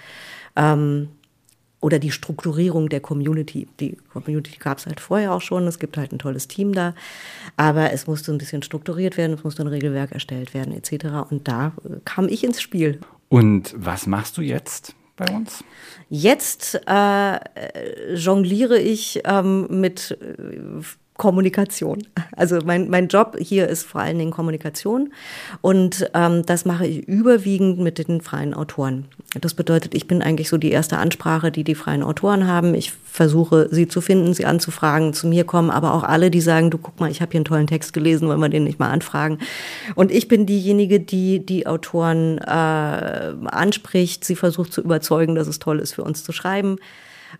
ähm, 0.57 1.09
oder 1.81 1.99
die 1.99 2.11
Strukturierung 2.11 2.89
der 2.89 3.01
Community. 3.01 3.69
Die 3.79 3.97
Community 4.13 4.59
gab 4.59 4.79
es 4.79 4.87
halt 4.87 4.99
vorher 4.99 5.33
auch 5.33 5.41
schon, 5.41 5.67
es 5.67 5.79
gibt 5.79 5.97
halt 5.97 6.13
ein 6.13 6.19
tolles 6.19 6.49
Team 6.49 6.73
da, 6.73 6.95
aber 7.57 7.93
es 7.93 8.07
musste 8.07 8.33
ein 8.33 8.39
bisschen 8.39 8.63
strukturiert 8.63 9.17
werden, 9.17 9.35
es 9.35 9.45
musste 9.45 9.63
ein 9.63 9.69
Regelwerk 9.69 10.13
erstellt 10.13 10.55
werden 10.55 10.73
etc. 10.73 11.31
Und 11.31 11.47
da 11.49 11.73
äh, 11.85 11.99
kam 12.05 12.29
ich 12.29 12.43
ins 12.43 12.61
Spiel. 12.61 13.01
Und 13.37 13.75
was 13.77 14.07
machst 14.07 14.39
du 14.39 14.41
jetzt 14.41 14.95
bei 15.15 15.27
uns? 15.27 15.63
Jetzt 16.09 16.81
äh, 16.87 17.37
äh, 17.37 18.15
jongliere 18.15 18.79
ich 18.79 19.21
ähm, 19.27 19.67
mit 19.69 20.17
äh, 20.23 20.83
Kommunikation. 21.17 22.07
Also 22.33 22.59
mein, 22.65 22.91
mein 22.91 23.09
Job 23.09 23.37
hier 23.41 23.69
ist 23.69 23.85
vor 23.85 24.03
allen 24.03 24.19
Dingen 24.19 24.31
Kommunikation 24.31 25.13
und 25.63 26.11
ähm, 26.15 26.45
das 26.45 26.65
mache 26.65 26.87
ich 26.87 27.09
überwiegend 27.09 27.79
mit 27.79 28.07
den 28.07 28.21
freien 28.21 28.53
Autoren. 28.53 29.07
Das 29.41 29.55
bedeutet, 29.55 29.95
ich 29.95 30.07
bin 30.07 30.23
eigentlich 30.23 30.49
so 30.49 30.59
die 30.59 30.71
erste 30.71 30.99
Ansprache, 30.99 31.51
die 31.51 31.65
die 31.65 31.75
freien 31.75 32.03
Autoren 32.03 32.47
haben. 32.47 32.75
Ich 32.75 32.93
versuche, 32.93 33.69
sie 33.71 33.89
zu 33.89 34.01
finden, 34.01 34.35
sie 34.35 34.45
anzufragen, 34.45 35.15
zu 35.15 35.27
mir 35.27 35.45
kommen, 35.45 35.71
aber 35.71 35.95
auch 35.95 36.03
alle, 36.03 36.31
die 36.31 36.41
sagen, 36.41 36.71
du 36.71 36.79
guck 36.79 37.01
mal, 37.01 37.11
ich 37.11 37.23
habe 37.23 37.33
hier 37.33 37.39
einen 37.39 37.47
tollen 37.47 37.67
Text 37.67 37.93
gelesen, 37.93 38.29
wollen 38.29 38.41
wir 38.41 38.49
den 38.49 38.65
nicht 38.65 38.79
mal 38.79 38.91
anfragen. 38.91 39.39
Und 39.95 40.13
ich 40.13 40.29
bin 40.29 40.45
diejenige, 40.45 41.01
die 41.01 41.45
die 41.45 41.67
Autoren 41.67 42.39
äh, 42.39 42.51
anspricht, 42.51 44.25
sie 44.25 44.37
versucht 44.37 44.73
zu 44.73 44.83
überzeugen, 44.83 45.35
dass 45.35 45.49
es 45.49 45.59
toll 45.59 45.79
ist, 45.79 45.95
für 45.95 46.05
uns 46.05 46.25
zu 46.25 46.33
schreiben 46.33 46.79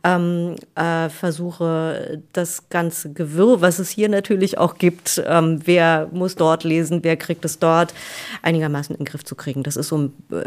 ähm, 0.05 0.57
äh, 0.75 1.09
versuche 1.09 2.23
das 2.33 2.69
ganze 2.69 3.13
Gewirr, 3.13 3.61
was 3.61 3.79
es 3.79 3.91
hier 3.91 4.09
natürlich 4.09 4.59
auch 4.59 4.79
gibt, 4.79 5.23
ähm, 5.27 5.61
wer 5.65 6.09
muss 6.13 6.35
dort 6.37 6.65
lesen, 6.65 7.01
wer 7.03 7.17
kriegt 7.17 7.45
es 7.45 7.59
dort, 7.59 7.95
einigermaßen 8.43 8.95
in 8.95 9.01
den 9.01 9.07
Griff 9.11 9.25
zu 9.25 9.35
kriegen. 9.35 9.63
Das 9.63 9.77
ist 9.77 9.89
so 9.89 10.11
äh, 10.31 10.45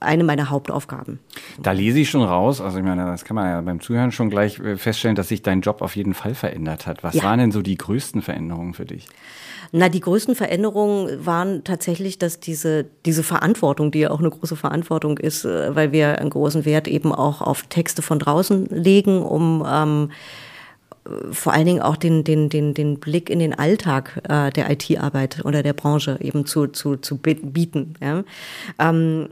eine 0.00 0.24
meiner 0.24 0.50
Hauptaufgaben. 0.50 1.18
Da 1.60 1.72
lese 1.72 2.00
ich 2.00 2.10
schon 2.10 2.22
raus, 2.22 2.60
also 2.60 2.78
ich 2.78 2.84
meine, 2.84 3.04
das 3.06 3.24
kann 3.24 3.34
man 3.34 3.46
ja 3.46 3.60
beim 3.60 3.80
Zuhören 3.80 4.12
schon 4.12 4.30
gleich 4.30 4.58
äh, 4.60 4.76
feststellen, 4.76 5.16
dass 5.16 5.28
sich 5.28 5.42
dein 5.42 5.60
Job 5.60 5.82
auf 5.82 5.96
jeden 5.96 6.14
Fall 6.14 6.34
verändert 6.34 6.86
hat. 6.86 7.02
Was 7.02 7.14
Ja. 7.14 7.24
waren 7.24 7.38
denn 7.38 7.52
so 7.52 7.62
die 7.62 7.76
größten 7.76 8.22
Veränderungen 8.22 8.74
für 8.74 8.84
dich? 8.84 9.08
Na, 9.72 9.88
die 9.88 10.00
größten 10.00 10.34
Veränderungen 10.34 11.26
waren 11.26 11.62
tatsächlich, 11.64 12.18
dass 12.18 12.40
diese, 12.40 12.86
diese 13.04 13.22
Verantwortung, 13.22 13.90
die 13.90 14.00
ja 14.00 14.10
auch 14.10 14.20
eine 14.20 14.30
große 14.30 14.56
Verantwortung 14.56 15.18
ist, 15.18 15.44
äh, 15.44 15.74
weil 15.74 15.92
wir 15.92 16.18
einen 16.18 16.30
großen 16.30 16.64
Wert 16.64 16.88
eben 16.88 17.12
auch 17.12 17.42
auf 17.42 17.62
Texte 17.64 18.00
von 18.02 18.18
draußen 18.18 18.66
legen, 18.66 19.22
um 19.22 19.66
ähm, 19.70 20.10
äh, 21.04 21.32
vor 21.32 21.52
allen 21.52 21.66
Dingen 21.66 21.82
auch 21.82 21.96
den, 21.96 22.24
den, 22.24 22.48
den, 22.48 22.72
den 22.72 22.98
Blick 22.98 23.28
in 23.28 23.38
den 23.40 23.52
Alltag 23.58 24.22
äh, 24.28 24.50
der 24.50 24.70
IT-Arbeit 24.70 25.44
oder 25.44 25.62
der 25.62 25.74
Branche 25.74 26.18
eben 26.20 26.46
zu, 26.46 26.68
zu, 26.68 26.96
zu 26.96 27.18
bi- 27.18 27.34
bieten. 27.34 27.94
Ja? 28.00 28.24
Ähm, 28.78 29.28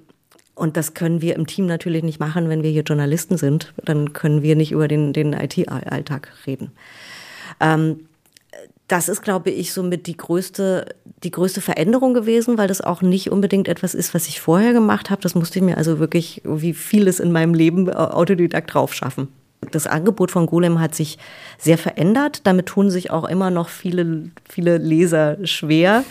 und 0.54 0.76
das 0.76 0.94
können 0.94 1.20
wir 1.20 1.36
im 1.36 1.46
Team 1.46 1.66
natürlich 1.66 2.02
nicht 2.02 2.18
machen, 2.20 2.48
wenn 2.48 2.62
wir 2.62 2.70
hier 2.70 2.82
Journalisten 2.82 3.36
sind. 3.36 3.74
Dann 3.84 4.12
können 4.14 4.42
wir 4.42 4.56
nicht 4.56 4.72
über 4.72 4.88
den, 4.88 5.12
den 5.12 5.34
IT-Alltag 5.34 6.32
reden. 6.46 6.72
Ähm, 7.60 8.06
das 8.88 9.08
ist, 9.08 9.22
glaube 9.22 9.50
ich, 9.50 9.72
somit 9.72 10.06
die 10.06 10.16
größte, 10.16 10.94
die 11.24 11.30
größte 11.30 11.60
Veränderung 11.60 12.14
gewesen, 12.14 12.56
weil 12.56 12.68
das 12.68 12.80
auch 12.80 13.02
nicht 13.02 13.30
unbedingt 13.30 13.66
etwas 13.66 13.94
ist, 13.94 14.14
was 14.14 14.28
ich 14.28 14.40
vorher 14.40 14.72
gemacht 14.72 15.10
habe. 15.10 15.22
Das 15.22 15.34
musste 15.34 15.58
ich 15.58 15.64
mir 15.64 15.76
also 15.76 15.98
wirklich, 15.98 16.42
wie 16.44 16.72
vieles 16.72 17.18
in 17.18 17.32
meinem 17.32 17.54
Leben, 17.54 17.88
äh, 17.88 17.92
autodidakt 17.92 18.72
drauf 18.72 18.94
schaffen. 18.94 19.28
Das 19.70 19.86
Angebot 19.86 20.30
von 20.30 20.46
Golem 20.46 20.80
hat 20.80 20.94
sich 20.94 21.18
sehr 21.58 21.78
verändert. 21.78 22.40
Damit 22.44 22.66
tun 22.66 22.90
sich 22.90 23.10
auch 23.10 23.24
immer 23.24 23.50
noch 23.50 23.68
viele, 23.68 24.30
viele 24.48 24.78
Leser 24.78 25.38
schwer. 25.44 26.04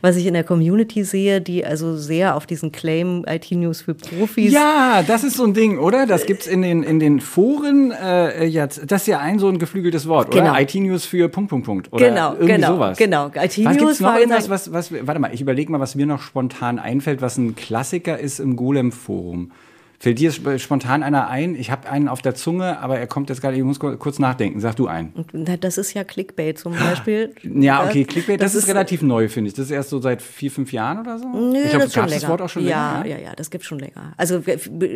Was 0.00 0.16
ich 0.16 0.26
in 0.26 0.34
der 0.34 0.44
Community 0.44 1.04
sehe, 1.04 1.40
die 1.40 1.64
also 1.64 1.96
sehr 1.96 2.36
auf 2.36 2.46
diesen 2.46 2.72
Claim 2.72 3.24
IT-News 3.28 3.82
für 3.82 3.94
Profis 3.94 4.52
Ja, 4.52 5.02
das 5.06 5.24
ist 5.24 5.36
so 5.36 5.44
ein 5.44 5.54
Ding, 5.54 5.78
oder? 5.78 6.06
Das 6.06 6.26
gibt's 6.26 6.46
in 6.46 6.62
den, 6.62 6.82
in 6.82 6.98
den 7.00 7.20
Foren 7.20 7.92
äh, 7.92 8.44
jetzt. 8.44 8.90
Das 8.90 9.02
ist 9.02 9.06
ja 9.08 9.18
ein 9.20 9.38
so 9.38 9.48
ein 9.48 9.58
geflügeltes 9.58 10.06
Wort, 10.08 10.30
Genau. 10.30 10.50
oder? 10.50 10.60
IT-News 10.60 11.04
für 11.04 11.28
Punkt, 11.28 11.50
Punkt, 11.50 11.66
Punkt. 11.66 11.92
Oder 11.92 12.08
Genau, 12.08 12.32
irgendwie 12.32 12.52
genau, 12.54 12.74
sowas. 12.74 12.98
genau. 12.98 13.30
Was 13.34 13.56
IT-News 13.58 13.76
gibt's 13.78 14.00
noch 14.00 14.16
irgendwas, 14.16 14.50
was, 14.50 14.72
was, 14.72 14.92
warte 15.06 15.20
mal, 15.20 15.32
ich 15.32 15.40
überlege 15.40 15.70
mal, 15.72 15.80
was 15.80 15.94
mir 15.94 16.06
noch 16.06 16.22
spontan 16.22 16.78
einfällt, 16.78 17.22
was 17.22 17.36
ein 17.38 17.54
Klassiker 17.56 18.18
ist 18.18 18.40
im 18.40 18.56
Golem-Forum. 18.56 19.52
Fällt 20.00 20.20
dir 20.20 20.30
sp- 20.30 20.58
spontan 20.60 21.02
einer 21.02 21.28
ein? 21.28 21.56
Ich 21.56 21.72
habe 21.72 21.88
einen 21.90 22.06
auf 22.06 22.22
der 22.22 22.36
Zunge, 22.36 22.78
aber 22.80 22.98
er 23.00 23.08
kommt 23.08 23.30
jetzt 23.30 23.40
gerade, 23.40 23.56
ich 23.56 23.64
muss 23.64 23.80
kur- 23.80 23.96
kurz 23.98 24.20
nachdenken. 24.20 24.60
Sag 24.60 24.76
du 24.76 24.86
einen. 24.86 25.12
Das 25.60 25.76
ist 25.76 25.92
ja 25.94 26.04
Clickbait 26.04 26.56
zum 26.58 26.72
Beispiel. 26.72 27.34
Ja, 27.42 27.84
okay, 27.84 28.04
Clickbait, 28.04 28.40
das, 28.40 28.52
Das 28.52 28.54
ist, 28.54 28.62
ist- 28.64 28.68
relativ 28.70 29.02
neu, 29.02 29.28
finde 29.28 29.48
ich. 29.48 29.54
Das 29.54 29.64
ist 29.66 29.70
erst 29.72 29.90
so 29.90 30.00
seit 30.00 30.22
vier, 30.22 30.52
fünf 30.52 30.72
Jahren 30.72 31.00
oder 31.00 31.18
so? 31.18 31.26
Nö, 31.28 31.58
ich 31.64 31.70
glaub, 31.70 31.82
das 31.82 31.94
länger. 31.96 32.08
das 32.08 32.28
Wort 32.28 32.42
auch 32.42 32.48
schon 32.48 32.64
ja, 32.64 33.00
länger. 33.02 33.16
ja, 33.18 33.24
ja, 33.30 33.34
das 33.34 33.50
gibt 33.50 33.64
schon 33.64 33.80
länger. 33.80 34.12
Also 34.16 34.40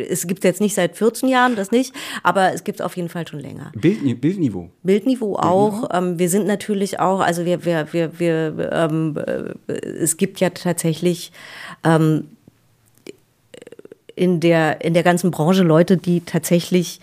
es 0.09 0.25
gibt 0.25 0.43
jetzt 0.45 0.61
nicht 0.61 0.73
seit 0.75 0.95
14 0.95 1.27
Jahren, 1.27 1.55
das 1.57 1.71
nicht, 1.71 1.93
aber 2.23 2.53
es 2.53 2.63
gibt 2.63 2.81
auf 2.81 2.95
jeden 2.95 3.09
Fall 3.09 3.27
schon 3.27 3.39
länger. 3.41 3.71
Bild, 3.75 4.21
Bildniveau. 4.21 4.69
Bildniveau 4.83 5.35
auch. 5.35 5.89
Ähm, 5.93 6.17
wir 6.17 6.29
sind 6.29 6.47
natürlich 6.47 6.99
auch, 7.01 7.19
also 7.19 7.43
wir, 7.43 7.65
wir, 7.65 7.87
wir, 7.91 8.19
wir 8.19 8.69
ähm, 8.71 9.17
äh, 9.67 9.73
es 9.73 10.15
gibt 10.17 10.39
ja 10.39 10.49
tatsächlich 10.51 11.31
ähm, 11.83 12.27
in 14.15 14.39
der, 14.39 14.83
in 14.83 14.93
der 14.93 15.03
ganzen 15.03 15.31
Branche 15.31 15.63
Leute, 15.63 15.97
die 15.97 16.21
tatsächlich 16.21 16.99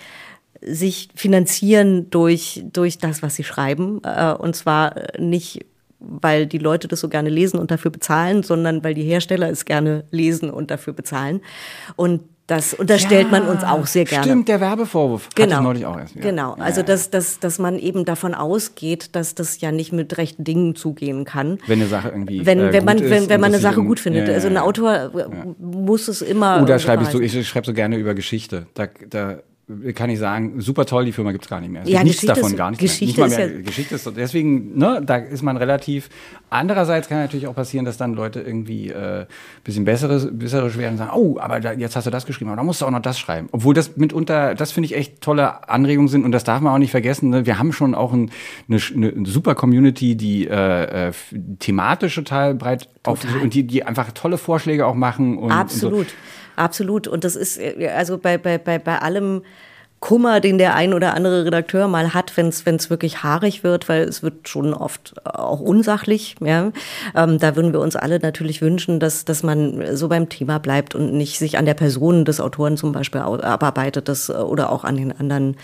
sich 0.62 1.08
finanzieren 1.14 2.10
durch, 2.10 2.62
durch 2.72 2.98
das, 2.98 3.22
was 3.22 3.36
sie 3.36 3.44
schreiben. 3.44 4.00
Äh, 4.04 4.34
und 4.34 4.54
zwar 4.56 4.94
nicht, 5.18 5.64
weil 5.98 6.46
die 6.46 6.58
Leute 6.58 6.88
das 6.88 7.00
so 7.00 7.08
gerne 7.08 7.30
lesen 7.30 7.58
und 7.58 7.70
dafür 7.70 7.90
bezahlen, 7.90 8.42
sondern 8.42 8.84
weil 8.84 8.94
die 8.94 9.02
Hersteller 9.02 9.48
es 9.50 9.64
gerne 9.64 10.04
lesen 10.10 10.50
und 10.50 10.70
dafür 10.70 10.92
bezahlen. 10.92 11.40
Und 11.96 12.22
das 12.50 12.74
unterstellt 12.74 13.30
man 13.30 13.46
uns 13.46 13.62
auch 13.62 13.86
sehr 13.86 14.04
gerne. 14.04 14.24
Stimmt, 14.24 14.48
der 14.48 14.60
Werbevorwurf. 14.60 15.26
Hatte 15.26 15.42
ich 15.42 15.46
Genau. 15.46 15.62
neulich 15.62 15.86
auch 15.86 15.96
erst 15.96 16.16
wieder. 16.16 16.28
Genau. 16.30 16.56
Ja, 16.58 16.64
Also, 16.64 16.80
ja. 16.80 16.86
dass, 16.86 17.10
dass, 17.10 17.38
dass 17.38 17.60
man 17.60 17.78
eben 17.78 18.04
davon 18.04 18.34
ausgeht, 18.34 19.14
dass 19.14 19.36
das 19.36 19.60
ja 19.60 19.70
nicht 19.70 19.92
mit 19.92 20.18
rechten 20.18 20.42
Dingen 20.42 20.74
zugehen 20.74 21.24
kann. 21.24 21.58
Wenn 21.68 21.80
eine 21.80 21.88
Sache 21.88 22.08
irgendwie. 22.08 22.44
Wenn, 22.44 22.58
äh, 22.58 22.72
wenn, 22.72 22.84
man, 22.84 22.98
wenn, 22.98 23.28
wenn 23.28 23.40
man 23.40 23.52
eine 23.52 23.60
Sache 23.62 23.82
gut 23.82 24.00
findet. 24.00 24.24
Ja, 24.24 24.30
ja, 24.30 24.34
Also 24.34 24.48
ein 24.48 24.54
ja. 24.54 24.62
Autor 24.62 24.92
äh, 24.92 25.26
muss 25.58 26.08
es 26.08 26.22
immer. 26.22 26.60
Oder 26.62 26.74
äh, 26.74 26.78
schreibe 26.80 27.04
ich 27.04 27.10
so, 27.10 27.20
ich 27.20 27.48
schreibe 27.48 27.66
so 27.66 27.72
gerne 27.72 27.96
über 27.96 28.14
Geschichte. 28.14 28.66
Da, 28.74 28.88
da 29.08 29.38
kann 29.94 30.10
ich 30.10 30.18
sagen, 30.18 30.60
super 30.60 30.84
toll, 30.86 31.04
die 31.04 31.12
Firma 31.12 31.32
gibt's 31.32 31.48
gar 31.48 31.60
nicht 31.60 31.70
mehr. 31.70 31.82
Es 31.82 31.88
Ja, 31.88 31.98
gibt 31.98 32.04
nichts 32.06 32.20
Geschichte 32.22 32.34
davon, 32.40 32.50
ist- 32.52 32.56
gar 32.58 32.70
nichts 32.70 32.82
Geschichte 32.84 33.20
mehr. 33.20 33.26
ist 33.26 33.32
Nicht 33.32 33.38
mal 33.40 33.46
mehr. 33.48 33.56
ja- 33.58 33.62
Geschichte 33.66 33.94
ist 33.94 34.04
so, 34.04 34.10
deswegen, 34.10 34.78
ne, 34.78 35.02
da 35.04 35.16
ist 35.16 35.42
man 35.42 35.56
relativ. 35.56 36.08
Andererseits 36.50 37.08
kann 37.08 37.18
natürlich 37.18 37.46
auch 37.46 37.54
passieren, 37.54 37.84
dass 37.84 37.96
dann 37.96 38.14
Leute 38.14 38.40
irgendwie 38.40 38.88
äh, 38.88 39.26
bisschen 39.64 39.84
besseres, 39.84 40.28
besseres 40.32 40.76
werden 40.76 40.92
und 40.92 40.98
sagen, 40.98 41.10
oh, 41.14 41.38
aber 41.38 41.60
da, 41.60 41.72
jetzt 41.72 41.94
hast 41.96 42.06
du 42.06 42.10
das 42.10 42.26
geschrieben, 42.26 42.50
aber 42.50 42.56
da 42.56 42.64
musst 42.64 42.80
du 42.80 42.86
auch 42.86 42.90
noch 42.90 43.00
das 43.02 43.18
schreiben. 43.18 43.48
Obwohl 43.52 43.74
das 43.74 43.96
mitunter, 43.96 44.54
das 44.54 44.72
finde 44.72 44.86
ich 44.86 44.96
echt 44.96 45.20
tolle 45.20 45.68
Anregungen 45.68 46.08
sind 46.08 46.24
und 46.24 46.32
das 46.32 46.42
darf 46.44 46.60
man 46.60 46.74
auch 46.74 46.78
nicht 46.78 46.90
vergessen. 46.90 47.30
Ne? 47.30 47.46
Wir 47.46 47.58
haben 47.58 47.72
schon 47.72 47.94
auch 47.94 48.12
ein, 48.12 48.30
eine, 48.68 48.80
eine 48.94 49.26
super 49.26 49.54
Community, 49.54 50.16
die 50.16 50.48
äh, 50.48 51.08
äh, 51.08 51.12
thematisch 51.60 52.14
total 52.16 52.54
breit 52.54 52.88
auf 53.04 53.20
und 53.42 53.54
die, 53.54 53.62
die 53.62 53.84
einfach 53.84 54.10
tolle 54.12 54.36
Vorschläge 54.38 54.86
auch 54.86 54.94
machen 54.94 55.38
und, 55.38 55.52
und 55.52 55.70
so. 55.70 56.04
Absolut. 56.60 57.08
Und 57.08 57.24
das 57.24 57.36
ist 57.36 57.58
äh, 57.58 57.88
also 57.88 58.18
bei, 58.18 58.36
bei, 58.36 58.58
bei, 58.58 58.78
bei 58.78 58.98
allem 58.98 59.42
Kummer, 60.00 60.40
den 60.40 60.56
der 60.56 60.74
ein 60.74 60.94
oder 60.94 61.14
andere 61.14 61.44
Redakteur 61.44 61.86
mal 61.86 62.14
hat, 62.14 62.34
wenn 62.36 62.48
es 62.48 62.90
wirklich 62.90 63.22
haarig 63.22 63.62
wird, 63.62 63.86
weil 63.90 64.02
es 64.02 64.22
wird 64.22 64.48
schon 64.48 64.72
oft 64.72 65.14
auch 65.26 65.60
unsachlich. 65.60 66.36
Ja? 66.40 66.72
Ähm, 67.14 67.38
da 67.38 67.54
würden 67.54 67.74
wir 67.74 67.80
uns 67.80 67.96
alle 67.96 68.18
natürlich 68.18 68.62
wünschen, 68.62 68.98
dass, 68.98 69.26
dass 69.26 69.42
man 69.42 69.94
so 69.94 70.08
beim 70.08 70.30
Thema 70.30 70.58
bleibt 70.58 70.94
und 70.94 71.12
nicht 71.12 71.38
sich 71.38 71.58
an 71.58 71.66
der 71.66 71.74
Person 71.74 72.24
des 72.24 72.40
Autoren 72.40 72.78
zum 72.78 72.92
Beispiel 72.92 73.20
abarbeitet 73.20 74.08
das, 74.08 74.30
oder 74.30 74.72
auch 74.72 74.84
an 74.84 74.96
den 74.96 75.12
anderen, 75.12 75.56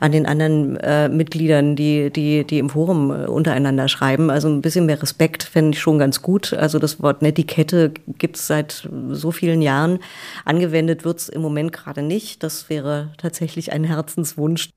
an 0.00 0.10
den 0.10 0.26
anderen 0.26 0.76
äh, 0.78 1.08
Mitgliedern, 1.08 1.76
die, 1.76 2.10
die, 2.10 2.44
die 2.44 2.58
im 2.58 2.70
Forum 2.70 3.12
äh, 3.12 3.26
untereinander 3.26 3.86
schreiben. 3.86 4.28
Also 4.28 4.48
ein 4.48 4.60
bisschen 4.60 4.86
mehr 4.86 5.00
Respekt 5.00 5.44
fände 5.44 5.76
ich 5.76 5.80
schon 5.80 6.00
ganz 6.00 6.20
gut. 6.20 6.52
Also 6.52 6.80
das 6.80 7.00
Wort 7.00 7.22
Netiquette 7.22 7.92
gibt 8.18 8.36
es 8.38 8.48
seit 8.48 8.88
so 9.10 9.30
vielen 9.30 9.62
Jahren. 9.62 10.00
Angewendet 10.44 11.04
wird 11.04 11.18
es 11.18 11.28
im 11.28 11.42
Moment 11.42 11.72
gerade 11.72 12.02
nicht. 12.02 12.42
Das 12.42 12.68
wäre 12.68 13.10
tatsächlich 13.18 13.72
ein 13.72 13.83
Herzenswunsch. 13.84 14.70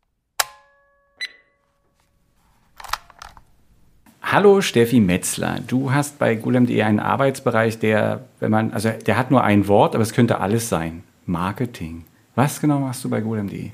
Hallo 4.22 4.60
Steffi 4.62 5.00
Metzler, 5.00 5.60
du 5.66 5.94
hast 5.94 6.20
bei 6.20 6.36
Gulem.de 6.36 6.82
einen 6.82 7.00
Arbeitsbereich, 7.00 7.80
der, 7.80 8.26
wenn 8.42 8.52
man, 8.52 8.74
also 8.74 8.90
der 8.90 9.18
hat 9.18 9.32
nur 9.32 9.44
ein 9.44 9.68
Wort, 9.70 9.96
aber 9.96 10.02
es 10.02 10.14
könnte 10.14 10.42
alles 10.42 10.68
sein. 10.68 11.04
Marketing. 11.26 12.04
Was 12.36 12.60
genau 12.60 12.80
machst 12.80 13.04
du 13.04 13.10
bei 13.10 13.22
Golem.de? 13.22 13.72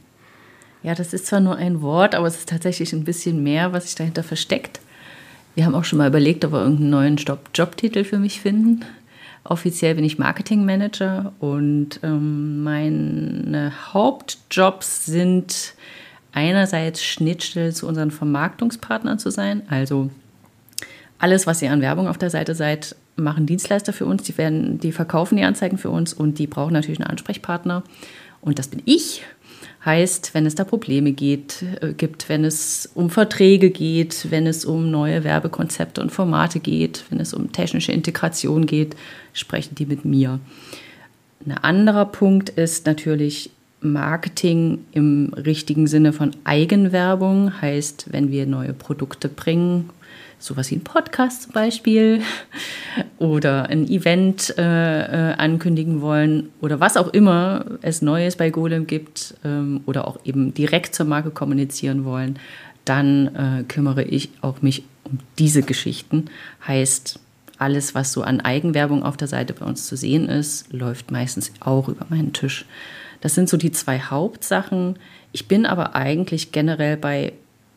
Ja, 0.83 0.93
das 0.93 1.13
ist 1.13 1.25
zwar 1.25 1.39
nur 1.39 1.55
ein 1.55 1.81
Wort, 1.81 2.13
aber 2.13 2.27
es 2.27 2.37
ist 2.37 2.49
tatsächlich 2.49 2.93
ein 2.93 3.03
bisschen 3.03 3.41
mehr, 3.41 3.73
was 3.73 3.85
sich 3.85 3.95
dahinter 3.95 4.21
versteckt. 4.21 4.79
Wir 5.55 5.65
haben 5.65 5.75
auch 5.75 5.85
schon 5.85 5.97
mal 5.97 6.07
überlegt, 6.07 6.43
ob 6.45 6.51
wir 6.51 6.61
irgendeinen 6.61 6.89
neuen 6.89 7.15
Job 7.15 7.49
Jobtitel 7.53 8.03
für 8.03 8.17
mich 8.17 8.41
finden. 8.41 8.85
Offiziell 9.43 9.95
bin 9.95 10.05
ich 10.05 10.17
Marketingmanager 10.17 11.33
und 11.39 11.99
ähm, 12.01 12.63
meine 12.63 13.73
Hauptjobs 13.93 15.05
sind 15.05 15.73
einerseits 16.31 17.03
Schnittstelle 17.03 17.73
zu 17.73 17.87
unseren 17.87 18.11
Vermarktungspartnern 18.11 19.19
zu 19.19 19.31
sein. 19.31 19.63
Also 19.69 20.09
alles, 21.19 21.45
was 21.45 21.61
ihr 21.61 21.71
an 21.71 21.81
Werbung 21.81 22.07
auf 22.07 22.17
der 22.17 22.29
Seite 22.29 22.55
seid, 22.55 22.95
machen 23.15 23.45
Dienstleister 23.45 23.93
für 23.93 24.05
uns. 24.05 24.23
Die, 24.23 24.37
werden, 24.37 24.79
die 24.79 24.91
verkaufen 24.91 25.37
die 25.37 25.43
Anzeigen 25.43 25.77
für 25.77 25.89
uns 25.89 26.13
und 26.13 26.39
die 26.39 26.47
brauchen 26.47 26.73
natürlich 26.73 26.99
einen 26.99 27.09
Ansprechpartner. 27.09 27.83
Und 28.41 28.59
das 28.59 28.67
bin 28.67 28.81
ich. 28.85 29.23
Heißt, 29.85 30.33
wenn 30.33 30.45
es 30.45 30.55
da 30.55 30.63
Probleme 30.63 31.11
geht, 31.11 31.63
äh, 31.81 31.93
gibt, 31.93 32.29
wenn 32.29 32.45
es 32.45 32.89
um 32.93 33.09
Verträge 33.09 33.69
geht, 33.69 34.31
wenn 34.31 34.47
es 34.47 34.63
um 34.63 34.89
neue 34.89 35.25
Werbekonzepte 35.25 36.01
und 36.01 36.11
Formate 36.11 36.59
geht, 36.59 37.03
wenn 37.09 37.19
es 37.19 37.33
um 37.33 37.51
technische 37.51 37.91
Integration 37.91 38.65
geht, 38.65 38.95
sprechen 39.33 39.75
die 39.75 39.85
mit 39.85 40.05
mir. 40.05 40.39
Ein 41.45 41.51
anderer 41.51 42.05
Punkt 42.05 42.49
ist 42.49 42.85
natürlich 42.85 43.49
Marketing 43.81 44.85
im 44.93 45.33
richtigen 45.33 45.87
Sinne 45.87 46.13
von 46.13 46.31
Eigenwerbung. 46.45 47.61
Heißt, 47.61 48.07
wenn 48.11 48.31
wir 48.31 48.45
neue 48.45 48.73
Produkte 48.73 49.27
bringen, 49.27 49.89
sowas 50.43 50.69
wie 50.71 50.75
ein 50.75 50.83
Podcast 50.83 51.43
zum 51.43 51.53
Beispiel 51.53 52.21
oder 53.17 53.67
ein 53.69 53.87
Event 53.87 54.53
äh, 54.57 55.31
äh, 55.31 55.33
ankündigen 55.35 56.01
wollen 56.01 56.49
oder 56.59 56.79
was 56.79 56.97
auch 56.97 57.07
immer 57.09 57.65
es 57.81 58.01
Neues 58.01 58.35
bei 58.35 58.49
Golem 58.49 58.85
gibt 58.85 59.35
ähm, 59.45 59.81
oder 59.85 60.07
auch 60.07 60.19
eben 60.25 60.53
direkt 60.53 60.95
zur 60.95 61.05
Marke 61.05 61.31
kommunizieren 61.31 62.03
wollen, 62.03 62.39
dann 62.83 63.27
äh, 63.35 63.63
kümmere 63.63 64.03
ich 64.03 64.29
auch 64.41 64.61
mich 64.61 64.83
um 65.05 65.19
diese 65.39 65.63
Geschichten. 65.63 66.25
Heißt, 66.67 67.19
alles, 67.57 67.95
was 67.95 68.11
so 68.11 68.23
an 68.23 68.41
Eigenwerbung 68.41 69.03
auf 69.03 69.15
der 69.15 69.29
Seite 69.29 69.53
bei 69.53 69.65
uns 69.65 69.87
zu 69.87 69.95
sehen 69.95 70.27
ist, 70.27 70.73
läuft 70.73 71.11
meistens 71.11 71.53
auch 71.61 71.87
über 71.87 72.05
meinen 72.09 72.33
Tisch. 72.33 72.65
Das 73.21 73.35
sind 73.35 73.47
so 73.47 73.55
die 73.55 73.71
zwei 73.71 74.01
Hauptsachen. 74.01 74.97
Ich 75.31 75.47
bin 75.47 75.65
aber 75.65 75.95
eigentlich 75.95 76.51
generell 76.51 76.97
bei 76.97 77.31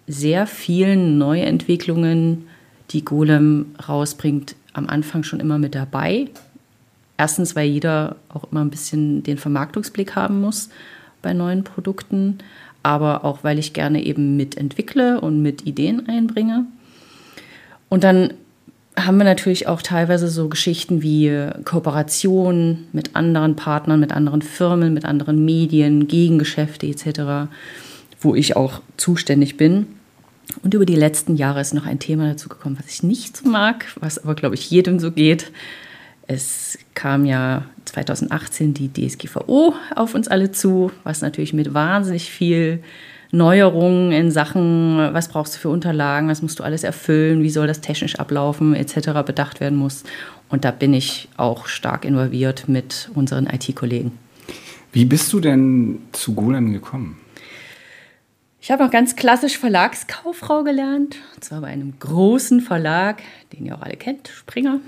sehr 0.08 0.48
vielen 0.48 1.18
Neuentwicklungen 1.18 2.48
die 2.90 3.04
Golem 3.04 3.74
rausbringt, 3.88 4.54
am 4.72 4.88
Anfang 4.88 5.22
schon 5.22 5.40
immer 5.40 5.58
mit 5.58 5.74
dabei. 5.74 6.28
Erstens, 7.18 7.56
weil 7.56 7.68
jeder 7.68 8.16
auch 8.28 8.50
immer 8.50 8.60
ein 8.60 8.70
bisschen 8.70 9.22
den 9.22 9.38
Vermarktungsblick 9.38 10.16
haben 10.16 10.40
muss 10.40 10.68
bei 11.22 11.32
neuen 11.32 11.64
Produkten, 11.64 12.38
aber 12.82 13.24
auch, 13.24 13.42
weil 13.42 13.58
ich 13.58 13.72
gerne 13.72 14.04
eben 14.04 14.36
mitentwickle 14.36 15.20
und 15.20 15.42
mit 15.42 15.66
Ideen 15.66 16.08
einbringe. 16.08 16.66
Und 17.88 18.04
dann 18.04 18.34
haben 18.96 19.18
wir 19.18 19.24
natürlich 19.24 19.66
auch 19.66 19.82
teilweise 19.82 20.28
so 20.28 20.48
Geschichten 20.48 21.02
wie 21.02 21.50
Kooperation 21.64 22.86
mit 22.92 23.14
anderen 23.14 23.56
Partnern, 23.56 24.00
mit 24.00 24.12
anderen 24.12 24.42
Firmen, 24.42 24.94
mit 24.94 25.04
anderen 25.04 25.44
Medien, 25.44 26.08
Gegengeschäfte 26.08 26.86
etc., 26.86 27.50
wo 28.20 28.34
ich 28.34 28.56
auch 28.56 28.80
zuständig 28.96 29.56
bin. 29.56 29.86
Und 30.62 30.74
über 30.74 30.86
die 30.86 30.96
letzten 30.96 31.36
Jahre 31.36 31.60
ist 31.60 31.74
noch 31.74 31.86
ein 31.86 31.98
Thema 31.98 32.28
dazu 32.28 32.48
gekommen, 32.48 32.76
was 32.78 32.92
ich 32.92 33.02
nicht 33.02 33.36
so 33.36 33.48
mag, 33.48 33.86
was 34.00 34.18
aber, 34.18 34.34
glaube 34.34 34.54
ich, 34.54 34.70
jedem 34.70 34.98
so 34.98 35.10
geht. 35.10 35.50
Es 36.28 36.78
kam 36.94 37.24
ja 37.24 37.66
2018 37.84 38.74
die 38.74 38.92
DSGVO 38.92 39.74
auf 39.94 40.14
uns 40.14 40.28
alle 40.28 40.52
zu, 40.52 40.90
was 41.04 41.20
natürlich 41.20 41.52
mit 41.52 41.74
wahnsinnig 41.74 42.30
viel 42.30 42.80
Neuerungen 43.32 44.12
in 44.12 44.30
Sachen, 44.30 44.98
was 45.12 45.28
brauchst 45.28 45.56
du 45.56 45.58
für 45.58 45.68
Unterlagen, 45.68 46.28
was 46.28 46.42
musst 46.42 46.58
du 46.58 46.62
alles 46.62 46.84
erfüllen, 46.84 47.42
wie 47.42 47.50
soll 47.50 47.66
das 47.66 47.80
technisch 47.80 48.16
ablaufen, 48.16 48.74
etc. 48.74 49.24
bedacht 49.26 49.60
werden 49.60 49.78
muss. 49.78 50.04
Und 50.48 50.64
da 50.64 50.70
bin 50.70 50.94
ich 50.94 51.28
auch 51.36 51.66
stark 51.66 52.04
involviert 52.04 52.68
mit 52.68 53.10
unseren 53.14 53.46
IT-Kollegen. 53.46 54.12
Wie 54.92 55.04
bist 55.04 55.32
du 55.32 55.40
denn 55.40 55.98
zu 56.12 56.34
Golem 56.34 56.72
gekommen? 56.72 57.18
Ich 58.66 58.72
habe 58.72 58.82
noch 58.82 58.90
ganz 58.90 59.14
klassisch 59.14 59.58
Verlagskauffrau 59.58 60.64
gelernt, 60.64 61.18
und 61.36 61.44
zwar 61.44 61.60
bei 61.60 61.68
einem 61.68 62.00
großen 62.00 62.60
Verlag, 62.60 63.22
den 63.52 63.64
ihr 63.64 63.76
auch 63.76 63.82
alle 63.82 63.94
kennt, 63.94 64.26
Springer. 64.26 64.80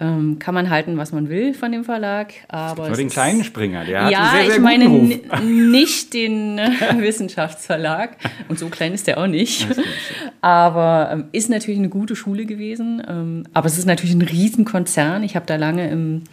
Ähm, 0.00 0.40
kann 0.40 0.52
man 0.52 0.68
halten, 0.68 0.96
was 0.96 1.12
man 1.12 1.28
will 1.28 1.54
von 1.54 1.70
dem 1.70 1.84
Verlag, 1.84 2.32
aber 2.48 2.88
Nur 2.88 2.96
den 2.96 3.08
kleinen 3.08 3.44
Springer, 3.44 3.84
der 3.84 4.10
ja, 4.10 4.32
hat 4.32 4.34
einen 4.34 4.34
sehr, 4.34 4.46
sehr 4.46 4.56
ich 4.56 4.60
meine 4.60 4.88
nicht 5.44 6.12
den 6.12 6.58
äh, 6.58 6.70
Wissenschaftsverlag 6.98 8.16
und 8.48 8.58
so 8.58 8.68
klein 8.68 8.94
ist 8.94 9.06
der 9.06 9.18
auch 9.18 9.28
nicht. 9.28 9.64
Aber 10.40 11.10
ähm, 11.12 11.24
ist 11.30 11.50
natürlich 11.50 11.78
eine 11.78 11.88
gute 11.88 12.16
Schule 12.16 12.46
gewesen. 12.46 13.00
Ähm, 13.08 13.44
aber 13.54 13.66
es 13.68 13.78
ist 13.78 13.86
natürlich 13.86 14.16
ein 14.16 14.22
Riesenkonzern. 14.22 15.22
Ich 15.22 15.36
habe 15.36 15.46
da 15.46 15.54
lange 15.54 15.88
im, 15.88 16.24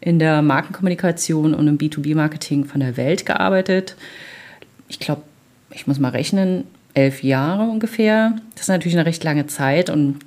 in 0.00 0.18
der 0.18 0.40
Markenkommunikation 0.40 1.52
und 1.52 1.68
im 1.68 1.76
B2B-Marketing 1.76 2.64
von 2.64 2.80
der 2.80 2.96
Welt 2.96 3.26
gearbeitet. 3.26 3.96
Ich 4.88 4.98
glaube, 4.98 5.24
ich 5.70 5.86
muss 5.86 5.98
mal 5.98 6.10
rechnen, 6.10 6.64
elf 6.94 7.22
Jahre 7.22 7.64
ungefähr. 7.64 8.36
Das 8.54 8.62
ist 8.62 8.68
natürlich 8.68 8.96
eine 8.96 9.06
recht 9.06 9.22
lange 9.24 9.46
Zeit 9.46 9.90
und 9.90 10.18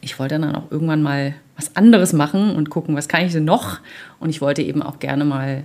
ich 0.00 0.18
wollte 0.18 0.38
dann 0.38 0.54
auch 0.54 0.70
irgendwann 0.70 1.02
mal 1.02 1.34
was 1.56 1.76
anderes 1.76 2.12
machen 2.12 2.56
und 2.56 2.70
gucken, 2.70 2.96
was 2.96 3.08
kann 3.08 3.26
ich 3.26 3.32
denn 3.32 3.44
noch? 3.44 3.80
Und 4.18 4.30
ich 4.30 4.40
wollte 4.40 4.62
eben 4.62 4.82
auch 4.82 4.98
gerne 4.98 5.24
mal 5.24 5.64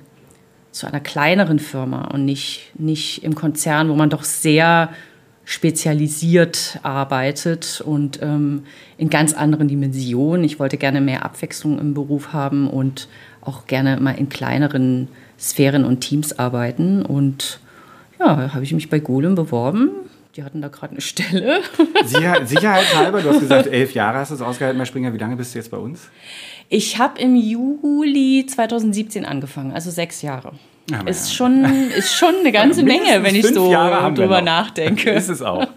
zu 0.71 0.87
einer 0.87 0.99
kleineren 0.99 1.59
Firma 1.59 2.09
und 2.09 2.25
nicht, 2.25 2.71
nicht 2.77 3.23
im 3.23 3.33
Konzern, 3.33 3.87
wo 3.87 3.95
man 3.95 4.09
doch 4.09 4.25
sehr 4.25 4.89
spezialisiert 5.45 6.79
arbeitet 6.83 7.81
und 7.85 8.19
ähm, 8.21 8.63
in 8.97 9.09
ganz 9.09 9.33
anderen 9.33 9.67
Dimensionen. 9.67 10.43
Ich 10.43 10.59
wollte 10.59 10.77
gerne 10.77 10.99
mehr 10.99 11.23
Abwechslung 11.23 11.79
im 11.79 11.93
Beruf 11.93 12.33
haben 12.33 12.67
und 12.69 13.07
auch 13.41 13.67
gerne 13.67 13.97
mal 14.01 14.17
in 14.17 14.27
kleineren 14.27 15.07
Sphären 15.39 15.85
und 15.85 16.01
Teams 16.01 16.37
arbeiten. 16.37 17.03
Und 17.03 17.59
ja, 18.19 18.53
habe 18.53 18.63
ich 18.63 18.73
mich 18.73 18.89
bei 18.89 18.99
Golem 18.99 19.35
beworben. 19.35 19.91
Die 20.35 20.43
hatten 20.43 20.61
da 20.61 20.67
gerade 20.67 20.91
eine 20.91 21.01
Stelle. 21.01 21.61
Sicher, 22.05 22.45
sicherheitshalber, 22.45 23.21
du 23.21 23.29
hast 23.29 23.39
gesagt, 23.39 23.67
elf 23.67 23.93
Jahre 23.93 24.17
hast 24.17 24.31
du 24.31 24.35
es 24.35 24.41
ausgehalten 24.41 24.77
bei 24.77 24.85
Springer. 24.85 25.13
Wie 25.13 25.17
lange 25.17 25.37
bist 25.37 25.53
du 25.53 25.59
jetzt 25.59 25.71
bei 25.71 25.77
uns? 25.77 26.09
Ich 26.67 26.99
habe 26.99 27.19
im 27.21 27.35
Juli 27.35 28.45
2017 28.45 29.23
angefangen, 29.25 29.71
also 29.71 29.91
sechs 29.91 30.21
Jahre. 30.21 30.53
Ja, 30.89 31.01
ist, 31.01 31.33
schon, 31.33 31.63
ist 31.97 32.15
schon 32.15 32.35
eine 32.41 32.51
ganze 32.51 32.81
Ja, 32.85 32.85
Menge, 32.85 33.23
wenn 33.23 33.35
ich 33.35 33.47
so 33.47 33.71
drüber 33.71 34.41
nachdenke. 34.41 35.09
Ist 35.13 35.29
es 35.29 35.41
auch. 35.41 35.67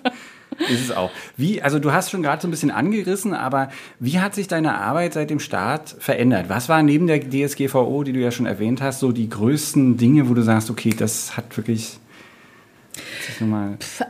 Ist 0.69 0.83
es 0.83 0.91
auch. 0.91 1.11
Wie, 1.37 1.63
also 1.63 1.79
du 1.79 1.93
hast 1.93 2.11
schon 2.11 2.23
gerade 2.23 2.43
so 2.43 2.49
ein 2.49 2.51
bisschen 2.51 2.71
angerissen, 2.71 3.33
aber 3.33 3.71
wie 4.01 4.19
hat 4.19 4.35
sich 4.35 4.49
deine 4.49 4.75
Arbeit 4.75 5.15
seit 5.15 5.31
dem 5.31 5.39
Start 5.39 5.95
verändert? 5.99 6.47
Was 6.49 6.69
war 6.69 6.83
neben 6.83 7.07
der 7.07 7.21
DSGVO, 7.21 8.03
die 8.03 8.13
du 8.13 8.21
ja 8.21 8.31
schon 8.31 8.45
erwähnt 8.47 8.83
hast, 8.83 8.99
so 8.99 9.13
die 9.13 9.29
größten 9.29 9.97
Dinge, 9.97 10.29
wo 10.29 10.35
du 10.35 10.43
sagst, 10.43 10.69
okay, 10.69 10.93
das 10.97 11.37
hat 11.37 11.57
wirklich. 11.57 11.99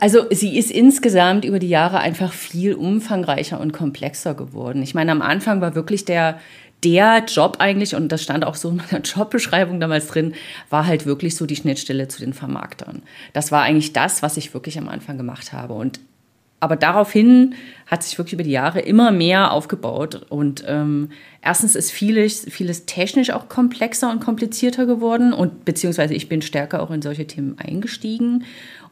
Also 0.01 0.27
sie 0.31 0.59
ist 0.59 0.71
insgesamt 0.71 1.45
über 1.45 1.59
die 1.59 1.69
Jahre 1.69 1.99
einfach 1.99 2.33
viel 2.33 2.75
umfangreicher 2.75 3.61
und 3.61 3.73
komplexer 3.73 4.35
geworden. 4.35 4.83
Ich 4.83 4.95
meine, 4.95 5.13
am 5.13 5.23
Anfang 5.23 5.61
war 5.61 5.75
wirklich 5.75 6.05
der, 6.05 6.41
der 6.85 7.25
Job 7.27 7.57
eigentlich, 7.59 7.95
und 7.95 8.11
das 8.11 8.23
stand 8.23 8.45
auch 8.45 8.55
so 8.55 8.71
in 8.71 8.77
meiner 8.77 9.01
Jobbeschreibung 9.03 9.81
damals 9.81 10.09
drin, 10.09 10.35
war 10.71 10.87
halt 10.87 11.07
wirklich 11.07 11.37
so 11.37 11.47
die 11.47 11.57
Schnittstelle 11.57 12.09
zu 12.09 12.21
den 12.21 12.33
Vermarktern. 12.33 13.03
Das 13.33 13.53
war 13.53 13.63
eigentlich 13.63 13.93
das, 13.93 14.23
was 14.23 14.37
ich 14.37 14.55
wirklich 14.55 14.79
am 14.79 14.89
Anfang 14.89 15.17
gemacht 15.17 15.53
habe. 15.53 15.75
Und 15.75 16.01
aber 16.61 16.75
daraufhin 16.75 17.55
hat 17.87 18.03
sich 18.03 18.19
wirklich 18.19 18.33
über 18.33 18.43
die 18.43 18.51
Jahre 18.51 18.81
immer 18.81 19.13
mehr 19.13 19.53
aufgebaut. 19.53 20.27
Und 20.29 20.65
ähm, 20.67 21.11
erstens 21.41 21.77
ist 21.77 21.93
vieles, 21.93 22.47
vieles 22.51 22.85
technisch 22.85 23.31
auch 23.31 23.49
komplexer 23.49 24.11
und 24.11 24.21
komplizierter 24.21 24.85
geworden 24.85 25.33
und 25.33 25.65
beziehungsweise 25.65 26.15
ich 26.15 26.29
bin 26.29 26.43
stärker 26.43 26.83
auch 26.83 26.91
in 26.91 27.01
solche 27.01 27.27
Themen 27.27 27.57
eingestiegen. 27.59 28.45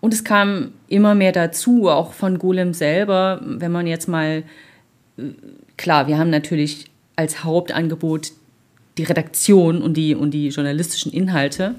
Und 0.06 0.14
es 0.14 0.22
kam 0.22 0.70
immer 0.86 1.16
mehr 1.16 1.32
dazu, 1.32 1.88
auch 1.88 2.12
von 2.12 2.38
Golem 2.38 2.74
selber, 2.74 3.40
wenn 3.42 3.72
man 3.72 3.88
jetzt 3.88 4.06
mal, 4.06 4.44
äh, 5.18 5.22
klar, 5.76 6.06
wir 6.06 6.16
haben 6.16 6.30
natürlich 6.30 6.84
als 7.16 7.42
Hauptangebot 7.42 8.30
die 8.98 9.02
Redaktion 9.02 9.82
und 9.82 9.96
die, 9.96 10.14
und 10.14 10.30
die 10.30 10.50
journalistischen 10.50 11.10
Inhalte, 11.10 11.74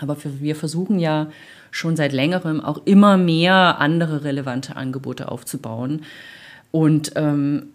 aber 0.00 0.16
wir 0.40 0.56
versuchen 0.56 0.98
ja 0.98 1.30
schon 1.70 1.94
seit 1.94 2.12
längerem 2.12 2.60
auch 2.60 2.84
immer 2.86 3.16
mehr 3.16 3.78
andere 3.78 4.24
relevante 4.24 4.74
Angebote 4.74 5.30
aufzubauen. 5.30 6.02
Und 6.72 7.12
ähm, 7.14 7.66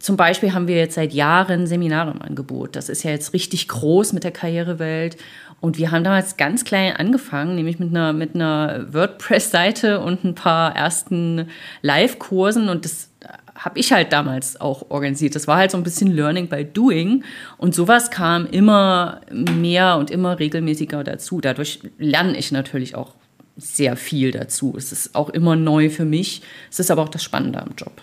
zum 0.00 0.16
Beispiel 0.16 0.54
haben 0.54 0.66
wir 0.66 0.76
jetzt 0.76 0.96
seit 0.96 1.12
Jahren 1.12 1.68
Seminare 1.68 2.10
im 2.10 2.22
Angebot. 2.22 2.74
Das 2.74 2.88
ist 2.88 3.04
ja 3.04 3.12
jetzt 3.12 3.32
richtig 3.32 3.68
groß 3.68 4.12
mit 4.12 4.24
der 4.24 4.32
Karrierewelt. 4.32 5.16
Und 5.60 5.76
wir 5.76 5.90
haben 5.90 6.04
damals 6.04 6.36
ganz 6.36 6.64
klein 6.64 6.96
angefangen, 6.96 7.54
nämlich 7.54 7.78
mit 7.78 7.90
einer, 7.90 8.12
mit 8.12 8.34
einer 8.34 8.86
WordPress-Seite 8.92 10.00
und 10.00 10.24
ein 10.24 10.34
paar 10.34 10.74
ersten 10.74 11.48
Live-Kursen. 11.82 12.68
Und 12.68 12.86
das 12.86 13.10
habe 13.54 13.78
ich 13.78 13.92
halt 13.92 14.12
damals 14.12 14.58
auch 14.58 14.90
organisiert. 14.90 15.34
Das 15.34 15.46
war 15.46 15.58
halt 15.58 15.70
so 15.70 15.76
ein 15.76 15.82
bisschen 15.82 16.10
Learning 16.12 16.48
by 16.48 16.64
Doing. 16.64 17.24
Und 17.58 17.74
sowas 17.74 18.10
kam 18.10 18.46
immer 18.46 19.20
mehr 19.30 19.98
und 19.98 20.10
immer 20.10 20.38
regelmäßiger 20.38 21.04
dazu. 21.04 21.42
Dadurch 21.42 21.80
lerne 21.98 22.38
ich 22.38 22.52
natürlich 22.52 22.94
auch 22.94 23.14
sehr 23.56 23.96
viel 23.96 24.30
dazu. 24.30 24.74
Es 24.78 24.92
ist 24.92 25.14
auch 25.14 25.28
immer 25.28 25.56
neu 25.56 25.90
für 25.90 26.06
mich. 26.06 26.40
Es 26.70 26.80
ist 26.80 26.90
aber 26.90 27.02
auch 27.02 27.10
das 27.10 27.22
Spannende 27.22 27.60
am 27.60 27.72
Job. 27.76 28.00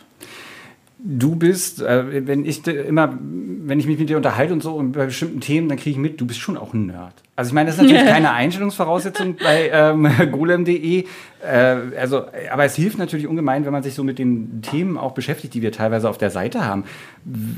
Du 1.00 1.36
bist, 1.36 1.82
äh, 1.82 2.26
wenn 2.26 2.44
ich 2.44 2.66
immer, 2.66 3.18
wenn 3.22 3.80
ich 3.80 3.86
mich 3.86 4.00
mit 4.00 4.10
dir 4.10 4.18
unterhalte 4.18 4.52
und 4.54 4.64
so 4.64 4.74
und 4.74 4.94
bei 4.94 5.06
bestimmten 5.06 5.42
Themen, 5.42 5.70
dann 5.70 5.78
kriege 5.78 5.92
ich 5.92 5.98
mit, 5.98 6.20
du 6.20 6.26
bist 6.26 6.40
schon 6.40 6.58
auch 6.58 6.74
ein 6.74 6.88
Nerd. 6.88 7.14
Also 7.36 7.50
ich 7.50 7.54
meine, 7.54 7.68
das 7.68 7.76
ist 7.76 7.84
natürlich 7.84 8.04
keine 8.04 8.32
Einstellungsvoraussetzung 8.32 9.36
bei 9.44 9.70
ähm, 9.72 10.10
golem.de. 10.32 11.06
Äh, 11.46 11.56
also, 12.00 12.26
aber 12.52 12.66
es 12.66 12.76
hilft 12.76 12.98
natürlich 12.98 13.28
ungemein, 13.28 13.64
wenn 13.64 13.74
man 13.74 13.84
sich 13.84 13.94
so 13.94 14.04
mit 14.04 14.18
den 14.18 14.64
Themen 14.64 14.98
auch 14.98 15.12
beschäftigt, 15.12 15.54
die 15.54 15.62
wir 15.62 15.72
teilweise 15.72 16.10
auf 16.10 16.18
der 16.18 16.32
Seite 16.32 16.66
haben. 16.66 16.86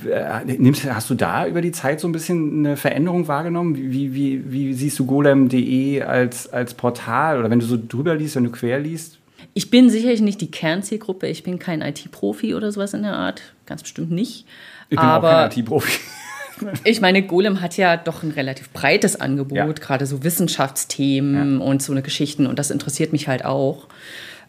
Äh, 0.05 0.43
nimmst, 0.57 0.91
hast 0.93 1.09
du 1.09 1.15
da 1.15 1.47
über 1.47 1.61
die 1.61 1.71
Zeit 1.71 2.01
so 2.01 2.09
ein 2.09 2.11
bisschen 2.11 2.65
eine 2.65 2.75
Veränderung 2.75 3.29
wahrgenommen? 3.29 3.77
Wie, 3.77 4.13
wie, 4.13 4.51
wie 4.51 4.73
siehst 4.73 4.99
du 4.99 5.05
golem.de 5.05 6.01
als, 6.01 6.51
als 6.51 6.73
Portal 6.73 7.39
oder 7.39 7.49
wenn 7.49 7.59
du 7.59 7.65
so 7.65 7.77
drüber 7.81 8.15
liest, 8.15 8.35
wenn 8.35 8.43
du 8.43 8.51
quer 8.51 8.79
liest? 8.79 9.18
Ich 9.59 9.69
bin 9.69 9.89
sicherlich 9.89 10.21
nicht 10.21 10.39
die 10.39 10.49
Kernzielgruppe. 10.49 11.27
Ich 11.27 11.43
bin 11.43 11.59
kein 11.59 11.81
IT-Profi 11.81 12.55
oder 12.55 12.71
sowas 12.71 12.93
in 12.93 13.01
der 13.01 13.11
Art. 13.11 13.41
Ganz 13.65 13.81
bestimmt 13.81 14.09
nicht. 14.09 14.45
Ich 14.83 14.91
bin 14.91 14.99
aber 14.99 15.27
auch 15.27 15.49
kein 15.49 15.59
IT-Profi. 15.59 15.99
ich 16.85 17.01
meine, 17.01 17.23
Golem 17.23 17.59
hat 17.59 17.75
ja 17.75 17.97
doch 17.97 18.23
ein 18.23 18.31
relativ 18.31 18.69
breites 18.69 19.19
Angebot, 19.19 19.57
ja. 19.57 19.65
gerade 19.65 20.05
so 20.05 20.23
Wissenschaftsthemen 20.23 21.59
ja. 21.59 21.65
und 21.65 21.83
so 21.83 21.91
eine 21.91 22.01
Geschichten. 22.01 22.47
Und 22.47 22.57
das 22.57 22.71
interessiert 22.71 23.11
mich 23.11 23.27
halt 23.27 23.43
auch. 23.43 23.89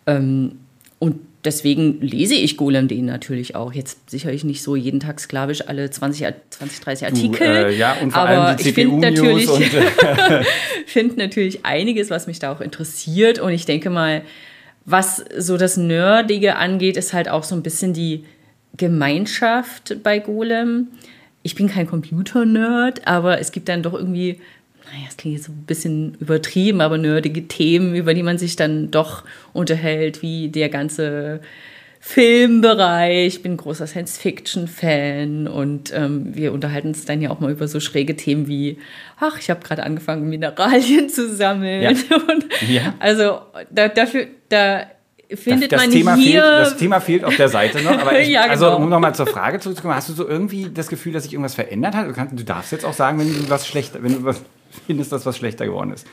Ähm, 0.06 0.60
und 1.00 1.16
deswegen 1.44 2.00
lese 2.00 2.36
ich 2.36 2.56
Golem.de 2.56 3.02
natürlich 3.02 3.56
auch. 3.56 3.72
Jetzt 3.72 4.10
sicherlich 4.10 4.44
nicht 4.44 4.62
so 4.62 4.76
jeden 4.76 5.00
Tag 5.00 5.18
sklavisch 5.18 5.66
alle 5.66 5.90
20, 5.90 6.32
20 6.50 6.80
30 6.84 7.06
Artikel. 7.08 7.46
Du, 7.48 7.68
äh, 7.70 7.76
ja, 7.76 7.96
und 8.00 8.12
vor 8.12 8.22
aber 8.22 8.42
allem 8.42 8.56
die 8.58 8.68
ich 8.68 8.74
finde 8.74 9.10
natürlich, 9.10 9.48
äh, 9.48 10.44
find 10.86 11.16
natürlich 11.16 11.66
einiges, 11.66 12.10
was 12.10 12.28
mich 12.28 12.38
da 12.38 12.52
auch 12.52 12.60
interessiert. 12.60 13.40
Und 13.40 13.50
ich 13.50 13.64
denke 13.64 13.90
mal, 13.90 14.22
was 14.84 15.24
so 15.36 15.56
das 15.56 15.76
Nerdige 15.76 16.56
angeht, 16.56 16.96
ist 16.96 17.12
halt 17.12 17.28
auch 17.28 17.44
so 17.44 17.54
ein 17.54 17.62
bisschen 17.62 17.92
die 17.92 18.24
Gemeinschaft 18.76 19.96
bei 20.02 20.18
Golem. 20.18 20.88
Ich 21.42 21.54
bin 21.54 21.68
kein 21.68 21.86
Computer-Nerd, 21.86 23.06
aber 23.06 23.40
es 23.40 23.52
gibt 23.52 23.68
dann 23.68 23.82
doch 23.82 23.94
irgendwie, 23.94 24.40
naja, 24.84 25.06
es 25.08 25.16
klingt 25.16 25.36
jetzt 25.36 25.46
so 25.46 25.52
ein 25.52 25.64
bisschen 25.66 26.16
übertrieben, 26.20 26.80
aber 26.80 26.98
nerdige 26.98 27.46
Themen, 27.46 27.94
über 27.94 28.14
die 28.14 28.22
man 28.22 28.38
sich 28.38 28.56
dann 28.56 28.90
doch 28.90 29.24
unterhält, 29.52 30.22
wie 30.22 30.48
der 30.48 30.68
ganze 30.68 31.40
Filmbereich. 32.02 33.26
Ich 33.26 33.42
bin 33.42 33.58
großer 33.58 33.86
Science-Fiction-Fan 33.86 35.46
und 35.46 35.92
ähm, 35.94 36.34
wir 36.34 36.52
unterhalten 36.54 36.88
uns 36.88 37.04
dann 37.04 37.20
ja 37.20 37.30
auch 37.30 37.40
mal 37.40 37.52
über 37.52 37.68
so 37.68 37.78
schräge 37.78 38.16
Themen 38.16 38.48
wie, 38.48 38.78
ach, 39.18 39.38
ich 39.38 39.50
habe 39.50 39.60
gerade 39.62 39.82
angefangen, 39.82 40.28
Mineralien 40.30 41.10
zu 41.10 41.28
sammeln. 41.28 41.82
Ja. 41.82 41.90
Ja. 42.68 42.94
Also 42.98 43.40
da, 43.70 43.88
dafür, 43.88 44.26
da 44.48 44.86
findet 45.34 45.72
das, 45.72 45.82
das 45.82 45.86
man 45.86 45.90
Thema 45.90 46.14
hier... 46.16 46.42
Fehlt, 46.42 46.66
das 46.66 46.76
Thema 46.76 47.00
fehlt 47.00 47.24
auf 47.24 47.36
der 47.36 47.48
Seite 47.48 47.82
noch. 47.82 47.98
Aber 47.98 48.18
ich, 48.20 48.28
ja, 48.28 48.42
also, 48.42 48.64
genau. 48.64 48.72
also 48.72 48.84
um 48.84 48.88
nochmal 48.88 49.14
zur 49.14 49.26
Frage 49.26 49.60
zurückzukommen, 49.60 49.94
hast 49.94 50.08
du 50.08 50.12
so 50.14 50.26
irgendwie 50.26 50.70
das 50.72 50.88
Gefühl, 50.88 51.12
dass 51.12 51.24
sich 51.24 51.32
irgendwas 51.32 51.54
verändert 51.54 51.94
hat? 51.94 52.06
Du 52.32 52.44
darfst 52.44 52.72
jetzt 52.72 52.84
auch 52.84 52.92
sagen, 52.92 53.18
wenn 53.18 53.28
du 53.28 53.50
was 53.50 53.66
schlechter, 53.66 54.02
wenn 54.02 54.12
du 54.14 54.24
was 54.24 54.40
findest, 54.86 55.12
dass 55.12 55.26
was 55.26 55.36
schlechter 55.36 55.66
geworden 55.66 55.92
ist. 55.92 56.06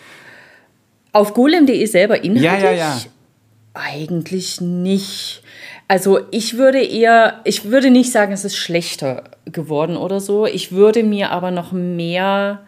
Auf 1.14 1.34
golem.de 1.34 1.86
selber 1.86 2.24
inhaltlich? 2.24 2.44
Ja, 2.44 2.72
ja, 2.72 2.72
ja. 2.72 3.02
Eigentlich 3.74 4.62
nicht. 4.62 5.44
Also 5.88 6.20
ich 6.32 6.58
würde 6.58 6.84
eher, 6.84 7.40
ich 7.46 7.66
würde 7.66 7.90
nicht 7.90 8.12
sagen, 8.12 8.34
es 8.34 8.44
ist 8.44 8.58
schlechter 8.58 9.24
geworden 9.46 9.96
oder 9.96 10.20
so. 10.20 10.46
Ich 10.46 10.72
würde 10.72 11.04
mir 11.04 11.32
aber 11.32 11.52
noch 11.52 11.72
mehr, 11.72 12.66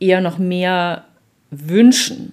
eher 0.00 0.20
noch 0.20 0.38
mehr 0.38 1.04
wünschen 1.50 2.32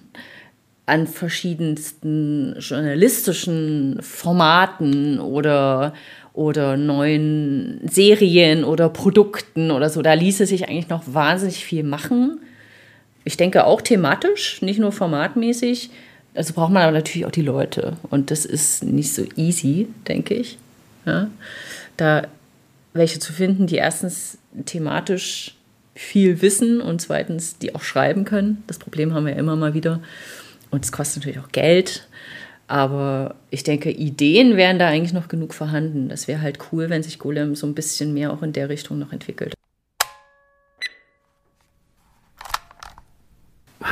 an 0.86 1.06
verschiedensten 1.06 2.56
journalistischen 2.58 3.98
Formaten 4.00 5.20
oder, 5.20 5.94
oder 6.32 6.76
neuen 6.76 7.80
Serien 7.88 8.64
oder 8.64 8.88
Produkten 8.88 9.70
oder 9.70 9.90
so. 9.90 10.02
Da 10.02 10.14
ließe 10.14 10.46
sich 10.46 10.68
eigentlich 10.68 10.88
noch 10.88 11.02
wahnsinnig 11.06 11.64
viel 11.64 11.84
machen. 11.84 12.40
Ich 13.24 13.36
denke 13.36 13.64
auch 13.64 13.80
thematisch, 13.80 14.60
nicht 14.62 14.80
nur 14.80 14.92
formatmäßig. 14.92 15.90
Also 16.34 16.54
braucht 16.54 16.72
man 16.72 16.82
aber 16.82 16.92
natürlich 16.92 17.26
auch 17.26 17.32
die 17.32 17.42
Leute. 17.42 17.96
Und 18.10 18.30
das 18.30 18.44
ist 18.44 18.82
nicht 18.84 19.12
so 19.12 19.24
easy, 19.36 19.88
denke 20.08 20.34
ich. 20.34 20.58
Ja? 21.04 21.28
Da 21.96 22.26
welche 22.94 23.18
zu 23.18 23.32
finden, 23.32 23.66
die 23.66 23.76
erstens 23.76 24.38
thematisch 24.66 25.56
viel 25.94 26.40
wissen 26.42 26.80
und 26.80 27.00
zweitens 27.00 27.58
die 27.58 27.74
auch 27.74 27.82
schreiben 27.82 28.24
können. 28.24 28.62
Das 28.66 28.78
Problem 28.78 29.14
haben 29.14 29.26
wir 29.26 29.32
ja 29.32 29.38
immer 29.38 29.56
mal 29.56 29.74
wieder. 29.74 30.00
Und 30.70 30.84
es 30.84 30.92
kostet 30.92 31.18
natürlich 31.18 31.38
auch 31.38 31.52
Geld. 31.52 32.08
Aber 32.66 33.34
ich 33.50 33.64
denke, 33.64 33.90
Ideen 33.90 34.56
wären 34.56 34.78
da 34.78 34.88
eigentlich 34.88 35.12
noch 35.12 35.28
genug 35.28 35.52
vorhanden. 35.52 36.08
Das 36.08 36.28
wäre 36.28 36.40
halt 36.40 36.58
cool, 36.72 36.88
wenn 36.88 37.02
sich 37.02 37.18
Golem 37.18 37.54
so 37.54 37.66
ein 37.66 37.74
bisschen 37.74 38.14
mehr 38.14 38.32
auch 38.32 38.42
in 38.42 38.54
der 38.54 38.70
Richtung 38.70 38.98
noch 38.98 39.12
entwickelt. 39.12 39.54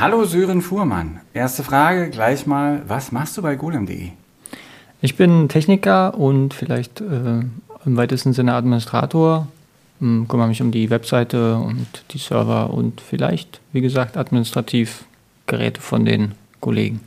Hallo 0.01 0.25
Sören 0.25 0.63
Fuhrmann. 0.63 1.21
Erste 1.31 1.63
Frage 1.63 2.09
gleich 2.09 2.47
mal, 2.47 2.81
was 2.87 3.11
machst 3.11 3.37
du 3.37 3.43
bei 3.43 3.55
golem.de? 3.55 4.09
Ich 4.99 5.15
bin 5.15 5.47
Techniker 5.47 6.17
und 6.17 6.55
vielleicht 6.55 7.01
äh, 7.01 7.41
im 7.85 7.97
weitesten 7.97 8.33
Sinne 8.33 8.55
Administrator. 8.55 9.47
Ähm, 10.01 10.25
kümmere 10.27 10.47
mich 10.47 10.59
um 10.59 10.71
die 10.71 10.89
Webseite 10.89 11.57
und 11.57 11.85
die 12.09 12.17
Server 12.17 12.73
und 12.73 12.99
vielleicht, 12.99 13.61
wie 13.73 13.81
gesagt, 13.81 14.17
administrativ 14.17 15.05
Geräte 15.45 15.81
von 15.81 16.03
den 16.03 16.31
Kollegen. 16.61 17.01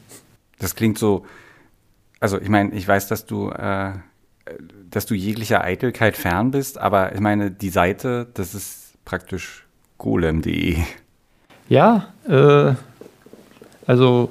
Das 0.61 0.77
klingt 0.77 0.97
so, 0.97 1.27
also 2.21 2.41
ich 2.41 2.49
meine, 2.49 2.75
ich 2.75 2.87
weiß, 2.87 3.09
dass 3.09 3.27
du, 3.27 3.51
äh, 3.51 3.91
dass 4.89 5.07
du 5.07 5.16
jeglicher 5.16 5.65
Eitelkeit 5.65 6.16
fern 6.16 6.53
bist, 6.53 6.79
aber 6.79 7.12
ich 7.12 7.21
meine, 7.21 7.51
die 7.51 7.71
Seite, 7.71 8.29
das 8.35 8.55
ist 8.55 8.93
praktisch 9.05 9.66
golem.de. 9.99 10.77
Ja, 11.74 12.06
äh, 12.28 12.74
also 13.84 14.30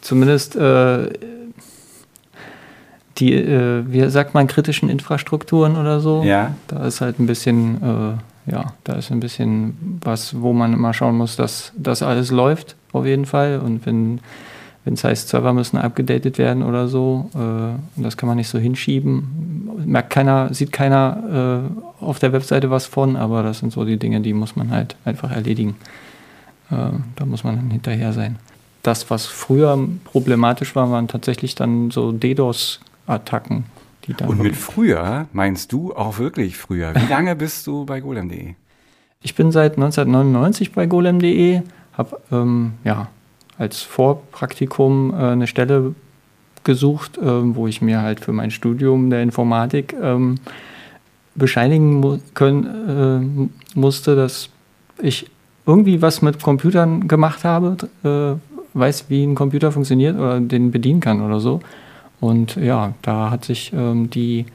zumindest 0.00 0.56
äh, 0.56 1.10
die, 3.18 3.34
äh, 3.34 3.84
wie 3.86 4.08
sagt 4.08 4.32
man, 4.32 4.46
kritischen 4.46 4.88
Infrastrukturen 4.88 5.76
oder 5.76 6.00
so. 6.00 6.22
Ja. 6.24 6.54
Da 6.68 6.86
ist 6.86 7.02
halt 7.02 7.20
ein 7.20 7.26
bisschen, 7.26 8.16
äh, 8.46 8.50
ja, 8.50 8.72
da 8.84 8.94
ist 8.94 9.12
ein 9.12 9.20
bisschen 9.20 9.98
was, 10.02 10.40
wo 10.40 10.54
man 10.54 10.72
immer 10.72 10.94
schauen 10.94 11.16
muss, 11.18 11.36
dass 11.36 11.72
das 11.76 12.02
alles 12.02 12.30
läuft, 12.30 12.74
auf 12.92 13.04
jeden 13.04 13.26
Fall. 13.26 13.60
Und 13.60 13.84
wenn 13.84 14.20
wenn 14.84 14.94
es 14.94 15.04
heißt, 15.04 15.28
Server 15.28 15.52
müssen 15.52 15.78
abgedatet 15.78 16.38
werden 16.38 16.64
oder 16.64 16.88
so, 16.88 17.30
äh, 17.34 17.38
und 17.38 18.02
das 18.02 18.16
kann 18.16 18.26
man 18.26 18.36
nicht 18.36 18.48
so 18.48 18.58
hinschieben, 18.58 19.70
merkt 19.86 20.10
keiner, 20.10 20.52
sieht 20.52 20.72
keiner 20.72 21.62
äh, 22.00 22.04
auf 22.04 22.18
der 22.18 22.32
Webseite 22.32 22.68
was 22.70 22.86
von, 22.86 23.14
aber 23.14 23.44
das 23.44 23.60
sind 23.60 23.72
so 23.72 23.84
die 23.84 23.96
Dinge, 23.96 24.22
die 24.22 24.32
muss 24.32 24.56
man 24.56 24.72
halt 24.72 24.96
einfach 25.04 25.30
erledigen. 25.30 25.76
Äh, 26.72 26.92
da 27.16 27.26
muss 27.26 27.44
man 27.44 27.56
dann 27.56 27.70
hinterher 27.70 28.12
sein. 28.12 28.38
Das, 28.82 29.10
was 29.10 29.26
früher 29.26 29.78
problematisch 30.04 30.74
war, 30.74 30.90
waren 30.90 31.06
tatsächlich 31.06 31.54
dann 31.54 31.90
so 31.90 32.10
DDoS-Attacken. 32.10 33.64
Und 34.26 34.40
mit 34.40 34.56
früher 34.56 35.26
meinst 35.32 35.72
du 35.72 35.94
auch 35.94 36.18
wirklich 36.18 36.56
früher? 36.56 36.92
Wie 36.96 37.06
lange 37.06 37.36
bist 37.36 37.68
du 37.68 37.84
bei 37.84 38.00
golem.de? 38.00 38.54
Ich 39.22 39.36
bin 39.36 39.52
seit 39.52 39.74
1999 39.74 40.72
bei 40.72 40.86
golem.de, 40.86 41.62
habe 41.92 42.20
ähm, 42.32 42.72
ja, 42.82 43.08
als 43.58 43.82
Vorpraktikum 43.82 45.12
äh, 45.12 45.16
eine 45.16 45.46
Stelle 45.46 45.94
gesucht, 46.64 47.18
ähm, 47.22 47.54
wo 47.54 47.68
ich 47.68 47.80
mir 47.80 48.02
halt 48.02 48.18
für 48.18 48.32
mein 48.32 48.50
Studium 48.50 49.10
der 49.10 49.22
Informatik 49.22 49.94
ähm, 50.00 50.36
bescheinigen 51.36 51.94
mu 52.00 52.18
können, 52.34 53.50
äh, 53.74 53.78
musste, 53.78 54.16
dass 54.16 54.48
ich 55.00 55.30
irgendwie 55.66 56.02
was 56.02 56.22
mit 56.22 56.42
Computern 56.42 57.08
gemacht 57.08 57.44
habe, 57.44 57.76
äh, 58.04 58.78
weiß, 58.78 59.06
wie 59.08 59.24
ein 59.24 59.34
Computer 59.34 59.72
funktioniert 59.72 60.16
oder 60.16 60.40
den 60.40 60.70
bedienen 60.70 61.00
kann 61.00 61.20
oder 61.20 61.40
so. 61.40 61.60
Und 62.20 62.56
ja, 62.56 62.94
da 63.02 63.30
hat 63.30 63.44
sich 63.44 63.72
ähm, 63.74 64.10
die 64.10 64.46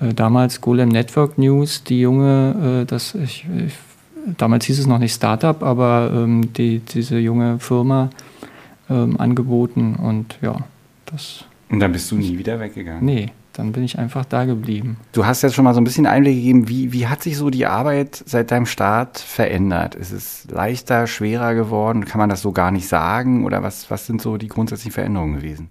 äh, 0.00 0.14
damals 0.14 0.60
Golem 0.60 0.88
Network 0.88 1.38
News, 1.38 1.84
die 1.84 2.00
junge, 2.00 2.82
äh, 2.82 2.86
das 2.86 3.14
ich, 3.14 3.46
ich, 3.66 3.74
damals 4.36 4.66
hieß 4.66 4.78
es 4.78 4.86
noch 4.86 4.98
nicht 4.98 5.14
Startup, 5.14 5.62
aber 5.62 6.10
ähm, 6.14 6.52
die, 6.54 6.80
diese 6.80 7.18
junge 7.18 7.58
Firma 7.58 8.10
ähm, 8.88 9.18
angeboten 9.18 9.96
und 9.96 10.38
ja, 10.42 10.56
das. 11.06 11.44
Und 11.68 11.80
dann 11.80 11.92
bist 11.92 12.10
du 12.10 12.16
nie 12.16 12.38
wieder 12.38 12.60
weggegangen? 12.60 13.04
Nee, 13.04 13.32
dann 13.58 13.72
bin 13.72 13.82
ich 13.84 13.98
einfach 13.98 14.24
da 14.24 14.44
geblieben. 14.44 14.98
Du 15.12 15.24
hast 15.24 15.42
jetzt 15.42 15.54
schon 15.54 15.64
mal 15.64 15.74
so 15.74 15.80
ein 15.80 15.84
bisschen 15.84 16.06
Einblick 16.06 16.36
gegeben, 16.36 16.68
wie, 16.68 16.92
wie 16.92 17.06
hat 17.06 17.22
sich 17.22 17.36
so 17.36 17.50
die 17.50 17.66
Arbeit 17.66 18.22
seit 18.26 18.50
deinem 18.50 18.66
Start 18.66 19.18
verändert? 19.18 19.94
Ist 19.94 20.12
es 20.12 20.46
leichter, 20.50 21.06
schwerer 21.06 21.54
geworden? 21.54 22.04
Kann 22.04 22.18
man 22.18 22.28
das 22.28 22.42
so 22.42 22.52
gar 22.52 22.70
nicht 22.70 22.88
sagen? 22.88 23.44
Oder 23.44 23.62
was, 23.62 23.90
was 23.90 24.06
sind 24.06 24.20
so 24.20 24.36
die 24.36 24.48
grundsätzlichen 24.48 24.92
Veränderungen 24.92 25.36
gewesen? 25.36 25.70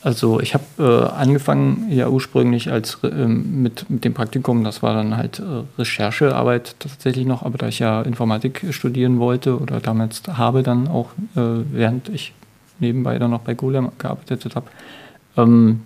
Also 0.00 0.38
ich 0.40 0.54
habe 0.54 0.64
äh, 0.78 1.12
angefangen 1.12 1.88
ja 1.90 2.08
ursprünglich 2.08 2.70
als 2.70 2.98
äh, 3.02 3.26
mit, 3.26 3.90
mit 3.90 4.04
dem 4.04 4.14
Praktikum, 4.14 4.62
das 4.62 4.80
war 4.80 4.94
dann 4.94 5.16
halt 5.16 5.40
äh, 5.40 5.64
Recherchearbeit 5.76 6.76
tatsächlich 6.78 7.26
noch, 7.26 7.42
aber 7.42 7.58
da 7.58 7.66
ich 7.66 7.80
ja 7.80 8.02
Informatik 8.02 8.64
studieren 8.70 9.18
wollte 9.18 9.58
oder 9.58 9.80
damals 9.80 10.22
habe 10.28 10.62
dann 10.62 10.86
auch, 10.86 11.10
äh, 11.34 11.40
während 11.72 12.08
ich 12.10 12.32
nebenbei 12.78 13.18
dann 13.18 13.32
noch 13.32 13.40
bei 13.40 13.54
Golem 13.54 13.90
gearbeitet 13.98 14.54
habe, 14.54 14.68
ähm, 15.36 15.80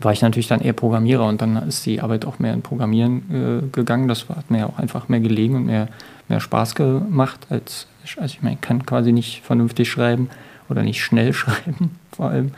war 0.00 0.12
ich 0.12 0.22
natürlich 0.22 0.48
dann 0.48 0.60
eher 0.60 0.72
Programmierer 0.72 1.26
und 1.26 1.40
dann 1.40 1.56
ist 1.68 1.86
die 1.86 2.00
Arbeit 2.00 2.24
auch 2.24 2.38
mehr 2.38 2.54
in 2.54 2.62
Programmieren 2.62 3.62
äh, 3.64 3.68
gegangen. 3.74 4.08
Das 4.08 4.28
hat 4.28 4.50
mir 4.50 4.68
auch 4.68 4.78
einfach 4.78 5.08
mehr 5.08 5.20
gelegen 5.20 5.56
und 5.56 5.66
mehr, 5.66 5.88
mehr 6.28 6.40
Spaß 6.40 6.74
gemacht, 6.74 7.46
als 7.50 7.86
also 8.18 8.34
ich 8.34 8.42
meine, 8.42 8.54
ich 8.54 8.60
kann 8.60 8.86
quasi 8.86 9.10
nicht 9.10 9.42
vernünftig 9.42 9.90
schreiben 9.90 10.30
oder 10.68 10.82
nicht 10.82 11.02
schnell 11.02 11.32
schreiben 11.32 11.96
vor 12.12 12.30
allem. 12.30 12.52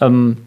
Ähm, 0.00 0.38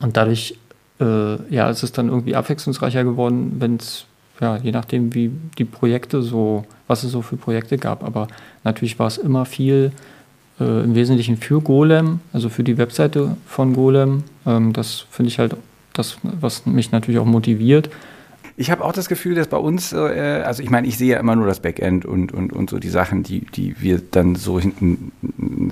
und 0.00 0.16
dadurch 0.16 0.56
äh, 1.00 1.54
ja, 1.54 1.70
ist 1.70 1.82
es 1.82 1.92
dann 1.92 2.08
irgendwie 2.08 2.36
abwechslungsreicher 2.36 3.04
geworden, 3.04 3.56
wenn 3.58 3.76
es, 3.76 4.06
ja, 4.40 4.56
je 4.56 4.72
nachdem, 4.72 5.14
wie 5.14 5.30
die 5.58 5.64
Projekte 5.64 6.22
so, 6.22 6.64
was 6.86 7.04
es 7.04 7.12
so 7.12 7.22
für 7.22 7.36
Projekte 7.36 7.78
gab. 7.78 8.04
Aber 8.04 8.28
natürlich 8.64 8.98
war 8.98 9.06
es 9.06 9.18
immer 9.18 9.44
viel 9.44 9.92
äh, 10.60 10.84
im 10.84 10.94
Wesentlichen 10.94 11.36
für 11.36 11.60
Golem, 11.60 12.20
also 12.32 12.48
für 12.48 12.64
die 12.64 12.78
Webseite 12.78 13.36
von 13.46 13.74
Golem. 13.74 14.24
Ähm, 14.46 14.72
das 14.72 15.06
finde 15.10 15.28
ich 15.28 15.38
halt 15.38 15.56
das, 15.92 16.18
was 16.22 16.66
mich 16.66 16.92
natürlich 16.92 17.20
auch 17.20 17.26
motiviert. 17.26 17.90
Ich 18.58 18.70
habe 18.70 18.84
auch 18.84 18.92
das 18.92 19.08
Gefühl, 19.08 19.34
dass 19.34 19.48
bei 19.48 19.58
uns, 19.58 19.92
äh, 19.92 20.42
also 20.44 20.62
ich 20.62 20.70
meine, 20.70 20.86
ich 20.86 20.96
sehe 20.96 21.12
ja 21.12 21.20
immer 21.20 21.36
nur 21.36 21.46
das 21.46 21.60
Backend 21.60 22.06
und, 22.06 22.32
und, 22.32 22.52
und 22.52 22.70
so 22.70 22.78
die 22.78 22.88
Sachen, 22.88 23.22
die, 23.22 23.40
die 23.40 23.80
wir 23.80 24.00
dann 24.10 24.34
so 24.34 24.58
hinten 24.58 25.12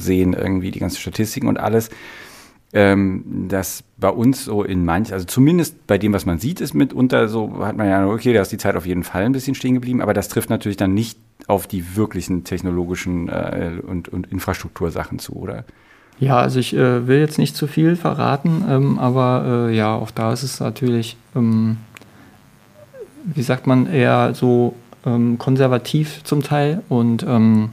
sehen, 0.00 0.34
irgendwie 0.34 0.70
die 0.70 0.80
ganzen 0.80 0.98
Statistiken 0.98 1.48
und 1.48 1.58
alles 1.58 1.88
ähm, 2.74 3.46
dass 3.48 3.84
bei 3.98 4.08
uns 4.08 4.44
so 4.44 4.64
in 4.64 4.84
manch, 4.84 5.12
also 5.12 5.24
zumindest 5.24 5.86
bei 5.86 5.96
dem, 5.96 6.12
was 6.12 6.26
man 6.26 6.38
sieht, 6.40 6.60
ist 6.60 6.74
mitunter 6.74 7.28
so, 7.28 7.64
hat 7.64 7.76
man 7.76 7.88
ja, 7.88 8.04
okay, 8.06 8.32
da 8.32 8.42
ist 8.42 8.50
die 8.50 8.58
Zeit 8.58 8.74
auf 8.74 8.84
jeden 8.84 9.04
Fall 9.04 9.22
ein 9.24 9.32
bisschen 9.32 9.54
stehen 9.54 9.74
geblieben, 9.74 10.02
aber 10.02 10.12
das 10.12 10.28
trifft 10.28 10.50
natürlich 10.50 10.76
dann 10.76 10.92
nicht 10.92 11.16
auf 11.46 11.68
die 11.68 11.96
wirklichen 11.96 12.42
technologischen 12.42 13.28
äh, 13.28 13.80
und, 13.86 14.08
und 14.08 14.30
Infrastruktursachen 14.30 15.20
zu, 15.20 15.34
oder? 15.34 15.64
Ja, 16.18 16.38
also 16.38 16.58
ich 16.58 16.74
äh, 16.74 17.06
will 17.06 17.20
jetzt 17.20 17.38
nicht 17.38 17.54
zu 17.56 17.68
viel 17.68 17.94
verraten, 17.94 18.64
ähm, 18.68 18.98
aber 18.98 19.68
äh, 19.68 19.76
ja, 19.76 19.94
auch 19.94 20.10
da 20.10 20.32
ist 20.32 20.42
es 20.42 20.58
natürlich, 20.58 21.16
ähm, 21.36 21.76
wie 23.24 23.42
sagt 23.42 23.68
man, 23.68 23.86
eher 23.86 24.34
so 24.34 24.74
ähm, 25.06 25.38
konservativ 25.38 26.24
zum 26.24 26.42
Teil 26.42 26.82
und 26.88 27.24
ähm, 27.28 27.70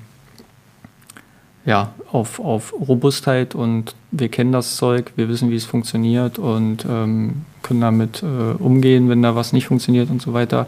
ja, 1.66 1.94
auf, 2.12 2.40
auf 2.40 2.74
Robustheit 2.74 3.56
und 3.56 3.96
wir 4.12 4.30
kennen 4.30 4.52
das 4.52 4.76
Zeug, 4.76 5.14
wir 5.16 5.30
wissen, 5.30 5.52
wie 5.52 5.56
es 5.56 5.66
funktioniert 5.66 6.40
und 6.40 6.86
ähm, 6.90 7.46
können 7.62 7.82
damit 7.82 8.24
äh, 8.24 8.54
umgehen, 8.58 9.10
wenn 9.10 9.22
da 9.22 9.36
was 9.36 9.54
nicht 9.54 9.68
funktioniert 9.68 10.10
und 10.10 10.22
so 10.22 10.34
weiter. 10.34 10.66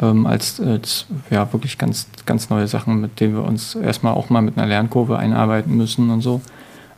Ähm, 0.00 0.26
als, 0.26 0.58
als 0.60 1.06
ja, 1.30 1.52
wirklich 1.52 1.76
ganz, 1.76 2.06
ganz 2.24 2.48
neue 2.48 2.66
Sachen, 2.66 3.02
mit 3.02 3.20
denen 3.20 3.34
wir 3.34 3.44
uns 3.44 3.74
erstmal 3.74 4.14
auch 4.14 4.30
mal 4.30 4.40
mit 4.40 4.56
einer 4.56 4.66
Lernkurve 4.66 5.18
einarbeiten 5.18 5.76
müssen 5.76 6.08
und 6.08 6.22
so. 6.22 6.40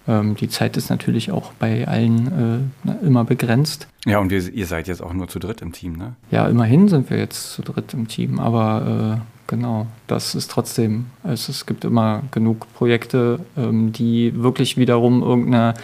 Ähm, 0.08 0.34
die 0.34 0.48
Zeit 0.48 0.76
ist 0.76 0.90
natürlich 0.90 1.30
auch 1.30 1.52
bei 1.52 1.86
allen 1.86 2.70
äh, 2.84 3.06
immer 3.06 3.24
begrenzt. 3.24 3.86
Ja, 4.04 4.18
und 4.18 4.30
wir, 4.30 4.52
ihr 4.52 4.66
seid 4.66 4.88
jetzt 4.88 5.02
auch 5.02 5.12
nur 5.12 5.28
zu 5.28 5.38
dritt 5.38 5.62
im 5.62 5.72
Team, 5.72 5.96
ne? 5.96 6.14
Ja, 6.30 6.46
immerhin 6.48 6.88
sind 6.88 7.08
wir 7.10 7.18
jetzt 7.18 7.52
zu 7.52 7.62
dritt 7.62 7.94
im 7.94 8.08
Team, 8.08 8.40
aber 8.40 9.20
äh, 9.20 9.46
genau. 9.46 9.86
Das 10.06 10.34
ist 10.34 10.50
trotzdem, 10.50 11.06
also 11.22 11.50
es 11.50 11.66
gibt 11.66 11.84
immer 11.84 12.22
genug 12.32 12.66
Projekte, 12.74 13.40
ähm, 13.56 13.92
die 13.92 14.42
wirklich 14.42 14.76
wiederum 14.76 15.22
irgendeine 15.22 15.74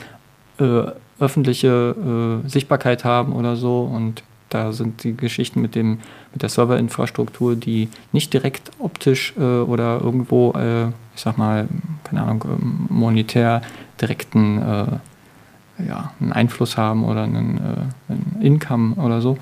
äh, 0.59 0.91
öffentliche 1.21 2.43
äh, 2.45 2.49
Sichtbarkeit 2.49 3.05
haben 3.05 3.33
oder 3.33 3.57
so. 3.57 3.83
Und 3.83 4.23
da 4.49 4.73
sind 4.73 5.05
die 5.05 5.17
Geschichten 5.17 5.61
mit, 5.61 5.75
dem, 5.75 5.99
mit 6.33 6.43
der 6.43 6.49
Serverinfrastruktur, 6.49 7.57
die 7.57 7.89
nicht 8.13 8.33
direkt 8.33 8.71
optisch 8.79 9.35
äh, 9.39 9.43
oder 9.43 10.01
irgendwo, 10.01 10.53
äh, 10.53 10.89
ich 11.15 11.23
sag 11.23 11.39
mal, 11.39 11.69
keine 12.05 12.23
Ahnung, 12.23 12.45
ähm, 12.47 12.87
monetär 12.89 13.63
direkten 14.01 14.63
äh, 14.63 15.87
ja, 15.87 16.13
einen 16.21 16.33
Einfluss 16.33 16.77
haben 16.77 17.05
oder 17.05 17.25
einen, 17.25 17.59
äh, 17.59 18.13
einen 18.13 18.39
Income 18.41 18.95
oder 18.97 19.21
so. 19.21 19.39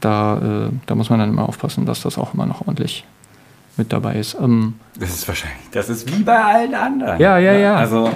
Da, 0.00 0.70
da 0.86 0.94
muss 0.94 1.10
man 1.10 1.18
dann 1.18 1.28
immer 1.28 1.48
aufpassen, 1.48 1.84
dass 1.84 2.02
das 2.02 2.18
auch 2.18 2.32
immer 2.32 2.46
noch 2.46 2.60
ordentlich 2.60 3.04
mit 3.78 3.92
dabei 3.92 4.16
ist. 4.16 4.36
Ähm, 4.40 4.74
das 4.98 5.10
ist 5.10 5.26
wahrscheinlich, 5.26 5.58
das 5.72 5.88
ist 5.88 6.16
wie 6.16 6.22
bei 6.22 6.36
allen 6.36 6.74
anderen. 6.74 7.20
Ja, 7.20 7.38
ja, 7.38 7.52
ja. 7.54 7.74
Also, 7.74 8.10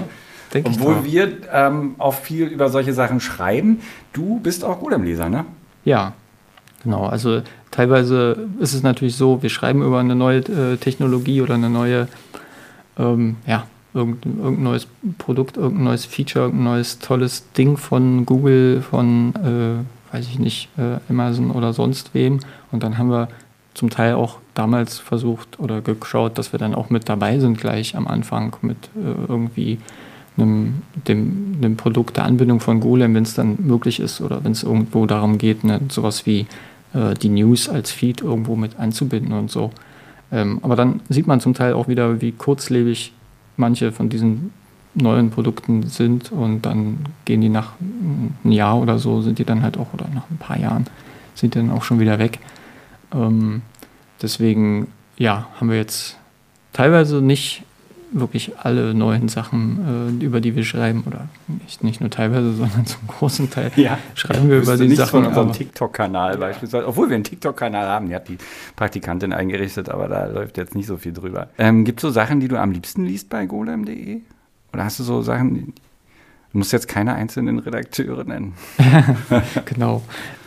Denk 0.52 0.66
obwohl 0.66 1.04
wir 1.04 1.38
ähm, 1.52 1.94
auch 1.98 2.14
viel 2.14 2.46
über 2.46 2.68
solche 2.68 2.92
Sachen 2.92 3.20
schreiben, 3.20 3.80
du 4.12 4.38
bist 4.40 4.64
auch 4.64 4.80
gut 4.80 4.92
im 4.92 5.02
Leser, 5.02 5.28
ne? 5.28 5.46
Ja, 5.84 6.12
genau. 6.82 7.06
Also 7.06 7.42
teilweise 7.70 8.48
ist 8.60 8.74
es 8.74 8.82
natürlich 8.82 9.16
so, 9.16 9.42
wir 9.42 9.50
schreiben 9.50 9.82
über 9.82 10.00
eine 10.00 10.14
neue 10.14 10.38
äh, 10.38 10.76
Technologie 10.76 11.42
oder 11.42 11.54
eine 11.54 11.70
neue, 11.70 12.08
ähm, 12.98 13.36
ja, 13.46 13.66
irgendein, 13.94 14.38
irgendein, 14.38 14.62
neues 14.62 14.86
Produkt, 15.18 15.56
irgendein 15.56 15.84
neues 15.84 16.04
Feature, 16.04 16.46
irgendein 16.46 16.64
neues 16.64 16.98
tolles 16.98 17.50
Ding 17.52 17.76
von 17.76 18.24
Google, 18.26 18.82
von, 18.82 19.34
äh, 19.36 20.14
weiß 20.14 20.28
ich 20.28 20.38
nicht, 20.38 20.68
äh, 20.78 20.98
Amazon 21.10 21.50
oder 21.50 21.72
sonst 21.72 22.14
wem. 22.14 22.40
Und 22.70 22.82
dann 22.82 22.98
haben 22.98 23.10
wir 23.10 23.28
zum 23.74 23.90
Teil 23.90 24.14
auch 24.14 24.38
damals 24.54 24.98
versucht 24.98 25.58
oder 25.58 25.80
geschaut, 25.80 26.38
dass 26.38 26.52
wir 26.52 26.58
dann 26.58 26.74
auch 26.74 26.90
mit 26.90 27.08
dabei 27.08 27.38
sind 27.38 27.58
gleich 27.58 27.96
am 27.96 28.06
Anfang 28.06 28.56
mit 28.60 28.76
äh, 28.96 29.28
irgendwie 29.28 29.78
einem, 30.36 30.82
dem, 31.08 31.60
dem 31.60 31.76
Produkt 31.76 32.16
der 32.16 32.24
Anbindung 32.24 32.60
von 32.60 32.80
Golem, 32.80 33.14
wenn 33.14 33.22
es 33.22 33.34
dann 33.34 33.58
möglich 33.60 34.00
ist 34.00 34.20
oder 34.20 34.44
wenn 34.44 34.52
es 34.52 34.62
irgendwo 34.62 35.06
darum 35.06 35.38
geht, 35.38 35.64
ne, 35.64 35.80
sowas 35.88 36.26
wie 36.26 36.46
äh, 36.94 37.14
die 37.14 37.28
News 37.28 37.68
als 37.68 37.90
Feed 37.90 38.22
irgendwo 38.22 38.56
mit 38.56 38.78
einzubinden 38.78 39.32
und 39.32 39.50
so. 39.50 39.70
Ähm, 40.30 40.58
aber 40.62 40.76
dann 40.76 41.00
sieht 41.08 41.26
man 41.26 41.40
zum 41.40 41.54
Teil 41.54 41.74
auch 41.74 41.88
wieder, 41.88 42.20
wie 42.20 42.32
kurzlebig 42.32 43.12
manche 43.56 43.92
von 43.92 44.08
diesen 44.08 44.50
neuen 44.94 45.30
Produkten 45.30 45.86
sind 45.86 46.32
und 46.32 46.62
dann 46.62 46.98
gehen 47.24 47.40
die 47.40 47.48
nach 47.48 47.72
einem 47.80 48.52
Jahr 48.52 48.80
oder 48.80 48.98
so, 48.98 49.22
sind 49.22 49.38
die 49.38 49.44
dann 49.44 49.62
halt 49.62 49.78
auch, 49.78 49.92
oder 49.94 50.06
nach 50.14 50.28
ein 50.30 50.38
paar 50.38 50.58
Jahren, 50.58 50.86
sind 51.34 51.54
die 51.54 51.58
dann 51.58 51.70
auch 51.70 51.82
schon 51.82 52.00
wieder 52.00 52.18
weg. 52.18 52.38
Ähm, 53.14 53.62
deswegen, 54.20 54.88
ja, 55.16 55.48
haben 55.58 55.70
wir 55.70 55.76
jetzt 55.76 56.18
teilweise 56.72 57.22
nicht 57.22 57.62
wirklich 58.12 58.58
alle 58.58 58.94
neuen 58.94 59.28
Sachen, 59.28 60.18
äh, 60.20 60.24
über 60.24 60.40
die 60.40 60.54
wir 60.54 60.64
schreiben, 60.64 61.04
oder 61.06 61.28
nicht, 61.48 61.82
nicht 61.82 62.00
nur 62.00 62.10
teilweise, 62.10 62.52
sondern 62.54 62.86
zum 62.86 63.06
großen 63.06 63.50
Teil 63.50 63.72
ja. 63.76 63.98
schreiben 64.14 64.48
wir 64.48 64.58
über 64.58 64.76
die 64.76 64.94
Sachen. 64.94 65.10
von 65.10 65.26
unserem 65.26 65.52
TikTok-Kanal 65.52 66.38
beispielsweise, 66.38 66.86
obwohl 66.86 67.08
wir 67.08 67.16
einen 67.16 67.24
TikTok-Kanal 67.24 67.86
haben, 67.86 68.08
die 68.08 68.14
hat 68.14 68.28
die 68.28 68.38
Praktikantin 68.76 69.32
eingerichtet, 69.32 69.88
aber 69.88 70.08
da 70.08 70.26
läuft 70.26 70.56
jetzt 70.56 70.74
nicht 70.74 70.86
so 70.86 70.96
viel 70.96 71.12
drüber. 71.12 71.48
Ähm, 71.58 71.84
Gibt 71.84 72.00
es 72.00 72.02
so 72.02 72.10
Sachen, 72.10 72.40
die 72.40 72.48
du 72.48 72.56
am 72.58 72.70
liebsten 72.72 73.04
liest 73.04 73.28
bei 73.28 73.46
golem.de? 73.46 74.20
Oder 74.72 74.84
hast 74.84 74.98
du 74.98 75.02
so 75.02 75.22
Sachen, 75.22 75.74
du 76.52 76.58
musst 76.58 76.72
jetzt 76.72 76.88
keine 76.88 77.14
einzelnen 77.14 77.58
Redakteure 77.58 78.24
nennen. 78.24 78.54
genau. 79.64 80.02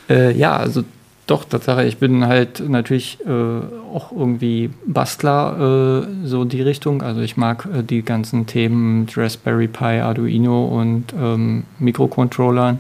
Äh, 0.09 0.31
ja, 0.37 0.55
also 0.55 0.83
doch, 1.27 1.45
Tatsache, 1.45 1.85
ich 1.85 1.97
bin 1.97 2.25
halt 2.25 2.61
natürlich 2.67 3.19
äh, 3.25 3.31
auch 3.31 4.11
irgendwie 4.11 4.69
Bastler, 4.85 6.03
äh, 6.03 6.27
so 6.27 6.45
die 6.45 6.61
Richtung. 6.61 7.01
Also 7.01 7.21
ich 7.21 7.37
mag 7.37 7.67
äh, 7.73 7.83
die 7.83 8.03
ganzen 8.03 8.45
Themen 8.45 9.07
Raspberry 9.15 9.67
Pi, 9.67 10.01
Arduino 10.01 10.65
und 10.65 11.13
ähm, 11.19 11.63
Mikrocontrollern. 11.79 12.77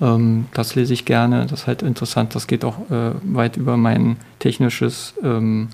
Ähm, 0.00 0.46
das 0.52 0.74
lese 0.74 0.94
ich 0.94 1.04
gerne, 1.04 1.42
das 1.42 1.60
ist 1.60 1.66
halt 1.66 1.82
interessant. 1.82 2.34
Das 2.34 2.46
geht 2.46 2.64
auch 2.64 2.90
äh, 2.90 3.12
weit 3.22 3.56
über 3.56 3.76
mein 3.76 4.16
technisches 4.40 5.14
ähm, 5.22 5.68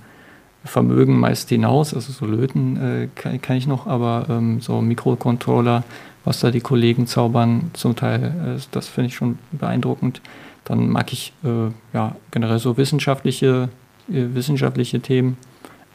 Vermögen 0.64 1.18
meist 1.18 1.48
hinaus. 1.48 1.94
Also 1.94 2.12
so 2.12 2.26
Löten 2.26 2.76
äh, 2.76 3.08
kann, 3.14 3.40
kann, 3.40 3.56
ich 3.56 3.66
noch, 3.66 3.86
aber 3.86 4.26
ähm, 4.28 4.60
so 4.60 4.80
Mikrocontroller 4.80 5.82
was 6.24 6.40
da 6.40 6.50
die 6.50 6.60
Kollegen 6.60 7.06
zaubern, 7.06 7.70
zum 7.72 7.96
Teil, 7.96 8.22
äh, 8.56 8.60
das 8.70 8.88
finde 8.88 9.08
ich 9.08 9.14
schon 9.14 9.38
beeindruckend. 9.50 10.20
Dann 10.64 10.88
mag 10.88 11.12
ich 11.12 11.32
äh, 11.44 11.70
ja 11.92 12.16
generell 12.30 12.58
so 12.58 12.76
wissenschaftliche, 12.76 13.68
äh, 14.08 14.34
wissenschaftliche 14.34 15.00
Themen, 15.00 15.36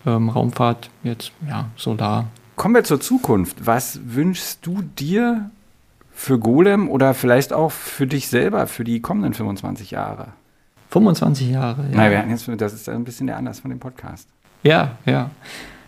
ähm, 0.06 0.30
Raumfahrt, 0.30 0.90
jetzt 1.04 1.32
ja, 1.48 1.70
Solar. 1.76 2.28
Kommen 2.56 2.76
wir 2.76 2.84
zur 2.84 3.00
Zukunft. 3.00 3.66
Was 3.66 4.00
wünschst 4.04 4.66
du 4.66 4.82
dir 4.82 5.52
für 6.12 6.40
Golem 6.40 6.90
oder 6.90 7.14
vielleicht 7.14 7.54
auch 7.54 7.72
für 7.72 8.08
dich 8.08 8.28
selber 8.28 8.68
für 8.68 8.84
die 8.84 9.02
kommenden 9.02 9.34
25 9.34 9.92
Jahre? 9.92 10.30
25 10.90 11.50
Jahre, 11.50 11.84
ja. 11.92 11.98
Nein, 11.98 12.30
jetzt, 12.30 12.50
das 12.58 12.74
ist 12.74 12.90
ein 12.90 13.04
bisschen 13.04 13.28
der 13.28 13.38
Anlass 13.38 13.60
von 13.60 13.70
dem 13.70 13.80
Podcast. 13.80 14.28
Ja, 14.64 14.98
ja. 15.06 15.30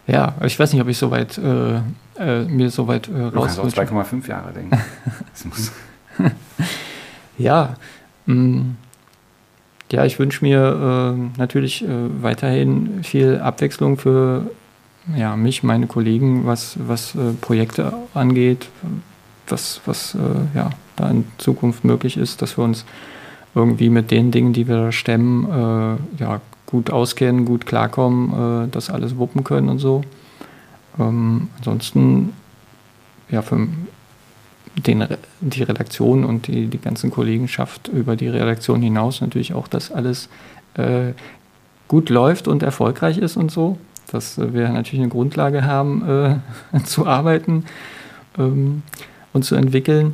Ja, 0.07 0.33
ich 0.43 0.59
weiß 0.59 0.73
nicht, 0.73 0.81
ob 0.81 0.87
ich 0.87 0.97
so 0.97 1.11
weit, 1.11 1.37
äh, 1.37 1.77
äh, 2.17 2.45
mir 2.45 2.71
so 2.71 2.87
weit 2.87 3.07
äh, 3.07 3.21
raus... 3.21 3.55
Du 3.55 3.61
kannst 3.61 3.77
auch 3.79 3.83
2,5 3.83 4.27
Jahre 4.27 4.53
denken. 4.53 4.77
ja, 7.37 7.75
ja, 9.91 10.05
ich 10.05 10.19
wünsche 10.19 10.45
mir 10.45 11.15
äh, 11.15 11.39
natürlich 11.39 11.83
äh, 11.83 11.87
weiterhin 12.21 13.03
viel 13.03 13.39
Abwechslung 13.39 13.97
für 13.97 14.49
ja, 15.15 15.35
mich, 15.35 15.63
meine 15.63 15.87
Kollegen, 15.87 16.45
was, 16.45 16.77
was 16.79 17.15
äh, 17.15 17.33
Projekte 17.41 17.93
angeht, 18.13 18.69
was, 19.47 19.81
was 19.85 20.15
äh, 20.15 20.57
ja, 20.57 20.69
da 20.95 21.09
in 21.09 21.25
Zukunft 21.37 21.83
möglich 21.83 22.17
ist, 22.17 22.41
dass 22.41 22.57
wir 22.57 22.63
uns 22.63 22.85
irgendwie 23.55 23.89
mit 23.89 24.11
den 24.11 24.31
Dingen, 24.31 24.53
die 24.53 24.67
wir 24.67 24.91
stemmen, 24.91 25.45
äh, 25.49 26.21
ja, 26.21 26.41
gut 26.65 26.91
auskennen, 26.91 27.45
gut 27.45 27.65
klarkommen, 27.65 28.65
äh, 28.65 28.67
das 28.69 28.91
alles 28.91 29.17
wuppen 29.17 29.43
können 29.43 29.69
und 29.69 29.79
so. 29.79 30.03
Ähm, 30.99 31.49
ansonsten, 31.57 32.33
ja, 33.29 33.41
für 33.41 33.67
den, 34.81 35.05
die 35.41 35.63
Redaktion 35.63 36.23
und 36.23 36.47
die, 36.47 36.67
die 36.67 36.79
ganzen 36.79 37.11
Kollegenschaft 37.11 37.87
über 37.87 38.15
die 38.15 38.27
Redaktion 38.27 38.81
hinaus 38.81 39.21
natürlich 39.21 39.53
auch, 39.53 39.67
dass 39.67 39.91
alles 39.91 40.29
äh, 40.75 41.13
gut 41.87 42.09
läuft 42.09 42.47
und 42.47 42.63
erfolgreich 42.63 43.17
ist 43.17 43.37
und 43.37 43.51
so. 43.51 43.77
Dass 44.11 44.39
wir 44.39 44.69
natürlich 44.69 45.01
eine 45.01 45.09
Grundlage 45.09 45.65
haben, 45.65 46.41
äh, 46.73 46.79
zu 46.83 47.05
arbeiten 47.05 47.65
ähm, 48.37 48.83
und 49.33 49.43
zu 49.43 49.55
entwickeln. 49.55 50.13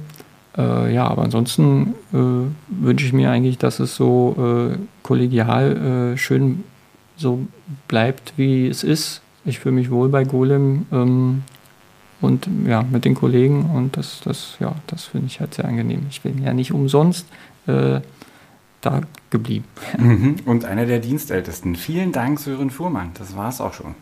Äh, 0.58 0.94
ja, 0.94 1.08
aber 1.08 1.24
ansonsten 1.24 1.96
äh, 2.14 2.84
wünsche 2.84 3.06
ich 3.06 3.14
mir 3.14 3.32
eigentlich, 3.32 3.58
dass 3.58 3.80
es 3.80 3.96
so 3.96 4.72
äh, 4.74 4.78
kollegial 5.04 6.14
äh, 6.14 6.18
schön 6.18 6.64
so 7.18 7.46
bleibt, 7.88 8.34
wie 8.38 8.68
es 8.68 8.84
ist. 8.84 9.22
Ich 9.46 9.60
fühle 9.60 9.76
mich 9.76 9.92
wohl 9.92 10.10
bei 10.10 10.24
Golem 10.24 10.86
ähm, 10.92 11.44
und 12.22 12.48
ja, 12.66 12.84
mit 12.84 13.06
den 13.06 13.16
Kollegen 13.16 13.70
und 13.72 13.98
das, 13.98 14.22
das, 14.24 14.58
ja, 14.60 14.76
das 14.88 15.06
finde 15.06 15.28
ich 15.28 15.40
halt 15.40 15.54
sehr 15.54 15.66
angenehm. 15.66 16.06
Ich 16.10 16.22
bin 16.22 16.42
ja 16.42 16.54
nicht 16.54 16.72
umsonst 16.72 17.28
äh, 17.68 18.02
da 18.82 19.02
geblieben. 19.30 19.66
Mhm. 19.98 20.38
Und 20.46 20.66
einer 20.66 20.86
der 20.86 21.00
Dienstältesten. 21.00 21.76
Vielen 21.76 22.12
Dank, 22.12 22.40
Sören 22.40 22.70
Fuhrmann. 22.70 23.12
Das 23.18 23.36
war 23.36 23.50
es 23.50 23.62
auch 23.62 23.74
schon. 23.74 23.96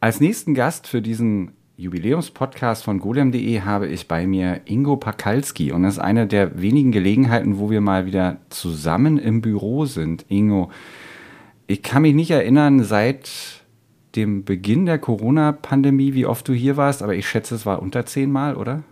Als 0.00 0.20
nächsten 0.20 0.54
Gast 0.54 0.86
für 0.86 1.00
diesen 1.00 1.52
Jubiläumspodcast 1.76 2.84
von 2.84 2.98
golem.de 2.98 3.62
habe 3.62 3.88
ich 3.88 4.06
bei 4.06 4.26
mir 4.26 4.60
Ingo 4.66 4.96
Pakalski 4.96 5.72
und 5.72 5.82
das 5.82 5.94
ist 5.94 6.00
eine 6.00 6.26
der 6.26 6.60
wenigen 6.60 6.92
Gelegenheiten, 6.92 7.58
wo 7.58 7.70
wir 7.70 7.80
mal 7.80 8.06
wieder 8.06 8.36
zusammen 8.50 9.18
im 9.18 9.40
Büro 9.40 9.86
sind. 9.86 10.24
Ingo, 10.28 10.70
ich 11.66 11.82
kann 11.82 12.02
mich 12.02 12.14
nicht 12.14 12.30
erinnern, 12.30 12.82
seit 12.84 13.30
dem 14.16 14.44
Beginn 14.44 14.86
der 14.86 14.98
Corona-Pandemie, 14.98 16.14
wie 16.14 16.26
oft 16.26 16.46
du 16.46 16.52
hier 16.52 16.76
warst, 16.76 17.02
aber 17.02 17.14
ich 17.14 17.28
schätze, 17.28 17.54
es 17.54 17.66
war 17.66 17.82
unter 17.82 18.06
zehnmal, 18.06 18.56
oder? 18.56 18.82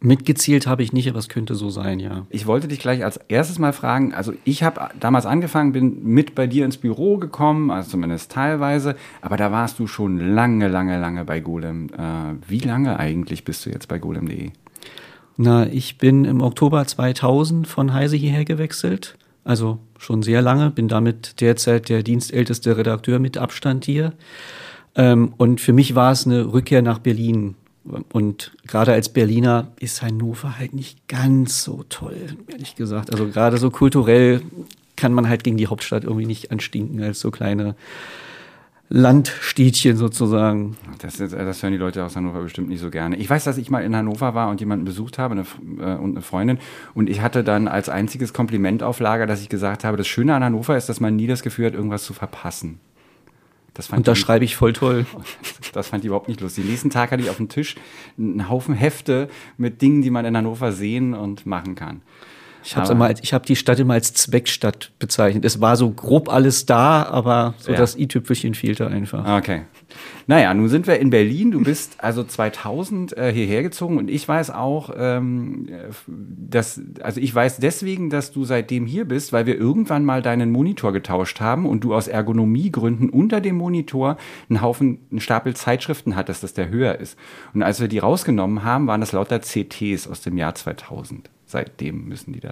Mitgezielt 0.00 0.66
habe 0.66 0.82
ich 0.82 0.92
nicht, 0.92 1.08
aber 1.08 1.18
es 1.18 1.30
könnte 1.30 1.54
so 1.54 1.70
sein, 1.70 1.98
ja. 1.98 2.26
Ich 2.28 2.46
wollte 2.46 2.68
dich 2.68 2.78
gleich 2.78 3.04
als 3.04 3.16
erstes 3.28 3.58
mal 3.58 3.72
fragen, 3.72 4.12
also 4.12 4.34
ich 4.44 4.62
habe 4.62 4.88
damals 5.00 5.24
angefangen, 5.24 5.72
bin 5.72 6.04
mit 6.04 6.34
bei 6.34 6.46
dir 6.46 6.66
ins 6.66 6.76
Büro 6.76 7.16
gekommen, 7.16 7.70
also 7.70 7.90
zumindest 7.90 8.30
teilweise, 8.30 8.96
aber 9.22 9.36
da 9.36 9.50
warst 9.50 9.78
du 9.78 9.86
schon 9.86 10.18
lange, 10.18 10.68
lange, 10.68 10.98
lange 10.98 11.24
bei 11.24 11.40
Golem. 11.40 11.88
Äh, 11.96 12.34
wie 12.48 12.58
lange 12.58 12.98
eigentlich 12.98 13.44
bist 13.44 13.64
du 13.64 13.70
jetzt 13.70 13.88
bei 13.88 13.98
golem.de? 13.98 14.50
Na, 15.36 15.66
ich 15.66 15.96
bin 15.98 16.24
im 16.24 16.42
Oktober 16.42 16.86
2000 16.86 17.66
von 17.66 17.92
Heise 17.94 18.16
hierher 18.16 18.44
gewechselt, 18.44 19.16
also 19.44 19.78
schon 19.98 20.22
sehr 20.22 20.42
lange, 20.42 20.70
bin 20.70 20.88
damit 20.88 21.40
derzeit 21.40 21.88
der 21.88 22.02
dienstälteste 22.02 22.76
Redakteur 22.76 23.18
mit 23.18 23.38
Abstand 23.38 23.84
hier. 23.84 24.12
Ähm, 24.96 25.34
und 25.36 25.60
für 25.60 25.72
mich 25.72 25.94
war 25.94 26.12
es 26.12 26.26
eine 26.26 26.52
Rückkehr 26.52 26.82
nach 26.82 26.98
Berlin 26.98 27.54
und 28.12 28.52
gerade 28.66 28.92
als 28.92 29.10
Berliner 29.10 29.68
ist 29.78 30.00
Hannover 30.00 30.58
halt 30.58 30.72
nicht 30.72 31.06
ganz 31.06 31.64
so 31.64 31.84
toll, 31.88 32.16
ehrlich 32.48 32.76
gesagt. 32.76 33.12
Also 33.12 33.28
gerade 33.28 33.58
so 33.58 33.70
kulturell 33.70 34.40
kann 34.96 35.12
man 35.12 35.28
halt 35.28 35.44
gegen 35.44 35.58
die 35.58 35.66
Hauptstadt 35.66 36.04
irgendwie 36.04 36.26
nicht 36.26 36.50
anstinken 36.50 37.02
als 37.02 37.20
so 37.20 37.30
kleine 37.30 37.74
Landstädtchen 38.90 39.96
sozusagen. 39.96 40.76
Das, 40.98 41.16
das, 41.16 41.62
hören 41.62 41.72
die 41.72 41.78
Leute 41.78 42.04
aus 42.04 42.16
Hannover 42.16 42.42
bestimmt 42.42 42.68
nicht 42.68 42.80
so 42.80 42.90
gerne. 42.90 43.16
Ich 43.16 43.28
weiß, 43.28 43.44
dass 43.44 43.56
ich 43.56 43.70
mal 43.70 43.82
in 43.82 43.96
Hannover 43.96 44.34
war 44.34 44.50
und 44.50 44.60
jemanden 44.60 44.84
besucht 44.84 45.18
habe 45.18 45.34
eine, 45.34 45.46
äh, 45.78 45.96
und 45.96 46.12
eine 46.12 46.22
Freundin. 46.22 46.58
Und 46.92 47.08
ich 47.08 47.20
hatte 47.20 47.42
dann 47.44 47.66
als 47.66 47.88
einziges 47.88 48.32
Kompliment 48.32 48.82
auf 48.82 49.00
Lager, 49.00 49.26
dass 49.26 49.40
ich 49.40 49.48
gesagt 49.48 49.84
habe, 49.84 49.96
das 49.96 50.06
Schöne 50.06 50.34
an 50.34 50.44
Hannover 50.44 50.76
ist, 50.76 50.88
dass 50.88 51.00
man 51.00 51.16
nie 51.16 51.26
das 51.26 51.42
Gefühl 51.42 51.66
hat, 51.66 51.74
irgendwas 51.74 52.04
zu 52.04 52.12
verpassen. 52.12 52.78
Das 53.72 53.88
fand 53.88 53.98
und 53.98 54.08
das 54.08 54.18
schreibe 54.18 54.44
ich 54.44 54.54
voll 54.54 54.72
toll. 54.72 55.06
Das 55.72 55.88
fand 55.88 56.04
ich 56.04 56.06
überhaupt 56.06 56.28
nicht 56.28 56.40
lustig. 56.40 56.64
Nächsten 56.66 56.90
Tag 56.90 57.10
hatte 57.10 57.20
ich 57.20 57.30
auf 57.30 57.38
dem 57.38 57.48
Tisch 57.48 57.74
einen 58.16 58.48
Haufen 58.48 58.74
Hefte 58.76 59.28
mit 59.56 59.82
Dingen, 59.82 60.02
die 60.02 60.10
man 60.10 60.24
in 60.24 60.36
Hannover 60.36 60.70
sehen 60.70 61.14
und 61.14 61.46
machen 61.46 61.74
kann. 61.74 62.02
Ich 62.64 62.76
habe 62.76 63.14
hab 63.14 63.46
die 63.46 63.56
Stadt 63.56 63.78
immer 63.78 63.94
als 63.94 64.14
Zweckstadt 64.14 64.90
bezeichnet. 64.98 65.44
Es 65.44 65.60
war 65.60 65.76
so 65.76 65.90
grob 65.90 66.32
alles 66.32 66.64
da, 66.64 67.02
aber 67.04 67.54
so 67.58 67.72
ja. 67.72 67.78
das 67.78 67.96
i-Tüpfelchen 67.96 68.54
fehlte 68.54 68.88
einfach. 68.88 69.38
Okay. 69.38 69.62
Naja, 70.26 70.54
nun 70.54 70.68
sind 70.68 70.86
wir 70.86 70.98
in 70.98 71.10
Berlin. 71.10 71.50
Du 71.50 71.62
bist 71.62 71.96
also 71.98 72.24
2000 72.24 73.16
äh, 73.16 73.32
hierher 73.32 73.62
gezogen 73.62 73.98
und 73.98 74.10
ich 74.10 74.26
weiß 74.26 74.50
auch, 74.50 74.90
ähm, 74.96 75.68
dass, 76.08 76.80
also 77.02 77.20
ich 77.20 77.34
weiß 77.34 77.58
deswegen, 77.58 78.08
dass 78.08 78.32
du 78.32 78.44
seitdem 78.44 78.86
hier 78.86 79.04
bist, 79.04 79.32
weil 79.32 79.44
wir 79.44 79.56
irgendwann 79.56 80.04
mal 80.04 80.22
deinen 80.22 80.50
Monitor 80.50 80.92
getauscht 80.92 81.40
haben 81.40 81.66
und 81.66 81.84
du 81.84 81.94
aus 81.94 82.08
Ergonomiegründen 82.08 83.10
unter 83.10 83.42
dem 83.42 83.56
Monitor 83.56 84.16
einen 84.48 84.62
Haufen, 84.62 85.00
einen 85.10 85.20
Stapel 85.20 85.54
Zeitschriften 85.54 86.16
hattest, 86.16 86.42
dass 86.42 86.54
der 86.54 86.70
höher 86.70 86.98
ist. 86.98 87.18
Und 87.52 87.62
als 87.62 87.80
wir 87.80 87.88
die 87.88 87.98
rausgenommen 87.98 88.64
haben, 88.64 88.86
waren 88.86 89.02
das 89.02 89.12
lauter 89.12 89.40
CTs 89.40 90.08
aus 90.08 90.22
dem 90.22 90.38
Jahr 90.38 90.54
2000. 90.54 91.28
Seitdem 91.46 92.08
müssen 92.08 92.32
die 92.32 92.40
da 92.40 92.50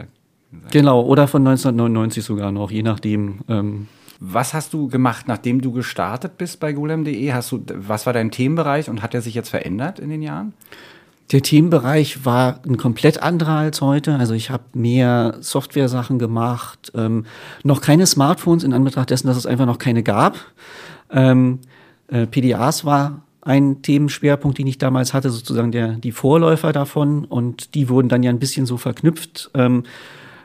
sein. 0.51 0.71
Genau, 0.71 1.03
oder 1.03 1.29
von 1.29 1.47
1999 1.47 2.25
sogar 2.25 2.53
noch, 2.53 2.71
je 2.71 2.83
nachdem. 2.83 3.41
Ähm 3.49 3.89
was 4.25 4.55
hast 4.55 4.73
du 4.73 4.87
gemacht, 4.87 5.27
nachdem 5.27 5.61
du 5.61 5.73
gestartet 5.73 6.39
bist 6.39 6.61
bei 6.61 6.73
golem.de? 6.73 7.33
Hast 7.33 7.51
du, 7.51 7.65
was 7.75 8.07
war 8.07 8.13
dein 8.13 8.31
Themenbereich 8.31 8.89
und 8.89 9.03
hat 9.03 9.15
er 9.15 9.21
sich 9.21 9.35
jetzt 9.35 9.49
verändert 9.49 9.99
in 9.99 10.11
den 10.11 10.23
Jahren? 10.23 10.53
Der 11.33 11.43
Themenbereich 11.43 12.25
war 12.25 12.61
ein 12.65 12.77
komplett 12.77 13.21
anderer 13.21 13.57
als 13.57 13.81
heute. 13.81 14.15
Also 14.17 14.35
ich 14.35 14.51
habe 14.51 14.63
mehr 14.75 15.39
Software-Sachen 15.41 16.21
gemacht, 16.21 16.93
ähm, 16.95 17.25
noch 17.65 17.81
keine 17.81 18.07
Smartphones 18.07 18.63
in 18.63 18.73
Anbetracht 18.73 19.11
dessen, 19.11 19.27
dass 19.27 19.37
es 19.37 19.47
einfach 19.47 19.67
noch 19.67 19.79
keine 19.79 20.05
gab. 20.05 20.37
Ähm, 21.11 21.59
äh, 22.07 22.27
PDAs 22.27 22.85
war 22.85 23.23
ein 23.43 23.83
Themenschwerpunkt, 23.83 24.59
den 24.59 24.69
ich 24.69 24.79
damals 24.79 25.13
hatte, 25.13 25.31
sozusagen 25.31 25.73
der, 25.73 25.95
die 25.95 26.13
Vorläufer 26.13 26.73
davon 26.73 27.25
und 27.25 27.75
die 27.75 27.89
wurden 27.89 28.09
dann 28.09 28.23
ja 28.23 28.31
ein 28.31 28.39
bisschen 28.39 28.67
so 28.67 28.77
verknüpft. 28.77 29.51
Ähm, 29.55 29.83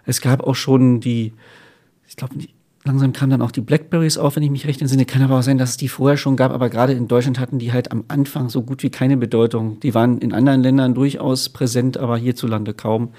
es 0.06 0.20
gab 0.20 0.42
auch 0.42 0.56
schon 0.56 1.00
die, 1.00 1.34
ich 2.08 2.16
glaube, 2.16 2.34
langsam 2.84 3.14
kamen 3.14 3.30
dann 3.30 3.42
auch 3.44 3.52
die 3.52 3.62
Blackberries 3.62 4.18
auf, 4.18 4.36
wenn 4.36 4.44
ich 4.44 4.50
mich 4.50 4.66
recht 4.66 4.82
entsinne. 4.82 5.06
Kann 5.06 5.22
aber 5.22 5.38
auch 5.38 5.44
sein, 5.44 5.60
dass 5.60 5.72
es 5.72 5.78
die 5.78 5.90
vorher 5.90 6.18
schon 6.18 6.36
gab, 6.36 6.52
aber 6.52 6.70
gerade 6.70 6.94
in 6.94 7.08
Deutschland 7.08 7.40
hatten 7.40 7.60
die 7.60 7.72
halt 7.72 7.92
am 7.92 8.06
Anfang 8.08 8.50
so 8.50 8.64
gut 8.64 8.82
wie 8.82 8.90
keine 8.90 9.18
Bedeutung. 9.18 9.80
Die 9.82 9.94
waren 9.94 10.18
in 10.18 10.34
anderen 10.34 10.64
Ländern 10.64 10.96
durchaus 10.96 11.50
präsent, 11.50 11.98
aber 11.98 12.18
hierzulande 12.18 12.74
kaum. 12.74 13.10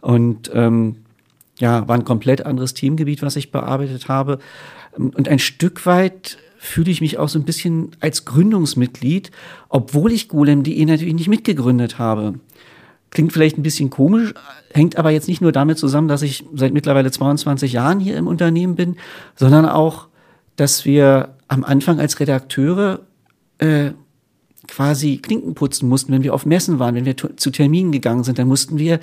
Und 0.00 0.48
ähm, 0.54 0.96
ja, 1.58 1.88
war 1.88 1.96
ein 1.96 2.04
komplett 2.04 2.46
anderes 2.46 2.74
Themengebiet, 2.74 3.22
was 3.22 3.34
ich 3.34 3.50
bearbeitet 3.50 4.08
habe. 4.08 4.38
Und 4.96 5.28
ein 5.28 5.40
Stück 5.40 5.86
weit 5.86 6.38
fühle 6.58 6.90
ich 6.90 7.00
mich 7.00 7.18
auch 7.18 7.28
so 7.28 7.38
ein 7.38 7.44
bisschen 7.44 7.92
als 8.00 8.24
Gründungsmitglied, 8.24 9.30
obwohl 9.68 10.12
ich 10.12 10.28
golem.de 10.28 10.84
natürlich 10.84 11.14
nicht 11.14 11.28
mitgegründet 11.28 11.98
habe. 11.98 12.40
Klingt 13.10 13.32
vielleicht 13.32 13.56
ein 13.56 13.62
bisschen 13.62 13.88
komisch, 13.88 14.34
hängt 14.74 14.98
aber 14.98 15.10
jetzt 15.10 15.28
nicht 15.28 15.40
nur 15.40 15.52
damit 15.52 15.78
zusammen, 15.78 16.08
dass 16.08 16.22
ich 16.22 16.44
seit 16.54 16.74
mittlerweile 16.74 17.10
22 17.10 17.72
Jahren 17.72 18.00
hier 18.00 18.16
im 18.16 18.26
Unternehmen 18.26 18.74
bin, 18.74 18.96
sondern 19.34 19.66
auch, 19.66 20.08
dass 20.56 20.84
wir 20.84 21.36
am 21.46 21.64
Anfang 21.64 22.00
als 22.00 22.20
Redakteure 22.20 23.00
äh, 23.58 23.92
quasi 24.66 25.18
Klinken 25.18 25.54
putzen 25.54 25.88
mussten, 25.88 26.12
wenn 26.12 26.22
wir 26.22 26.34
auf 26.34 26.44
Messen 26.44 26.78
waren, 26.78 26.94
wenn 26.96 27.06
wir 27.06 27.16
zu 27.16 27.50
Terminen 27.50 27.92
gegangen 27.92 28.24
sind, 28.24 28.38
dann 28.38 28.48
mussten 28.48 28.78
wir 28.78 29.00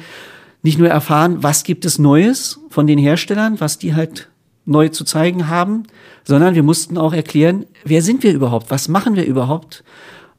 nicht 0.61 0.77
nur 0.77 0.89
erfahren, 0.89 1.41
was 1.41 1.63
gibt 1.63 1.85
es 1.85 1.97
Neues 1.97 2.59
von 2.69 2.85
den 2.85 2.99
Herstellern, 2.99 3.59
was 3.59 3.79
die 3.79 3.95
halt 3.95 4.29
neu 4.65 4.89
zu 4.89 5.03
zeigen 5.03 5.47
haben, 5.47 5.83
sondern 6.23 6.55
wir 6.55 6.63
mussten 6.63 6.97
auch 6.97 7.13
erklären, 7.13 7.65
wer 7.83 8.01
sind 8.01 8.23
wir 8.23 8.33
überhaupt, 8.33 8.71
was 8.71 8.87
machen 8.87 9.15
wir 9.15 9.25
überhaupt. 9.25 9.83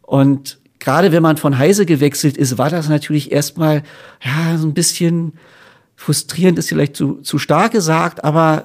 Und 0.03 0.59
gerade 0.79 1.13
wenn 1.13 1.23
man 1.23 1.37
von 1.37 1.59
Heise 1.59 1.87
gewechselt 1.87 2.37
ist, 2.37 2.59
war 2.59 2.71
das 2.71 2.89
natürlich 2.89 3.33
erstmal 3.33 3.83
ja 4.23 4.59
so 4.59 4.67
ein 4.67 4.75
bisschen 4.75 5.35
frustrierend, 5.95 6.59
ist 6.59 6.69
vielleicht 6.69 6.97
zu, 6.97 7.21
zu 7.23 7.39
stark 7.39 7.73
gesagt, 7.73 8.25
aber 8.25 8.65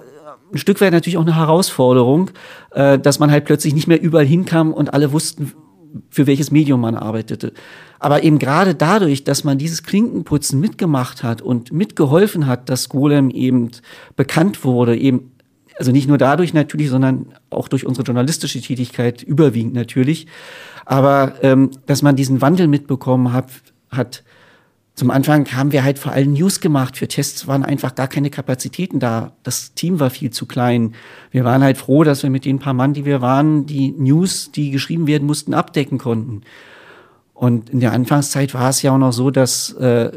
ein 0.53 0.57
Stück 0.57 0.81
weit 0.81 0.91
natürlich 0.91 1.17
auch 1.17 1.21
eine 1.21 1.35
Herausforderung, 1.35 2.31
äh, 2.71 2.99
dass 2.99 3.19
man 3.19 3.31
halt 3.31 3.45
plötzlich 3.45 3.73
nicht 3.73 3.87
mehr 3.87 4.01
überall 4.01 4.25
hinkam 4.25 4.73
und 4.73 4.93
alle 4.93 5.13
wussten, 5.13 5.53
für 6.09 6.27
welches 6.27 6.51
Medium 6.51 6.81
man 6.81 6.95
arbeitete. 6.95 7.53
Aber 7.99 8.23
eben 8.23 8.39
gerade 8.39 8.75
dadurch, 8.75 9.23
dass 9.23 9.43
man 9.43 9.57
dieses 9.57 9.83
Klinkenputzen 9.83 10.59
mitgemacht 10.59 11.23
hat 11.23 11.41
und 11.41 11.71
mitgeholfen 11.71 12.47
hat, 12.47 12.69
dass 12.69 12.89
Golem 12.89 13.29
eben 13.29 13.71
bekannt 14.15 14.63
wurde, 14.63 14.97
eben 14.97 15.31
also 15.77 15.91
nicht 15.91 16.07
nur 16.07 16.17
dadurch 16.17 16.53
natürlich, 16.53 16.89
sondern 16.89 17.33
auch 17.49 17.67
durch 17.67 17.85
unsere 17.85 18.05
journalistische 18.05 18.61
Tätigkeit 18.61 19.23
überwiegend 19.23 19.73
natürlich. 19.73 20.27
Aber 20.85 21.35
ähm, 21.41 21.71
dass 21.85 22.01
man 22.01 22.15
diesen 22.15 22.41
Wandel 22.41 22.67
mitbekommen 22.67 23.33
hat, 23.33 23.49
hat 23.89 24.23
zum 24.93 25.09
Anfang 25.09 25.51
haben 25.53 25.71
wir 25.71 25.83
halt 25.83 25.97
vor 25.97 26.11
allem 26.11 26.33
News 26.33 26.59
gemacht. 26.59 26.97
Für 26.97 27.07
Tests 27.07 27.47
waren 27.47 27.63
einfach 27.63 27.95
gar 27.95 28.07
keine 28.07 28.29
Kapazitäten 28.29 28.99
da. 28.99 29.31
Das 29.43 29.73
Team 29.73 29.99
war 29.99 30.09
viel 30.09 30.31
zu 30.31 30.45
klein. 30.45 30.93
Wir 31.31 31.43
waren 31.43 31.63
halt 31.63 31.77
froh, 31.77 32.03
dass 32.03 32.23
wir 32.23 32.29
mit 32.29 32.45
den 32.45 32.59
paar 32.59 32.73
Mann, 32.73 32.93
die 32.93 33.05
wir 33.05 33.21
waren, 33.21 33.65
die 33.65 33.91
News, 33.91 34.51
die 34.51 34.69
geschrieben 34.69 35.07
werden 35.07 35.25
mussten, 35.25 35.53
abdecken 35.53 35.97
konnten. 35.97 36.41
Und 37.33 37.69
in 37.69 37.79
der 37.79 37.93
Anfangszeit 37.93 38.53
war 38.53 38.69
es 38.69 38.81
ja 38.81 38.91
auch 38.93 38.99
noch 38.99 39.13
so, 39.13 39.31
dass 39.31 39.73
äh, 39.73 40.11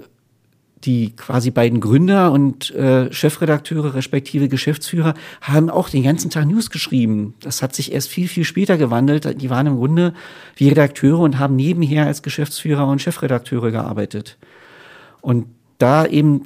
die 0.85 1.17
quasi 1.17 1.51
beiden 1.51 1.81
Gründer 1.81 2.33
und 2.33 2.71
äh, 2.75 3.13
Chefredakteure 3.13 3.95
respektive 3.95 4.49
Geschäftsführer 4.49 5.15
haben 5.41 5.71
auch 5.71 5.89
den 5.89 6.03
ganzen 6.03 6.31
Tag 6.31 6.47
News 6.47 6.71
geschrieben. 6.71 7.35
Das 7.41 7.63
hat 7.63 7.75
sich 7.75 7.93
erst 7.93 8.09
viel, 8.09 8.29
viel 8.29 8.45
später 8.45 8.77
gewandelt. 8.77 9.41
Die 9.41 9.51
waren 9.51 9.67
im 9.67 9.77
Grunde 9.77 10.13
wie 10.57 10.69
Redakteure 10.69 11.21
und 11.21 11.39
haben 11.39 11.57
nebenher 11.57 12.07
als 12.07 12.23
Geschäftsführer 12.23 12.87
und 12.87 13.01
Chefredakteure 13.01 13.71
gearbeitet. 13.71 14.37
Und 15.21 15.47
da 15.79 16.07
eben 16.07 16.43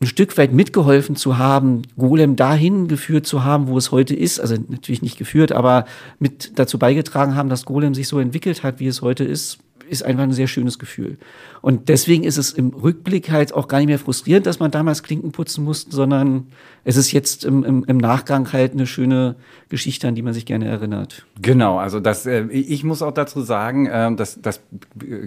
ein 0.00 0.06
Stück 0.06 0.36
weit 0.36 0.52
mitgeholfen 0.52 1.16
zu 1.16 1.38
haben, 1.38 1.82
Golem 1.96 2.36
dahin 2.36 2.86
geführt 2.88 3.26
zu 3.26 3.44
haben, 3.44 3.68
wo 3.68 3.78
es 3.78 3.92
heute 3.92 4.14
ist, 4.14 4.40
also 4.40 4.56
natürlich 4.68 5.02
nicht 5.02 5.16
geführt, 5.16 5.52
aber 5.52 5.86
mit 6.18 6.58
dazu 6.58 6.78
beigetragen 6.78 7.34
haben, 7.34 7.48
dass 7.48 7.64
Golem 7.64 7.94
sich 7.94 8.08
so 8.08 8.18
entwickelt 8.18 8.62
hat, 8.62 8.78
wie 8.78 8.86
es 8.86 9.00
heute 9.00 9.24
ist, 9.24 9.58
ist 9.88 10.04
einfach 10.04 10.24
ein 10.24 10.32
sehr 10.32 10.46
schönes 10.46 10.78
Gefühl. 10.78 11.18
Und 11.62 11.88
deswegen 11.88 12.24
ist 12.24 12.36
es 12.36 12.52
im 12.52 12.70
Rückblick 12.70 13.30
halt 13.30 13.54
auch 13.54 13.68
gar 13.68 13.78
nicht 13.78 13.88
mehr 13.88 13.98
frustrierend, 13.98 14.46
dass 14.46 14.58
man 14.58 14.70
damals 14.70 15.02
Klinken 15.02 15.32
putzen 15.32 15.64
musste, 15.64 15.94
sondern 15.94 16.48
es 16.84 16.96
ist 16.96 17.12
jetzt 17.12 17.44
im, 17.44 17.64
im, 17.64 17.84
im 17.84 17.96
Nachgang 17.96 18.52
halt 18.52 18.72
eine 18.72 18.86
schöne 18.86 19.36
Geschichte, 19.68 20.08
an 20.08 20.14
die 20.14 20.22
man 20.22 20.32
sich 20.32 20.46
gerne 20.46 20.66
erinnert. 20.66 21.26
Genau, 21.40 21.78
also 21.78 22.00
das, 22.00 22.26
äh, 22.26 22.46
ich 22.46 22.84
muss 22.84 23.02
auch 23.02 23.12
dazu 23.12 23.40
sagen, 23.40 23.86
äh, 23.86 24.14
das, 24.14 24.40
das 24.40 24.60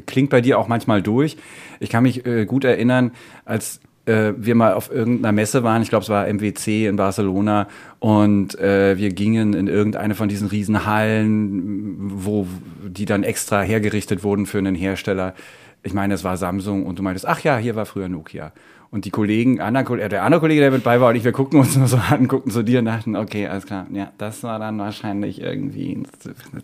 klingt 0.06 0.30
bei 0.30 0.42
dir 0.42 0.60
auch 0.60 0.68
manchmal 0.68 1.02
durch. 1.02 1.38
Ich 1.80 1.90
kann 1.90 2.04
mich 2.04 2.26
äh, 2.26 2.46
gut 2.46 2.64
erinnern, 2.64 3.12
als 3.46 3.82
äh, 4.10 4.34
wir 4.36 4.56
mal 4.56 4.74
auf 4.74 4.92
irgendeiner 4.92 5.32
Messe 5.32 5.64
waren, 5.64 5.82
ich 5.82 5.90
glaube 5.90 6.04
es 6.04 6.10
war 6.10 6.28
MWC 6.28 6.88
in 6.88 6.96
Barcelona, 6.96 7.68
und 8.00 8.60
äh, 8.60 8.98
wir 8.98 9.10
gingen 9.10 9.54
in 9.54 9.68
irgendeine 9.68 10.16
von 10.16 10.28
diesen 10.28 10.48
Riesenhallen, 10.48 12.26
wo 12.26 12.48
die 12.86 13.06
dann 13.06 13.24
extra 13.24 13.62
hergerichtet 13.62 14.24
wurden 14.24 14.46
für 14.46 14.58
einen 14.58 14.76
Hersteller. 14.76 15.36
Ich 15.84 15.94
meine, 15.94 16.14
es 16.14 16.24
war 16.24 16.36
Samsung 16.38 16.86
und 16.86 17.00
du 17.00 17.04
meintest, 17.04 17.28
ach 17.28 17.42
ja, 17.42 17.58
hier 17.58 17.76
war 17.76 17.86
früher 17.86 18.10
Nokia. 18.10 18.52
Und 18.92 19.06
die 19.06 19.12
Kollegen, 19.12 19.62
anderen, 19.62 20.00
äh, 20.00 20.10
der 20.10 20.24
andere 20.24 20.42
Kollege, 20.42 20.62
der 20.62 20.72
mit 20.72 20.84
bei 20.84 21.00
war 21.00 21.10
und 21.10 21.16
ich, 21.16 21.24
wir 21.24 21.32
gucken 21.32 21.60
uns 21.60 21.76
nur 21.78 21.88
so 21.88 21.98
an, 21.98 22.28
guckten 22.28 22.52
zu 22.52 22.64
dir 22.64 22.80
und 22.80 22.86
dachten, 22.86 23.16
okay, 23.16 23.48
alles 23.48 23.68
klar, 23.68 23.86
ja, 23.92 24.12
das 24.18 24.42
war 24.42 24.58
dann 24.58 24.80
wahrscheinlich 24.80 25.42
irgendwie 25.42 26.04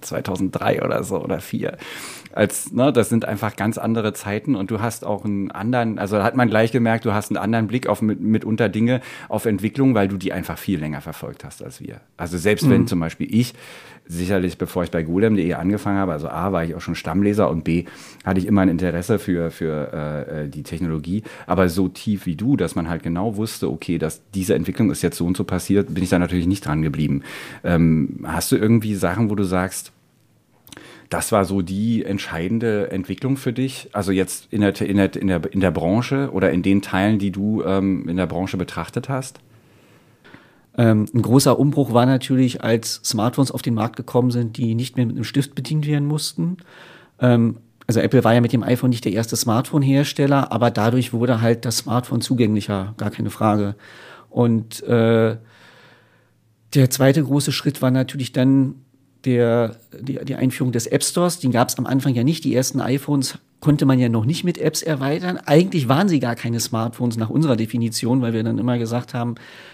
2003 0.02 0.82
oder 0.84 1.04
so 1.04 1.22
oder 1.22 1.40
4. 1.40 1.78
Als, 2.34 2.72
ne, 2.72 2.92
das 2.92 3.10
sind 3.10 3.26
einfach 3.26 3.56
ganz 3.56 3.78
andere 3.78 4.14
Zeiten 4.14 4.56
und 4.56 4.72
du 4.72 4.82
hast 4.82 5.06
auch 5.06 5.24
einen 5.24 5.52
anderen, 5.52 6.00
also 6.00 6.18
da 6.18 6.24
hat 6.24 6.36
man 6.36 6.50
gleich 6.50 6.72
gemerkt, 6.72 7.06
du 7.06 7.14
hast 7.14 7.30
einen 7.30 7.38
anderen 7.38 7.68
Blick 7.68 7.88
auf 7.88 8.02
mit, 8.02 8.20
mitunter 8.20 8.70
Dinge, 8.70 9.02
auf 9.30 9.46
Entwicklung, 9.46 9.94
weil 9.94 10.08
du 10.08 10.18
die 10.18 10.34
einfach 10.34 10.58
viel 10.58 10.80
länger 10.80 11.02
verfolgt 11.02 11.44
hast 11.44 11.64
als 11.64 11.80
wir. 11.80 12.02
Also 12.18 12.38
selbst 12.40 12.66
mhm. 12.66 12.72
wenn 12.72 12.88
zum 12.88 13.00
Beispiel 13.00 13.28
ich 13.30 13.54
sicherlich, 14.08 14.58
bevor 14.58 14.84
ich 14.84 14.92
bei 14.92 15.04
golem.de 15.04 15.54
angefangen 15.54 15.98
habe, 15.98 16.14
also 16.14 16.28
A, 16.28 16.52
war 16.52 16.64
ich 16.64 16.76
auch 16.76 16.82
schon 16.82 16.96
Stammleser 16.96 17.50
und 17.50 17.64
B, 17.64 17.86
hatte 18.24 18.40
ich 18.40 18.46
immer 18.46 18.62
ein 18.62 18.70
Interesse 18.70 19.20
für, 19.20 19.52
für 19.52 19.92
äh, 19.94 20.44
äh, 20.44 20.50
die 20.50 20.64
Technologie. 20.64 21.24
Aber 21.48 21.70
so 21.70 21.88
tief 21.88 22.26
wie 22.26 22.36
du, 22.36 22.58
dass 22.58 22.76
man 22.76 22.90
halt 22.90 23.04
genau 23.04 23.38
wusste, 23.38 23.70
okay, 23.70 23.98
dass 23.98 24.22
diese 24.34 24.56
Entwicklung 24.56 24.92
ist 24.92 25.02
jetzt 25.02 25.18
so 25.18 25.26
und 25.26 25.38
so 25.38 25.44
passiert, 25.44 25.94
bin 25.94 26.04
ich 26.04 26.10
da 26.10 26.20
natürlich 26.20 26.48
nicht 26.48 26.66
dran 26.66 26.82
geblieben. 26.82 27.24
Ähm, 27.64 28.26
hast 28.26 28.52
du 28.52 28.56
irgendwie 28.56 28.96
Sachen, 28.96 29.30
wo 29.30 29.36
du 29.36 29.44
sagst, 29.44 29.92
das 31.10 31.32
war 31.32 31.46
so 31.46 31.62
die 31.62 32.04
entscheidende 32.04 32.92
Entwicklung 32.92 33.38
für 33.38 33.54
dich? 33.54 33.90
Also 33.94 34.12
jetzt 34.12 34.48
in 34.52 34.62
der, 34.62 34.80
in 34.82 34.98
der, 34.98 35.16
in 35.16 35.28
der, 35.28 35.54
in 35.54 35.60
der 35.60 35.72
Branche 35.72 36.30
oder 36.32 36.52
in 36.52 36.64
den 36.64 36.82
Teilen, 36.82 37.20
die 37.20 37.32
du 37.32 37.64
ähm, 37.64 38.08
in 38.10 38.18
der 38.18 38.26
Branche 38.26 38.58
betrachtet 38.58 39.10
hast? 39.10 39.40
Ähm, 40.78 41.06
ein 41.14 41.22
großer 41.22 41.58
Umbruch 41.58 41.94
war 41.94 42.06
natürlich, 42.06 42.64
als 42.64 43.02
Smartphones 43.04 43.52
auf 43.52 43.62
den 43.62 43.74
Markt 43.74 43.96
gekommen 43.96 44.32
sind, 44.32 44.58
die 44.58 44.76
nicht 44.76 44.98
mehr 44.98 45.06
mit 45.06 45.16
einem 45.16 45.24
Stift 45.24 45.56
bedient 45.56 45.88
werden 45.88 46.08
mussten. 46.08 46.58
Ähm, 47.20 47.58
also 47.88 48.00
Apple 48.00 48.24
war 48.24 48.34
ja 48.34 48.42
mit 48.42 48.52
dem 48.52 48.64
iPhone 48.64 48.90
nicht 48.90 49.06
der 49.06 49.14
erste 49.14 49.36
Smartphone-Hersteller, 49.36 50.52
aber 50.52 50.72
dadurch 50.72 51.14
wurde 51.14 51.42
halt 51.42 51.66
das 51.66 51.78
Smartphone 51.78 52.22
zugänglicher, 52.22 52.96
gar 52.98 53.12
keine 53.12 53.30
Frage. 53.30 53.76
Und 54.30 54.84
äh, 54.84 55.38
der 56.74 56.90
zweite 56.90 57.24
große 57.24 57.52
Schritt 57.52 57.82
war 57.82 57.92
natürlich 57.92 58.34
dann 58.34 58.76
der, 59.24 59.78
die, 60.00 60.20
die 60.26 60.36
Einführung 60.36 60.72
des 60.72 60.88
App 60.88 61.04
Stores. 61.04 61.40
Den 61.40 61.52
gab 61.52 61.70
es 61.70 61.78
am 61.78 61.86
Anfang 61.86 62.14
ja 62.16 62.24
nicht. 62.24 62.44
Die 62.44 62.56
ersten 62.56 62.82
iPhones 62.82 63.38
konnte 63.66 63.88
man 63.88 63.98
ja 63.98 64.10
noch 64.10 64.26
nicht 64.26 64.44
mit 64.44 64.60
Apps 64.60 64.84
erweitern. 64.84 65.40
Eigentlich 65.44 65.90
waren 65.90 66.08
sie 66.08 66.20
gar 66.20 66.36
keine 66.36 66.60
Smartphones 66.60 67.18
nach 67.18 67.32
unserer 67.32 67.56
Definition, 67.56 68.22
weil 68.22 68.32
wir 68.32 68.44
dann 68.44 68.60
immer 68.60 68.78
gesagt 68.78 69.16
haben, 69.16 69.34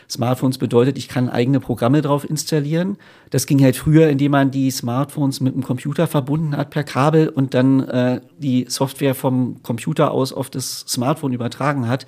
Smartphones 0.10 0.58
bedeutet, 0.58 0.98
ich 0.98 1.10
kann 1.10 1.28
eigene 1.28 1.60
Programme 1.60 2.02
drauf 2.02 2.24
installieren. 2.24 2.96
Das 3.32 3.48
ging 3.48 3.62
halt 3.62 3.76
früher, 3.76 4.08
indem 4.08 4.32
man 4.32 4.50
die 4.50 4.72
Smartphones 4.72 5.42
mit 5.42 5.56
einem 5.56 5.64
Computer 5.64 6.08
verbunden 6.08 6.56
hat 6.56 6.70
per 6.70 6.86
Kabel 6.86 7.28
und 7.28 7.54
dann 7.54 7.82
äh, 7.82 8.22
die 8.38 8.66
Software 8.70 9.14
vom 9.14 9.62
Computer 9.62 10.12
aus 10.12 10.32
auf 10.32 10.50
das 10.50 10.86
Smartphone 10.88 11.34
übertragen 11.34 11.90
hat. 11.90 12.06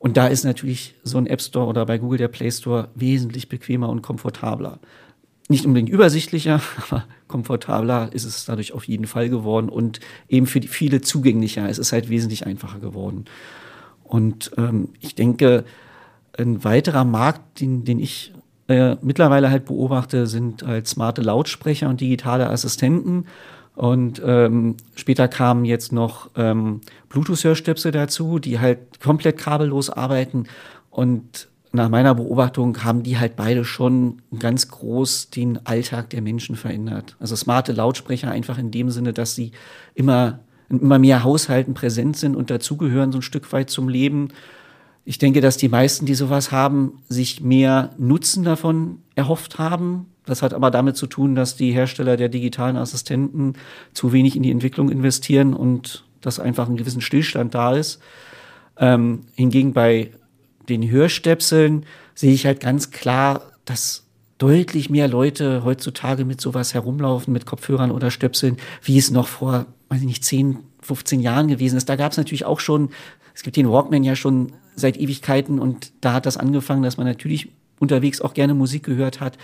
Und 0.00 0.16
da 0.16 0.26
ist 0.26 0.42
natürlich 0.42 0.96
so 1.04 1.18
ein 1.18 1.28
App 1.28 1.40
Store 1.40 1.68
oder 1.68 1.86
bei 1.86 1.98
Google 1.98 2.18
der 2.18 2.26
Play 2.26 2.50
Store 2.50 2.88
wesentlich 2.96 3.48
bequemer 3.48 3.90
und 3.90 4.02
komfortabler 4.02 4.80
nicht 5.48 5.66
unbedingt 5.66 5.90
übersichtlicher, 5.90 6.60
aber 6.90 7.04
komfortabler 7.28 8.10
ist 8.12 8.24
es 8.24 8.44
dadurch 8.44 8.72
auf 8.72 8.84
jeden 8.84 9.06
Fall 9.06 9.28
geworden 9.28 9.68
und 9.68 10.00
eben 10.28 10.46
für 10.46 10.60
die 10.60 10.68
viele 10.68 11.00
zugänglicher. 11.00 11.68
Es 11.68 11.78
ist 11.78 11.92
halt 11.92 12.08
wesentlich 12.08 12.46
einfacher 12.46 12.78
geworden. 12.78 13.24
Und 14.04 14.52
ähm, 14.56 14.90
ich 15.00 15.14
denke, 15.14 15.64
ein 16.38 16.64
weiterer 16.64 17.04
Markt, 17.04 17.60
den, 17.60 17.84
den 17.84 17.98
ich 17.98 18.32
äh, 18.68 18.96
mittlerweile 19.00 19.50
halt 19.50 19.64
beobachte, 19.64 20.26
sind 20.26 20.62
halt 20.62 20.86
smarte 20.86 21.22
Lautsprecher 21.22 21.88
und 21.88 22.00
digitale 22.00 22.50
Assistenten. 22.50 23.26
Und 23.74 24.22
ähm, 24.24 24.76
später 24.94 25.28
kamen 25.28 25.64
jetzt 25.64 25.92
noch 25.92 26.30
ähm, 26.36 26.80
Bluetooth-Hörstöpsel 27.10 27.92
dazu, 27.92 28.38
die 28.38 28.58
halt 28.58 29.00
komplett 29.00 29.36
kabellos 29.36 29.90
arbeiten 29.90 30.46
und 30.90 31.48
nach 31.72 31.88
meiner 31.88 32.14
Beobachtung 32.14 32.84
haben 32.84 33.02
die 33.02 33.18
halt 33.18 33.36
beide 33.36 33.64
schon 33.64 34.22
ganz 34.38 34.68
groß 34.68 35.30
den 35.30 35.64
Alltag 35.66 36.10
der 36.10 36.22
Menschen 36.22 36.56
verändert. 36.56 37.16
Also 37.20 37.36
smarte 37.36 37.72
Lautsprecher 37.72 38.30
einfach 38.30 38.58
in 38.58 38.70
dem 38.70 38.90
Sinne, 38.90 39.12
dass 39.12 39.34
sie 39.34 39.52
immer, 39.94 40.40
immer 40.68 40.98
mehr 40.98 41.22
Haushalten 41.24 41.74
präsent 41.74 42.16
sind 42.16 42.36
und 42.36 42.50
dazugehören 42.50 43.12
so 43.12 43.18
ein 43.18 43.22
Stück 43.22 43.52
weit 43.52 43.70
zum 43.70 43.88
Leben. 43.88 44.28
Ich 45.04 45.18
denke, 45.18 45.40
dass 45.40 45.56
die 45.56 45.68
meisten, 45.68 46.06
die 46.06 46.14
sowas 46.14 46.50
haben, 46.50 47.02
sich 47.08 47.40
mehr 47.40 47.90
Nutzen 47.98 48.42
davon 48.42 49.02
erhofft 49.14 49.58
haben. 49.58 50.06
Das 50.24 50.42
hat 50.42 50.54
aber 50.54 50.70
damit 50.70 50.96
zu 50.96 51.06
tun, 51.06 51.34
dass 51.34 51.56
die 51.56 51.72
Hersteller 51.72 52.16
der 52.16 52.28
digitalen 52.28 52.76
Assistenten 52.76 53.54
zu 53.92 54.12
wenig 54.12 54.34
in 54.34 54.42
die 54.42 54.50
Entwicklung 54.50 54.88
investieren 54.88 55.54
und 55.54 56.04
dass 56.20 56.40
einfach 56.40 56.68
ein 56.68 56.76
gewissen 56.76 57.00
Stillstand 57.00 57.54
da 57.54 57.76
ist. 57.76 58.00
Ähm, 58.78 59.20
hingegen 59.36 59.72
bei 59.72 60.10
den 60.68 60.88
Hörstöpseln 60.88 61.86
sehe 62.14 62.32
ich 62.32 62.46
halt 62.46 62.60
ganz 62.60 62.90
klar, 62.90 63.42
dass 63.64 64.06
deutlich 64.38 64.90
mehr 64.90 65.08
Leute 65.08 65.64
heutzutage 65.64 66.24
mit 66.24 66.40
sowas 66.40 66.74
herumlaufen, 66.74 67.32
mit 67.32 67.46
Kopfhörern 67.46 67.90
oder 67.90 68.10
Stöpseln, 68.10 68.58
wie 68.82 68.98
es 68.98 69.10
noch 69.10 69.28
vor, 69.28 69.66
weiß 69.88 70.00
ich 70.00 70.06
nicht, 70.06 70.24
10, 70.24 70.58
15 70.82 71.20
Jahren 71.20 71.48
gewesen 71.48 71.76
ist. 71.76 71.88
Da 71.88 71.96
gab 71.96 72.12
es 72.12 72.18
natürlich 72.18 72.44
auch 72.44 72.60
schon, 72.60 72.90
es 73.34 73.42
gibt 73.42 73.56
den 73.56 73.70
Walkman 73.70 74.04
ja 74.04 74.14
schon 74.14 74.52
seit 74.74 74.98
Ewigkeiten 74.98 75.58
und 75.58 75.92
da 76.00 76.12
hat 76.12 76.26
das 76.26 76.36
angefangen, 76.36 76.82
dass 76.82 76.98
man 76.98 77.06
natürlich 77.06 77.50
unterwegs 77.78 78.20
auch 78.20 78.34
gerne 78.34 78.54
Musik 78.54 78.84
gehört 78.84 79.20
hat. 79.20 79.38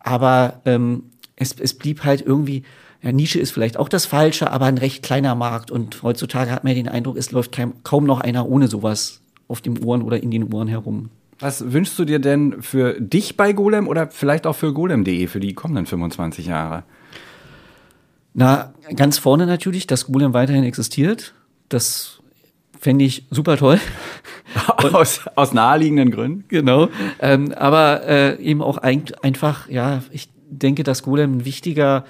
Aber 0.00 0.60
ähm, 0.64 1.04
es, 1.36 1.54
es 1.58 1.74
blieb 1.74 2.04
halt 2.04 2.22
irgendwie, 2.22 2.62
ja, 3.02 3.12
Nische 3.12 3.38
ist 3.38 3.52
vielleicht 3.52 3.76
auch 3.76 3.88
das 3.88 4.06
Falsche, 4.06 4.50
aber 4.50 4.66
ein 4.66 4.78
recht 4.78 5.02
kleiner 5.02 5.34
Markt. 5.34 5.70
Und 5.70 6.02
heutzutage 6.02 6.50
hat 6.50 6.64
man 6.64 6.74
den 6.74 6.88
Eindruck, 6.88 7.16
es 7.16 7.30
läuft 7.30 7.54
kaum, 7.54 7.74
kaum 7.84 8.04
noch 8.04 8.20
einer 8.20 8.48
ohne 8.48 8.68
sowas 8.68 9.20
auf 9.48 9.60
dem 9.60 9.82
Ohren 9.84 10.02
oder 10.02 10.22
in 10.22 10.30
den 10.30 10.52
Ohren 10.52 10.68
herum. 10.68 11.10
Was 11.40 11.72
wünschst 11.72 11.98
du 11.98 12.04
dir 12.04 12.18
denn 12.18 12.62
für 12.62 13.00
dich 13.00 13.36
bei 13.36 13.52
Golem 13.52 13.86
oder 13.86 14.08
vielleicht 14.08 14.46
auch 14.46 14.56
für 14.56 14.72
golem.de 14.72 15.26
für 15.28 15.40
die 15.40 15.54
kommenden 15.54 15.86
25 15.86 16.46
Jahre? 16.46 16.82
Na, 18.34 18.72
ganz 18.94 19.18
vorne 19.18 19.46
natürlich, 19.46 19.86
dass 19.86 20.06
Golem 20.06 20.32
weiterhin 20.32 20.64
existiert. 20.64 21.34
Das 21.68 22.18
fände 22.78 23.04
ich 23.04 23.26
super 23.30 23.56
toll. 23.56 23.80
aus, 24.92 25.22
aus 25.34 25.52
naheliegenden 25.52 26.10
Gründen. 26.10 26.44
Genau. 26.48 26.88
Ähm, 27.20 27.52
aber 27.52 28.02
äh, 28.06 28.40
eben 28.42 28.62
auch 28.62 28.78
ein, 28.78 29.04
einfach, 29.22 29.68
ja, 29.68 30.02
ich 30.10 30.28
denke, 30.48 30.82
dass 30.82 31.02
Golem 31.02 31.38
ein 31.38 31.44
wichtiger 31.44 32.04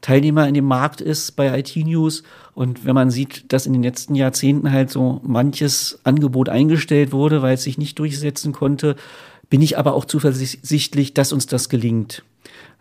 Teilnehmer 0.00 0.46
in 0.48 0.54
dem 0.54 0.66
Markt 0.66 1.00
ist 1.00 1.32
bei 1.32 1.58
IT 1.58 1.76
News. 1.76 2.22
Und 2.54 2.84
wenn 2.84 2.94
man 2.94 3.10
sieht, 3.10 3.52
dass 3.52 3.66
in 3.66 3.72
den 3.72 3.82
letzten 3.82 4.14
Jahrzehnten 4.14 4.70
halt 4.70 4.90
so 4.90 5.20
manches 5.24 5.98
Angebot 6.04 6.48
eingestellt 6.48 7.12
wurde, 7.12 7.42
weil 7.42 7.54
es 7.54 7.64
sich 7.64 7.78
nicht 7.78 7.98
durchsetzen 7.98 8.52
konnte, 8.52 8.96
bin 9.50 9.60
ich 9.60 9.76
aber 9.76 9.94
auch 9.94 10.04
zuversichtlich, 10.04 11.14
dass 11.14 11.32
uns 11.32 11.46
das 11.46 11.68
gelingt. 11.68 12.24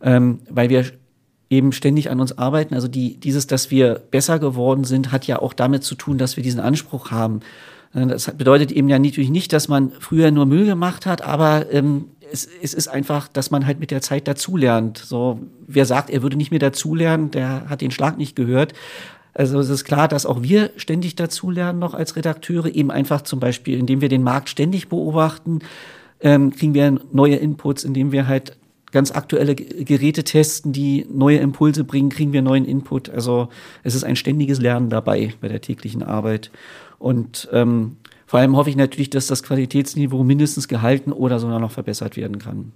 Ähm, 0.01 0.39
weil 0.49 0.69
wir 0.69 0.85
eben 1.49 1.71
ständig 1.71 2.09
an 2.09 2.19
uns 2.19 2.37
arbeiten. 2.37 2.73
Also 2.73 2.87
die, 2.87 3.19
dieses, 3.19 3.47
dass 3.47 3.71
wir 3.71 4.01
besser 4.11 4.39
geworden 4.39 4.83
sind, 4.83 5.11
hat 5.11 5.27
ja 5.27 5.39
auch 5.39 5.53
damit 5.53 5.83
zu 5.83 5.95
tun, 5.95 6.17
dass 6.17 6.35
wir 6.35 6.43
diesen 6.43 6.59
Anspruch 6.59 7.11
haben. 7.11 7.41
Äh, 7.93 8.07
das 8.07 8.31
bedeutet 8.31 8.71
eben 8.71 8.89
ja 8.89 8.99
natürlich 8.99 9.29
nicht, 9.29 9.53
dass 9.53 9.67
man 9.67 9.91
früher 9.99 10.31
nur 10.31 10.45
Müll 10.45 10.65
gemacht 10.65 11.05
hat, 11.05 11.21
aber 11.21 11.71
ähm, 11.71 12.05
es, 12.31 12.47
es 12.61 12.73
ist 12.73 12.87
einfach, 12.87 13.27
dass 13.27 13.51
man 13.51 13.67
halt 13.67 13.79
mit 13.79 13.91
der 13.91 14.01
Zeit 14.01 14.27
dazulernt. 14.27 14.97
So, 14.97 15.39
wer 15.67 15.85
sagt, 15.85 16.09
er 16.09 16.23
würde 16.23 16.35
nicht 16.35 16.49
mehr 16.49 16.59
dazulernen, 16.59 17.29
der 17.29 17.69
hat 17.69 17.81
den 17.81 17.91
Schlag 17.91 18.17
nicht 18.17 18.35
gehört. 18.35 18.73
Also 19.33 19.59
es 19.59 19.69
ist 19.69 19.83
klar, 19.83 20.07
dass 20.07 20.25
auch 20.25 20.43
wir 20.43 20.71
ständig 20.75 21.15
dazulernen 21.15 21.79
noch 21.79 21.93
als 21.93 22.15
Redakteure, 22.15 22.67
eben 22.67 22.91
einfach 22.91 23.21
zum 23.21 23.39
Beispiel, 23.39 23.79
indem 23.79 24.01
wir 24.01 24.09
den 24.09 24.23
Markt 24.23 24.49
ständig 24.49 24.89
beobachten, 24.89 25.59
ähm, 26.21 26.51
kriegen 26.51 26.73
wir 26.73 26.99
neue 27.11 27.35
Inputs, 27.35 27.83
indem 27.83 28.11
wir 28.11 28.27
halt 28.27 28.55
ganz 28.91 29.11
aktuelle 29.11 29.55
Geräte 29.55 30.23
testen, 30.23 30.71
die 30.71 31.05
neue 31.11 31.39
Impulse 31.39 31.83
bringen, 31.83 32.09
kriegen 32.09 32.31
wir 32.31 32.43
neuen 32.43 32.63
Input. 32.63 33.09
Also 33.09 33.49
es 33.81 33.95
ist 33.95 34.03
ein 34.03 34.15
ständiges 34.15 34.61
Lernen 34.61 34.89
dabei 34.89 35.33
bei 35.41 35.47
der 35.47 35.61
täglichen 35.61 36.03
Arbeit. 36.03 36.51
Und 36.99 37.49
ähm, 37.51 37.97
vor 38.27 38.39
allem 38.39 38.55
hoffe 38.55 38.69
ich 38.69 38.75
natürlich, 38.75 39.09
dass 39.09 39.27
das 39.27 39.41
Qualitätsniveau 39.41 40.23
mindestens 40.23 40.67
gehalten 40.67 41.11
oder 41.11 41.39
sogar 41.39 41.59
noch 41.59 41.71
verbessert 41.71 42.15
werden 42.15 42.37
kann. 42.37 42.71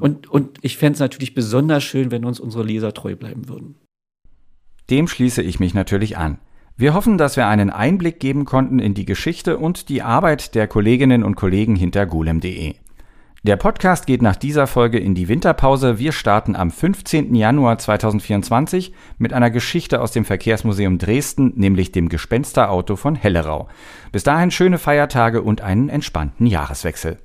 Und, 0.00 0.30
und 0.30 0.58
ich 0.62 0.78
fände 0.78 0.94
es 0.94 1.00
natürlich 1.00 1.34
besonders 1.34 1.84
schön, 1.84 2.10
wenn 2.10 2.24
uns 2.24 2.40
unsere 2.40 2.64
Leser 2.64 2.94
treu 2.94 3.16
bleiben 3.16 3.48
würden. 3.48 3.74
Dem 4.90 5.08
schließe 5.08 5.42
ich 5.42 5.60
mich 5.60 5.74
natürlich 5.74 6.16
an. 6.16 6.38
Wir 6.76 6.92
hoffen, 6.92 7.18
dass 7.18 7.36
wir 7.36 7.46
einen 7.46 7.70
Einblick 7.70 8.18
geben 8.18 8.44
konnten 8.44 8.78
in 8.78 8.94
die 8.94 9.04
Geschichte 9.04 9.58
und 9.58 9.88
die 9.88 10.02
Arbeit 10.02 10.54
der 10.54 10.66
Kolleginnen 10.66 11.22
und 11.22 11.36
Kollegen 11.36 11.76
hinter 11.76 12.04
golem.de. 12.04 12.74
Der 13.44 13.56
Podcast 13.56 14.06
geht 14.06 14.22
nach 14.22 14.36
dieser 14.36 14.66
Folge 14.66 14.98
in 14.98 15.14
die 15.14 15.28
Winterpause. 15.28 15.98
Wir 15.98 16.12
starten 16.12 16.56
am 16.56 16.70
15. 16.70 17.34
Januar 17.34 17.76
2024 17.76 18.94
mit 19.18 19.34
einer 19.34 19.50
Geschichte 19.50 20.00
aus 20.00 20.12
dem 20.12 20.24
Verkehrsmuseum 20.24 20.96
Dresden, 20.96 21.52
nämlich 21.54 21.92
dem 21.92 22.08
Gespensterauto 22.08 22.96
von 22.96 23.14
Hellerau. 23.14 23.68
Bis 24.12 24.24
dahin 24.24 24.50
schöne 24.50 24.78
Feiertage 24.78 25.42
und 25.42 25.60
einen 25.60 25.90
entspannten 25.90 26.46
Jahreswechsel. 26.46 27.18